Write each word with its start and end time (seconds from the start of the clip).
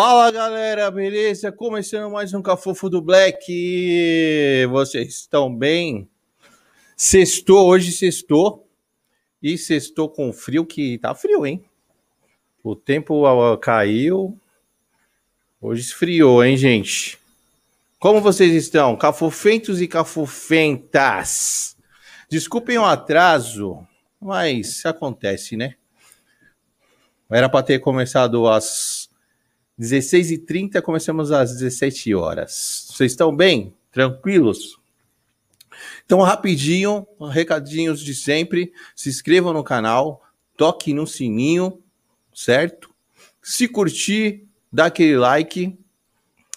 Fala 0.00 0.30
galera, 0.30 0.92
beleza? 0.92 1.50
Começando 1.50 2.08
mais 2.08 2.32
um 2.32 2.40
Cafofo 2.40 2.88
do 2.88 3.02
Black. 3.02 4.64
Vocês 4.70 5.08
estão 5.08 5.52
bem? 5.52 6.08
Sextou, 6.96 7.66
hoje 7.66 7.90
sextou. 7.90 8.64
E 9.42 9.58
sextou 9.58 10.08
com 10.08 10.32
frio, 10.32 10.64
que 10.64 10.98
tá 10.98 11.16
frio, 11.16 11.44
hein? 11.44 11.64
O 12.62 12.76
tempo 12.76 13.24
caiu. 13.56 14.38
Hoje 15.60 15.80
esfriou, 15.82 16.44
hein, 16.44 16.56
gente? 16.56 17.18
Como 17.98 18.20
vocês 18.20 18.54
estão? 18.54 18.96
Cafofentos 18.96 19.80
e 19.80 19.88
cafofentas. 19.88 21.76
Desculpem 22.30 22.78
o 22.78 22.84
atraso, 22.84 23.84
mas 24.20 24.86
acontece, 24.86 25.56
né? 25.56 25.74
Era 27.28 27.48
para 27.48 27.64
ter 27.64 27.80
começado 27.80 28.46
às 28.46 28.97
16h30, 29.78 30.82
começamos 30.82 31.30
às 31.30 31.52
17 31.52 32.12
horas. 32.12 32.88
Vocês 32.90 33.12
estão 33.12 33.34
bem? 33.34 33.72
Tranquilos? 33.92 34.76
Então, 36.04 36.20
rapidinho, 36.20 37.06
recadinhos 37.30 38.00
de 38.00 38.12
sempre. 38.12 38.72
Se 38.96 39.08
inscrevam 39.08 39.52
no 39.52 39.62
canal, 39.62 40.20
toque 40.56 40.92
no 40.92 41.06
sininho, 41.06 41.80
certo? 42.34 42.90
Se 43.40 43.68
curtir, 43.68 44.48
dá 44.72 44.86
aquele 44.86 45.16
like. 45.16 45.78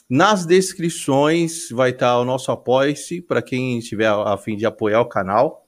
Nas 0.10 0.44
descrições 0.44 1.70
vai 1.70 1.92
estar 1.92 2.18
o 2.20 2.26
nosso 2.26 2.52
apoia-se 2.52 3.22
para 3.22 3.42
quem 3.42 3.80
tiver 3.82 4.08
a 4.08 4.36
fim 4.36 4.58
de 4.58 4.66
apoiar 4.66 5.00
o 5.00 5.06
canal. 5.06 5.68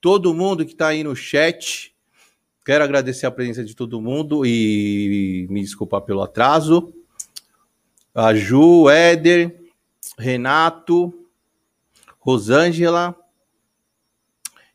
todo 0.00 0.34
mundo 0.34 0.64
que 0.64 0.72
está 0.72 0.88
aí 0.88 1.02
no 1.02 1.16
chat. 1.16 1.92
Quero 2.64 2.84
agradecer 2.84 3.26
a 3.26 3.30
presença 3.30 3.64
de 3.64 3.74
todo 3.74 4.00
mundo 4.00 4.44
e 4.44 5.46
me 5.48 5.62
desculpar 5.62 6.02
pelo 6.02 6.22
atraso. 6.22 6.92
A 8.14 8.34
Ju, 8.34 8.90
Éder, 8.90 9.58
Renato, 10.18 11.26
Rosângela. 12.18 13.14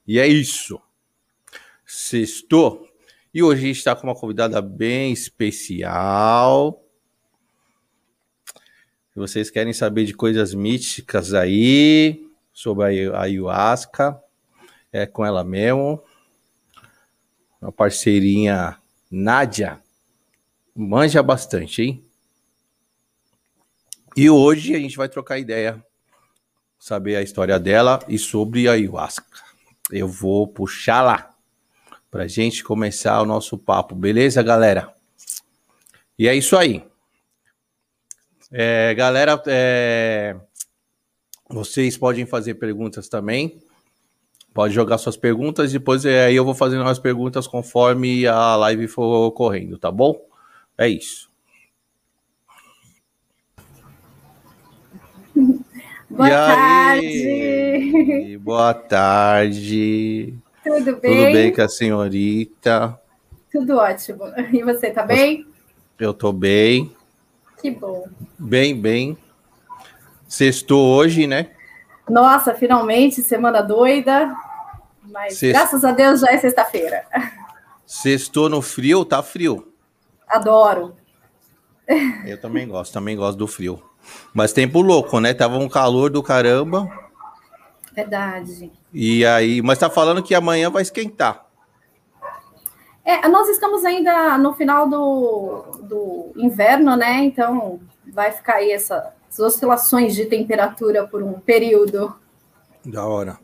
E 0.08 0.20
é 0.20 0.28
isso. 0.28 0.80
Sextou. 1.86 2.91
E 3.34 3.42
hoje 3.42 3.64
a 3.64 3.68
gente 3.68 3.78
está 3.78 3.96
com 3.96 4.08
uma 4.08 4.16
convidada 4.16 4.62
bem 4.62 5.14
especial. 5.14 6.86
Se 9.14 9.16
vocês 9.16 9.50
querem 9.50 9.72
saber 9.72 10.04
de 10.04 10.14
coisas 10.14 10.54
místicas 10.54 11.34
aí, 11.34 12.30
sobre 12.52 13.10
a 13.10 13.22
ayahuasca, 13.22 14.22
é 14.92 15.06
com 15.06 15.26
ela 15.26 15.46
mesmo. 15.46 16.04
Uma 17.62 17.72
parceirinha 17.72 18.78
Nádia. 19.10 19.82
Manja 20.76 21.24
bastante, 21.24 21.82
hein? 21.82 22.06
E 24.16 24.30
hoje 24.30 24.76
a 24.76 24.80
gente 24.80 24.98
vai 24.98 25.08
trocar 25.08 25.40
ideia, 25.40 25.82
saber 26.78 27.16
a 27.16 27.22
história 27.22 27.58
dela 27.58 28.00
e 28.10 28.18
sobre 28.18 28.68
a 28.68 28.74
ayahuasca. 28.74 29.42
Eu 29.90 30.10
vou 30.10 30.46
puxar 30.50 31.02
lá 31.02 31.31
para 32.12 32.28
gente 32.28 32.62
começar 32.62 33.22
o 33.22 33.26
nosso 33.26 33.58
papo, 33.58 33.96
beleza, 33.96 34.44
galera? 34.44 34.94
E 36.20 36.28
é 36.28 36.36
isso 36.36 36.58
aí. 36.58 36.84
É, 38.52 38.94
galera, 38.94 39.42
é, 39.48 40.36
vocês 41.50 41.98
podem 41.98 42.26
fazer 42.26 42.56
perguntas 42.56 43.08
também. 43.08 43.62
Pode 44.54 44.74
jogar 44.74 44.98
suas 44.98 45.16
perguntas, 45.16 45.72
depois 45.72 46.04
é, 46.04 46.26
aí 46.26 46.36
eu 46.36 46.44
vou 46.44 46.54
fazendo 46.54 46.84
as 46.84 47.00
perguntas 47.00 47.48
conforme 47.48 48.28
a 48.28 48.58
live 48.58 48.90
for 48.90 49.28
ocorrendo, 49.28 49.78
tá 49.78 49.90
bom? 49.90 50.22
É 50.78 50.90
isso. 50.90 51.32
Boa 56.10 56.28
e 56.28 56.32
tarde. 56.32 57.06
Aí? 57.08 58.38
Boa 58.38 58.74
tarde. 58.74 60.36
Tudo 60.64 60.98
bem? 60.98 61.26
Tudo 61.26 61.34
bem 61.34 61.54
com 61.54 61.62
a 61.62 61.70
senhorita? 61.70 63.00
Tudo 63.52 63.78
ótimo. 63.78 64.24
E 64.54 64.64
você, 64.64 64.92
tá 64.92 65.04
bem? 65.04 65.46
Eu 66.00 66.14
tô 66.14 66.32
bem. 66.32 66.96
Que 67.62 67.72
bom. 67.72 68.08
Bem, 68.40 68.80
bem. 68.80 69.18
Sextou 70.28 70.96
hoje, 70.96 71.28
né? 71.28 71.52
Nossa, 72.10 72.54
finalmente, 72.54 73.22
semana 73.22 73.62
doida. 73.62 74.34
Mas 75.04 75.38
Sexto... 75.38 75.54
graças 75.54 75.86
a 75.86 75.92
Deus 75.92 76.22
já 76.22 76.32
é 76.32 76.38
sexta-feira. 76.38 77.06
Sextou 77.86 78.50
no 78.50 78.62
frio, 78.62 79.04
tá 79.04 79.22
frio. 79.22 79.74
Adoro. 80.28 80.96
Eu 82.26 82.40
também 82.40 82.68
gosto, 82.68 82.94
também 82.94 83.18
gosto 83.18 83.38
do 83.38 83.48
frio. 83.48 83.84
Mas 84.34 84.54
tempo 84.54 84.82
louco, 84.82 85.20
né? 85.20 85.34
Tava 85.34 85.58
um 85.58 85.68
calor 85.68 86.10
do 86.10 86.24
caramba. 86.24 86.90
Verdade. 87.94 88.72
E 88.94 89.26
aí, 89.26 89.62
mas 89.62 89.80
tá 89.80 89.90
falando 89.90 90.24
que 90.24 90.36
amanhã 90.36 90.70
vai 90.70 90.82
esquentar. 90.82 91.46
É, 93.04 93.28
nós 93.28 93.50
estamos 93.50 93.84
ainda 93.84 94.38
no 94.38 94.54
final 94.54 94.88
do, 94.88 95.64
do 95.82 96.32
inverno, 96.36 96.96
né? 96.96 97.24
Então 97.24 97.80
vai 98.14 98.32
ficar 98.32 98.56
aí 98.56 98.72
essa, 98.72 99.14
essas 99.30 99.54
oscilações 99.54 100.14
de 100.14 100.26
temperatura 100.26 101.08
por 101.08 101.24
um 101.24 101.34
período. 101.34 102.14
Da 102.86 103.06
hora. 103.06 103.40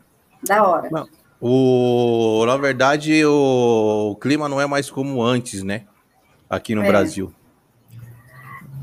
Da 0.46 0.62
hora. 0.62 0.88
Não, 0.90 1.08
o, 1.40 2.44
na 2.46 2.56
verdade, 2.56 3.24
o, 3.24 4.10
o, 4.12 4.16
clima 4.16 4.48
não 4.48 4.60
é 4.60 4.66
mais 4.66 4.90
como 4.90 5.22
antes, 5.22 5.62
né? 5.62 5.84
Aqui 6.50 6.74
no 6.74 6.82
é. 6.82 6.88
Brasil. 6.88 7.32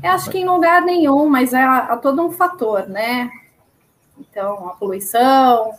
Eu 0.02 0.10
acho 0.10 0.30
que 0.30 0.38
em 0.38 0.46
lugar 0.46 0.82
nenhum, 0.82 1.28
mas 1.28 1.52
é, 1.52 1.62
é 1.62 1.96
todo 1.96 2.22
um 2.22 2.30
fator, 2.30 2.86
né? 2.88 3.30
Então, 4.18 4.68
a 4.68 4.72
poluição, 4.74 5.72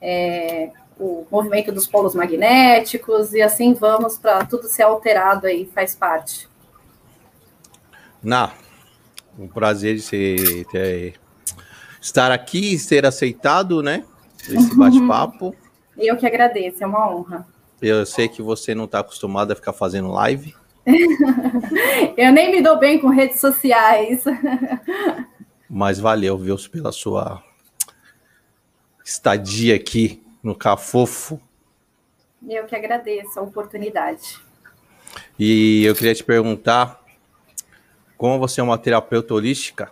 é, 0.00 0.70
o 0.98 1.26
movimento 1.30 1.72
dos 1.72 1.86
polos 1.86 2.14
magnéticos, 2.14 3.32
e 3.32 3.40
assim 3.40 3.74
vamos 3.74 4.18
para 4.18 4.44
tudo 4.44 4.68
ser 4.68 4.82
alterado 4.82 5.46
aí, 5.46 5.68
faz 5.74 5.94
parte. 5.94 6.48
Na, 8.22 8.52
um 9.38 9.48
prazer 9.48 9.96
de 9.96 10.02
ser, 10.02 10.64
ter, 10.66 11.14
estar 12.00 12.30
aqui 12.30 12.74
e 12.74 12.78
ser 12.78 13.06
aceitado, 13.06 13.82
né? 13.82 14.04
Esse 14.48 14.76
bate-papo. 14.76 15.54
Eu 15.96 16.16
que 16.16 16.26
agradeço, 16.26 16.82
é 16.82 16.86
uma 16.86 17.10
honra. 17.10 17.46
Eu 17.80 18.04
sei 18.04 18.28
que 18.28 18.42
você 18.42 18.74
não 18.74 18.84
está 18.84 19.00
acostumado 19.00 19.52
a 19.52 19.56
ficar 19.56 19.72
fazendo 19.72 20.10
live. 20.10 20.54
Eu 22.16 22.32
nem 22.32 22.50
me 22.50 22.62
dou 22.62 22.78
bem 22.78 22.98
com 22.98 23.08
redes 23.08 23.40
sociais. 23.40 24.24
Mas 25.68 25.98
valeu, 25.98 26.36
viu, 26.36 26.56
pela 26.70 26.92
sua 26.92 27.42
estadia 29.10 29.74
aqui 29.74 30.22
no 30.40 30.54
Cafofo. 30.54 31.40
Eu 32.48 32.64
que 32.64 32.76
agradeço 32.76 33.38
a 33.38 33.42
oportunidade. 33.42 34.40
E 35.38 35.84
eu 35.84 35.94
queria 35.94 36.14
te 36.14 36.22
perguntar, 36.22 37.02
como 38.16 38.38
você 38.38 38.60
é 38.60 38.64
uma 38.64 38.78
terapeuta 38.78 39.34
holística, 39.34 39.90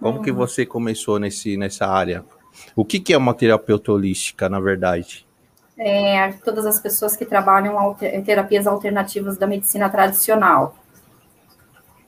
como 0.00 0.22
que 0.22 0.30
uhum. 0.30 0.36
você 0.36 0.66
começou 0.66 1.18
nesse, 1.18 1.56
nessa 1.56 1.86
área? 1.86 2.24
O 2.74 2.84
que, 2.84 2.98
que 2.98 3.12
é 3.12 3.16
uma 3.16 3.32
terapeuta 3.32 3.92
holística, 3.92 4.48
na 4.48 4.58
verdade? 4.58 5.26
É, 5.78 6.32
todas 6.44 6.66
as 6.66 6.80
pessoas 6.80 7.16
que 7.16 7.24
trabalham 7.24 7.78
alter, 7.78 8.22
terapias 8.24 8.66
alternativas 8.66 9.38
da 9.38 9.46
medicina 9.46 9.88
tradicional. 9.88 10.76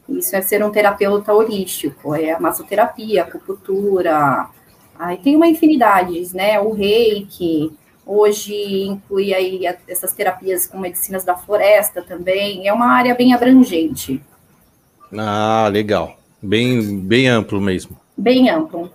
Isso 0.08 0.35
é 0.35 0.43
ser 0.43 0.64
um 0.64 0.73
terapeuta 0.73 1.32
holístico, 1.32 2.12
é 2.17 2.32
a 2.32 2.41
massoterapia, 2.41 3.23
acupuntura, 3.23 4.50
Aí 5.00 5.17
tem 5.17 5.35
uma 5.35 5.47
infinidade, 5.47 6.29
né? 6.37 6.61
O 6.61 6.73
reiki, 6.73 7.73
hoje 8.05 8.82
inclui 8.82 9.32
aí 9.32 9.62
essas 9.88 10.12
terapias 10.12 10.67
com 10.67 10.79
medicinas 10.79 11.25
da 11.25 11.35
floresta 11.35 12.02
também, 12.02 12.69
é 12.69 12.73
uma 12.73 12.93
área 12.93 13.14
bem 13.14 13.32
abrangente. 13.32 14.20
Ah, 15.17 15.69
legal. 15.73 16.19
Bem, 16.43 17.00
bem 17.00 17.29
amplo 17.29 17.58
mesmo. 17.62 17.97
Bem 18.14 18.50
amplo. 18.50 18.91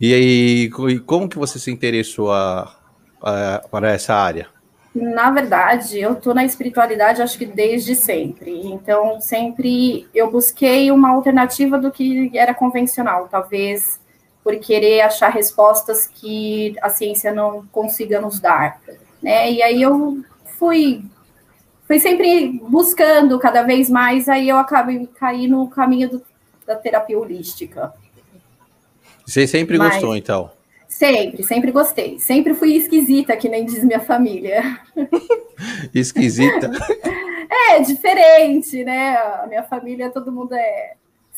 E 0.00 0.14
aí, 0.14 0.70
como 1.04 1.28
que 1.28 1.38
você 1.38 1.58
se 1.58 1.70
interessou 1.70 2.32
a, 2.32 2.74
a, 3.22 3.62
para 3.70 3.92
essa 3.92 4.14
área? 4.14 4.48
Na 4.94 5.30
verdade, 5.30 6.00
eu 6.00 6.14
estou 6.14 6.32
na 6.32 6.44
espiritualidade 6.44 7.20
acho 7.20 7.36
que 7.36 7.44
desde 7.44 7.94
sempre. 7.94 8.62
Então, 8.64 9.20
sempre 9.20 10.08
eu 10.14 10.30
busquei 10.30 10.90
uma 10.90 11.10
alternativa 11.10 11.78
do 11.78 11.90
que 11.90 12.30
era 12.32 12.54
convencional. 12.54 13.28
Talvez 13.30 14.02
por 14.44 14.54
querer 14.58 15.00
achar 15.00 15.30
respostas 15.30 16.06
que 16.06 16.76
a 16.82 16.90
ciência 16.90 17.32
não 17.32 17.66
consiga 17.72 18.20
nos 18.20 18.38
dar. 18.38 18.78
Né? 19.22 19.50
E 19.50 19.62
aí 19.62 19.80
eu 19.80 20.22
fui 20.58 21.02
fui 21.86 21.98
sempre 21.98 22.60
buscando 22.68 23.38
cada 23.38 23.62
vez 23.62 23.90
mais, 23.90 24.28
aí 24.28 24.48
eu 24.48 24.56
acabei 24.56 25.06
cair 25.18 25.48
no 25.48 25.68
caminho 25.68 26.08
do, 26.08 26.22
da 26.66 26.76
terapia 26.76 27.18
holística. 27.18 27.92
Você 29.26 29.46
sempre 29.46 29.78
Mas, 29.78 29.94
gostou, 29.94 30.16
então? 30.16 30.50
Sempre, 30.88 31.42
sempre 31.42 31.72
gostei. 31.72 32.18
Sempre 32.20 32.54
fui 32.54 32.76
esquisita, 32.76 33.36
que 33.36 33.48
nem 33.48 33.64
diz 33.64 33.82
minha 33.82 34.00
família. 34.00 34.80
esquisita? 35.94 36.70
é, 37.50 37.80
diferente, 37.80 38.84
né? 38.84 39.16
A 39.16 39.46
minha 39.46 39.62
família, 39.62 40.10
todo 40.10 40.32
mundo 40.32 40.54
é 40.54 40.94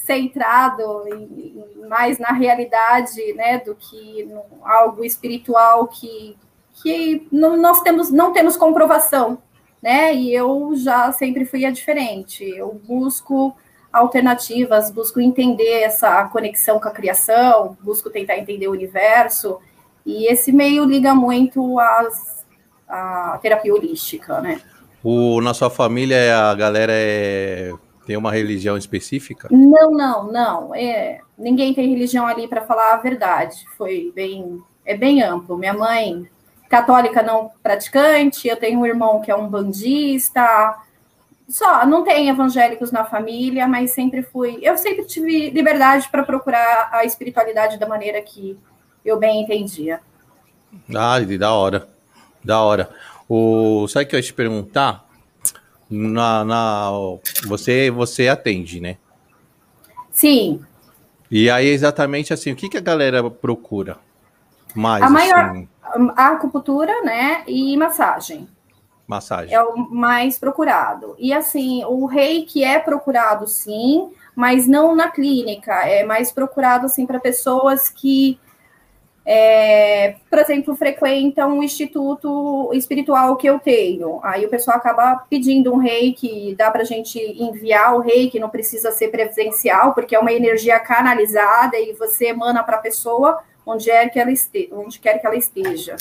centrado 0.06 1.05
em, 1.08 1.64
mais 1.88 2.19
na 2.19 2.32
realidade, 2.32 3.32
né, 3.35 3.58
do 3.58 3.75
que 3.75 4.25
no, 4.25 4.43
algo 4.64 5.05
espiritual 5.05 5.88
que, 5.88 6.37
que 6.82 7.26
não, 7.31 7.56
nós 7.56 7.81
temos, 7.82 8.11
não 8.11 8.32
temos 8.32 8.56
comprovação, 8.56 9.38
né? 9.82 10.14
E 10.14 10.32
eu 10.32 10.73
já 10.76 11.12
sempre 11.12 11.44
fui 11.44 11.64
a 11.64 11.70
diferente. 11.70 12.44
Eu 12.44 12.81
busco 12.87 13.55
alternativas, 13.93 14.91
busco 14.91 15.20
entender 15.20 15.82
essa 15.82 16.25
conexão 16.25 16.79
com 16.79 16.88
a 16.88 16.93
criação, 16.93 17.76
busco 17.82 18.11
tentar 18.11 18.38
entender 18.38 18.69
o 18.69 18.73
universo, 18.73 19.59
e 20.05 20.31
esse 20.31 20.52
meio 20.52 20.85
liga 20.85 21.14
muito 21.14 21.81
às, 21.81 22.44
à 22.88 23.38
terapia 23.43 23.75
holística, 23.75 24.41
né? 24.41 24.61
O, 25.02 25.41
na 25.41 25.55
sua 25.55 25.70
família, 25.70 26.50
a 26.50 26.55
galera 26.55 26.93
é, 26.94 27.73
tem 28.06 28.17
uma 28.17 28.32
religião 28.32 28.76
específica? 28.76 29.49
Não, 29.50 29.91
não, 29.91 30.32
não. 30.32 30.75
É, 30.75 31.20
ninguém 31.37 31.75
tem 31.75 31.91
religião 31.91 32.26
ali 32.26 32.49
para 32.49 32.62
falar 32.62 32.94
a 32.94 32.99
verdade. 32.99 33.67
Foi 33.76 34.12
bem, 34.14 34.62
é 34.85 34.97
bem 34.97 35.23
amplo. 35.23 35.58
Minha 35.58 35.75
mãe, 35.75 36.26
católica 36.69 37.23
não 37.23 37.50
praticante, 37.62 38.49
eu 38.49 38.56
tenho 38.56 38.81
um 38.81 38.87
irmão 38.87 39.20
que 39.20 39.31
é 39.31 39.37
um 39.37 39.49
bandista, 39.49 40.76
só, 41.49 41.87
não 41.87 42.03
tem 42.03 42.29
evangélicos 42.29 42.91
na 42.91 43.05
família, 43.05 43.69
mas 43.69 43.93
sempre 43.93 44.23
fui. 44.23 44.59
Eu 44.62 44.76
sempre 44.76 45.05
tive 45.05 45.50
liberdade 45.50 46.09
para 46.09 46.25
procurar 46.25 46.88
a 46.93 47.05
espiritualidade 47.05 47.79
da 47.79 47.87
maneira 47.87 48.20
que 48.20 48.59
eu 49.05 49.17
bem 49.19 49.43
entendia. 49.43 50.00
Ah, 50.94 51.20
da 51.20 51.52
hora. 51.52 51.88
Da 52.44 52.61
hora. 52.61 52.91
O, 53.29 53.87
sabe 53.88 54.05
o 54.05 54.09
que 54.09 54.17
eu 54.17 54.19
ia 54.19 54.23
te 54.23 54.35
perguntar? 54.35 55.06
Na, 55.88 56.44
na, 56.44 56.91
você, 57.47 57.91
você 57.91 58.29
atende, 58.29 58.81
né? 58.81 58.97
Sim. 60.11 60.61
E 61.31 61.50
aí, 61.50 61.69
exatamente 61.69 62.33
assim, 62.33 62.53
o 62.53 62.56
que, 62.56 62.69
que 62.69 62.77
a 62.77 62.81
galera 62.81 63.29
procura 63.31 63.99
mais? 64.75 65.03
A 65.03 65.11
maior. 65.11 65.50
Assim? 65.50 65.69
A 66.17 66.29
acupuntura, 66.29 67.03
né? 67.03 67.44
E 67.47 67.77
massagem. 67.77 68.49
Massagem. 69.06 69.55
É 69.55 69.62
o 69.62 69.77
mais 69.77 70.38
procurado. 70.38 71.15
E 71.19 71.33
assim, 71.33 71.85
o 71.85 72.06
reiki 72.06 72.65
é 72.65 72.79
procurado 72.79 73.47
sim, 73.47 74.11
mas 74.35 74.67
não 74.67 74.97
na 74.97 75.09
clínica. 75.09 75.73
É 75.87 76.05
mais 76.05 76.33
procurado 76.33 76.87
assim 76.87 77.06
para 77.06 77.21
pessoas 77.21 77.88
que, 77.88 78.38
é, 79.28 80.14
por 80.31 80.38
exemplo, 80.38 80.76
frequentam 80.76 81.58
um 81.58 81.62
instituto 81.62 82.70
espiritual 82.73 83.37
que 83.37 83.49
eu 83.49 83.58
tenho. 83.58 84.20
Aí 84.23 84.46
o 84.46 84.49
pessoal 84.49 84.76
acaba 84.76 85.17
pedindo 85.28 85.75
um 85.75 85.78
reiki, 85.78 86.55
dá 86.56 86.70
para 86.70 86.82
a 86.82 86.84
gente 86.84 87.19
enviar 87.19 87.96
o 87.96 88.00
reiki, 88.00 88.38
não 88.38 88.49
precisa 88.49 88.93
ser 88.93 89.08
presencial, 89.08 89.93
porque 89.94 90.14
é 90.14 90.19
uma 90.19 90.32
energia 90.32 90.78
canalizada 90.78 91.76
e 91.76 91.93
você 91.94 92.26
emana 92.26 92.62
para 92.62 92.76
a 92.76 92.81
pessoa 92.81 93.40
onde, 93.67 93.90
é 93.90 94.08
que 94.08 94.20
ela 94.20 94.31
este, 94.31 94.70
onde 94.73 95.00
quer 95.00 95.19
que 95.19 95.26
ela 95.26 95.37
esteja. 95.37 95.96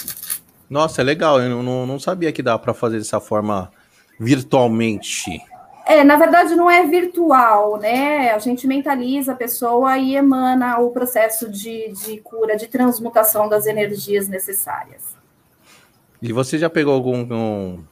Nossa, 0.70 1.02
é 1.02 1.04
legal. 1.04 1.42
Eu 1.42 1.64
não, 1.64 1.88
não 1.88 2.00
sabia 2.00 2.32
que 2.32 2.44
dá 2.44 2.60
para 2.60 2.76
fazer 2.76 3.00
dessa 3.00 3.20
forma 3.20 3.72
virtualmente. 4.20 5.42
É, 5.86 6.04
na 6.04 6.16
verdade 6.16 6.56
não 6.56 6.70
é 6.70 6.86
virtual, 6.88 7.78
né? 7.78 8.32
A 8.32 8.40
gente 8.40 8.66
mentaliza 8.66 9.34
a 9.34 9.36
pessoa 9.36 9.98
e 9.98 10.16
emana 10.16 10.80
o 10.80 10.90
processo 10.90 11.48
de, 11.50 11.94
de 11.94 12.18
cura, 12.22 12.58
de 12.58 12.68
transmutação 12.68 13.48
das 13.48 13.68
energias 13.68 14.28
necessárias. 14.28 15.16
E 16.20 16.34
você 16.34 16.58
já 16.58 16.72
pegou 16.72 16.92
algum, 16.92 17.22
um, 17.32 17.84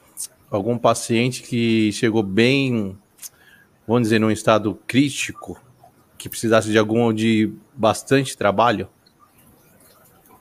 algum 0.50 0.76
paciente 0.76 1.42
que 1.42 1.92
chegou 1.92 2.22
bem, 2.22 2.98
vamos 3.86 4.02
dizer, 4.02 4.18
num 4.18 4.30
estado 4.30 4.76
crítico, 4.88 5.56
que 6.18 6.28
precisasse 6.28 6.70
de 6.70 6.78
algum 6.78 7.12
de 7.12 7.52
bastante 7.74 8.36
trabalho? 8.36 8.88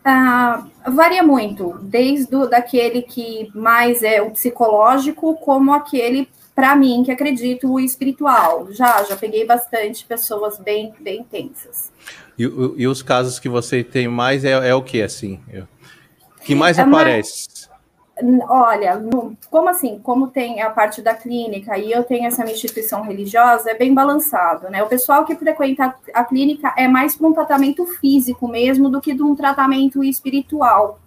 Ah, 0.03 0.65
varia 0.87 1.23
muito, 1.23 1.77
desde 1.81 2.35
o, 2.35 2.47
daquele 2.47 3.03
que 3.03 3.51
mais 3.53 4.01
é 4.01 4.21
o 4.21 4.31
psicológico, 4.31 5.35
como 5.35 5.73
aquele, 5.73 6.27
para 6.55 6.75
mim, 6.75 7.03
que 7.03 7.11
acredito, 7.11 7.71
o 7.71 7.79
espiritual. 7.79 8.71
Já, 8.71 9.03
já 9.03 9.15
peguei 9.15 9.45
bastante 9.45 10.05
pessoas 10.05 10.59
bem, 10.59 10.93
bem 10.99 11.23
tensas. 11.23 11.91
E, 12.37 12.43
e 12.43 12.87
os 12.87 13.01
casos 13.01 13.39
que 13.39 13.49
você 13.49 13.83
tem 13.83 14.07
mais 14.07 14.45
é, 14.45 14.51
é 14.51 14.75
o 14.75 14.81
que, 14.81 15.01
assim? 15.01 15.39
que 16.43 16.53
mais 16.53 16.77
é 16.77 16.81
aparece? 16.81 17.67
Olha, 18.47 18.95
no, 18.95 19.35
como 19.49 19.69
assim? 19.69 19.99
Como 20.03 20.27
tem 20.27 20.61
a 20.61 20.69
parte 20.69 21.01
da 21.01 21.15
clínica 21.15 21.77
e 21.79 21.91
eu 21.91 22.03
tenho 22.03 22.27
essa 22.27 22.43
minha 22.43 22.53
instituição 22.53 23.01
religiosa, 23.01 23.71
é 23.71 23.73
bem 23.73 23.91
balançado, 23.91 24.69
né? 24.69 24.83
O 24.83 24.87
pessoal 24.87 25.25
que 25.25 25.35
frequenta 25.35 25.95
a 26.13 26.23
clínica 26.23 26.73
é 26.77 26.87
mais 26.87 27.15
para 27.15 27.27
um 27.27 27.33
tratamento 27.33 27.87
físico 27.87 28.47
mesmo 28.47 28.87
do 28.87 29.01
que 29.01 29.15
de 29.15 29.23
um 29.23 29.35
tratamento 29.35 30.03
espiritual. 30.03 30.99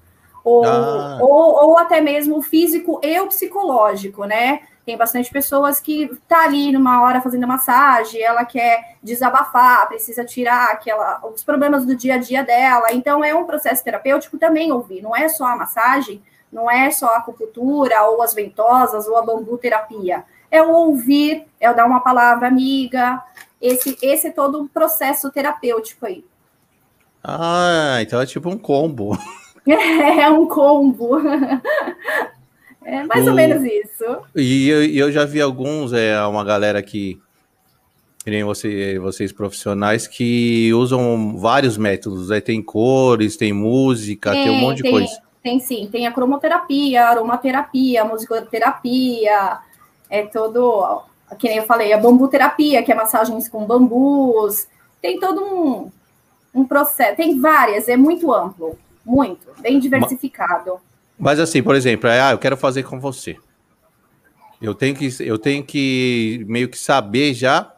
Ou, 0.42 0.64
ah. 0.64 1.18
ou, 1.20 1.68
ou, 1.68 1.78
até 1.78 2.00
mesmo 2.00 2.42
físico 2.42 3.00
e 3.02 3.20
o 3.20 3.28
psicológico, 3.28 4.24
né? 4.24 4.60
Tem 4.86 4.96
bastante 4.96 5.28
pessoas 5.32 5.80
que 5.80 6.08
tá 6.28 6.44
ali 6.44 6.70
numa 6.70 7.02
hora 7.02 7.20
fazendo 7.20 7.44
massagem, 7.44 8.22
ela 8.22 8.44
quer 8.44 8.96
desabafar, 9.02 9.88
precisa 9.88 10.24
tirar 10.24 10.70
aquela, 10.70 11.20
os 11.26 11.42
problemas 11.42 11.84
do 11.84 11.96
dia 11.96 12.14
a 12.14 12.18
dia 12.18 12.44
dela. 12.44 12.92
Então 12.92 13.24
é 13.24 13.34
um 13.34 13.44
processo 13.44 13.82
terapêutico 13.82 14.38
também 14.38 14.70
ouvir, 14.70 15.02
não 15.02 15.14
é 15.14 15.28
só 15.28 15.44
a 15.44 15.56
massagem, 15.56 16.22
não 16.52 16.70
é 16.70 16.88
só 16.92 17.06
a 17.08 17.16
acupuntura, 17.16 18.00
ou 18.04 18.22
as 18.22 18.32
ventosas, 18.32 19.08
ou 19.08 19.16
a 19.16 19.22
bambu 19.22 19.58
terapia. 19.58 20.22
É 20.48 20.62
o 20.62 20.70
ouvir, 20.70 21.44
é 21.60 21.68
o 21.68 21.74
dar 21.74 21.84
uma 21.84 21.98
palavra 21.98 22.46
amiga. 22.46 23.20
Esse, 23.60 23.98
esse 24.00 24.28
é 24.28 24.30
todo 24.30 24.62
um 24.62 24.68
processo 24.68 25.32
terapêutico 25.32 26.06
aí. 26.06 26.24
Ah, 27.24 27.98
então 28.00 28.20
é 28.20 28.26
tipo 28.26 28.48
um 28.48 28.56
combo. 28.56 29.18
É, 29.66 30.20
é 30.22 30.30
um 30.30 30.46
combo. 30.46 31.18
É 32.86 33.02
mais 33.02 33.26
o... 33.26 33.30
ou 33.30 33.34
menos 33.34 33.64
isso. 33.64 34.04
E 34.36 34.68
eu, 34.68 34.84
eu, 34.84 35.12
já 35.12 35.24
vi 35.24 35.40
alguns, 35.40 35.92
é 35.92 36.24
uma 36.24 36.44
galera 36.44 36.80
que, 36.80 37.20
que 38.24 38.30
nem 38.30 38.44
você, 38.44 38.96
vocês 39.00 39.32
profissionais, 39.32 40.06
que 40.06 40.72
usam 40.72 41.36
vários 41.36 41.76
métodos. 41.76 42.28
Né? 42.28 42.40
Tem 42.40 42.62
cores, 42.62 43.36
tem 43.36 43.52
música, 43.52 44.30
tem, 44.30 44.44
tem 44.44 44.52
um 44.52 44.60
monte 44.60 44.84
de 44.84 44.90
coisa. 44.90 45.20
Tem 45.42 45.58
sim, 45.58 45.88
tem 45.90 46.06
a 46.06 46.12
cromoterapia, 46.12 47.04
a 47.04 47.10
aromaterapia, 47.10 48.02
a 48.02 48.04
musicoterapia, 48.04 49.58
é 50.08 50.22
todo, 50.26 51.02
que 51.38 51.48
nem 51.48 51.58
eu 51.58 51.64
falei, 51.64 51.92
a 51.92 51.98
bambuterapia, 51.98 52.84
que 52.84 52.92
é 52.92 52.94
massagens 52.94 53.48
com 53.48 53.66
bambus, 53.66 54.68
tem 55.02 55.18
todo 55.18 55.40
um, 55.42 55.90
um 56.54 56.64
processo, 56.64 57.16
tem 57.16 57.40
várias, 57.40 57.88
é 57.88 57.96
muito 57.96 58.32
amplo, 58.32 58.78
muito, 59.04 59.46
bem 59.60 59.78
diversificado. 59.78 60.72
Mas 60.72 60.82
assim, 61.24 61.62
por 61.62 61.74
exemplo, 61.74 62.08
é, 62.08 62.20
ah, 62.20 62.32
eu 62.32 62.38
quero 62.38 62.56
fazer 62.56 62.82
com 62.82 63.00
você. 63.00 63.36
Eu 64.60 64.74
tenho 64.74 64.94
que, 64.94 65.08
eu 65.20 65.38
tenho 65.38 65.64
que 65.64 66.44
meio 66.48 66.68
que 66.68 66.78
saber 66.78 67.34
já, 67.34 67.72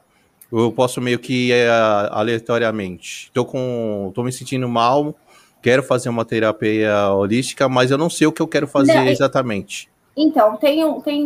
eu 0.51 0.73
posso 0.73 1.01
meio 1.01 1.19
que 1.19 1.53
é, 1.53 1.69
aleatoriamente. 2.11 3.31
Tô 3.33 3.45
com, 3.45 4.11
tô 4.15 4.23
me 4.23 4.33
sentindo 4.33 4.69
mal, 4.69 5.15
quero 5.63 5.83
fazer 5.83 6.09
uma 6.09 6.25
terapia 6.25 7.11
holística, 7.11 7.69
mas 7.69 7.91
eu 7.91 7.99
não 7.99 8.09
sei 8.09 8.27
o 8.27 8.33
que 8.33 8.41
eu 8.41 8.49
quero 8.49 8.67
fazer 8.67 8.95
não, 8.95 9.07
exatamente. 9.07 9.89
Então, 10.17 10.57
tem 10.57 10.85
um, 10.85 11.01
tem 11.01 11.25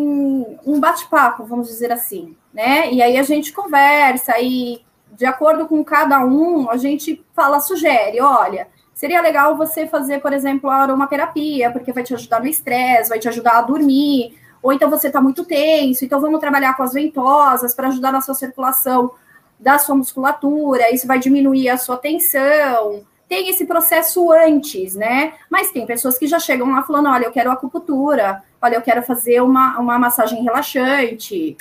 um 0.66 0.80
bate-papo, 0.80 1.44
vamos 1.44 1.68
dizer 1.68 1.90
assim, 1.90 2.36
né? 2.52 2.92
E 2.92 3.00
aí 3.00 3.16
a 3.16 3.22
gente 3.22 3.52
conversa 3.52 4.38
e, 4.38 4.80
de 5.12 5.24
acordo 5.24 5.66
com 5.66 5.82
cada 5.84 6.24
um, 6.24 6.68
a 6.68 6.76
gente 6.76 7.24
fala, 7.34 7.60
sugere, 7.60 8.20
olha, 8.20 8.66
seria 9.02 9.20
legal 9.20 9.56
você 9.56 9.84
fazer, 9.84 10.20
por 10.20 10.32
exemplo, 10.32 10.70
a 10.70 10.76
aromaterapia, 10.76 11.72
porque 11.72 11.92
vai 11.92 12.04
te 12.04 12.14
ajudar 12.14 12.38
no 12.38 12.46
estresse, 12.46 13.08
vai 13.08 13.18
te 13.18 13.28
ajudar 13.28 13.58
a 13.58 13.62
dormir, 13.62 14.38
ou 14.62 14.72
então 14.72 14.88
você 14.88 15.08
está 15.08 15.20
muito 15.20 15.44
tenso, 15.44 16.04
então 16.04 16.20
vamos 16.20 16.38
trabalhar 16.38 16.76
com 16.76 16.84
as 16.84 16.92
ventosas 16.92 17.74
para 17.74 17.88
ajudar 17.88 18.12
na 18.12 18.20
sua 18.20 18.36
circulação 18.36 19.10
da 19.58 19.76
sua 19.76 19.96
musculatura, 19.96 20.94
isso 20.94 21.04
vai 21.04 21.18
diminuir 21.18 21.68
a 21.68 21.76
sua 21.76 21.96
tensão, 21.96 23.02
tem 23.28 23.48
esse 23.48 23.66
processo 23.66 24.30
antes, 24.30 24.94
né? 24.94 25.32
Mas 25.50 25.72
tem 25.72 25.84
pessoas 25.84 26.16
que 26.16 26.28
já 26.28 26.38
chegam 26.38 26.70
lá 26.70 26.84
falando: 26.84 27.08
olha, 27.08 27.24
eu 27.24 27.32
quero 27.32 27.50
acupuntura, 27.50 28.40
olha, 28.60 28.76
eu 28.76 28.82
quero 28.82 29.02
fazer 29.02 29.42
uma, 29.42 29.80
uma 29.80 29.98
massagem 29.98 30.44
relaxante. 30.44 31.56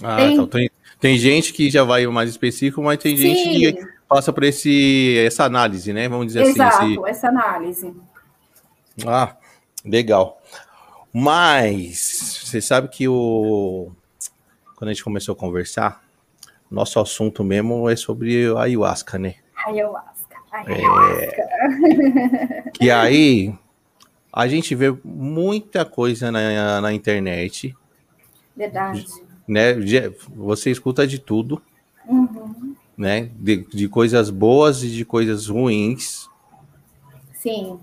Ah, 0.00 0.16
tem... 0.16 0.32
Então, 0.34 0.46
tem, 0.46 0.70
tem 1.00 1.18
gente 1.18 1.52
que 1.52 1.68
já 1.68 1.82
vai 1.82 2.06
mais 2.06 2.30
específico, 2.30 2.80
mas 2.82 3.00
tem 3.00 3.16
Sim. 3.16 3.22
gente 3.34 3.74
que 3.74 3.99
passa 4.10 4.32
por 4.32 4.42
esse, 4.42 5.16
essa 5.24 5.44
análise, 5.44 5.92
né? 5.92 6.08
Vamos 6.08 6.26
dizer 6.26 6.42
Exato, 6.42 6.62
assim. 6.62 6.92
Exato, 6.92 7.06
esse... 7.06 7.10
essa 7.10 7.28
análise. 7.28 7.94
Ah, 9.06 9.36
legal. 9.84 10.42
Mas 11.14 12.42
você 12.44 12.60
sabe 12.60 12.88
que 12.88 13.06
o 13.06 13.92
quando 14.74 14.88
a 14.88 14.92
gente 14.92 15.04
começou 15.04 15.34
a 15.34 15.36
conversar, 15.36 16.02
nosso 16.68 16.98
assunto 16.98 17.44
mesmo 17.44 17.88
é 17.88 17.94
sobre 17.94 18.46
a 18.56 18.62
ayahuasca, 18.62 19.16
né? 19.16 19.36
Ayahuasca. 19.64 20.36
ayahuasca. 20.50 21.42
É... 21.42 22.70
que 22.74 22.90
aí 22.90 23.54
a 24.32 24.48
gente 24.48 24.74
vê 24.74 24.90
muita 25.04 25.84
coisa 25.84 26.32
na, 26.32 26.80
na 26.80 26.92
internet. 26.92 27.76
Verdade. 28.56 29.06
Né? 29.46 29.74
Você 30.34 30.70
escuta 30.70 31.06
de 31.06 31.20
tudo. 31.20 31.62
Né? 33.00 33.30
De, 33.36 33.64
de 33.64 33.88
coisas 33.88 34.28
boas 34.28 34.82
e 34.84 34.88
de 34.90 35.06
coisas 35.06 35.46
ruins. 35.48 36.28
Sim. 37.32 37.80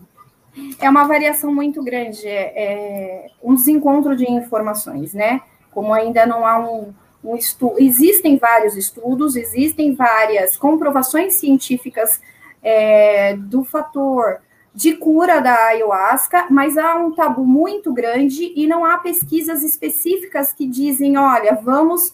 É 0.80 0.88
uma 0.88 1.06
variação 1.08 1.52
muito 1.52 1.84
grande, 1.84 2.28
é, 2.28 2.54
é 2.56 3.32
um 3.44 3.56
desencontro 3.56 4.16
de 4.16 4.32
informações, 4.32 5.16
né? 5.16 5.42
Como 5.72 5.92
ainda 5.92 6.24
não 6.28 6.46
há 6.46 6.60
um, 6.60 6.94
um 7.24 7.36
estudo, 7.36 7.76
existem 7.80 8.38
vários 8.38 8.78
estudos, 8.78 9.36
existem 9.36 9.96
várias 9.96 10.56
comprovações 10.56 11.34
científicas 11.34 12.22
é, 12.62 13.36
do 13.36 13.64
fator 13.64 14.40
de 14.74 14.94
cura 14.94 15.40
da 15.40 15.56
ayahuasca, 15.70 16.46
mas 16.52 16.78
há 16.78 16.96
um 16.96 17.12
tabu 17.12 17.44
muito 17.44 17.92
grande 17.92 18.54
e 18.56 18.68
não 18.68 18.86
há 18.86 19.00
pesquisas 19.00 19.64
específicas 19.64 20.54
que 20.54 20.68
dizem, 20.68 21.18
olha, 21.18 21.56
vamos 21.56 22.14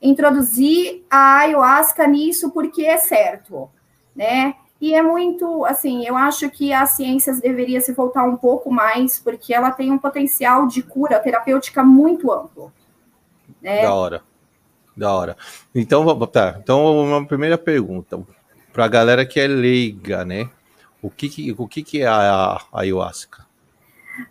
introduzir 0.00 1.04
a 1.10 1.38
ayahuasca 1.40 2.06
nisso 2.06 2.50
porque 2.50 2.84
é 2.84 2.98
certo, 2.98 3.68
né? 4.14 4.54
E 4.80 4.94
é 4.94 5.02
muito, 5.02 5.64
assim, 5.66 6.06
eu 6.06 6.16
acho 6.16 6.48
que 6.48 6.72
a 6.72 6.86
ciências 6.86 7.38
deveria 7.38 7.82
se 7.82 7.92
voltar 7.92 8.24
um 8.24 8.36
pouco 8.36 8.72
mais, 8.72 9.18
porque 9.18 9.52
ela 9.52 9.70
tem 9.70 9.92
um 9.92 9.98
potencial 9.98 10.66
de 10.66 10.82
cura 10.82 11.20
terapêutica 11.20 11.84
muito 11.84 12.32
amplo. 12.32 12.72
Né? 13.60 13.82
Da 13.82 13.92
hora. 13.92 14.22
Da 14.96 15.12
hora. 15.12 15.36
Então, 15.74 16.26
tá. 16.26 16.56
Então, 16.58 16.98
uma 17.02 17.26
primeira 17.26 17.58
pergunta. 17.58 18.20
Para 18.72 18.86
a 18.86 18.88
galera 18.88 19.26
que 19.26 19.38
é 19.38 19.46
leiga, 19.46 20.24
né? 20.24 20.48
O 21.02 21.10
que, 21.10 21.28
que 21.28 21.54
o 21.56 21.66
que, 21.66 21.82
que 21.82 22.02
é 22.02 22.06
a, 22.06 22.58
a 22.72 22.80
ayahuasca? 22.80 23.44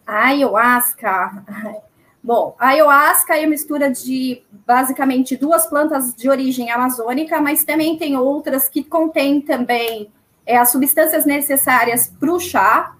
A 0.05 0.27
ayahuasca. 0.27 1.83
Bom, 2.21 2.55
a 2.59 2.69
ayahuasca 2.69 3.37
é 3.37 3.45
a 3.45 3.49
mistura 3.49 3.89
de 3.89 4.43
basicamente 4.65 5.37
duas 5.37 5.65
plantas 5.65 6.13
de 6.13 6.29
origem 6.29 6.69
amazônica, 6.69 7.39
mas 7.39 7.63
também 7.63 7.97
tem 7.97 8.17
outras 8.17 8.67
que 8.67 8.83
contêm 8.83 9.39
também 9.41 10.11
é, 10.45 10.57
as 10.57 10.71
substâncias 10.71 11.25
necessárias 11.25 12.07
para 12.19 12.31
o 12.31 12.39
chá, 12.39 12.95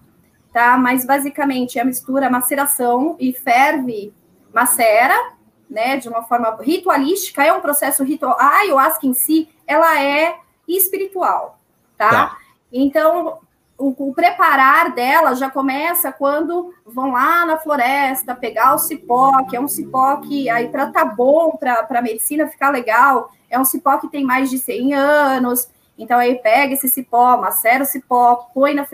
tá? 0.52 0.78
Mas 0.78 1.04
basicamente 1.04 1.78
é 1.78 1.82
a 1.82 1.84
mistura 1.84 2.30
maceração 2.30 3.16
e 3.20 3.32
ferve, 3.32 4.12
macera, 4.54 5.34
né? 5.68 5.98
De 5.98 6.08
uma 6.08 6.22
forma 6.22 6.56
ritualística, 6.62 7.44
é 7.44 7.52
um 7.52 7.60
processo 7.60 8.02
ritual. 8.02 8.36
A 8.38 8.60
ayahuasca 8.60 9.06
em 9.06 9.12
si, 9.12 9.48
ela 9.66 10.02
é 10.02 10.38
espiritual, 10.66 11.58
tá? 11.98 12.08
tá. 12.08 12.38
Então, 12.72 13.38
o, 13.80 14.10
o, 14.10 14.14
preparar 14.14 14.92
dela 14.92 15.34
já 15.34 15.50
começa 15.50 16.12
quando 16.12 16.74
vão 16.84 17.12
lá 17.12 17.46
na 17.46 17.56
floresta 17.56 18.34
pegar 18.34 18.74
o 18.74 18.78
cipó, 18.78 19.44
que 19.48 19.56
é 19.56 19.60
um 19.60 19.66
cipó 19.66 20.18
que 20.18 20.50
aí 20.50 20.68
para 20.68 20.90
tá 20.90 21.04
bom, 21.04 21.56
para 21.56 21.86
a 21.88 22.02
medicina 22.02 22.46
ficar 22.46 22.68
legal, 22.70 23.32
é 23.48 23.58
um 23.58 23.64
cipó 23.64 23.96
que 23.96 24.08
tem 24.08 24.22
mais 24.22 24.50
de 24.50 24.58
100 24.58 24.94
anos, 24.94 25.68
então 25.98 26.18
aí 26.18 26.34
pega 26.36 26.74
esse 26.74 26.88
cipó, 26.88 27.38
macera 27.38 27.82
o 27.82 27.86
cipó, 27.86 28.50
põe 28.52 28.74
na 28.74 28.86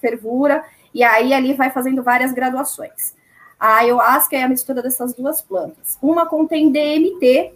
fervura 0.00 0.64
e 0.92 1.04
aí 1.04 1.32
ali 1.32 1.54
vai 1.54 1.70
fazendo 1.70 2.02
várias 2.02 2.32
graduações. 2.32 3.14
A 3.58 3.76
ayahuasca 3.76 4.36
é 4.36 4.42
a 4.42 4.48
mistura 4.48 4.82
dessas 4.82 5.14
duas 5.14 5.40
plantas. 5.40 5.96
Uma 6.02 6.26
contém 6.26 6.72
DMT, 6.72 7.54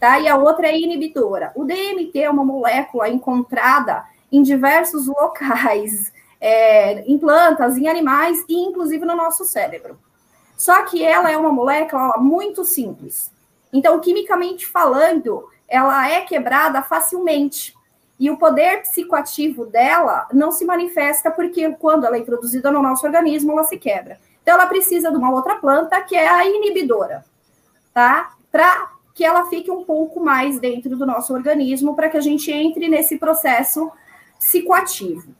tá? 0.00 0.18
E 0.18 0.26
a 0.26 0.36
outra 0.36 0.66
é 0.66 0.76
inibidora. 0.76 1.52
O 1.54 1.64
DMT 1.64 2.18
é 2.18 2.28
uma 2.28 2.44
molécula 2.44 3.08
encontrada 3.08 4.04
em 4.32 4.42
diversos 4.42 5.06
locais, 5.06 6.12
é, 6.44 7.00
em 7.10 7.16
plantas, 7.16 7.78
em 7.78 7.88
animais 7.88 8.44
e 8.46 8.54
inclusive 8.54 9.06
no 9.06 9.16
nosso 9.16 9.46
cérebro. 9.46 9.98
Só 10.58 10.82
que 10.82 11.02
ela 11.02 11.30
é 11.30 11.38
uma 11.38 11.50
molécula 11.50 12.18
muito 12.18 12.66
simples. 12.66 13.32
Então, 13.72 13.98
quimicamente 13.98 14.66
falando, 14.66 15.48
ela 15.66 16.06
é 16.06 16.20
quebrada 16.20 16.82
facilmente. 16.82 17.74
E 18.20 18.30
o 18.30 18.36
poder 18.36 18.82
psicoativo 18.82 19.64
dela 19.64 20.28
não 20.34 20.52
se 20.52 20.66
manifesta 20.66 21.30
porque 21.30 21.70
quando 21.76 22.04
ela 22.04 22.16
é 22.16 22.20
introduzida 22.20 22.70
no 22.70 22.82
nosso 22.82 23.06
organismo, 23.06 23.52
ela 23.52 23.64
se 23.64 23.78
quebra. 23.78 24.20
Então, 24.42 24.54
ela 24.54 24.66
precisa 24.66 25.10
de 25.10 25.16
uma 25.16 25.32
outra 25.32 25.56
planta, 25.56 26.02
que 26.02 26.14
é 26.14 26.28
a 26.28 26.44
inibidora, 26.44 27.24
tá? 27.94 28.34
Para 28.52 28.90
que 29.14 29.24
ela 29.24 29.46
fique 29.46 29.70
um 29.70 29.82
pouco 29.82 30.20
mais 30.20 30.60
dentro 30.60 30.94
do 30.94 31.06
nosso 31.06 31.32
organismo, 31.32 31.96
para 31.96 32.10
que 32.10 32.18
a 32.18 32.20
gente 32.20 32.52
entre 32.52 32.86
nesse 32.86 33.16
processo 33.16 33.90
psicoativo. 34.38 35.34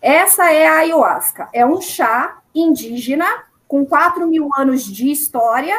Essa 0.00 0.50
é 0.50 0.66
a 0.66 0.78
ayahuasca. 0.78 1.48
É 1.52 1.64
um 1.64 1.80
chá 1.80 2.38
indígena 2.54 3.26
com 3.68 3.84
4 3.84 4.26
mil 4.26 4.48
anos 4.56 4.84
de 4.84 5.10
história, 5.10 5.76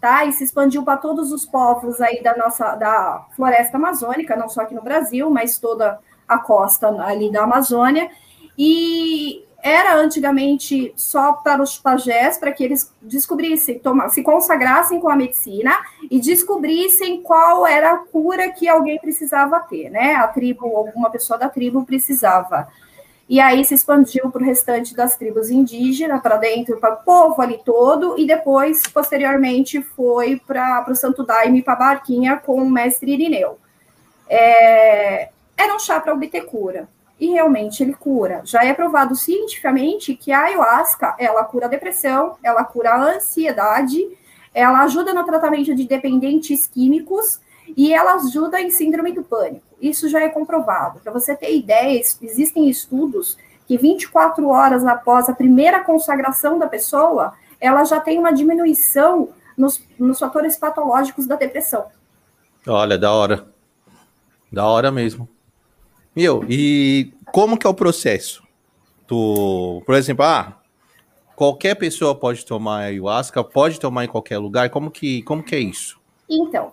tá? 0.00 0.24
E 0.24 0.32
se 0.32 0.44
expandiu 0.44 0.82
para 0.82 0.96
todos 0.96 1.32
os 1.32 1.44
povos 1.44 2.00
aí 2.00 2.22
da 2.22 2.36
nossa 2.36 2.74
da 2.74 3.26
floresta 3.34 3.76
amazônica, 3.76 4.36
não 4.36 4.48
só 4.48 4.62
aqui 4.62 4.74
no 4.74 4.82
Brasil, 4.82 5.30
mas 5.30 5.58
toda 5.58 5.98
a 6.28 6.38
costa 6.38 6.88
ali 7.02 7.32
da 7.32 7.44
Amazônia. 7.44 8.10
E 8.56 9.44
era 9.62 9.94
antigamente 9.94 10.92
só 10.96 11.34
para 11.34 11.62
os 11.62 11.78
pajés, 11.78 12.36
para 12.36 12.52
que 12.52 12.64
eles 12.64 12.92
descobrissem, 13.00 13.80
se 14.10 14.22
consagrassem 14.22 15.00
com 15.00 15.08
a 15.08 15.16
medicina 15.16 15.72
e 16.10 16.18
descobrissem 16.20 17.22
qual 17.22 17.64
era 17.64 17.92
a 17.92 17.98
cura 17.98 18.50
que 18.50 18.68
alguém 18.68 18.98
precisava 18.98 19.60
ter, 19.60 19.88
né? 19.88 20.16
A 20.16 20.26
tribo, 20.26 20.66
alguma 20.76 21.10
pessoa 21.10 21.38
da 21.38 21.48
tribo 21.48 21.84
precisava 21.84 22.68
e 23.32 23.40
aí 23.40 23.64
se 23.64 23.72
expandiu 23.72 24.30
para 24.30 24.42
o 24.42 24.44
restante 24.44 24.94
das 24.94 25.16
tribos 25.16 25.48
indígenas, 25.48 26.20
para 26.20 26.36
dentro, 26.36 26.78
para 26.78 26.92
o 26.92 26.96
povo 26.98 27.40
ali 27.40 27.58
todo, 27.64 28.14
e 28.18 28.26
depois, 28.26 28.82
posteriormente, 28.92 29.80
foi 29.80 30.38
para 30.46 30.84
o 30.86 30.94
Santo 30.94 31.24
Daime, 31.24 31.62
para 31.62 31.76
Barquinha, 31.76 32.36
com 32.36 32.56
o 32.56 32.70
mestre 32.70 33.10
Irineu. 33.10 33.58
É, 34.28 35.30
era 35.56 35.74
um 35.74 35.78
chá 35.78 35.98
para 35.98 36.12
obter 36.12 36.44
cura, 36.44 36.86
e 37.18 37.28
realmente 37.28 37.82
ele 37.82 37.94
cura. 37.94 38.42
Já 38.44 38.66
é 38.66 38.74
provado 38.74 39.16
cientificamente 39.16 40.14
que 40.14 40.30
a 40.30 40.42
ayahuasca, 40.42 41.16
ela 41.18 41.42
cura 41.44 41.64
a 41.64 41.70
depressão, 41.70 42.36
ela 42.42 42.62
cura 42.64 42.90
a 42.90 43.14
ansiedade, 43.14 43.98
ela 44.52 44.82
ajuda 44.82 45.14
no 45.14 45.24
tratamento 45.24 45.74
de 45.74 45.84
dependentes 45.84 46.68
químicos, 46.68 47.40
e 47.76 47.92
ela 47.92 48.14
ajuda 48.14 48.60
em 48.60 48.70
síndrome 48.70 49.12
do 49.12 49.22
pânico. 49.22 49.64
Isso 49.80 50.08
já 50.08 50.20
é 50.20 50.28
comprovado. 50.28 51.00
Para 51.00 51.12
você 51.12 51.34
ter 51.34 51.56
ideia, 51.56 51.98
existem 51.98 52.68
estudos 52.68 53.36
que 53.66 53.76
24 53.76 54.48
horas 54.48 54.84
após 54.84 55.28
a 55.28 55.34
primeira 55.34 55.82
consagração 55.82 56.58
da 56.58 56.66
pessoa, 56.66 57.34
ela 57.60 57.84
já 57.84 58.00
tem 58.00 58.18
uma 58.18 58.32
diminuição 58.32 59.30
nos, 59.56 59.82
nos 59.98 60.18
fatores 60.18 60.56
patológicos 60.56 61.26
da 61.26 61.36
depressão. 61.36 61.86
Olha, 62.66 62.98
da 62.98 63.12
hora. 63.12 63.46
Da 64.50 64.66
hora 64.66 64.90
mesmo. 64.90 65.28
Meu, 66.14 66.44
e 66.48 67.12
como 67.32 67.56
que 67.56 67.66
é 67.66 67.70
o 67.70 67.74
processo? 67.74 68.42
Tu, 69.06 69.82
por 69.84 69.94
exemplo, 69.94 70.24
ah, 70.24 70.60
qualquer 71.34 71.74
pessoa 71.74 72.14
pode 72.14 72.44
tomar 72.44 72.80
ayahuasca, 72.80 73.42
pode 73.42 73.80
tomar 73.80 74.04
em 74.04 74.08
qualquer 74.08 74.38
lugar. 74.38 74.70
Como 74.70 74.90
que, 74.90 75.22
como 75.22 75.42
que 75.42 75.54
é 75.54 75.58
isso? 75.58 76.00
Então, 76.28 76.72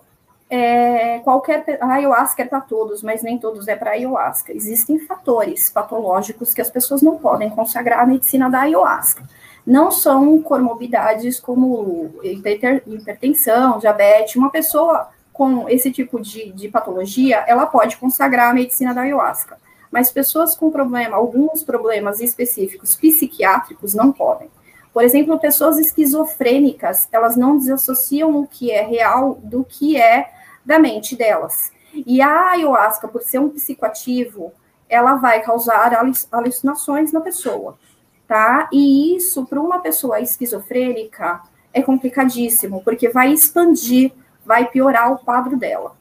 é, 0.50 1.20
qualquer 1.20 1.78
a 1.80 1.92
ayahuasca 1.92 2.42
é 2.42 2.44
para 2.44 2.60
todos, 2.60 3.04
mas 3.04 3.22
nem 3.22 3.38
todos 3.38 3.68
é 3.68 3.76
para 3.76 3.92
ayahuasca. 3.92 4.52
Existem 4.52 4.98
fatores 4.98 5.70
patológicos 5.70 6.52
que 6.52 6.60
as 6.60 6.68
pessoas 6.68 7.00
não 7.02 7.16
podem 7.18 7.48
consagrar 7.48 8.00
a 8.00 8.06
medicina 8.06 8.50
da 8.50 8.62
ayahuasca. 8.62 9.22
Não 9.64 9.92
são 9.92 10.42
comorbidades 10.42 11.38
como 11.38 12.10
hipertensão, 12.24 13.78
diabetes. 13.78 14.34
Uma 14.34 14.50
pessoa 14.50 15.10
com 15.32 15.68
esse 15.68 15.92
tipo 15.92 16.20
de, 16.20 16.50
de 16.50 16.68
patologia, 16.68 17.44
ela 17.46 17.66
pode 17.66 17.96
consagrar 17.96 18.50
a 18.50 18.54
medicina 18.54 18.92
da 18.92 19.02
ayahuasca. 19.02 19.56
Mas 19.88 20.10
pessoas 20.10 20.56
com 20.56 20.70
problema, 20.70 21.16
alguns 21.16 21.62
problemas 21.62 22.20
específicos 22.20 22.96
psiquiátricos 22.96 23.94
não 23.94 24.10
podem. 24.10 24.50
Por 24.92 25.04
exemplo, 25.04 25.38
pessoas 25.38 25.78
esquizofrênicas, 25.78 27.08
elas 27.12 27.36
não 27.36 27.56
desassociam 27.56 28.40
o 28.40 28.48
que 28.48 28.72
é 28.72 28.82
real 28.82 29.38
do 29.44 29.64
que 29.64 29.96
é 29.96 30.39
da 30.64 30.78
mente 30.78 31.16
delas. 31.16 31.72
E 31.94 32.20
a 32.20 32.50
ayahuasca, 32.50 33.08
por 33.08 33.22
ser 33.22 33.38
um 33.38 33.48
psicoativo, 33.48 34.52
ela 34.88 35.14
vai 35.14 35.40
causar 35.40 35.92
alucinações 36.30 37.12
na 37.12 37.20
pessoa, 37.20 37.78
tá? 38.26 38.68
E 38.72 39.16
isso, 39.16 39.46
para 39.46 39.60
uma 39.60 39.80
pessoa 39.80 40.20
esquizofrênica, 40.20 41.40
é 41.72 41.82
complicadíssimo, 41.82 42.82
porque 42.82 43.08
vai 43.08 43.32
expandir, 43.32 44.12
vai 44.44 44.68
piorar 44.68 45.12
o 45.12 45.18
quadro 45.18 45.56
dela. 45.56 45.96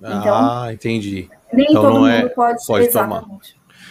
Então, 0.00 0.34
ah, 0.34 0.72
entendi. 0.72 1.28
Nem 1.52 1.66
então 1.70 1.82
todo 1.82 1.94
mundo 1.94 2.08
é, 2.08 2.28
pode, 2.28 2.64
pode 2.66 2.86
exatamente, 2.86 3.22
tomar. 3.22 3.40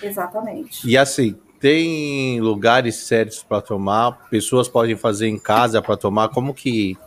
Exatamente. 0.01 0.87
E 0.87 0.97
assim, 0.97 1.35
tem 1.59 2.39
lugares 2.39 2.95
certos 2.95 3.43
para 3.43 3.61
tomar? 3.61 4.27
Pessoas 4.29 4.67
podem 4.67 4.95
fazer 4.95 5.27
em 5.27 5.37
casa 5.37 5.81
para 5.81 5.97
tomar? 5.97 6.29
Como 6.29 6.53
que 6.53 6.97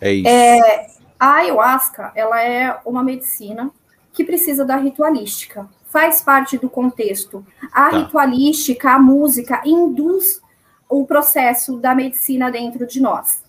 é 0.00 0.12
isso? 0.12 0.28
É, 0.28 0.86
a 1.18 1.34
ayahuasca, 1.34 2.12
ela 2.14 2.42
é 2.42 2.78
uma 2.84 3.02
medicina 3.02 3.70
que 4.12 4.24
precisa 4.24 4.64
da 4.64 4.76
ritualística. 4.76 5.68
Faz 5.86 6.22
parte 6.22 6.58
do 6.58 6.68
contexto. 6.68 7.44
A 7.72 7.90
tá. 7.90 7.98
ritualística, 7.98 8.90
a 8.90 8.98
música, 8.98 9.62
induz 9.64 10.40
o 10.88 11.04
processo 11.06 11.78
da 11.78 11.94
medicina 11.94 12.50
dentro 12.50 12.86
de 12.86 13.00
nós. 13.00 13.42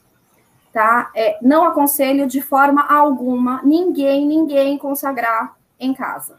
Tá? 0.74 1.12
É, 1.16 1.38
não 1.42 1.64
aconselho 1.64 2.28
de 2.28 2.42
forma 2.42 2.84
alguma 2.84 3.62
ninguém, 3.64 4.26
ninguém 4.26 4.78
consagrar 4.78 5.56
em 5.80 5.94
casa. 5.94 6.38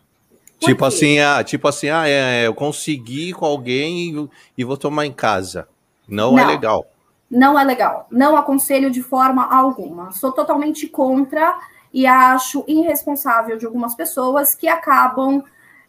tipo 0.58 0.84
assim, 0.84 1.18
ah, 1.18 1.42
tipo 1.42 1.66
assim, 1.66 1.88
ah, 1.88 2.08
é, 2.08 2.46
eu 2.46 2.54
consegui 2.54 3.32
com 3.32 3.44
alguém 3.44 4.14
e, 4.14 4.28
e 4.58 4.64
vou 4.64 4.76
tomar 4.76 5.06
em 5.06 5.12
casa. 5.12 5.68
Não, 6.06 6.38
é 6.38 6.42
não 6.42 6.50
é 6.50 6.52
legal. 6.52 6.87
Não 7.30 7.58
é 7.58 7.62
legal. 7.62 8.06
Não 8.10 8.37
aconselho 8.37 8.90
de 8.90 9.02
forma 9.02 9.44
alguma. 9.44 10.10
Sou 10.10 10.32
totalmente 10.32 10.88
contra 10.88 11.56
e 11.92 12.06
acho 12.06 12.64
irresponsável 12.66 13.56
de 13.56 13.66
algumas 13.66 13.94
pessoas 13.94 14.54
que 14.54 14.66
acabam 14.68 15.42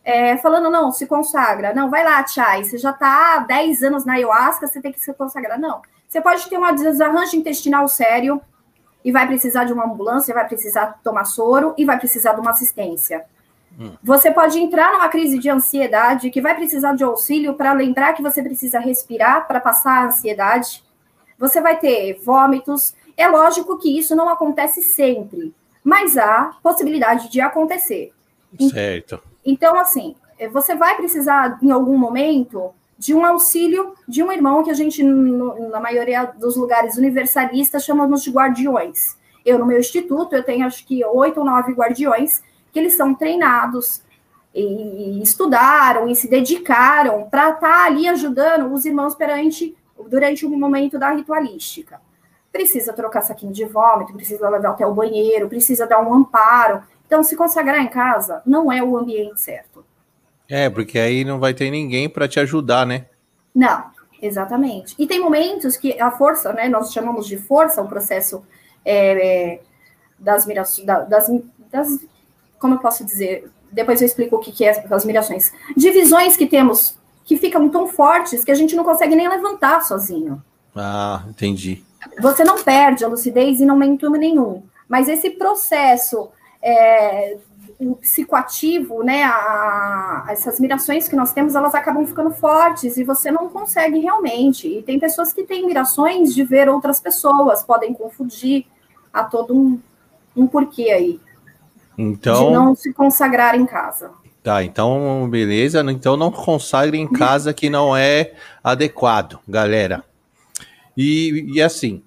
é, 0.03 0.37
falando, 0.37 0.69
não, 0.69 0.91
se 0.91 1.07
consagra. 1.07 1.73
Não, 1.73 1.89
vai 1.89 2.03
lá, 2.03 2.25
Chay, 2.25 2.63
você 2.63 2.77
já 2.77 2.91
está 2.91 3.35
há 3.35 3.39
10 3.39 3.83
anos 3.83 4.05
na 4.05 4.13
ayahuasca, 4.13 4.67
você 4.67 4.81
tem 4.81 4.91
que 4.91 4.99
se 4.99 5.13
consagrar. 5.13 5.59
Não. 5.59 5.81
Você 6.07 6.19
pode 6.21 6.47
ter 6.49 6.57
um 6.57 6.75
desarranjo 6.75 7.35
intestinal 7.35 7.87
sério 7.87 8.41
e 9.03 9.11
vai 9.11 9.25
precisar 9.25 9.63
de 9.63 9.73
uma 9.73 9.85
ambulância, 9.85 10.33
vai 10.33 10.47
precisar 10.47 10.99
tomar 11.03 11.25
soro 11.25 11.73
e 11.77 11.85
vai 11.85 11.97
precisar 11.97 12.33
de 12.33 12.41
uma 12.41 12.51
assistência. 12.51 13.25
Hum. 13.79 13.93
Você 14.03 14.29
pode 14.31 14.59
entrar 14.59 14.91
numa 14.91 15.07
crise 15.07 15.39
de 15.39 15.49
ansiedade 15.49 16.29
que 16.29 16.41
vai 16.41 16.53
precisar 16.53 16.93
de 16.93 17.03
auxílio 17.03 17.53
para 17.53 17.71
lembrar 17.73 18.13
que 18.13 18.21
você 18.21 18.43
precisa 18.43 18.79
respirar 18.79 19.47
para 19.47 19.59
passar 19.59 20.03
a 20.03 20.05
ansiedade 20.07 20.83
você 21.41 21.59
vai 21.59 21.79
ter 21.79 22.21
vômitos. 22.23 22.93
É 23.17 23.27
lógico 23.27 23.79
que 23.79 23.97
isso 23.97 24.15
não 24.15 24.29
acontece 24.29 24.83
sempre, 24.83 25.51
mas 25.83 26.15
há 26.15 26.55
possibilidade 26.61 27.29
de 27.31 27.41
acontecer. 27.41 28.13
Certo. 28.69 29.19
Então, 29.43 29.77
assim, 29.79 30.15
eh, 30.37 30.47
você 30.47 30.75
vai 30.75 30.95
precisar, 30.97 31.57
em 31.61 31.71
algum 31.71 31.97
momento, 31.97 32.71
de 32.95 33.15
um 33.15 33.25
auxílio 33.25 33.95
de 34.07 34.21
um 34.21 34.31
irmão 34.31 34.63
que 34.63 34.69
a 34.69 34.75
gente, 34.75 35.01
na 35.01 35.79
maioria 35.79 36.25
dos 36.25 36.55
lugares 36.55 36.95
universalistas, 36.95 37.83
chamamos 37.83 38.21
de 38.21 38.29
guardiões. 38.29 39.17
Eu, 39.43 39.57
no 39.57 39.65
meu 39.65 39.79
instituto, 39.79 40.35
eu 40.35 40.43
tenho 40.43 40.67
acho 40.67 40.85
que 40.85 41.03
oito 41.03 41.39
ou 41.39 41.45
nove 41.45 41.73
guardiões 41.73 42.43
que 42.71 42.77
eles 42.77 42.93
são 42.93 43.15
treinados 43.15 44.03
e 44.53 45.19
estudaram 45.23 46.07
e 46.07 46.15
se 46.15 46.29
dedicaram 46.29 47.27
para 47.29 47.49
estar 47.49 47.59
tá 47.59 47.85
ali 47.85 48.07
ajudando 48.07 48.71
os 48.71 48.85
irmãos 48.85 49.15
perante 49.15 49.75
durante 50.09 50.45
o 50.45 50.49
momento 50.49 50.97
da 50.99 51.11
ritualística. 51.11 51.99
Precisa 52.51 52.93
trocar 52.93 53.21
saquinho 53.21 53.53
de 53.53 53.65
vômito, 53.65 54.13
precisa 54.13 54.49
levar 54.49 54.71
até 54.71 54.85
o 54.85 54.93
banheiro, 54.93 55.47
precisa 55.47 55.87
dar 55.87 56.01
um 56.01 56.13
amparo. 56.13 56.83
Então, 57.05 57.23
se 57.23 57.35
consagrar 57.35 57.79
em 57.79 57.87
casa 57.87 58.41
não 58.45 58.71
é 58.71 58.83
o 58.83 58.97
ambiente 58.97 59.41
certo. 59.41 59.85
É, 60.49 60.69
porque 60.69 60.99
aí 60.99 61.23
não 61.23 61.39
vai 61.39 61.53
ter 61.53 61.71
ninguém 61.71 62.09
para 62.09 62.27
te 62.27 62.39
ajudar, 62.39 62.85
né? 62.85 63.05
Não, 63.55 63.85
exatamente. 64.21 64.95
E 64.99 65.07
tem 65.07 65.19
momentos 65.19 65.77
que 65.77 65.99
a 65.99 66.11
força, 66.11 66.51
né? 66.51 66.67
Nós 66.67 66.91
chamamos 66.91 67.25
de 67.25 67.37
força 67.37 67.81
o 67.81 67.87
processo 67.87 68.45
é, 68.85 69.61
das 70.19 70.45
mirações, 70.45 70.85
das, 70.85 71.29
das, 71.71 71.99
como 72.59 72.75
eu 72.75 72.79
posso 72.79 73.05
dizer? 73.05 73.49
Depois 73.71 74.01
eu 74.01 74.05
explico 74.05 74.35
o 74.35 74.39
que, 74.39 74.51
que 74.51 74.65
é 74.65 74.85
as 74.89 75.05
mirações. 75.05 75.53
Divisões 75.75 76.35
que 76.35 76.45
temos 76.45 76.99
que 77.31 77.37
ficam 77.37 77.69
tão 77.69 77.87
fortes 77.87 78.43
que 78.43 78.51
a 78.51 78.55
gente 78.55 78.75
não 78.75 78.83
consegue 78.83 79.15
nem 79.15 79.29
levantar 79.29 79.85
sozinho. 79.85 80.43
Ah, 80.75 81.23
entendi. 81.29 81.81
Você 82.19 82.43
não 82.43 82.61
perde 82.61 83.05
a 83.05 83.07
lucidez 83.07 83.61
em 83.61 83.65
momento 83.65 84.09
nenhum, 84.09 84.63
mas 84.85 85.07
esse 85.07 85.29
processo 85.29 86.27
é, 86.61 87.37
psicoativo, 88.01 89.01
né, 89.01 89.23
a, 89.23 90.25
essas 90.27 90.59
mirações 90.59 91.07
que 91.07 91.15
nós 91.15 91.31
temos, 91.31 91.55
elas 91.55 91.73
acabam 91.73 92.05
ficando 92.05 92.31
fortes 92.31 92.97
e 92.97 93.03
você 93.05 93.31
não 93.31 93.47
consegue 93.47 93.99
realmente. 93.99 94.67
E 94.67 94.83
tem 94.83 94.99
pessoas 94.99 95.31
que 95.31 95.45
têm 95.45 95.65
mirações 95.65 96.35
de 96.35 96.43
ver 96.43 96.67
outras 96.67 96.99
pessoas, 96.99 97.63
podem 97.63 97.93
confundir 97.93 98.65
a 99.13 99.23
todo 99.23 99.55
um, 99.55 99.79
um 100.35 100.47
porquê 100.47 100.89
aí. 100.91 101.19
Então, 101.97 102.47
de 102.47 102.51
não 102.51 102.75
se 102.75 102.91
consagrar 102.91 103.55
em 103.55 103.65
casa. 103.65 104.11
Tá, 104.43 104.63
então 104.63 105.29
beleza. 105.29 105.81
Então 105.91 106.17
não 106.17 106.31
consagre 106.31 106.97
em 106.97 107.07
casa 107.11 107.53
que 107.53 107.69
não 107.69 107.95
é 107.95 108.33
adequado, 108.63 109.39
galera. 109.47 110.03
E, 110.97 111.45
e 111.53 111.61
assim, 111.61 112.03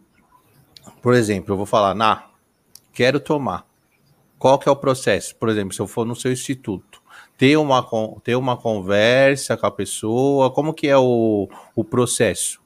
por 1.00 1.14
exemplo, 1.14 1.52
eu 1.52 1.56
vou 1.56 1.66
falar, 1.66 1.94
na, 1.94 2.26
quero 2.92 3.20
tomar. 3.20 3.66
Qual 4.38 4.58
que 4.58 4.68
é 4.68 4.72
o 4.72 4.76
processo? 4.76 5.34
Por 5.36 5.48
exemplo, 5.48 5.72
se 5.72 5.80
eu 5.80 5.86
for 5.86 6.04
no 6.04 6.16
seu 6.16 6.32
instituto, 6.32 7.00
ter 7.38 7.56
uma, 7.56 7.86
ter 8.22 8.36
uma 8.36 8.56
conversa 8.56 9.56
com 9.56 9.66
a 9.66 9.70
pessoa, 9.70 10.50
como 10.50 10.74
que 10.74 10.86
é 10.88 10.96
o, 10.96 11.48
o 11.74 11.84
processo? 11.84 12.60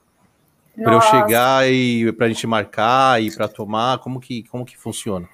Para 0.75 0.95
eu 0.95 1.01
chegar 1.01 1.71
e 1.71 2.13
para 2.13 2.27
a 2.27 2.29
gente 2.29 2.47
marcar 2.47 3.23
e 3.23 3.35
para 3.35 3.49
tomar, 3.49 3.99
como 3.99 4.21
que, 4.21 4.45
como 4.45 4.65
que 4.65 4.79
funciona? 4.79 5.29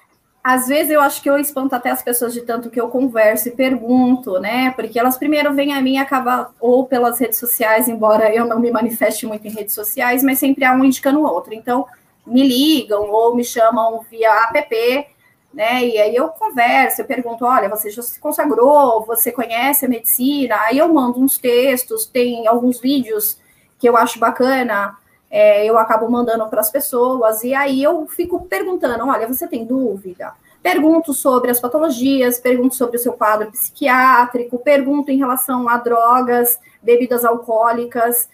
Às 0.47 0.67
vezes 0.67 0.91
eu 0.91 1.01
acho 1.01 1.23
que 1.23 1.27
eu 1.27 1.39
espanto 1.39 1.73
até 1.73 1.89
as 1.89 2.03
pessoas 2.03 2.31
de 2.31 2.41
tanto 2.41 2.69
que 2.69 2.79
eu 2.79 2.87
converso 2.87 3.47
e 3.47 3.51
pergunto, 3.51 4.39
né? 4.39 4.69
Porque 4.75 4.99
elas 4.99 5.17
primeiro 5.17 5.51
vêm 5.55 5.73
a 5.73 5.81
mim 5.81 5.97
acaba 5.97 6.53
ou 6.59 6.85
pelas 6.85 7.17
redes 7.17 7.39
sociais, 7.39 7.87
embora 7.87 8.31
eu 8.31 8.45
não 8.45 8.59
me 8.59 8.69
manifeste 8.69 9.25
muito 9.25 9.47
em 9.47 9.49
redes 9.49 9.73
sociais, 9.73 10.21
mas 10.21 10.37
sempre 10.37 10.63
há 10.63 10.71
um 10.75 10.85
indicando 10.85 11.19
o 11.19 11.23
outro. 11.23 11.51
Então, 11.51 11.87
me 12.27 12.47
ligam 12.47 13.09
ou 13.09 13.35
me 13.35 13.43
chamam 13.43 14.05
via 14.07 14.51
app, 14.53 15.07
né? 15.51 15.83
E 15.83 15.97
aí 15.97 16.15
eu 16.15 16.27
converso, 16.27 17.01
eu 17.01 17.05
pergunto, 17.05 17.43
olha, 17.43 17.67
você 17.67 17.89
já 17.89 18.03
se 18.03 18.19
consagrou, 18.19 19.03
você 19.03 19.31
conhece 19.31 19.87
a 19.87 19.89
medicina? 19.89 20.57
Aí 20.67 20.77
eu 20.77 20.93
mando 20.93 21.19
uns 21.19 21.39
textos, 21.39 22.05
tem 22.05 22.45
alguns 22.45 22.79
vídeos 22.79 23.39
que 23.79 23.89
eu 23.89 23.97
acho 23.97 24.19
bacana 24.19 24.95
é, 25.35 25.65
eu 25.65 25.77
acabo 25.77 26.09
mandando 26.09 26.47
para 26.47 26.61
as 26.61 26.71
pessoas, 26.71 27.43
e 27.43 27.53
aí 27.53 27.83
eu 27.83 28.07
fico 28.07 28.45
perguntando: 28.45 29.05
olha, 29.05 29.27
você 29.27 29.45
tem 29.45 29.65
dúvida? 29.65 30.31
Pergunto 30.63 31.13
sobre 31.13 31.51
as 31.51 31.59
patologias, 31.59 32.39
pergunto 32.39 32.73
sobre 32.73 32.95
o 32.95 32.99
seu 32.99 33.11
quadro 33.11 33.51
psiquiátrico, 33.51 34.57
pergunto 34.57 35.11
em 35.11 35.17
relação 35.17 35.67
a 35.67 35.75
drogas, 35.75 36.57
bebidas 36.81 37.25
alcoólicas, 37.25 38.29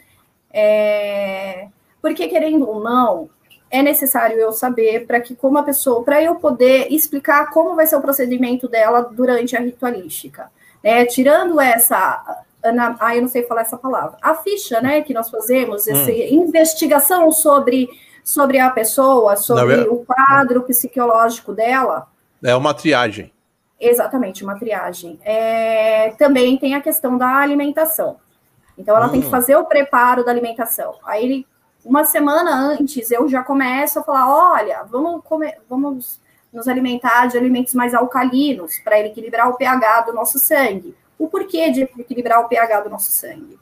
é, 0.53 1.69
porque 1.99 2.27
querendo 2.27 2.69
ou 2.69 2.83
não, 2.83 3.31
é 3.71 3.81
necessário 3.81 4.37
eu 4.37 4.51
saber 4.51 5.07
para 5.07 5.19
que, 5.19 5.35
como 5.35 5.57
a 5.57 5.63
pessoa, 5.63 6.03
para 6.03 6.21
eu 6.21 6.35
poder 6.35 6.93
explicar 6.93 7.49
como 7.49 7.75
vai 7.75 7.87
ser 7.87 7.95
o 7.95 8.01
procedimento 8.01 8.67
dela 8.67 9.01
durante 9.01 9.57
a 9.57 9.59
ritualística. 9.59 10.51
Né? 10.83 11.03
Tirando 11.07 11.59
essa 11.59 12.43
Ana, 12.63 12.95
ah, 12.99 13.15
eu 13.15 13.23
não 13.23 13.29
sei 13.29 13.43
falar 13.43 13.61
essa 13.61 13.77
palavra. 13.77 14.17
A 14.21 14.35
ficha, 14.35 14.79
né, 14.81 15.01
que 15.01 15.13
nós 15.13 15.29
fazemos, 15.29 15.87
hum. 15.87 15.91
essa 15.91 16.11
investigação 16.11 17.31
sobre, 17.31 17.89
sobre 18.23 18.59
a 18.59 18.69
pessoa, 18.69 19.35
sobre 19.35 19.77
não, 19.77 19.93
o 19.93 20.05
quadro 20.05 20.61
psicológico 20.63 21.53
dela. 21.53 22.07
É 22.43 22.55
uma 22.55 22.73
triagem. 22.73 23.31
Exatamente, 23.79 24.43
uma 24.43 24.57
triagem. 24.59 25.19
É, 25.23 26.11
também 26.11 26.57
tem 26.57 26.75
a 26.75 26.81
questão 26.81 27.17
da 27.17 27.37
alimentação. 27.37 28.17
Então, 28.77 28.95
ela 28.95 29.07
hum. 29.07 29.11
tem 29.11 29.21
que 29.21 29.27
hum. 29.27 29.31
fazer 29.31 29.55
o 29.55 29.65
preparo 29.65 30.23
da 30.23 30.31
alimentação. 30.31 30.95
Aí, 31.03 31.45
uma 31.83 32.03
semana 32.03 32.53
antes, 32.53 33.09
eu 33.09 33.27
já 33.27 33.43
começo 33.43 33.99
a 33.99 34.03
falar: 34.03 34.53
olha, 34.53 34.83
vamos 34.83 35.23
comer, 35.23 35.59
vamos 35.67 36.19
nos 36.53 36.67
alimentar 36.67 37.27
de 37.27 37.37
alimentos 37.37 37.73
mais 37.73 37.93
alcalinos 37.93 38.77
para 38.79 38.99
equilibrar 38.99 39.49
o 39.49 39.55
pH 39.55 40.01
do 40.01 40.13
nosso 40.13 40.37
sangue 40.37 40.95
o 41.23 41.27
porquê 41.27 41.69
de 41.69 41.83
equilibrar 41.83 42.41
o 42.41 42.47
pH 42.47 42.81
do 42.81 42.89
nosso 42.89 43.11
sangue. 43.11 43.59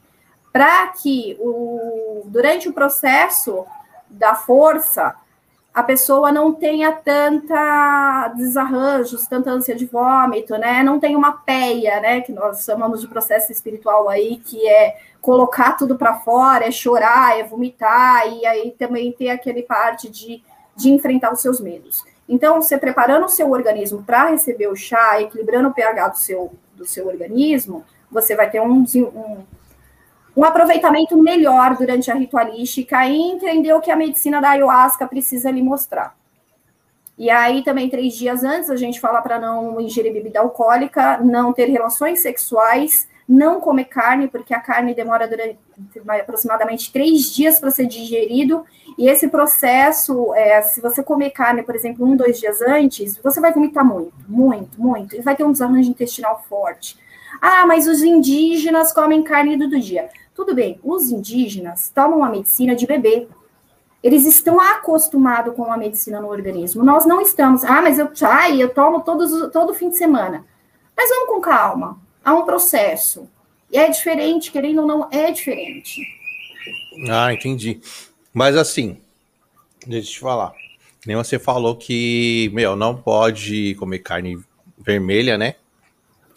Para 0.50 0.88
que 0.88 1.36
o, 1.38 2.22
durante 2.24 2.68
o 2.68 2.72
processo 2.72 3.66
da 4.08 4.34
força, 4.34 5.14
a 5.72 5.82
pessoa 5.82 6.32
não 6.32 6.52
tenha 6.52 6.90
tanta 6.90 8.28
desarranjos, 8.36 9.28
tanta 9.28 9.50
ânsia 9.50 9.76
de 9.76 9.84
vômito, 9.84 10.56
né? 10.56 10.82
Não 10.82 10.98
tem 10.98 11.14
uma 11.14 11.32
peia, 11.32 12.00
né? 12.00 12.22
Que 12.22 12.32
nós 12.32 12.64
chamamos 12.64 13.02
de 13.02 13.08
processo 13.08 13.52
espiritual 13.52 14.08
aí, 14.08 14.38
que 14.38 14.66
é 14.66 14.96
colocar 15.20 15.76
tudo 15.76 15.98
para 15.98 16.14
fora, 16.14 16.66
é 16.66 16.70
chorar, 16.70 17.38
é 17.38 17.44
vomitar, 17.44 18.26
e 18.26 18.46
aí 18.46 18.70
também 18.72 19.12
tem 19.12 19.30
aquele 19.30 19.62
parte 19.62 20.08
de, 20.08 20.42
de 20.74 20.90
enfrentar 20.90 21.30
os 21.30 21.42
seus 21.42 21.60
medos. 21.60 22.02
Então, 22.26 22.62
você 22.62 22.78
preparando 22.78 23.26
o 23.26 23.28
seu 23.28 23.50
organismo 23.50 24.02
para 24.02 24.30
receber 24.30 24.68
o 24.68 24.76
chá, 24.76 25.20
equilibrando 25.20 25.68
o 25.68 25.74
pH 25.74 26.08
do 26.08 26.18
seu, 26.18 26.52
do 26.80 26.86
seu 26.86 27.06
organismo, 27.06 27.84
você 28.10 28.34
vai 28.34 28.50
ter 28.50 28.60
um, 28.60 28.84
um, 28.96 29.36
um 30.34 30.44
aproveitamento 30.44 31.16
melhor 31.22 31.76
durante 31.76 32.10
a 32.10 32.14
ritualística 32.14 33.06
e 33.06 33.16
entender 33.16 33.74
o 33.74 33.80
que 33.80 33.90
a 33.90 33.96
medicina 33.96 34.40
da 34.40 34.50
ayahuasca 34.50 35.06
precisa 35.06 35.50
lhe 35.50 35.62
mostrar. 35.62 36.16
E 37.18 37.28
aí, 37.28 37.62
também, 37.62 37.90
três 37.90 38.14
dias 38.14 38.42
antes, 38.42 38.70
a 38.70 38.76
gente 38.76 38.98
fala 38.98 39.20
para 39.20 39.38
não 39.38 39.78
ingerir 39.78 40.10
bebida 40.10 40.40
alcoólica, 40.40 41.18
não 41.18 41.52
ter 41.52 41.66
relações 41.66 42.22
sexuais, 42.22 43.06
não 43.30 43.60
comer 43.60 43.84
carne, 43.84 44.26
porque 44.26 44.52
a 44.52 44.58
carne 44.58 44.92
demora 44.92 45.28
durante, 45.28 45.56
aproximadamente 46.20 46.92
três 46.92 47.32
dias 47.32 47.60
para 47.60 47.70
ser 47.70 47.86
digerido, 47.86 48.64
e 48.98 49.08
esse 49.08 49.28
processo, 49.28 50.34
é, 50.34 50.60
se 50.62 50.80
você 50.80 51.00
comer 51.00 51.30
carne, 51.30 51.62
por 51.62 51.76
exemplo, 51.76 52.04
um, 52.04 52.16
dois 52.16 52.40
dias 52.40 52.60
antes, 52.60 53.16
você 53.18 53.40
vai 53.40 53.52
vomitar 53.52 53.84
muito, 53.84 54.12
muito, 54.28 54.82
muito, 54.82 55.14
e 55.14 55.20
vai 55.20 55.36
ter 55.36 55.44
um 55.44 55.52
desarranjo 55.52 55.88
intestinal 55.88 56.44
forte. 56.48 56.98
Ah, 57.40 57.64
mas 57.68 57.86
os 57.86 58.02
indígenas 58.02 58.92
comem 58.92 59.22
carne 59.22 59.56
todo 59.56 59.78
dia. 59.78 60.08
Tudo 60.34 60.52
bem, 60.52 60.80
os 60.82 61.12
indígenas 61.12 61.88
tomam 61.88 62.24
a 62.24 62.28
medicina 62.28 62.74
de 62.74 62.84
bebê. 62.84 63.28
Eles 64.02 64.26
estão 64.26 64.60
acostumados 64.60 65.54
com 65.54 65.72
a 65.72 65.76
medicina 65.76 66.20
no 66.20 66.28
organismo. 66.28 66.82
Nós 66.82 67.06
não 67.06 67.20
estamos. 67.20 67.62
Ah, 67.62 67.80
mas 67.80 67.98
eu, 67.98 68.10
ai, 68.22 68.60
eu 68.60 68.70
tomo 68.70 69.02
todos, 69.02 69.52
todo 69.52 69.72
fim 69.72 69.88
de 69.88 69.96
semana. 69.96 70.44
Mas 70.96 71.08
vamos 71.10 71.28
com 71.28 71.40
calma 71.40 72.09
há 72.24 72.34
um 72.34 72.44
processo. 72.44 73.28
E 73.70 73.78
é 73.78 73.88
diferente, 73.88 74.50
querendo 74.50 74.82
ou 74.82 74.86
não, 74.86 75.08
é 75.10 75.30
diferente. 75.30 76.02
Ah, 77.08 77.32
entendi. 77.32 77.80
Mas 78.32 78.56
assim, 78.56 78.98
deixa 79.86 80.08
eu 80.08 80.12
te 80.12 80.20
falar. 80.20 80.52
Nem 81.06 81.16
você 81.16 81.38
falou 81.38 81.76
que, 81.76 82.50
meu, 82.52 82.76
não 82.76 82.96
pode 82.96 83.74
comer 83.76 84.00
carne 84.00 84.38
vermelha, 84.78 85.38
né? 85.38 85.54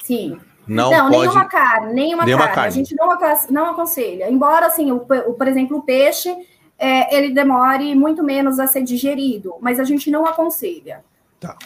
Sim. 0.03 0.39
Não, 0.65 0.91
não 0.91 1.11
pode... 1.11 1.27
nenhuma 1.27 1.45
carne, 1.45 1.93
nenhuma, 1.93 2.25
nenhuma 2.25 2.47
carne. 2.47 2.55
carne. 2.55 2.67
A 2.67 2.71
gente 2.71 2.95
não, 2.95 3.07
não 3.49 3.71
aconselha. 3.71 4.29
Embora, 4.29 4.67
assim, 4.67 4.91
o, 4.91 5.05
o 5.27 5.33
por 5.33 5.47
exemplo, 5.47 5.77
o 5.77 5.81
peixe, 5.81 6.33
é, 6.77 7.15
ele 7.15 7.33
demore 7.33 7.93
muito 7.95 8.23
menos 8.23 8.59
a 8.59 8.67
ser 8.67 8.83
digerido, 8.83 9.55
mas 9.59 9.79
a 9.79 9.83
gente 9.83 10.09
não 10.09 10.25
aconselha. 10.25 11.03
Tá. 11.39 11.57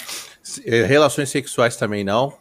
É, 0.65 0.83
relações 0.83 1.29
sexuais 1.29 1.75
também 1.75 2.03
não? 2.03 2.33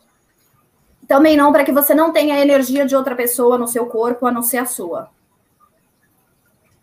Também 1.07 1.37
não 1.37 1.53
para 1.53 1.65
que 1.65 1.73
você 1.73 1.95
não 1.95 2.13
tenha 2.13 2.35
a 2.35 2.41
energia 2.41 2.85
de 2.85 2.97
outra 2.97 3.15
pessoa 3.15 3.57
no 3.57 3.69
seu 3.69 3.87
corpo, 3.87 4.27
a 4.27 4.33
não 4.33 4.43
ser 4.43 4.59
a 4.59 4.67
sua. 4.67 5.09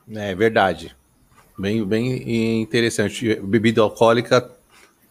É 0.10 0.34
verdade. 0.34 0.96
Bem, 1.58 1.86
bem 1.86 2.62
interessante. 2.62 3.36
Bebida 3.36 3.82
alcoólica 3.82 4.50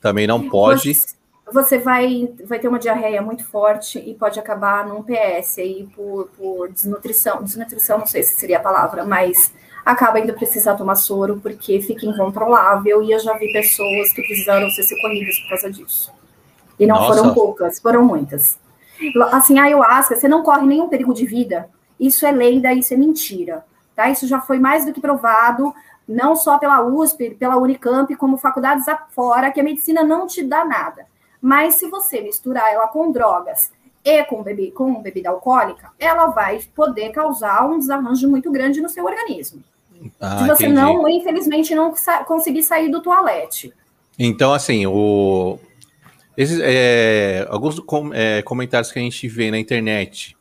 também 0.00 0.26
não 0.26 0.48
pode. 0.48 0.96
Você, 1.52 1.78
vai, 1.78 2.32
vai 2.44 2.58
ter 2.58 2.68
uma 2.68 2.78
diarreia 2.78 3.20
muito 3.20 3.44
forte 3.44 3.98
e 3.98 4.14
pode 4.14 4.40
acabar 4.40 4.86
num 4.86 5.02
PS 5.02 5.58
aí 5.58 5.88
por, 5.94 6.28
por 6.36 6.70
desnutrição. 6.70 7.42
Desnutrição, 7.42 7.98
não 7.98 8.06
sei 8.06 8.22
se 8.22 8.34
seria 8.34 8.56
a 8.56 8.62
palavra, 8.62 9.04
mas 9.04 9.52
acaba 9.84 10.18
indo 10.18 10.32
precisar 10.32 10.74
tomar 10.76 10.94
soro 10.94 11.38
porque 11.40 11.80
fica 11.80 12.06
incontrolável. 12.06 13.02
E 13.02 13.12
eu 13.12 13.18
já 13.18 13.36
vi 13.36 13.52
pessoas 13.52 14.12
que 14.12 14.22
precisaram 14.22 14.68
ser 14.70 14.82
socorridas 14.84 15.38
por 15.40 15.50
causa 15.50 15.70
disso. 15.70 16.12
E 16.78 16.86
não 16.86 16.96
Nossa. 16.96 17.18
foram 17.18 17.34
poucas, 17.34 17.78
foram 17.78 18.04
muitas. 18.04 18.58
Assim, 19.30 19.58
a 19.58 19.64
ayahuasca, 19.64 20.16
você 20.16 20.28
não 20.28 20.42
corre 20.42 20.66
nenhum 20.66 20.88
perigo 20.88 21.14
de 21.14 21.26
vida. 21.26 21.68
Isso 21.98 22.26
é 22.26 22.32
lenda, 22.32 22.72
isso 22.72 22.92
é 22.92 22.96
mentira. 22.96 23.64
Tá? 23.94 24.08
Isso 24.08 24.26
já 24.26 24.40
foi 24.40 24.58
mais 24.58 24.84
do 24.84 24.92
que 24.92 25.00
provado, 25.00 25.74
não 26.06 26.34
só 26.34 26.58
pela 26.58 26.82
USP, 26.82 27.30
pela 27.30 27.56
Unicamp, 27.56 28.14
como 28.16 28.36
faculdades 28.36 28.88
afora, 28.88 29.50
que 29.50 29.60
a 29.60 29.64
medicina 29.64 30.02
não 30.02 30.26
te 30.26 30.42
dá 30.42 30.64
nada. 30.64 31.06
Mas 31.40 31.76
se 31.76 31.88
você 31.88 32.20
misturar 32.20 32.72
ela 32.72 32.88
com 32.88 33.10
drogas 33.10 33.72
e 34.04 34.24
com, 34.24 34.42
bebê, 34.42 34.70
com 34.70 35.00
bebida 35.00 35.30
alcoólica, 35.30 35.90
ela 35.98 36.26
vai 36.26 36.60
poder 36.74 37.10
causar 37.10 37.66
um 37.66 37.78
desarranjo 37.78 38.28
muito 38.28 38.50
grande 38.50 38.80
no 38.80 38.88
seu 38.88 39.04
organismo. 39.04 39.62
Ah, 40.20 40.38
se 40.38 40.48
você 40.48 40.66
entendi. 40.66 40.80
não, 40.80 41.08
infelizmente, 41.08 41.74
não 41.74 41.94
conseguir 42.26 42.62
sair 42.62 42.88
do 42.88 43.00
toalete. 43.00 43.72
Então, 44.18 44.52
assim, 44.52 44.86
o, 44.86 45.58
esses, 46.36 46.58
é, 46.62 47.46
alguns 47.48 47.78
com, 47.80 48.12
é, 48.14 48.42
comentários 48.42 48.90
que 48.90 48.98
a 48.98 49.02
gente 49.02 49.28
vê 49.28 49.50
na 49.50 49.58
internet, 49.58 50.36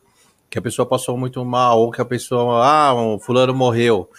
que 0.50 0.58
a 0.58 0.62
pessoa 0.62 0.86
passou 0.86 1.18
muito 1.18 1.44
mal, 1.44 1.80
ou 1.80 1.92
que 1.92 2.02
a 2.02 2.06
pessoa, 2.06 2.66
ah, 2.66 2.94
o 2.94 3.20
fulano 3.20 3.54
morreu. 3.54 4.10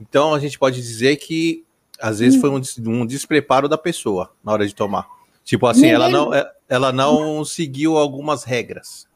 Então 0.00 0.34
a 0.34 0.38
gente 0.38 0.58
pode 0.58 0.76
dizer 0.76 1.16
que 1.16 1.64
às 2.00 2.20
vezes 2.20 2.40
foi 2.40 2.50
um, 2.50 2.60
um 2.86 3.06
despreparo 3.06 3.68
da 3.68 3.76
pessoa 3.76 4.30
na 4.44 4.52
hora 4.52 4.66
de 4.66 4.74
tomar. 4.74 5.06
Tipo 5.44 5.66
assim, 5.66 5.82
Ninguém... 5.82 5.94
ela 5.94 6.08
não, 6.08 6.34
é, 6.34 6.50
ela 6.68 6.92
não 6.92 7.44
seguiu 7.44 7.96
algumas 7.96 8.44
regras. 8.44 9.08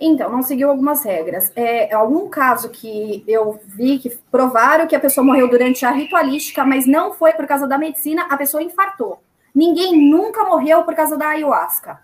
Então, 0.00 0.32
não 0.32 0.42
seguiu 0.42 0.70
algumas 0.70 1.04
regras. 1.04 1.52
É, 1.54 1.92
algum 1.92 2.26
caso 2.28 2.70
que 2.70 3.22
eu 3.28 3.60
vi 3.66 3.98
que 3.98 4.08
provaram 4.30 4.86
que 4.86 4.96
a 4.96 5.00
pessoa 5.00 5.22
morreu 5.22 5.50
durante 5.50 5.84
a 5.84 5.90
ritualística, 5.90 6.64
mas 6.64 6.86
não 6.86 7.12
foi 7.12 7.34
por 7.34 7.46
causa 7.46 7.66
da 7.66 7.76
medicina, 7.76 8.26
a 8.30 8.36
pessoa 8.36 8.62
infartou. 8.62 9.20
Ninguém 9.54 10.10
nunca 10.10 10.44
morreu 10.44 10.84
por 10.84 10.94
causa 10.94 11.16
da 11.16 11.28
ayahuasca. 11.28 12.00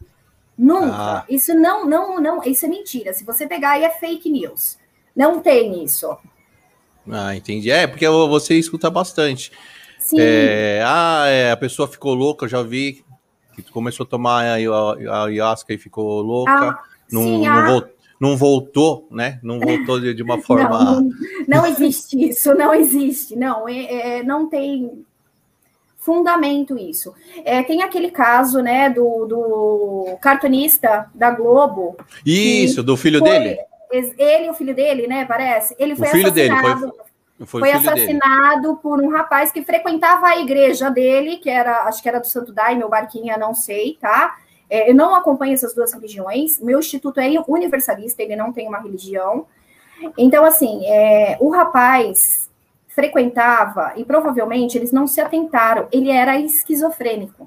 Nunca. 0.56 1.18
Ah. 1.18 1.24
Isso 1.28 1.54
não, 1.54 1.86
não, 1.86 2.20
não, 2.20 2.42
isso 2.44 2.64
é 2.64 2.68
mentira. 2.68 3.12
Se 3.12 3.24
você 3.24 3.46
pegar 3.46 3.72
aí 3.72 3.84
é 3.84 3.90
fake 3.90 4.30
news. 4.30 4.78
Não 5.14 5.40
tem 5.40 5.84
isso. 5.84 6.16
Ah, 7.10 7.34
entendi. 7.36 7.70
É, 7.70 7.86
porque 7.86 8.08
você 8.08 8.58
escuta 8.58 8.90
bastante. 8.90 9.52
Sim. 9.98 10.16
É, 10.18 10.82
ah, 10.84 11.26
é, 11.26 11.50
a 11.50 11.56
pessoa 11.56 11.88
ficou 11.88 12.14
louca, 12.14 12.44
eu 12.44 12.48
já 12.48 12.62
vi 12.62 13.04
que 13.54 13.72
começou 13.72 14.04
a 14.04 14.08
tomar 14.08 14.44
a 14.44 15.24
ayahuasca 15.24 15.72
e 15.72 15.78
ficou 15.78 16.20
louca. 16.20 16.52
Ah, 16.52 16.82
não, 17.10 17.22
sim, 17.22 17.44
não, 17.44 17.52
ah. 17.52 17.66
voltou, 17.66 17.92
não, 18.20 18.36
voltou, 18.36 19.08
né? 19.10 19.40
Não 19.42 19.58
voltou 19.58 20.00
de, 20.00 20.14
de 20.14 20.22
uma 20.22 20.38
forma. 20.42 21.00
Não, 21.00 21.10
não, 21.48 21.66
existe 21.66 22.28
isso, 22.28 22.54
não 22.54 22.74
existe. 22.74 23.34
Não, 23.36 23.68
é, 23.68 24.18
é 24.18 24.22
não 24.22 24.48
tem 24.48 25.04
fundamento 26.06 26.78
isso. 26.78 27.12
É, 27.44 27.64
tem 27.64 27.82
aquele 27.82 28.12
caso, 28.12 28.62
né, 28.62 28.88
do, 28.88 29.26
do 29.26 30.16
cartunista 30.22 31.10
da 31.12 31.32
Globo. 31.32 31.96
Isso, 32.24 32.80
do 32.80 32.96
filho 32.96 33.18
foi, 33.18 33.28
dele. 33.28 33.58
Ele 33.90 34.46
e 34.46 34.50
o 34.50 34.54
filho 34.54 34.72
dele, 34.72 35.08
né, 35.08 35.24
parece. 35.24 35.74
Ele 35.76 35.96
foi 35.96 36.06
o 36.06 36.10
filho 36.12 36.28
assassinado. 36.28 36.80
Dele 36.80 36.92
foi, 37.38 37.46
foi, 37.46 37.60
foi 37.60 37.72
assassinado 37.72 38.68
dele. 38.68 38.78
por 38.80 39.02
um 39.02 39.10
rapaz 39.10 39.50
que 39.50 39.64
frequentava 39.64 40.28
a 40.28 40.38
igreja 40.38 40.88
dele, 40.88 41.38
que 41.38 41.50
era, 41.50 41.82
acho 41.82 42.00
que 42.00 42.08
era 42.08 42.20
do 42.20 42.26
Santo 42.26 42.52
Daime 42.52 42.84
ou 42.84 42.88
Barquinha, 42.88 43.36
não 43.36 43.52
sei, 43.52 43.98
tá? 44.00 44.36
É, 44.70 44.88
eu 44.88 44.94
não 44.94 45.14
acompanho 45.14 45.54
essas 45.54 45.74
duas 45.74 45.92
religiões. 45.92 46.60
Meu 46.60 46.78
instituto 46.78 47.18
é 47.18 47.28
universalista, 47.48 48.22
ele 48.22 48.36
não 48.36 48.52
tem 48.52 48.68
uma 48.68 48.80
religião. 48.80 49.46
Então, 50.16 50.44
assim, 50.44 50.86
é, 50.86 51.36
o 51.40 51.50
rapaz 51.50 52.45
frequentava, 52.96 53.92
e 53.94 54.06
provavelmente 54.06 54.78
eles 54.78 54.90
não 54.90 55.06
se 55.06 55.20
atentaram, 55.20 55.86
ele 55.92 56.10
era 56.10 56.40
esquizofrênico. 56.40 57.46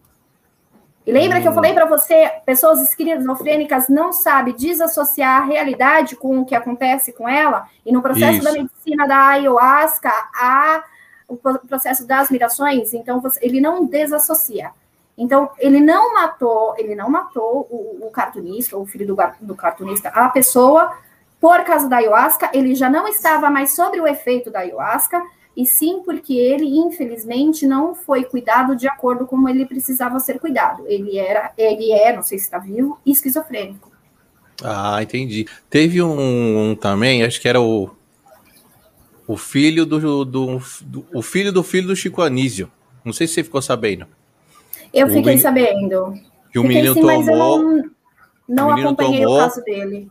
E 1.07 1.11
lembra 1.11 1.41
que 1.41 1.47
eu 1.47 1.51
hum. 1.51 1.55
falei 1.55 1.73
para 1.73 1.85
você, 1.85 2.31
pessoas 2.45 2.79
esquizofrênicas 2.83 3.89
não 3.89 4.13
sabem 4.13 4.53
desassociar 4.53 5.41
a 5.41 5.45
realidade 5.45 6.15
com 6.15 6.39
o 6.39 6.45
que 6.45 6.53
acontece 6.53 7.11
com 7.11 7.27
ela, 7.27 7.67
e 7.83 7.91
no 7.91 7.99
processo 7.99 8.37
Isso. 8.37 8.43
da 8.43 8.51
medicina 8.51 9.07
da 9.07 9.27
ayahuasca, 9.29 10.11
o 11.27 11.35
processo 11.35 12.05
das 12.05 12.29
mirações, 12.29 12.93
então 12.93 13.19
você, 13.19 13.39
ele 13.43 13.59
não 13.59 13.87
desassocia. 13.87 14.69
Então, 15.17 15.49
ele 15.57 15.81
não 15.81 16.13
matou, 16.13 16.75
ele 16.77 16.95
não 16.95 17.09
matou 17.09 17.67
o, 17.71 18.05
o 18.07 18.11
cartunista, 18.11 18.77
o 18.77 18.85
filho 18.85 19.07
do, 19.07 19.17
do 19.41 19.55
cartunista, 19.55 20.09
a 20.09 20.29
pessoa, 20.29 20.95
por 21.41 21.63
causa 21.63 21.89
da 21.89 21.97
ayahuasca, 21.97 22.51
ele 22.53 22.75
já 22.75 22.89
não 22.89 23.07
estava 23.07 23.49
mais 23.49 23.75
sobre 23.75 23.99
o 23.99 24.07
efeito 24.07 24.51
da 24.51 24.59
ayahuasca, 24.59 25.21
e 25.55 25.65
sim 25.65 26.01
porque 26.05 26.33
ele, 26.33 26.65
infelizmente, 26.65 27.65
não 27.65 27.93
foi 27.93 28.23
cuidado 28.23 28.75
de 28.75 28.87
acordo 28.87 29.25
com 29.25 29.35
como 29.35 29.49
ele 29.49 29.65
precisava 29.65 30.19
ser 30.19 30.39
cuidado. 30.39 30.85
Ele 30.87 31.17
era, 31.17 31.51
ele 31.57 31.91
é, 31.91 32.15
não 32.15 32.23
sei 32.23 32.37
se 32.37 32.45
está 32.45 32.59
vivo, 32.59 32.99
esquizofrênico. 33.05 33.91
Ah, 34.63 35.01
entendi. 35.01 35.47
Teve 35.69 36.01
um, 36.01 36.71
um, 36.71 36.75
também, 36.75 37.23
acho 37.23 37.39
que 37.39 37.47
era 37.47 37.61
o, 37.61 37.89
o 39.27 39.37
filho 39.37 39.85
do, 39.85 40.25
do, 40.25 40.61
do, 40.81 41.05
o 41.13 41.21
filho 41.21 41.51
do 41.51 41.63
filho 41.63 41.87
do 41.87 41.95
Chico 41.95 42.21
Anísio. 42.21 42.71
Não 43.03 43.13
sei 43.13 43.27
se 43.27 43.35
você 43.35 43.43
ficou 43.43 43.61
sabendo. 43.61 44.05
Eu 44.93 45.07
o 45.07 45.09
fiquei 45.09 45.37
sabendo. 45.37 46.13
Que 46.51 46.59
o 46.59 46.63
menino 46.63 46.93
sim, 46.93 47.01
tomou. 47.01 47.59
não, 47.59 47.91
não 48.47 48.71
acompanhei 48.71 49.21
tomou, 49.23 49.37
o 49.37 49.39
caso 49.39 49.63
dele. 49.63 50.09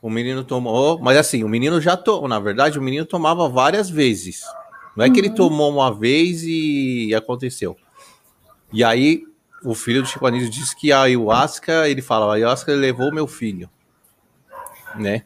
O 0.00 0.08
menino 0.08 0.44
tomou, 0.44 0.98
mas 1.00 1.16
assim, 1.16 1.42
o 1.42 1.48
menino 1.48 1.80
já 1.80 1.96
tomou, 1.96 2.28
na 2.28 2.38
verdade, 2.38 2.78
o 2.78 2.82
menino 2.82 3.04
tomava 3.04 3.48
várias 3.48 3.90
vezes. 3.90 4.42
Não 4.98 5.04
é 5.04 5.10
que 5.10 5.20
ele 5.20 5.28
uhum. 5.28 5.34
tomou 5.36 5.70
uma 5.70 5.94
vez 5.94 6.42
e 6.42 7.14
aconteceu. 7.14 7.76
E 8.72 8.82
aí, 8.82 9.22
o 9.62 9.72
filho 9.72 10.02
do 10.02 10.08
Chico 10.08 10.26
Anísio 10.26 10.50
disse 10.50 10.74
que 10.74 10.90
a 10.90 11.02
ayahuasca, 11.02 11.88
ele 11.88 12.02
fala, 12.02 12.26
a 12.26 12.34
ayahuasca 12.34 12.72
levou 12.72 13.14
meu 13.14 13.28
filho. 13.28 13.70
Né? 14.96 15.22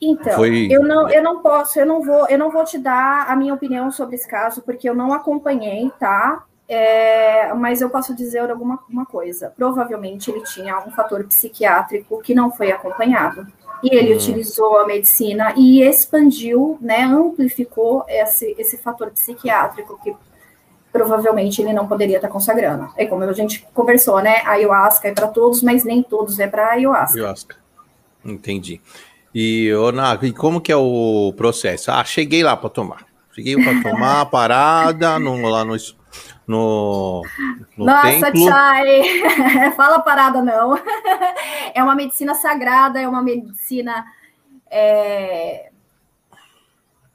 Então, 0.00 0.36
Foi... 0.36 0.68
eu, 0.70 0.84
não, 0.84 1.10
eu 1.10 1.24
não 1.24 1.42
posso, 1.42 1.80
eu 1.80 1.86
não 1.86 2.00
vou, 2.00 2.28
eu 2.28 2.38
não 2.38 2.48
vou 2.48 2.64
te 2.64 2.78
dar 2.78 3.28
a 3.28 3.34
minha 3.34 3.52
opinião 3.52 3.90
sobre 3.90 4.14
esse 4.14 4.28
caso, 4.28 4.62
porque 4.62 4.88
eu 4.88 4.94
não 4.94 5.12
acompanhei, 5.12 5.90
tá? 5.98 6.44
É, 6.68 7.52
mas 7.54 7.80
eu 7.80 7.88
posso 7.88 8.14
dizer 8.14 8.50
alguma 8.50 8.78
uma 8.88 9.06
coisa. 9.06 9.52
Provavelmente 9.56 10.30
ele 10.30 10.42
tinha 10.42 10.78
um 10.80 10.90
fator 10.90 11.24
psiquiátrico 11.24 12.20
que 12.22 12.34
não 12.34 12.50
foi 12.50 12.72
acompanhado. 12.72 13.46
E 13.82 13.94
ele 13.94 14.12
uhum. 14.12 14.16
utilizou 14.16 14.78
a 14.78 14.86
medicina 14.86 15.54
e 15.56 15.82
expandiu, 15.82 16.78
né, 16.80 17.02
amplificou 17.02 18.04
esse, 18.08 18.54
esse 18.58 18.78
fator 18.78 19.10
psiquiátrico 19.10 20.00
que 20.02 20.16
provavelmente 20.90 21.60
ele 21.60 21.74
não 21.74 21.86
poderia 21.86 22.16
estar 22.16 22.28
consagrando. 22.28 22.90
É 22.96 23.04
como 23.04 23.22
a 23.22 23.32
gente 23.32 23.66
conversou, 23.74 24.20
né? 24.22 24.38
A 24.46 24.52
ayahuasca 24.52 25.08
é 25.08 25.12
para 25.12 25.28
todos, 25.28 25.62
mas 25.62 25.84
nem 25.84 26.02
todos 26.02 26.38
é 26.38 26.46
para 26.46 26.70
ayahuasca. 26.70 27.18
Ayahuasca. 27.18 27.56
Entendi. 28.24 28.80
E, 29.34 29.72
Ona, 29.74 30.18
e 30.22 30.32
como 30.32 30.60
que 30.60 30.72
é 30.72 30.76
o 30.76 31.32
processo? 31.36 31.90
Ah, 31.90 32.02
cheguei 32.02 32.42
lá 32.42 32.56
para 32.56 32.70
tomar. 32.70 33.04
Cheguei 33.32 33.54
para 33.62 33.82
tomar 33.82 34.22
a 34.22 34.26
parada 34.26 35.18
no, 35.18 35.36
lá 35.46 35.62
no, 35.62 35.76
no, 36.46 37.22
no 37.76 37.84
Nossa, 37.84 38.30
templo. 38.30 38.48
Chay, 38.48 39.72
fala 39.76 40.00
parada 40.00 40.42
não. 40.42 40.78
É 41.74 41.82
uma 41.82 41.94
medicina 41.94 42.34
sagrada, 42.34 43.00
é 43.00 43.06
uma 43.06 43.22
medicina... 43.22 44.06
É... 44.70 45.70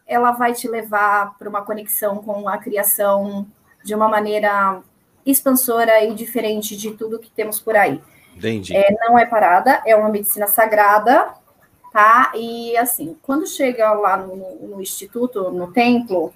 Ela 0.06 0.32
vai 0.34 0.54
te 0.54 0.67
levar 0.67 1.38
para 1.38 1.50
uma 1.50 1.63
conexão 1.63 2.17
com 2.17 2.48
a 2.48 2.58
criação 2.58 3.48
de 3.84 3.96
uma 3.96 4.08
maneira 4.08 4.82
expansora 5.26 6.04
e 6.04 6.13
diferente 6.13 6.76
de 6.76 6.91
tudo 6.91 7.17
que 7.17 7.32
temos 7.32 7.60
por 7.60 7.76
aí. 7.76 8.02
Entendi. 8.36 8.76
É, 8.76 8.94
não 9.00 9.17
é 9.17 9.26
parada, 9.26 9.82
é 9.86 9.96
uma 9.96 10.10
medicina 10.10 10.48
sagrada, 10.48 11.34
tá? 11.91 12.32
E 12.36 12.76
assim, 12.78 13.17
quando 13.22 13.48
chega 13.48 13.91
lá 13.94 14.17
no, 14.17 14.36
no 14.67 14.82
instituto, 14.82 15.50
no 15.52 15.72
templo, 15.72 16.34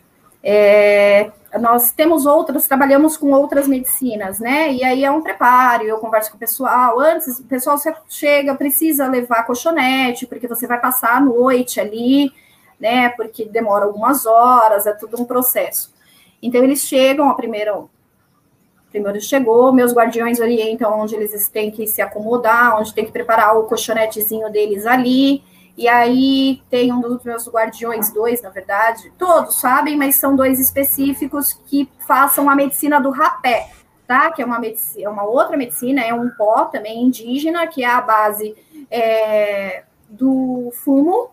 é, 0.48 1.32
nós 1.60 1.92
temos 1.92 2.28
outras, 2.28 2.68
trabalhamos 2.68 3.18
com 3.18 3.32
outras 3.32 3.68
medicinas, 3.68 4.40
né? 4.40 4.72
E 4.72 4.84
aí 4.84 5.04
é 5.04 5.10
um 5.10 5.24
preparo, 5.24 5.84
eu 5.84 5.98
converso 5.98 6.30
com 6.30 6.38
o 6.38 6.40
pessoal. 6.40 7.00
Antes, 7.00 7.40
o 7.40 7.44
pessoal 7.46 7.78
chega, 8.08 8.54
precisa 8.54 9.08
levar 9.08 9.48
colchonete, 9.48 10.28
porque 10.28 10.48
você 10.48 10.68
vai 10.68 10.80
passar 10.80 11.18
a 11.18 11.20
noite 11.20 11.80
ali, 11.80 12.32
né? 12.80 13.10
Porque 13.10 13.46
demora 13.46 13.86
algumas 13.86 14.28
horas, 14.28 14.86
é 14.86 14.94
tudo 14.94 15.20
um 15.20 15.26
processo. 15.26 15.92
Então, 16.44 16.64
eles 16.64 16.82
chegam, 16.82 17.28
a 17.28 17.34
primeira, 17.34 17.76
primeiro 18.92 19.20
chegou, 19.20 19.74
meus 19.74 19.94
guardiões 19.94 20.40
orientam 20.40 21.00
onde 21.00 21.16
eles 21.16 21.50
têm 21.50 21.72
que 21.72 21.88
se 21.88 22.04
acomodar, 22.04 22.80
onde 22.80 22.94
tem 22.94 23.04
que 23.04 23.12
preparar 23.12 23.58
o 23.58 23.64
colchonetezinho 23.64 24.52
deles 24.52 24.86
ali. 24.86 25.44
E 25.78 25.88
aí 25.88 26.62
tem 26.70 26.94
um 26.94 27.02
dos 27.02 27.24
meus 27.24 27.48
guardiões, 27.48 28.12
dois, 28.12 28.42
na 28.42 28.50
verdade, 28.50 29.12
todos 29.18 29.60
sabem, 29.60 29.98
mas 29.98 30.16
são 30.16 30.36
dois 30.36 30.60
específicos 30.60 31.54
que 31.54 31.90
façam 32.08 32.50
a 32.50 32.56
medicina 32.56 33.00
do 33.00 33.10
rapé, 33.10 33.70
tá? 34.08 34.32
Que 34.32 34.42
é 34.42 34.46
uma 34.46 34.60
medicina, 34.60 35.06
é 35.06 35.10
uma 35.10 35.24
outra 35.24 35.58
medicina, 35.58 36.02
é 36.02 36.14
um 36.14 36.30
pó 36.30 36.66
também 36.66 37.04
indígena, 37.04 37.68
que 37.68 37.84
é 37.84 37.88
a 37.88 38.00
base 38.00 38.56
é, 38.90 39.84
do 40.10 40.72
fumo 40.84 41.30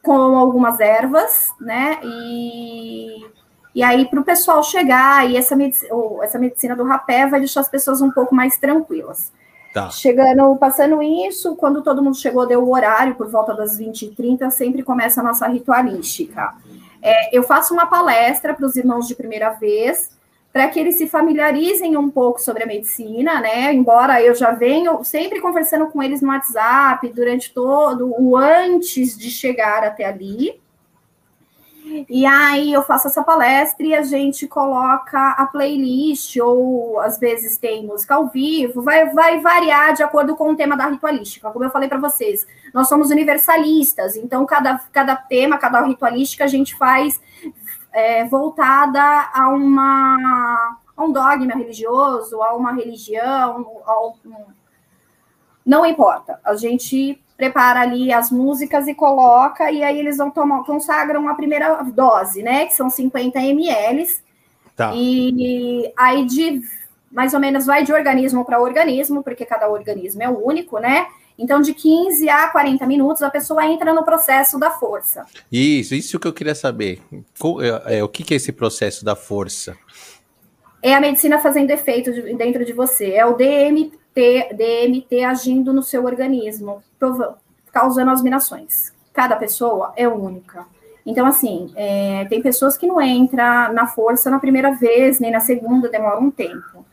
com 0.00 0.36
algumas 0.36 0.78
ervas, 0.78 1.50
né? 1.60 1.98
E 2.04 3.26
e 3.76 3.82
aí, 3.82 4.08
para 4.08 4.18
o 4.18 4.24
pessoal 4.24 4.62
chegar, 4.62 5.28
e 5.28 5.36
essa 5.36 5.54
medicina, 5.54 5.94
essa 6.22 6.38
medicina 6.38 6.74
do 6.74 6.82
rapé 6.82 7.26
vai 7.26 7.40
deixar 7.40 7.60
as 7.60 7.68
pessoas 7.68 8.00
um 8.00 8.10
pouco 8.10 8.34
mais 8.34 8.56
tranquilas. 8.56 9.30
Tá. 9.76 9.90
Chegando, 9.90 10.56
passando 10.56 11.02
isso, 11.02 11.54
quando 11.54 11.82
todo 11.82 12.02
mundo 12.02 12.16
chegou, 12.16 12.46
deu 12.46 12.64
o 12.64 12.72
horário, 12.72 13.14
por 13.14 13.28
volta 13.28 13.52
das 13.52 13.78
20h30, 13.78 14.48
sempre 14.48 14.82
começa 14.82 15.20
a 15.20 15.22
nossa 15.22 15.46
ritualística. 15.46 16.54
É, 17.02 17.36
eu 17.36 17.42
faço 17.42 17.74
uma 17.74 17.84
palestra 17.84 18.54
para 18.54 18.64
os 18.64 18.74
irmãos 18.74 19.06
de 19.06 19.14
primeira 19.14 19.50
vez, 19.50 20.16
para 20.50 20.66
que 20.68 20.80
eles 20.80 20.96
se 20.96 21.06
familiarizem 21.06 21.94
um 21.94 22.08
pouco 22.08 22.40
sobre 22.40 22.62
a 22.62 22.66
medicina, 22.66 23.38
né? 23.38 23.70
Embora 23.70 24.22
eu 24.22 24.34
já 24.34 24.52
venho 24.52 25.04
sempre 25.04 25.42
conversando 25.42 25.88
com 25.88 26.02
eles 26.02 26.22
no 26.22 26.28
WhatsApp 26.28 27.06
durante 27.10 27.52
todo 27.52 28.14
o 28.18 28.34
antes 28.34 29.14
de 29.14 29.28
chegar 29.28 29.84
até 29.84 30.06
ali. 30.06 30.58
E 32.08 32.26
aí 32.26 32.72
eu 32.72 32.82
faço 32.82 33.06
essa 33.06 33.22
palestra 33.22 33.86
e 33.86 33.94
a 33.94 34.02
gente 34.02 34.48
coloca 34.48 35.30
a 35.32 35.46
playlist, 35.46 36.36
ou 36.36 36.98
às 36.98 37.18
vezes 37.18 37.58
tem 37.58 37.86
música 37.86 38.16
ao 38.16 38.26
vivo, 38.26 38.82
vai, 38.82 39.10
vai 39.10 39.40
variar 39.40 39.94
de 39.94 40.02
acordo 40.02 40.34
com 40.34 40.50
o 40.50 40.56
tema 40.56 40.76
da 40.76 40.88
ritualística. 40.88 41.50
Como 41.50 41.64
eu 41.64 41.70
falei 41.70 41.88
para 41.88 41.98
vocês, 41.98 42.46
nós 42.74 42.88
somos 42.88 43.10
universalistas, 43.10 44.16
então 44.16 44.44
cada, 44.44 44.80
cada 44.92 45.14
tema, 45.14 45.58
cada 45.58 45.80
ritualística 45.82 46.44
a 46.44 46.48
gente 46.48 46.74
faz 46.74 47.20
é, 47.92 48.24
voltada 48.24 49.00
a, 49.32 49.48
uma, 49.48 50.78
a 50.96 51.04
um 51.04 51.12
dogma 51.12 51.54
religioso, 51.54 52.42
a 52.42 52.54
uma 52.54 52.72
religião, 52.72 53.80
a 53.86 54.06
um, 54.06 54.14
não 55.64 55.86
importa. 55.86 56.40
A 56.44 56.56
gente 56.56 57.22
prepara 57.36 57.80
ali 57.80 58.12
as 58.12 58.30
músicas 58.30 58.86
e 58.88 58.94
coloca, 58.94 59.70
e 59.70 59.82
aí 59.82 59.98
eles 59.98 60.16
vão 60.16 60.30
tomar, 60.30 60.64
consagram 60.64 61.28
a 61.28 61.34
primeira 61.34 61.82
dose, 61.82 62.42
né? 62.42 62.66
Que 62.66 62.74
são 62.74 62.88
50 62.88 63.38
ml. 63.38 64.06
Tá. 64.74 64.92
E 64.94 65.92
aí 65.96 66.24
de 66.24 66.62
mais 67.10 67.32
ou 67.32 67.40
menos 67.40 67.64
vai 67.64 67.82
de 67.82 67.92
organismo 67.92 68.44
para 68.44 68.60
organismo, 68.60 69.22
porque 69.22 69.44
cada 69.44 69.68
organismo 69.68 70.22
é 70.22 70.28
único, 70.28 70.78
né? 70.78 71.06
Então, 71.38 71.60
de 71.60 71.74
15 71.74 72.28
a 72.28 72.48
40 72.48 72.86
minutos, 72.86 73.22
a 73.22 73.30
pessoa 73.30 73.64
entra 73.66 73.92
no 73.92 74.04
processo 74.04 74.58
da 74.58 74.70
força. 74.70 75.26
Isso, 75.52 75.94
isso 75.94 76.18
que 76.18 76.26
eu 76.26 76.32
queria 76.32 76.54
saber. 76.54 77.00
É, 77.86 77.98
é, 77.98 78.04
o 78.04 78.08
que 78.08 78.32
é 78.32 78.36
esse 78.36 78.52
processo 78.52 79.04
da 79.04 79.14
força? 79.14 79.76
É 80.82 80.94
a 80.94 81.00
medicina 81.00 81.38
fazendo 81.38 81.70
efeito 81.70 82.10
dentro 82.36 82.64
de 82.64 82.72
você. 82.72 83.12
É 83.12 83.26
o 83.26 83.34
DMT, 83.34 83.92
DMT 84.16 85.24
agindo 85.24 85.72
no 85.74 85.82
seu 85.82 86.04
organismo, 86.04 86.82
causando 87.70 88.10
as 88.10 88.22
mirações. 88.22 88.92
Cada 89.12 89.36
pessoa 89.36 89.92
é 89.96 90.08
única. 90.08 90.66
Então, 91.04 91.26
assim, 91.26 91.70
é, 91.76 92.24
tem 92.24 92.42
pessoas 92.42 92.76
que 92.76 92.86
não 92.86 93.00
entram 93.00 93.72
na 93.72 93.86
força 93.86 94.30
na 94.30 94.40
primeira 94.40 94.72
vez, 94.72 95.20
nem 95.20 95.30
na 95.30 95.40
segunda, 95.40 95.88
demora 95.88 96.18
um 96.18 96.30
tempo. 96.30 96.84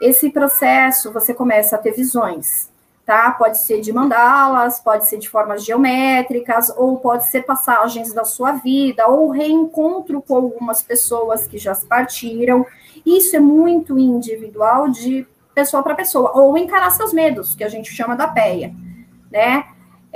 Esse 0.00 0.30
processo, 0.30 1.12
você 1.12 1.32
começa 1.32 1.76
a 1.76 1.78
ter 1.78 1.92
visões, 1.92 2.68
tá? 3.06 3.30
Pode 3.30 3.58
ser 3.58 3.80
de 3.80 3.92
mandalas, 3.92 4.80
pode 4.80 5.06
ser 5.06 5.18
de 5.18 5.28
formas 5.28 5.64
geométricas, 5.64 6.68
ou 6.76 6.96
pode 6.96 7.28
ser 7.28 7.42
passagens 7.42 8.12
da 8.12 8.24
sua 8.24 8.52
vida, 8.52 9.06
ou 9.06 9.30
reencontro 9.30 10.20
com 10.20 10.34
algumas 10.34 10.82
pessoas 10.82 11.46
que 11.46 11.58
já 11.58 11.76
partiram. 11.88 12.66
Isso 13.06 13.36
é 13.36 13.40
muito 13.40 13.96
individual 13.98 14.88
de 14.88 15.26
pessoa 15.54 15.82
para 15.82 15.94
pessoa, 15.94 16.32
ou 16.34 16.56
encarar 16.58 16.90
seus 16.90 17.12
medos, 17.12 17.54
que 17.54 17.64
a 17.64 17.68
gente 17.68 17.92
chama 17.92 18.16
da 18.16 18.26
PEA, 18.26 18.74
né? 19.30 19.64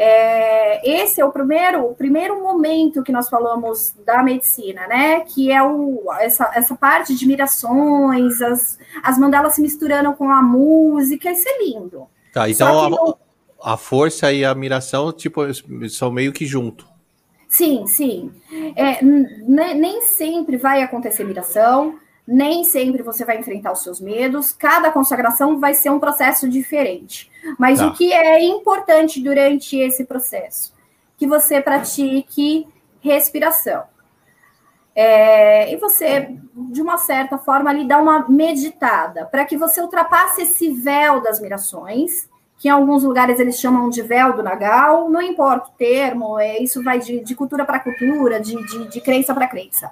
É, 0.01 1.03
esse 1.03 1.20
é 1.20 1.24
o 1.24 1.33
primeiro, 1.33 1.85
o 1.85 1.94
primeiro 1.94 2.40
momento 2.40 3.03
que 3.03 3.11
nós 3.11 3.29
falamos 3.29 3.96
da 4.07 4.22
medicina, 4.22 4.87
né? 4.87 5.20
Que 5.22 5.51
é 5.51 5.61
o, 5.61 6.05
essa, 6.20 6.53
essa 6.55 6.77
parte 6.77 7.16
de 7.16 7.27
mirações, 7.27 8.40
as, 8.40 8.79
as 9.03 9.18
mandalas 9.18 9.57
se 9.57 9.61
misturando 9.61 10.12
com 10.12 10.31
a 10.31 10.40
música, 10.40 11.33
isso 11.33 11.48
é 11.48 11.64
lindo. 11.64 12.07
Tá, 12.33 12.48
então 12.48 13.16
a, 13.61 13.72
a, 13.72 13.77
força 13.77 14.33
e 14.33 14.44
a 14.44 14.55
miração, 14.55 15.12
tipo, 15.12 15.42
são 15.88 16.12
meio 16.12 16.33
que 16.33 16.46
junto. 16.46 16.87
Sim, 17.48 17.85
sim. 17.88 18.31
É, 18.77 19.03
nem 19.03 20.03
sempre 20.03 20.57
vai 20.57 20.81
acontecer 20.81 21.24
miração, 21.24 21.98
nem 22.30 22.62
sempre 22.62 23.02
você 23.02 23.24
vai 23.24 23.38
enfrentar 23.38 23.72
os 23.72 23.82
seus 23.82 23.98
medos, 23.98 24.52
cada 24.52 24.90
consagração 24.90 25.58
vai 25.58 25.72
ser 25.72 25.88
um 25.88 25.98
processo 25.98 26.46
diferente. 26.46 27.30
Mas 27.58 27.78
tá. 27.78 27.86
o 27.86 27.94
que 27.94 28.12
é 28.12 28.44
importante 28.44 29.18
durante 29.18 29.78
esse 29.78 30.04
processo? 30.04 30.74
Que 31.16 31.26
você 31.26 31.58
pratique 31.58 32.68
respiração. 33.00 33.84
É, 34.94 35.72
e 35.72 35.76
você, 35.76 36.36
de 36.54 36.82
uma 36.82 36.98
certa 36.98 37.38
forma, 37.38 37.70
ali 37.70 37.88
dá 37.88 37.98
uma 37.98 38.28
meditada, 38.28 39.24
para 39.24 39.46
que 39.46 39.56
você 39.56 39.80
ultrapasse 39.80 40.42
esse 40.42 40.68
véu 40.68 41.22
das 41.22 41.40
mirações, 41.40 42.28
que 42.58 42.68
em 42.68 42.72
alguns 42.72 43.04
lugares 43.04 43.40
eles 43.40 43.58
chamam 43.58 43.88
de 43.88 44.02
véu 44.02 44.34
do 44.34 44.42
Nagal, 44.42 45.08
não 45.08 45.22
importa 45.22 45.70
o 45.70 45.78
termo, 45.78 46.38
é, 46.38 46.58
isso 46.58 46.82
vai 46.84 46.98
de, 46.98 47.20
de 47.20 47.34
cultura 47.34 47.64
para 47.64 47.80
cultura, 47.80 48.38
de, 48.38 48.54
de, 48.66 48.88
de 48.88 49.00
crença 49.00 49.32
para 49.32 49.46
crença 49.46 49.90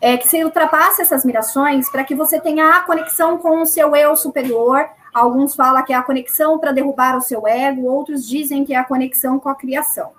é, 0.00 0.16
que 0.16 0.28
você 0.28 0.44
ultrapasse 0.44 1.02
essas 1.02 1.24
mirações 1.24 1.90
para 1.90 2.04
que 2.04 2.14
você 2.14 2.40
tenha 2.40 2.76
a 2.76 2.80
conexão 2.80 3.38
com 3.38 3.62
o 3.62 3.66
seu 3.66 3.94
eu 3.96 4.16
superior. 4.16 4.88
Alguns 5.12 5.54
falam 5.54 5.84
que 5.84 5.92
é 5.92 5.96
a 5.96 6.02
conexão 6.02 6.58
para 6.58 6.72
derrubar 6.72 7.16
o 7.16 7.20
seu 7.20 7.46
ego, 7.46 7.86
outros 7.86 8.26
dizem 8.26 8.64
que 8.64 8.74
é 8.74 8.76
a 8.76 8.84
conexão 8.84 9.38
com 9.38 9.48
a 9.48 9.54
criação. 9.54 10.12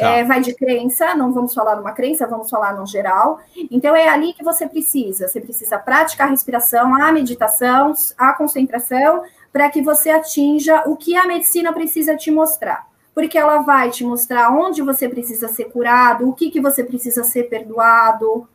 Tá. 0.00 0.08
É, 0.08 0.24
vai 0.24 0.40
de 0.40 0.54
crença, 0.54 1.14
não 1.14 1.30
vamos 1.30 1.52
falar 1.52 1.76
numa 1.76 1.92
crença, 1.92 2.26
vamos 2.26 2.48
falar 2.48 2.74
no 2.74 2.86
geral. 2.86 3.38
Então 3.70 3.94
é 3.94 4.08
ali 4.08 4.32
que 4.32 4.42
você 4.42 4.66
precisa. 4.66 5.28
Você 5.28 5.40
precisa 5.40 5.78
praticar 5.78 6.28
a 6.28 6.30
respiração, 6.30 6.94
a 6.94 7.12
meditação, 7.12 7.92
a 8.16 8.32
concentração, 8.32 9.22
para 9.52 9.68
que 9.68 9.82
você 9.82 10.08
atinja 10.08 10.84
o 10.86 10.96
que 10.96 11.14
a 11.14 11.26
medicina 11.26 11.70
precisa 11.72 12.16
te 12.16 12.30
mostrar. 12.30 12.86
Porque 13.12 13.36
ela 13.36 13.58
vai 13.58 13.90
te 13.90 14.02
mostrar 14.02 14.50
onde 14.50 14.80
você 14.80 15.06
precisa 15.06 15.48
ser 15.48 15.64
curado, 15.64 16.26
o 16.26 16.32
que, 16.32 16.50
que 16.50 16.60
você 16.60 16.82
precisa 16.82 17.22
ser 17.22 17.50
perdoado, 17.50 18.48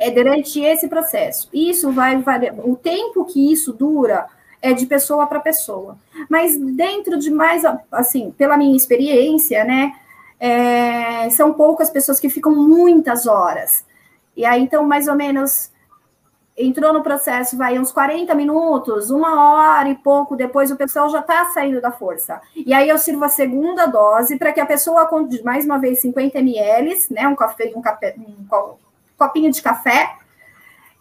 é 0.00 0.10
durante 0.10 0.58
esse 0.60 0.88
processo. 0.88 1.48
Isso 1.52 1.92
vai 1.92 2.16
variar, 2.16 2.54
o 2.58 2.74
tempo 2.74 3.24
que 3.26 3.52
isso 3.52 3.72
dura 3.72 4.26
é 4.62 4.72
de 4.72 4.86
pessoa 4.86 5.26
para 5.26 5.38
pessoa. 5.40 5.96
Mas 6.28 6.56
dentro 6.56 7.18
de 7.18 7.30
mais, 7.30 7.62
assim, 7.92 8.30
pela 8.36 8.56
minha 8.56 8.76
experiência, 8.76 9.62
né, 9.64 9.92
é, 10.38 11.28
são 11.30 11.52
poucas 11.52 11.90
pessoas 11.90 12.18
que 12.18 12.30
ficam 12.30 12.54
muitas 12.54 13.26
horas. 13.26 13.84
E 14.36 14.44
aí, 14.44 14.62
então, 14.62 14.84
mais 14.84 15.06
ou 15.06 15.14
menos, 15.14 15.70
entrou 16.56 16.92
no 16.92 17.02
processo, 17.02 17.56
vai 17.56 17.78
uns 17.78 17.92
40 17.92 18.34
minutos, 18.34 19.10
uma 19.10 19.78
hora 19.78 19.88
e 19.88 19.94
pouco 19.94 20.36
depois, 20.36 20.70
o 20.70 20.76
pessoal 20.76 21.08
já 21.10 21.20
está 21.20 21.46
saindo 21.46 21.80
da 21.80 21.90
força. 21.90 22.40
E 22.54 22.72
aí 22.72 22.88
eu 22.88 22.98
sirvo 22.98 23.24
a 23.24 23.28
segunda 23.28 23.86
dose 23.86 24.38
para 24.38 24.52
que 24.52 24.60
a 24.60 24.66
pessoa, 24.66 25.08
mais 25.44 25.64
uma 25.64 25.78
vez, 25.78 26.00
50 26.00 26.38
ml, 26.38 26.96
né? 27.10 27.28
Um, 27.28 27.36
café, 27.36 27.72
um, 27.74 27.82
café, 27.82 28.14
um 28.18 28.44
copinho 29.20 29.52
de 29.52 29.60
café. 29.60 30.16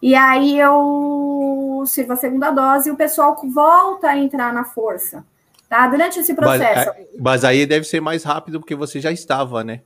E 0.01 0.13
aí 0.13 0.59
eu 0.59 1.83
sirvo 1.87 2.13
a 2.13 2.17
segunda 2.17 2.51
dose 2.51 2.89
e 2.89 2.91
o 2.91 2.97
pessoal 2.97 3.35
volta 3.53 4.09
a 4.09 4.17
entrar 4.17 4.53
na 4.53 4.65
força. 4.65 5.25
Tá? 5.69 5.87
Durante 5.87 6.19
esse 6.19 6.33
processo. 6.33 6.91
Mas, 6.97 7.07
mas 7.19 7.43
aí 7.45 7.65
deve 7.65 7.85
ser 7.85 8.01
mais 8.01 8.23
rápido 8.23 8.59
porque 8.59 8.75
você 8.75 8.99
já 8.99 9.11
estava, 9.11 9.63
né? 9.63 9.81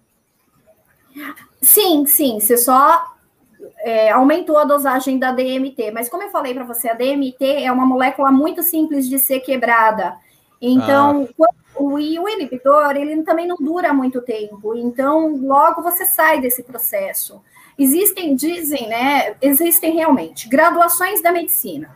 Sim, 1.62 2.06
sim. 2.06 2.40
Você 2.40 2.58
só 2.58 3.14
é, 3.80 4.12
aumentou 4.12 4.58
a 4.58 4.64
dosagem 4.66 5.20
da 5.20 5.32
DMT. 5.32 5.92
Mas 5.92 6.10
como 6.10 6.24
eu 6.24 6.32
falei 6.32 6.54
para 6.54 6.64
você, 6.64 6.90
a 6.90 6.94
DMT 6.94 7.64
é 7.64 7.72
uma 7.72 7.86
molécula 7.86 8.32
muito 8.32 8.64
simples 8.64 9.08
de 9.08 9.20
ser 9.20 9.42
quebrada. 9.42 10.16
Então, 10.62 11.28
ah. 11.42 11.48
o, 11.76 11.96
o 11.96 12.00
inibidor, 12.30 12.96
ele 12.96 13.22
também 13.24 13.46
não 13.46 13.58
dura 13.58 13.94
muito 13.94 14.22
tempo. 14.22 14.76
Então, 14.76 15.36
logo 15.36 15.82
você 15.82 16.06
sai 16.06 16.40
desse 16.40 16.64
processo. 16.64 17.42
Existem, 17.78 18.36
dizem, 18.36 18.88
né? 18.88 19.36
Existem 19.42 19.94
realmente 19.94 20.48
graduações 20.48 21.22
da 21.22 21.32
medicina, 21.32 21.90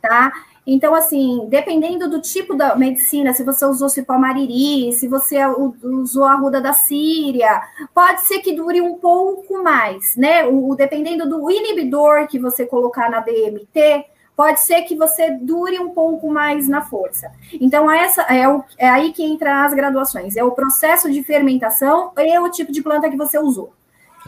tá? 0.00 0.32
Então, 0.70 0.94
assim, 0.94 1.46
dependendo 1.48 2.10
do 2.10 2.20
tipo 2.20 2.54
da 2.54 2.76
medicina, 2.76 3.32
se 3.32 3.42
você 3.42 3.64
usou 3.64 3.88
cipomariri, 3.88 4.92
se 4.92 5.08
você 5.08 5.38
usou 5.82 6.24
a 6.24 6.34
ruda 6.34 6.60
da 6.60 6.74
Síria, 6.74 7.62
pode 7.94 8.20
ser 8.20 8.40
que 8.40 8.52
dure 8.52 8.78
um 8.82 8.98
pouco 8.98 9.62
mais, 9.62 10.14
né? 10.14 10.44
O, 10.46 10.74
dependendo 10.74 11.26
do 11.26 11.50
inibidor 11.50 12.26
que 12.26 12.38
você 12.38 12.66
colocar 12.66 13.10
na 13.10 13.20
DMT, 13.20 14.04
pode 14.36 14.60
ser 14.60 14.82
que 14.82 14.94
você 14.94 15.30
dure 15.40 15.78
um 15.80 15.88
pouco 15.88 16.30
mais 16.30 16.68
na 16.68 16.82
força. 16.82 17.32
Então, 17.54 17.90
essa 17.90 18.20
é, 18.24 18.46
o, 18.46 18.62
é 18.76 18.90
aí 18.90 19.10
que 19.14 19.24
entra 19.24 19.64
as 19.64 19.72
graduações, 19.72 20.36
é 20.36 20.44
o 20.44 20.52
processo 20.52 21.10
de 21.10 21.22
fermentação 21.24 22.12
e 22.18 22.38
o 22.38 22.50
tipo 22.50 22.70
de 22.70 22.82
planta 22.82 23.08
que 23.08 23.16
você 23.16 23.38
usou. 23.38 23.72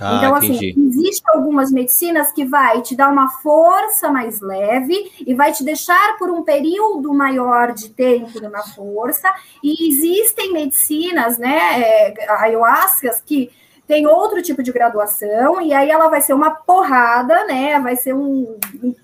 Ah, 0.00 0.16
então, 0.16 0.34
assim, 0.34 0.74
existem 0.76 1.34
algumas 1.34 1.70
medicinas 1.70 2.32
que 2.32 2.42
vai 2.44 2.80
te 2.80 2.96
dar 2.96 3.10
uma 3.10 3.28
força 3.28 4.10
mais 4.10 4.40
leve 4.40 5.12
e 5.26 5.34
vai 5.34 5.52
te 5.52 5.62
deixar 5.62 6.16
por 6.16 6.30
um 6.30 6.42
período 6.42 7.12
maior 7.12 7.72
de 7.72 7.90
tempo 7.90 8.40
na 8.48 8.62
força. 8.62 9.30
E 9.62 9.88
existem 9.88 10.54
medicinas, 10.54 11.36
né, 11.36 11.82
é, 11.82 12.30
ayahuascas, 12.30 13.20
que 13.20 13.50
tem 13.86 14.06
outro 14.06 14.40
tipo 14.40 14.62
de 14.62 14.72
graduação, 14.72 15.60
e 15.60 15.74
aí 15.74 15.90
ela 15.90 16.08
vai 16.08 16.22
ser 16.22 16.32
uma 16.32 16.52
porrada, 16.52 17.44
né? 17.44 17.78
Vai 17.80 17.96
ser 17.96 18.14
um. 18.14 18.56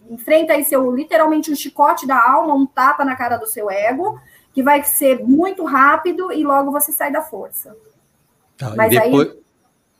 Enfrenta 0.09 0.53
aí 0.53 0.65
seu 0.65 0.95
literalmente 0.95 1.51
um 1.51 1.57
chicote 1.57 2.07
da 2.07 2.17
alma, 2.17 2.55
um 2.55 2.65
tapa 2.65 3.05
na 3.05 3.17
cara 3.17 3.37
do 3.37 3.47
seu 3.47 3.69
ego, 3.69 4.19
que 4.55 4.63
vai 4.63 4.85
ser 4.85 5.25
muito 5.25 5.65
rápido 5.65 6.33
e 6.33 6.45
logo 6.45 6.71
você 6.71 6.93
sai 6.93 7.11
da 7.11 7.21
força. 7.21 7.77
Tá, 8.57 8.75
Mas 8.77 8.91
depois... 8.91 9.29
aí 9.29 9.46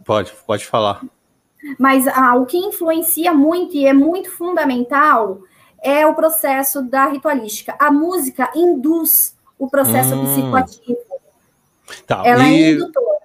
Pode, 0.07 0.33
pode 0.47 0.65
falar. 0.65 1.05
Mas 1.79 2.07
ah, 2.07 2.37
o 2.37 2.47
que 2.47 2.57
influencia 2.57 3.35
muito 3.35 3.77
e 3.77 3.85
é 3.85 3.93
muito 3.93 4.31
fundamental 4.31 5.41
é 5.83 6.07
o 6.07 6.15
processo 6.15 6.81
da 6.81 7.07
ritualística. 7.07 7.75
A 7.79 7.91
música 7.91 8.51
induz 8.55 9.37
o 9.59 9.69
processo 9.69 10.15
hum. 10.15 10.25
psicoativo. 10.25 10.97
Tá, 12.07 12.23
Ela 12.25 12.45
é 12.45 12.51
e... 12.51 12.63
é 12.63 12.71
indutora. 12.71 13.17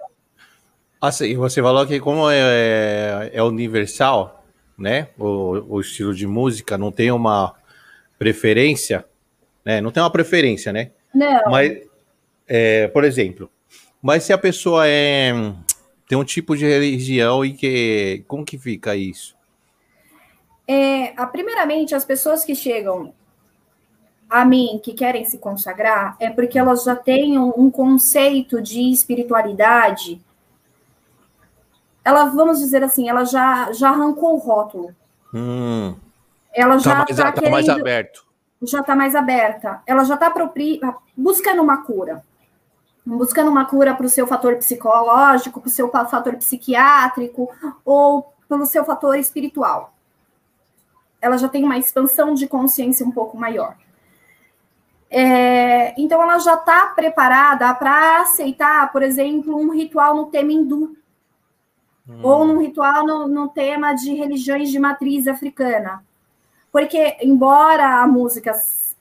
Assim, 1.00 1.36
você 1.36 1.62
falou 1.62 1.86
que 1.86 2.00
como 2.00 2.30
é, 2.30 2.38
é, 2.38 3.30
é 3.34 3.42
universal, 3.42 4.44
né? 4.78 5.08
O, 5.18 5.76
o, 5.76 5.80
estilo 5.80 6.14
de 6.14 6.26
música 6.26 6.78
não 6.78 6.92
tem 6.92 7.10
uma 7.10 7.54
preferência, 8.18 9.04
né? 9.64 9.80
Não 9.80 9.90
tem 9.90 10.00
uma 10.00 10.10
preferência, 10.10 10.72
né? 10.72 10.92
Não. 11.12 11.50
Mas, 11.50 11.78
é, 12.46 12.86
por 12.88 13.02
exemplo, 13.02 13.50
mas 14.00 14.22
se 14.22 14.32
a 14.32 14.38
pessoa 14.38 14.86
é 14.86 15.32
tem 16.12 16.18
um 16.18 16.24
tipo 16.24 16.54
de 16.54 16.66
religião 16.66 17.42
e 17.42 17.54
que. 17.54 18.22
Como 18.28 18.44
que 18.44 18.58
fica 18.58 18.94
isso? 18.94 19.34
É, 20.68 21.18
a, 21.18 21.26
primeiramente, 21.26 21.94
as 21.94 22.04
pessoas 22.04 22.44
que 22.44 22.54
chegam 22.54 23.14
a 24.28 24.44
mim, 24.44 24.78
que 24.84 24.92
querem 24.92 25.24
se 25.24 25.38
consagrar, 25.38 26.14
é 26.20 26.28
porque 26.28 26.58
elas 26.58 26.84
já 26.84 26.94
têm 26.94 27.38
um, 27.38 27.70
conceito 27.70 28.60
de 28.60 28.92
espiritualidade. 28.92 30.20
Ela, 32.04 32.26
vamos 32.26 32.58
dizer 32.58 32.84
assim, 32.84 33.08
ela 33.08 33.24
já, 33.24 33.72
já 33.72 33.88
arrancou 33.88 34.34
o 34.34 34.38
rótulo. 34.38 34.94
Hum. 35.32 35.96
Ela 36.52 36.76
já 36.76 37.04
está 37.08 37.32
tá, 37.32 37.40
tá 37.40 37.50
mais 37.50 37.70
aberto. 37.70 38.26
Já 38.62 38.80
está 38.80 38.94
mais 38.94 39.14
aberta. 39.14 39.82
Ela 39.86 40.04
já 40.04 40.12
está 40.12 40.30
buscando 41.16 41.62
uma 41.62 41.78
cura 41.78 42.22
buscando 43.04 43.50
uma 43.50 43.64
cura 43.64 43.94
para 43.94 44.06
o 44.06 44.08
seu 44.08 44.26
fator 44.26 44.56
psicológico, 44.56 45.60
para 45.60 45.68
o 45.68 45.70
seu 45.70 45.90
fator 45.90 46.36
psiquiátrico 46.36 47.50
ou 47.84 48.32
pelo 48.48 48.66
seu 48.66 48.84
fator 48.84 49.18
espiritual. 49.18 49.94
Ela 51.20 51.36
já 51.36 51.48
tem 51.48 51.64
uma 51.64 51.78
expansão 51.78 52.34
de 52.34 52.46
consciência 52.46 53.06
um 53.06 53.10
pouco 53.10 53.36
maior. 53.36 53.76
É, 55.10 56.00
então, 56.00 56.22
ela 56.22 56.38
já 56.38 56.54
está 56.54 56.86
preparada 56.86 57.72
para 57.74 58.22
aceitar, 58.22 58.90
por 58.90 59.02
exemplo, 59.02 59.56
um 59.56 59.70
ritual 59.70 60.16
no 60.16 60.26
tema 60.26 60.52
hindu, 60.52 60.96
hum. 62.08 62.20
ou 62.22 62.46
num 62.46 62.60
ritual 62.60 63.06
no, 63.06 63.28
no 63.28 63.48
tema 63.48 63.92
de 63.92 64.14
religiões 64.14 64.70
de 64.70 64.78
matriz 64.78 65.28
africana. 65.28 66.02
Porque, 66.72 67.18
embora 67.20 68.02
a 68.02 68.06
música 68.06 68.52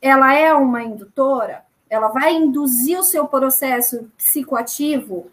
ela 0.02 0.34
é 0.34 0.54
uma 0.54 0.84
indutora, 0.84 1.64
ela 1.92 2.08
vai 2.08 2.34
induzir 2.34 2.98
o 2.98 3.04
seu 3.04 3.28
processo 3.28 4.10
psicoativo, 4.18 5.30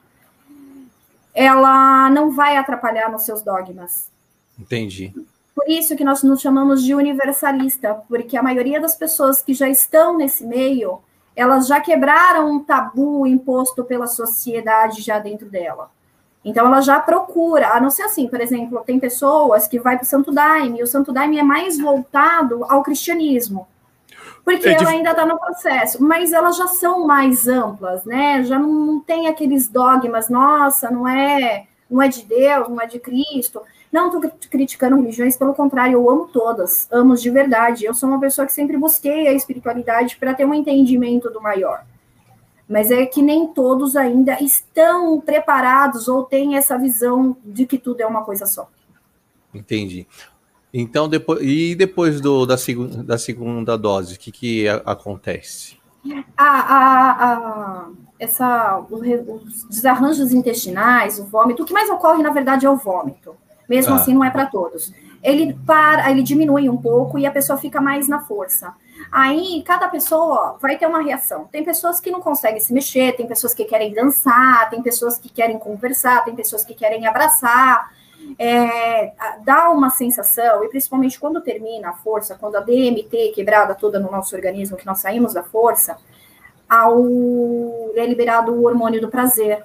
ela 1.33 2.11
não 2.11 2.33
vai 2.33 2.57
atrapalhar 2.57 3.09
nos 3.12 3.23
seus 3.23 3.42
dogmas. 3.42 4.11
Entendi. 4.59 5.14
Por 5.55 5.68
isso 5.68 5.94
que 5.94 6.03
nós 6.03 6.25
nos 6.25 6.40
chamamos 6.40 6.83
de 6.83 6.97
universalista, 6.97 7.94
porque 8.09 8.37
a 8.37 8.42
maioria 8.42 8.81
das 8.81 8.97
pessoas 8.97 9.40
que 9.40 9.55
já 9.55 9.68
estão 9.68 10.16
nesse 10.16 10.44
meio, 10.44 10.99
elas 11.37 11.68
já 11.68 11.81
quebraram 11.81 12.51
um 12.51 12.64
tabu 12.64 13.25
imposto 13.25 13.85
pela 13.85 14.09
sociedade 14.09 15.01
já 15.01 15.21
dentro 15.21 15.49
dela. 15.49 15.92
Então 16.44 16.66
ela 16.66 16.81
já 16.81 16.99
procura, 16.99 17.68
a 17.68 17.81
não 17.81 17.90
ser 17.90 18.03
assim, 18.03 18.27
por 18.27 18.40
exemplo, 18.40 18.83
tem 18.85 18.99
pessoas 18.99 19.68
que 19.68 19.79
vai 19.79 19.97
para 19.97 20.05
o 20.05 20.09
Santo 20.09 20.33
Daime, 20.33 20.81
e 20.81 20.83
o 20.83 20.88
Santo 20.88 21.12
Daime 21.12 21.38
é 21.38 21.42
mais 21.44 21.79
voltado 21.79 22.64
ao 22.68 22.83
cristianismo 22.83 23.68
porque 24.57 24.69
é 24.69 24.75
ela 24.75 24.91
ainda 24.91 25.11
está 25.11 25.27
no 25.27 25.39
processo, 25.39 26.03
mas 26.03 26.33
elas 26.33 26.57
já 26.57 26.67
são 26.67 27.07
mais 27.07 27.47
amplas, 27.47 28.05
né? 28.05 28.43
Já 28.45 28.59
não, 28.59 28.73
não 28.73 29.01
tem 29.01 29.27
aqueles 29.27 29.69
dogmas, 29.69 30.29
nossa, 30.29 30.91
não 30.91 31.07
é, 31.07 31.67
não 31.91 32.03
é 32.03 32.09
de 32.09 32.25
Deus, 32.25 32.69
não 32.69 32.81
é 32.81 32.87
de 32.87 32.99
Cristo. 32.99 33.61
Não 33.91 34.07
estou 34.07 34.31
criticando 34.51 34.97
religiões, 34.97 35.37
pelo 35.37 35.55
contrário, 35.55 35.95
eu 35.95 36.11
amo 36.11 36.29
todas, 36.29 36.87
amo 36.91 37.17
de 37.17 37.31
verdade. 37.31 37.85
Eu 37.85 37.95
sou 37.95 38.09
uma 38.09 38.21
pessoa 38.21 38.47
que 38.47 38.53
sempre 38.53 38.77
busquei 38.77 39.27
a 39.27 39.33
espiritualidade 39.33 40.17
para 40.17 40.35
ter 40.35 40.45
um 40.45 40.53
entendimento 40.53 41.31
do 41.31 41.41
maior. 41.41 41.85
Mas 42.69 42.91
é 42.91 43.07
que 43.07 43.23
nem 43.23 43.47
todos 43.47 43.97
ainda 43.97 44.37
estão 44.43 45.19
preparados 45.21 46.07
ou 46.07 46.25
têm 46.25 46.57
essa 46.57 46.77
visão 46.77 47.35
de 47.43 47.65
que 47.65 47.79
tudo 47.79 48.03
é 48.03 48.07
uma 48.07 48.25
coisa 48.25 48.45
só. 48.45 48.69
Entendi. 49.55 50.07
Então, 50.73 51.09
depois, 51.09 51.41
e 51.43 51.75
depois 51.75 52.21
do, 52.21 52.45
da, 52.45 52.59
segunda, 52.59 53.03
da 53.03 53.19
segunda 53.19 53.77
dose, 53.77 54.14
o 54.14 54.19
que, 54.19 54.31
que 54.31 54.69
a, 54.69 54.77
acontece? 54.85 55.79
A, 56.37 56.45
a, 56.45 57.11
a, 57.11 57.89
essa, 58.19 58.85
os 58.91 59.64
desarranjos 59.64 60.33
intestinais, 60.33 61.19
o 61.19 61.25
vômito, 61.25 61.62
o 61.62 61.66
que 61.66 61.73
mais 61.73 61.89
ocorre, 61.91 62.23
na 62.23 62.31
verdade, 62.31 62.66
é 62.66 62.71
o 62.71 62.77
vômito. 62.77 63.35
Mesmo 63.69 63.95
ah. 63.95 63.97
assim, 63.97 64.14
não 64.14 64.25
é 64.25 64.31
para 64.31 64.47
todos. 64.47 64.93
Ele 65.23 65.59
para, 65.66 66.11
ele 66.11 66.23
diminui 66.23 66.69
um 66.69 66.77
pouco 66.77 67.19
e 67.19 67.27
a 67.27 67.31
pessoa 67.31 67.59
fica 67.59 67.81
mais 67.81 68.09
na 68.09 68.21
força. 68.21 68.73
Aí, 69.11 69.62
cada 69.66 69.89
pessoa 69.89 70.57
vai 70.61 70.77
ter 70.77 70.87
uma 70.87 71.03
reação. 71.03 71.49
Tem 71.51 71.64
pessoas 71.64 72.01
que 72.01 72.11
não 72.11 72.21
conseguem 72.21 72.61
se 72.61 72.73
mexer, 72.73 73.16
tem 73.16 73.27
pessoas 73.27 73.55
que 73.55 73.64
querem 73.64 73.93
dançar, 73.93 74.69
tem 74.71 74.83
pessoas 74.83 75.19
que 75.19 75.29
querem 75.29 75.59
conversar, 75.59 76.25
tem 76.25 76.35
pessoas 76.35 76.64
que 76.64 76.75
querem 76.75 77.07
abraçar 77.07 77.91
é, 78.39 79.12
dá 79.45 79.71
uma 79.71 79.91
sensação, 79.91 80.64
e 80.64 80.69
principalmente 80.69 81.19
quando 81.19 81.41
termina 81.41 81.91
a 81.91 81.93
força, 81.93 82.37
quando 82.39 82.57
a 82.57 82.61
DMT 82.61 83.33
quebrada 83.35 83.75
toda 83.75 83.99
no 83.99 84.11
nosso 84.11 84.35
organismo, 84.35 84.77
que 84.77 84.87
nós 84.87 84.99
saímos 84.99 85.35
da 85.35 85.43
força, 85.43 85.97
ao, 86.69 87.05
é 87.97 88.07
liberado 88.07 88.53
o 88.53 88.64
hormônio 88.64 89.01
do 89.01 89.09
prazer. 89.09 89.62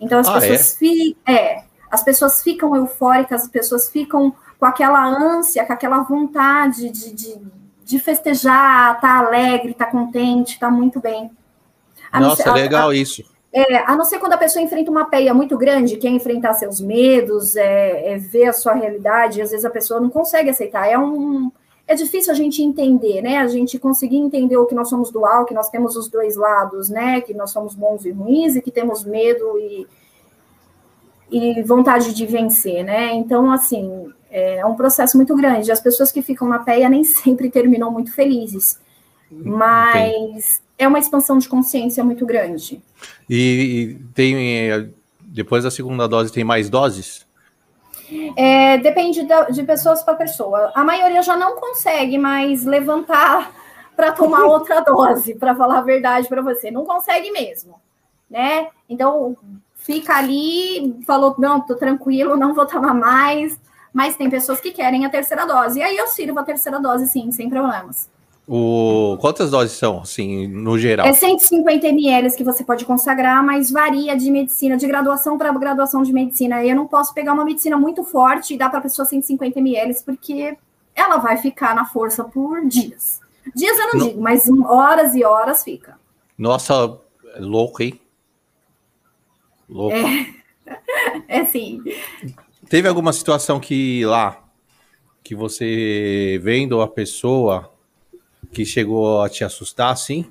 Então 0.00 0.18
as 0.18 0.28
ah, 0.28 0.34
pessoas 0.34 0.74
é? 0.74 0.78
Fi, 0.78 1.16
é, 1.26 1.64
as 1.90 2.02
pessoas 2.02 2.42
ficam 2.42 2.76
eufóricas, 2.76 3.42
as 3.42 3.48
pessoas 3.48 3.88
ficam 3.88 4.34
com 4.58 4.66
aquela 4.66 5.04
ânsia, 5.06 5.64
com 5.64 5.72
aquela 5.72 6.00
vontade 6.00 6.90
de, 6.90 7.12
de, 7.12 7.38
de 7.84 7.98
festejar, 7.98 9.00
tá 9.00 9.18
alegre, 9.18 9.74
tá 9.74 9.86
contente, 9.86 10.58
tá 10.58 10.70
muito 10.70 11.00
bem. 11.00 11.30
A 12.12 12.20
Nossa, 12.20 12.50
a, 12.50 12.54
legal 12.54 12.90
a, 12.90 12.94
isso. 12.94 13.24
É, 13.56 13.76
a 13.86 13.94
não 13.94 14.04
ser 14.04 14.18
quando 14.18 14.32
a 14.32 14.36
pessoa 14.36 14.60
enfrenta 14.60 14.90
uma 14.90 15.04
peia 15.04 15.32
muito 15.32 15.56
grande, 15.56 15.96
quer 15.96 16.08
enfrentar 16.08 16.54
seus 16.54 16.80
medos, 16.80 17.54
é, 17.54 18.14
é 18.14 18.18
ver 18.18 18.46
a 18.46 18.52
sua 18.52 18.74
realidade, 18.74 19.40
às 19.40 19.52
vezes 19.52 19.64
a 19.64 19.70
pessoa 19.70 20.00
não 20.00 20.10
consegue 20.10 20.50
aceitar. 20.50 20.88
É 20.88 20.98
um, 20.98 21.52
é 21.86 21.94
difícil 21.94 22.32
a 22.32 22.34
gente 22.34 22.60
entender, 22.60 23.22
né? 23.22 23.38
A 23.38 23.46
gente 23.46 23.78
conseguir 23.78 24.16
entender 24.16 24.56
o 24.56 24.66
que 24.66 24.74
nós 24.74 24.88
somos 24.88 25.08
dual, 25.12 25.44
que 25.44 25.54
nós 25.54 25.70
temos 25.70 25.94
os 25.94 26.08
dois 26.08 26.34
lados, 26.34 26.88
né? 26.88 27.20
Que 27.20 27.32
nós 27.32 27.52
somos 27.52 27.76
bons 27.76 28.04
e 28.04 28.10
ruins 28.10 28.56
e 28.56 28.60
que 28.60 28.72
temos 28.72 29.04
medo 29.04 29.56
e, 29.56 29.86
e 31.30 31.62
vontade 31.62 32.12
de 32.12 32.26
vencer, 32.26 32.82
né? 32.82 33.12
Então, 33.12 33.52
assim, 33.52 34.12
é 34.32 34.66
um 34.66 34.74
processo 34.74 35.16
muito 35.16 35.36
grande. 35.36 35.70
As 35.70 35.80
pessoas 35.80 36.10
que 36.10 36.22
ficam 36.22 36.48
na 36.48 36.58
PEA 36.58 36.88
nem 36.88 37.04
sempre 37.06 37.48
terminam 37.48 37.88
muito 37.88 38.12
felizes, 38.12 38.80
mas 39.30 40.24
Entendi. 40.34 40.64
É 40.78 40.86
uma 40.88 40.98
expansão 40.98 41.38
de 41.38 41.48
consciência 41.48 42.02
muito 42.04 42.26
grande. 42.26 42.82
E, 43.28 43.34
e 43.36 43.94
tem, 44.14 44.94
depois 45.20 45.64
da 45.64 45.70
segunda 45.70 46.08
dose, 46.08 46.32
tem 46.32 46.44
mais 46.44 46.68
doses? 46.68 47.26
É, 48.36 48.78
depende 48.78 49.26
de 49.50 49.62
pessoas 49.62 50.02
para 50.02 50.14
pessoa. 50.14 50.72
A 50.74 50.84
maioria 50.84 51.22
já 51.22 51.36
não 51.36 51.56
consegue 51.56 52.18
mais 52.18 52.64
levantar 52.64 53.52
para 53.96 54.12
tomar 54.12 54.44
outra 54.46 54.80
dose, 54.80 55.34
para 55.34 55.54
falar 55.54 55.78
a 55.78 55.82
verdade 55.82 56.28
para 56.28 56.42
você. 56.42 56.70
Não 56.70 56.84
consegue 56.84 57.30
mesmo, 57.30 57.80
né? 58.28 58.68
Então, 58.88 59.36
fica 59.74 60.16
ali, 60.16 61.00
falou, 61.06 61.34
não, 61.38 61.60
tô 61.60 61.74
tranquilo, 61.74 62.36
não 62.36 62.54
vou 62.54 62.66
tomar 62.66 62.94
mais. 62.94 63.58
Mas 63.92 64.16
tem 64.16 64.28
pessoas 64.28 64.60
que 64.60 64.72
querem 64.72 65.06
a 65.06 65.10
terceira 65.10 65.46
dose. 65.46 65.78
E 65.78 65.82
aí 65.82 65.96
eu 65.96 66.08
sirvo 66.08 66.40
a 66.40 66.42
terceira 66.42 66.80
dose, 66.80 67.06
sim, 67.06 67.30
sem 67.30 67.48
problemas. 67.48 68.10
O... 68.46 69.16
Quantas 69.20 69.50
doses 69.50 69.76
são, 69.76 70.00
assim, 70.00 70.46
no 70.46 70.78
geral? 70.78 71.06
É 71.06 71.12
150 71.12 71.86
ml 71.86 72.36
que 72.36 72.44
você 72.44 72.62
pode 72.62 72.84
consagrar, 72.84 73.42
mas 73.42 73.70
varia 73.70 74.14
de 74.14 74.30
medicina, 74.30 74.76
de 74.76 74.86
graduação 74.86 75.38
para 75.38 75.50
graduação 75.52 76.02
de 76.02 76.12
medicina. 76.12 76.62
Eu 76.64 76.76
não 76.76 76.86
posso 76.86 77.14
pegar 77.14 77.32
uma 77.32 77.44
medicina 77.44 77.78
muito 77.78 78.04
forte 78.04 78.54
e 78.54 78.58
dar 78.58 78.68
para 78.68 78.80
a 78.80 78.82
pessoa 78.82 79.06
150 79.06 79.58
ml, 79.58 79.94
porque 80.04 80.58
ela 80.94 81.16
vai 81.16 81.38
ficar 81.38 81.74
na 81.74 81.86
força 81.86 82.22
por 82.22 82.66
dias. 82.66 83.20
Dias 83.54 83.78
eu 83.78 83.86
não, 83.86 84.00
não... 84.00 84.08
digo, 84.08 84.20
mas 84.20 84.48
horas 84.66 85.14
e 85.14 85.24
horas 85.24 85.64
fica. 85.64 85.98
Nossa, 86.36 86.98
louco, 87.38 87.82
hein? 87.82 87.98
Louco. 89.68 89.96
É, 89.96 90.34
é 91.40 91.44
sim. 91.46 91.82
Teve 92.68 92.88
alguma 92.88 93.12
situação 93.12 93.58
que 93.58 94.04
lá, 94.04 94.42
que 95.22 95.34
você 95.34 96.38
vendo 96.42 96.82
a 96.82 96.88
pessoa 96.88 97.73
que 98.52 98.64
chegou 98.64 99.22
a 99.22 99.28
te 99.28 99.44
assustar, 99.44 99.92
assim? 99.92 100.26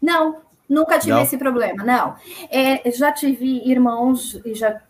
Não, 0.00 0.38
nunca 0.68 0.98
tive 0.98 1.12
não? 1.12 1.22
esse 1.22 1.36
problema, 1.36 1.82
não. 1.82 2.16
É, 2.50 2.90
já 2.90 3.12
tive 3.12 3.62
irmãos 3.68 4.40
e 4.44 4.54
já 4.54 4.80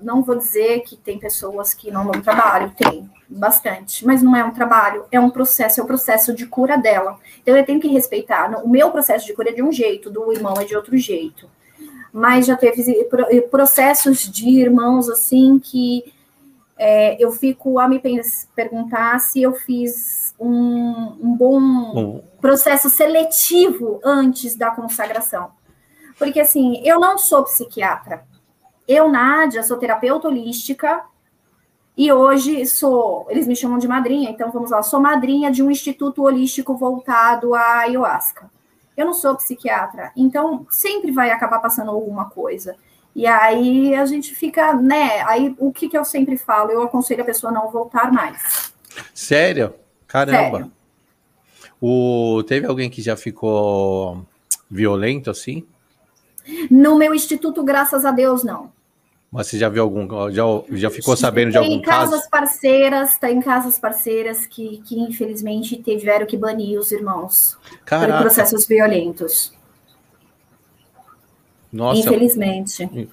não 0.00 0.22
vou 0.22 0.36
dizer 0.36 0.80
que 0.80 0.96
tem 0.96 1.18
pessoas 1.18 1.74
que 1.74 1.90
não 1.90 2.10
dão 2.10 2.20
trabalho, 2.22 2.72
tem 2.76 3.10
bastante, 3.28 4.04
mas 4.04 4.22
não 4.22 4.34
é 4.34 4.42
um 4.42 4.52
trabalho, 4.52 5.04
é 5.12 5.20
um 5.20 5.30
processo, 5.30 5.78
é 5.78 5.82
o 5.82 5.84
um 5.84 5.86
processo 5.86 6.34
de 6.34 6.46
cura 6.46 6.76
dela. 6.76 7.18
Então 7.42 7.56
eu 7.56 7.64
tenho 7.64 7.80
que 7.80 7.88
respeitar. 7.88 8.50
O 8.64 8.68
meu 8.68 8.90
processo 8.90 9.26
de 9.26 9.34
cura 9.34 9.50
é 9.50 9.52
de 9.52 9.62
um 9.62 9.70
jeito, 9.70 10.10
do 10.10 10.32
irmão 10.32 10.54
é 10.58 10.64
de 10.64 10.74
outro 10.74 10.96
jeito. 10.96 11.48
Mas 12.12 12.46
já 12.46 12.56
teve 12.56 13.08
processos 13.50 14.28
de 14.28 14.48
irmãos 14.48 15.08
assim 15.08 15.60
que 15.60 16.12
é, 16.76 17.22
eu 17.22 17.30
fico 17.30 17.78
a 17.78 17.86
me 17.86 18.00
perguntar 18.56 19.20
se 19.20 19.42
eu 19.42 19.52
fiz 19.52 20.19
um, 20.40 21.18
um 21.20 21.36
bom 21.36 22.24
processo 22.40 22.88
seletivo 22.88 24.00
antes 24.02 24.56
da 24.56 24.70
consagração. 24.70 25.50
Porque, 26.18 26.40
assim, 26.40 26.80
eu 26.84 26.98
não 26.98 27.18
sou 27.18 27.44
psiquiatra. 27.44 28.24
Eu, 28.88 29.08
Nádia, 29.08 29.62
sou 29.62 29.76
terapeuta 29.76 30.26
holística 30.28 31.04
e 31.96 32.10
hoje 32.10 32.66
sou, 32.66 33.26
eles 33.28 33.46
me 33.46 33.54
chamam 33.54 33.78
de 33.78 33.86
madrinha, 33.86 34.30
então 34.30 34.50
vamos 34.50 34.70
lá, 34.70 34.82
sou 34.82 34.98
madrinha 34.98 35.50
de 35.50 35.62
um 35.62 35.70
instituto 35.70 36.22
holístico 36.22 36.74
voltado 36.76 37.54
à 37.54 37.80
ayahuasca. 37.80 38.50
Eu 38.96 39.06
não 39.06 39.12
sou 39.12 39.36
psiquiatra, 39.36 40.10
então 40.16 40.66
sempre 40.70 41.12
vai 41.12 41.30
acabar 41.30 41.58
passando 41.60 41.90
alguma 41.90 42.28
coisa. 42.30 42.76
E 43.14 43.26
aí 43.26 43.94
a 43.94 44.04
gente 44.06 44.34
fica, 44.34 44.72
né? 44.74 45.22
Aí 45.22 45.54
o 45.58 45.72
que, 45.72 45.88
que 45.88 45.98
eu 45.98 46.04
sempre 46.04 46.36
falo? 46.36 46.70
Eu 46.70 46.82
aconselho 46.82 47.22
a 47.22 47.26
pessoa 47.26 47.50
a 47.50 47.54
não 47.54 47.70
voltar 47.70 48.12
mais. 48.12 48.72
Sério? 49.14 49.74
Caramba. 50.10 50.58
Sério. 50.58 50.72
O, 51.80 52.42
teve 52.42 52.66
alguém 52.66 52.90
que 52.90 53.00
já 53.00 53.16
ficou 53.16 54.26
violento 54.68 55.30
assim? 55.30 55.64
No 56.68 56.98
meu 56.98 57.14
instituto, 57.14 57.62
graças 57.62 58.04
a 58.04 58.10
Deus, 58.10 58.42
não. 58.42 58.72
Mas 59.30 59.46
você 59.46 59.56
já 59.56 59.68
viu 59.68 59.84
algum, 59.84 60.30
já, 60.32 60.42
já 60.72 60.90
ficou 60.90 61.16
sabendo 61.16 61.52
de 61.52 61.58
algum 61.58 61.80
caso? 61.80 62.10
Tem 62.10 62.18
casas 62.18 62.28
parceiras, 62.28 63.18
tem 63.18 63.40
casas 63.40 63.78
parceiras 63.78 64.46
que, 64.46 64.82
que 64.84 64.98
infelizmente 64.98 65.76
tiveram 65.76 66.26
que 66.26 66.36
banir 66.36 66.76
os 66.78 66.90
irmãos 66.90 67.56
Caraca. 67.84 68.12
por 68.14 68.22
processos 68.22 68.66
violentos. 68.66 69.52
Nossa. 71.72 72.00
Infelizmente. 72.00 73.08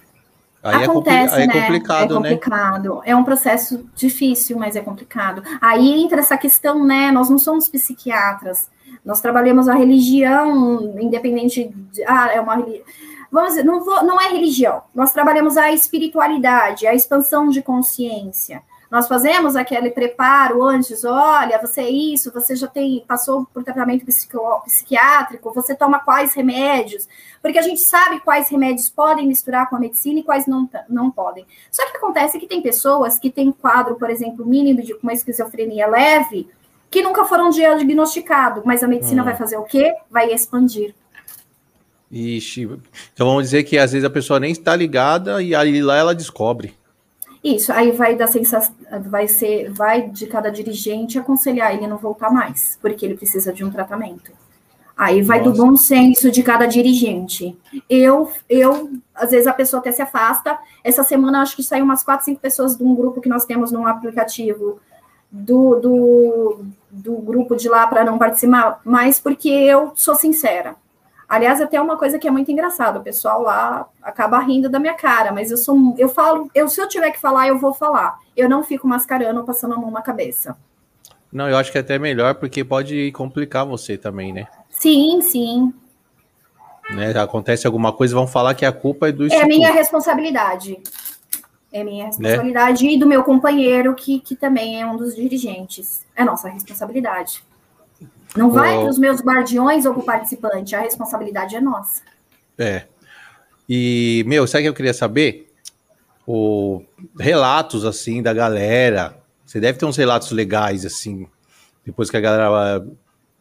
Aí 0.68 0.84
Acontece, 0.84 1.34
é, 1.34 1.46
compli 1.46 1.58
é 1.58 1.60
né? 1.60 1.66
complicado, 1.66 2.12
é 2.12 2.16
complicado. 2.16 2.94
Né? 2.96 3.00
É 3.06 3.16
um 3.16 3.24
processo 3.24 3.84
difícil, 3.94 4.58
mas 4.58 4.76
é 4.76 4.80
complicado. 4.80 5.42
Aí 5.60 6.02
entra 6.02 6.20
essa 6.20 6.36
questão, 6.36 6.84
né? 6.84 7.10
Nós 7.10 7.28
não 7.30 7.38
somos 7.38 7.68
psiquiatras. 7.68 8.68
Nós 9.04 9.20
trabalhamos 9.20 9.68
a 9.68 9.74
religião, 9.74 10.98
independente 11.00 11.72
de. 11.92 12.04
Ah, 12.04 12.30
é 12.32 12.40
uma 12.40 12.56
religião. 12.56 12.84
Vamos 13.30 13.50
dizer, 13.50 13.64
não, 13.64 13.84
vou, 13.84 14.02
não 14.04 14.20
é 14.20 14.28
religião. 14.28 14.82
Nós 14.94 15.12
trabalhamos 15.12 15.56
a 15.56 15.70
espiritualidade, 15.70 16.86
a 16.86 16.94
expansão 16.94 17.48
de 17.48 17.62
consciência. 17.62 18.62
Nós 18.90 19.06
fazemos 19.06 19.54
aquele 19.54 19.90
preparo 19.90 20.62
antes, 20.62 21.04
olha, 21.04 21.60
você 21.60 21.82
é 21.82 21.90
isso, 21.90 22.32
você 22.32 22.56
já 22.56 22.66
tem 22.66 23.04
passou 23.06 23.46
por 23.52 23.62
tratamento 23.62 24.06
psiquiátrico, 24.06 25.52
você 25.52 25.74
toma 25.74 25.98
quais 25.98 26.32
remédios, 26.32 27.06
porque 27.42 27.58
a 27.58 27.62
gente 27.62 27.80
sabe 27.80 28.20
quais 28.20 28.48
remédios 28.48 28.88
podem 28.88 29.26
misturar 29.26 29.68
com 29.68 29.76
a 29.76 29.78
medicina 29.78 30.20
e 30.20 30.22
quais 30.22 30.46
não, 30.46 30.68
não 30.88 31.10
podem. 31.10 31.46
Só 31.70 31.84
que 31.90 31.98
acontece 31.98 32.38
que 32.38 32.46
tem 32.46 32.62
pessoas 32.62 33.18
que 33.18 33.30
têm 33.30 33.52
quadro, 33.52 33.96
por 33.96 34.08
exemplo, 34.08 34.46
mínimo 34.46 34.82
de 34.82 34.94
uma 35.02 35.12
esquizofrenia 35.12 35.86
leve, 35.86 36.48
que 36.90 37.02
nunca 37.02 37.26
foram 37.26 37.50
diagnosticados, 37.50 38.64
mas 38.64 38.82
a 38.82 38.88
medicina 38.88 39.20
hum. 39.20 39.26
vai 39.26 39.36
fazer 39.36 39.58
o 39.58 39.64
quê? 39.64 39.94
Vai 40.10 40.32
expandir. 40.32 40.94
Ixi, 42.10 42.62
então 43.12 43.26
vamos 43.26 43.42
dizer 43.44 43.64
que 43.64 43.76
às 43.76 43.92
vezes 43.92 44.06
a 44.06 44.08
pessoa 44.08 44.40
nem 44.40 44.50
está 44.50 44.74
ligada 44.74 45.42
e 45.42 45.54
aí 45.54 45.82
lá 45.82 45.94
ela 45.94 46.14
descobre. 46.14 46.74
Isso, 47.42 47.72
aí 47.72 47.92
vai 47.92 48.16
da 48.16 48.26
sensação, 48.26 48.74
vai 49.06 49.28
ser, 49.28 49.70
vai 49.70 50.08
de 50.08 50.26
cada 50.26 50.50
dirigente 50.50 51.18
aconselhar 51.18 51.72
ele 51.74 51.86
não 51.86 51.96
voltar 51.96 52.30
mais, 52.30 52.78
porque 52.80 53.06
ele 53.06 53.16
precisa 53.16 53.52
de 53.52 53.64
um 53.64 53.70
tratamento. 53.70 54.32
Aí 54.96 55.22
vai 55.22 55.38
Nossa. 55.38 55.52
do 55.52 55.56
bom 55.56 55.76
senso 55.76 56.28
de 56.28 56.42
cada 56.42 56.66
dirigente. 56.66 57.56
Eu, 57.88 58.32
eu, 58.48 58.90
às 59.14 59.30
vezes 59.30 59.46
a 59.46 59.52
pessoa 59.52 59.78
até 59.78 59.92
se 59.92 60.02
afasta. 60.02 60.58
Essa 60.82 61.04
semana 61.04 61.40
acho 61.40 61.54
que 61.54 61.62
saiu 61.62 61.84
umas 61.84 62.02
quatro, 62.02 62.24
cinco 62.24 62.40
pessoas 62.40 62.76
de 62.76 62.82
um 62.82 62.96
grupo 62.96 63.20
que 63.20 63.28
nós 63.28 63.44
temos 63.44 63.70
no 63.70 63.86
aplicativo 63.86 64.80
do, 65.30 65.76
do, 65.76 66.64
do 66.90 67.12
grupo 67.18 67.54
de 67.54 67.68
lá 67.68 67.86
para 67.86 68.04
não 68.04 68.18
participar, 68.18 68.80
mas 68.84 69.20
porque 69.20 69.48
eu 69.48 69.92
sou 69.94 70.16
sincera. 70.16 70.74
Aliás, 71.28 71.60
até 71.60 71.78
uma 71.78 71.98
coisa 71.98 72.18
que 72.18 72.26
é 72.26 72.30
muito 72.30 72.50
engraçada, 72.50 72.98
o 72.98 73.02
pessoal 73.02 73.42
lá 73.42 73.86
acaba 74.02 74.38
rindo 74.38 74.68
da 74.70 74.78
minha 74.78 74.94
cara, 74.94 75.30
mas 75.30 75.50
eu 75.50 75.58
sou, 75.58 75.94
eu 75.98 76.08
falo, 76.08 76.50
eu 76.54 76.68
se 76.68 76.80
eu 76.80 76.88
tiver 76.88 77.10
que 77.10 77.20
falar, 77.20 77.48
eu 77.48 77.58
vou 77.58 77.74
falar. 77.74 78.18
Eu 78.34 78.48
não 78.48 78.62
fico 78.64 78.88
mascarando 78.88 79.40
ou 79.40 79.44
passando 79.44 79.74
a 79.74 79.76
mão 79.76 79.90
na 79.90 80.00
cabeça. 80.00 80.56
Não, 81.30 81.46
eu 81.46 81.58
acho 81.58 81.70
que 81.70 81.76
é 81.76 81.82
até 81.82 81.98
melhor 81.98 82.36
porque 82.36 82.64
pode 82.64 83.12
complicar 83.12 83.66
você 83.66 83.98
também, 83.98 84.32
né? 84.32 84.46
Sim, 84.70 85.20
sim. 85.20 85.74
Né, 86.90 87.10
acontece 87.20 87.66
alguma 87.66 87.92
coisa, 87.92 88.14
vão 88.14 88.26
falar 88.26 88.54
que 88.54 88.64
a 88.64 88.72
culpa 88.72 89.10
é 89.10 89.12
do. 89.12 89.30
É 89.30 89.44
minha 89.44 89.70
responsabilidade. 89.70 90.78
É 91.70 91.84
minha 91.84 92.04
né? 92.04 92.06
responsabilidade 92.06 92.86
né? 92.86 92.92
e 92.92 92.98
do 92.98 93.06
meu 93.06 93.22
companheiro, 93.22 93.94
que, 93.94 94.20
que 94.20 94.34
também 94.34 94.80
é 94.80 94.86
um 94.86 94.96
dos 94.96 95.14
dirigentes. 95.14 96.06
É 96.16 96.24
nossa 96.24 96.48
responsabilidade. 96.48 97.44
Não 98.36 98.50
vai 98.50 98.76
para 98.76 98.88
os 98.88 98.98
meus 98.98 99.20
guardiões 99.20 99.86
ou 99.86 99.92
para 99.94 100.02
o 100.02 100.04
participante, 100.04 100.74
a 100.74 100.80
responsabilidade 100.80 101.56
é 101.56 101.60
nossa. 101.60 102.02
É. 102.58 102.84
E, 103.68 104.24
meu, 104.26 104.46
sabe 104.46 104.62
o 104.62 104.64
que 104.64 104.68
eu 104.68 104.74
queria 104.74 104.94
saber? 104.94 105.52
O 106.26 106.82
relatos, 107.18 107.84
assim, 107.84 108.22
da 108.22 108.32
galera. 108.32 109.16
Você 109.44 109.60
deve 109.60 109.78
ter 109.78 109.86
uns 109.86 109.96
relatos 109.96 110.30
legais, 110.30 110.84
assim, 110.84 111.26
depois 111.84 112.10
que 112.10 112.16
a 112.16 112.20
galera 112.20 112.86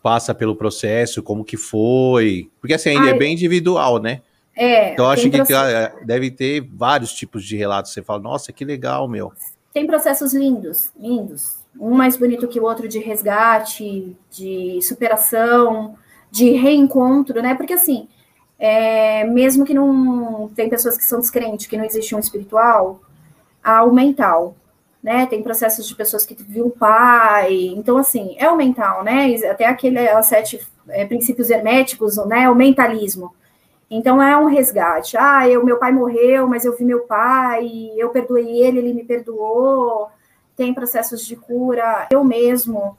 passa 0.01 0.33
pelo 0.33 0.55
processo, 0.55 1.21
como 1.21 1.43
que 1.43 1.57
foi. 1.57 2.49
Porque, 2.61 2.73
assim, 2.73 2.89
ainda 2.89 3.07
é 3.07 3.09
Ai, 3.09 3.15
é 3.15 3.19
bem 3.19 3.33
individual, 3.33 3.99
né? 3.99 4.21
É. 4.55 4.93
Então, 4.93 5.05
eu 5.05 5.11
acho 5.11 5.29
que 5.29 5.37
processo... 5.37 6.05
deve 6.05 6.31
ter 6.31 6.61
vários 6.61 7.13
tipos 7.13 7.43
de 7.43 7.57
relatos. 7.57 7.91
Você 7.91 8.01
fala, 8.01 8.19
nossa, 8.19 8.53
que 8.53 8.63
legal, 8.63 9.07
meu. 9.07 9.33
Tem 9.73 9.85
processos 9.85 10.33
lindos, 10.33 10.89
lindos 10.97 11.57
um 11.79 11.93
mais 11.95 12.17
bonito 12.17 12.47
que 12.47 12.59
o 12.59 12.63
outro 12.63 12.87
de 12.87 12.99
resgate, 12.99 14.15
de 14.31 14.79
superação, 14.81 15.95
de 16.31 16.51
reencontro, 16.51 17.41
né? 17.41 17.55
Porque 17.55 17.73
assim, 17.73 18.07
é, 18.59 19.23
mesmo 19.25 19.65
que 19.65 19.73
não 19.73 20.49
tem 20.55 20.69
pessoas 20.69 20.97
que 20.97 21.03
são 21.03 21.19
descrentes, 21.19 21.67
que 21.67 21.77
não 21.77 21.85
existe 21.85 22.15
um 22.15 22.19
espiritual, 22.19 23.01
há 23.63 23.83
o 23.83 23.93
mental. 23.93 24.55
né? 25.01 25.25
Tem 25.27 25.43
processos 25.43 25.87
de 25.87 25.95
pessoas 25.95 26.25
que 26.25 26.35
viu 26.43 26.67
o 26.67 26.71
pai. 26.71 27.53
Então, 27.75 27.97
assim, 27.97 28.35
é 28.39 28.49
o 28.49 28.57
mental, 28.57 29.03
né? 29.03 29.35
Até 29.49 29.65
aquele 29.65 29.99
sete 30.23 30.59
é, 30.89 31.05
princípios 31.05 31.49
herméticos, 31.49 32.17
né? 32.27 32.49
O 32.49 32.55
mentalismo. 32.55 33.33
Então 33.89 34.21
é 34.21 34.37
um 34.37 34.45
resgate. 34.45 35.17
Ah, 35.17 35.47
eu, 35.47 35.63
meu 35.65 35.77
pai 35.77 35.91
morreu, 35.91 36.47
mas 36.47 36.65
eu 36.65 36.75
vi 36.77 36.83
meu 36.85 37.01
pai, 37.01 37.91
eu 37.95 38.09
perdoei 38.09 38.61
ele, 38.61 38.79
ele 38.79 38.93
me 38.93 39.03
perdoou. 39.03 40.09
Tem 40.57 40.73
processos 40.73 41.25
de 41.25 41.37
cura. 41.37 42.07
Eu 42.11 42.23
mesmo 42.25 42.97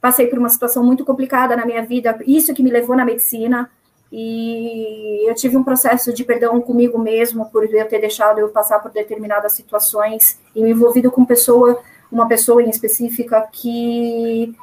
passei 0.00 0.26
por 0.26 0.38
uma 0.38 0.50
situação 0.50 0.84
muito 0.84 1.04
complicada 1.04 1.56
na 1.56 1.64
minha 1.64 1.82
vida, 1.82 2.18
isso 2.26 2.52
que 2.52 2.62
me 2.62 2.70
levou 2.70 2.94
na 2.94 3.06
medicina. 3.06 3.70
E 4.12 5.28
eu 5.28 5.34
tive 5.34 5.56
um 5.56 5.64
processo 5.64 6.12
de 6.12 6.22
perdão 6.22 6.60
comigo 6.60 6.98
mesmo 6.98 7.50
por 7.50 7.64
eu 7.64 7.88
ter 7.88 8.00
deixado 8.00 8.38
eu 8.38 8.50
passar 8.50 8.78
por 8.80 8.92
determinadas 8.92 9.54
situações 9.54 10.38
e 10.54 10.62
me 10.62 10.70
envolvido 10.70 11.10
com 11.10 11.24
pessoa, 11.24 11.82
uma 12.12 12.28
pessoa 12.28 12.62
em 12.62 12.68
específica 12.68 13.48
que 13.50 14.54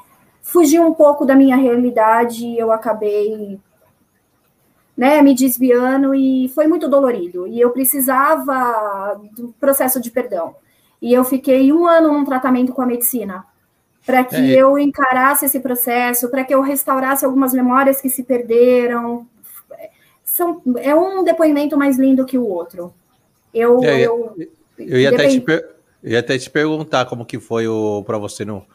fugiu 0.41 0.85
um 0.85 0.93
pouco 0.93 1.25
da 1.25 1.35
minha 1.35 1.55
realidade 1.55 2.45
e 2.45 2.57
eu 2.57 2.71
acabei 2.71 3.59
né, 4.95 5.21
me 5.21 5.33
desviando 5.33 6.13
e 6.13 6.49
foi 6.49 6.67
muito 6.67 6.87
dolorido. 6.87 7.47
E 7.47 7.59
eu 7.59 7.71
precisava 7.71 9.19
do 9.35 9.53
processo 9.59 9.99
de 9.99 10.11
perdão. 10.11 10.55
E 11.01 11.13
eu 11.13 11.23
fiquei 11.23 11.71
um 11.73 11.87
ano 11.87 12.13
num 12.13 12.23
tratamento 12.23 12.73
com 12.73 12.81
a 12.81 12.85
medicina 12.85 13.43
para 14.05 14.23
que 14.23 14.35
é. 14.35 14.59
eu 14.59 14.77
encarasse 14.77 15.45
esse 15.45 15.59
processo, 15.59 16.29
para 16.29 16.43
que 16.43 16.53
eu 16.53 16.61
restaurasse 16.61 17.23
algumas 17.23 17.53
memórias 17.53 18.01
que 18.01 18.09
se 18.09 18.23
perderam, 18.23 19.27
são, 20.23 20.61
é 20.77 20.95
um 20.95 21.23
depoimento 21.23 21.77
mais 21.77 21.97
lindo 21.97 22.25
que 22.25 22.37
o 22.37 22.47
outro. 22.47 22.93
Eu, 23.53 23.83
é, 23.83 24.01
eu, 24.01 24.35
eu, 24.79 24.99
ia 24.99 25.09
até 25.09 25.27
te, 25.27 25.43
eu 26.03 26.11
ia 26.11 26.19
até 26.19 26.37
te 26.37 26.49
perguntar 26.49 27.05
como 27.05 27.25
que 27.25 27.39
foi 27.39 27.65
para 28.05 28.17
você 28.17 28.45
no, 28.45 28.65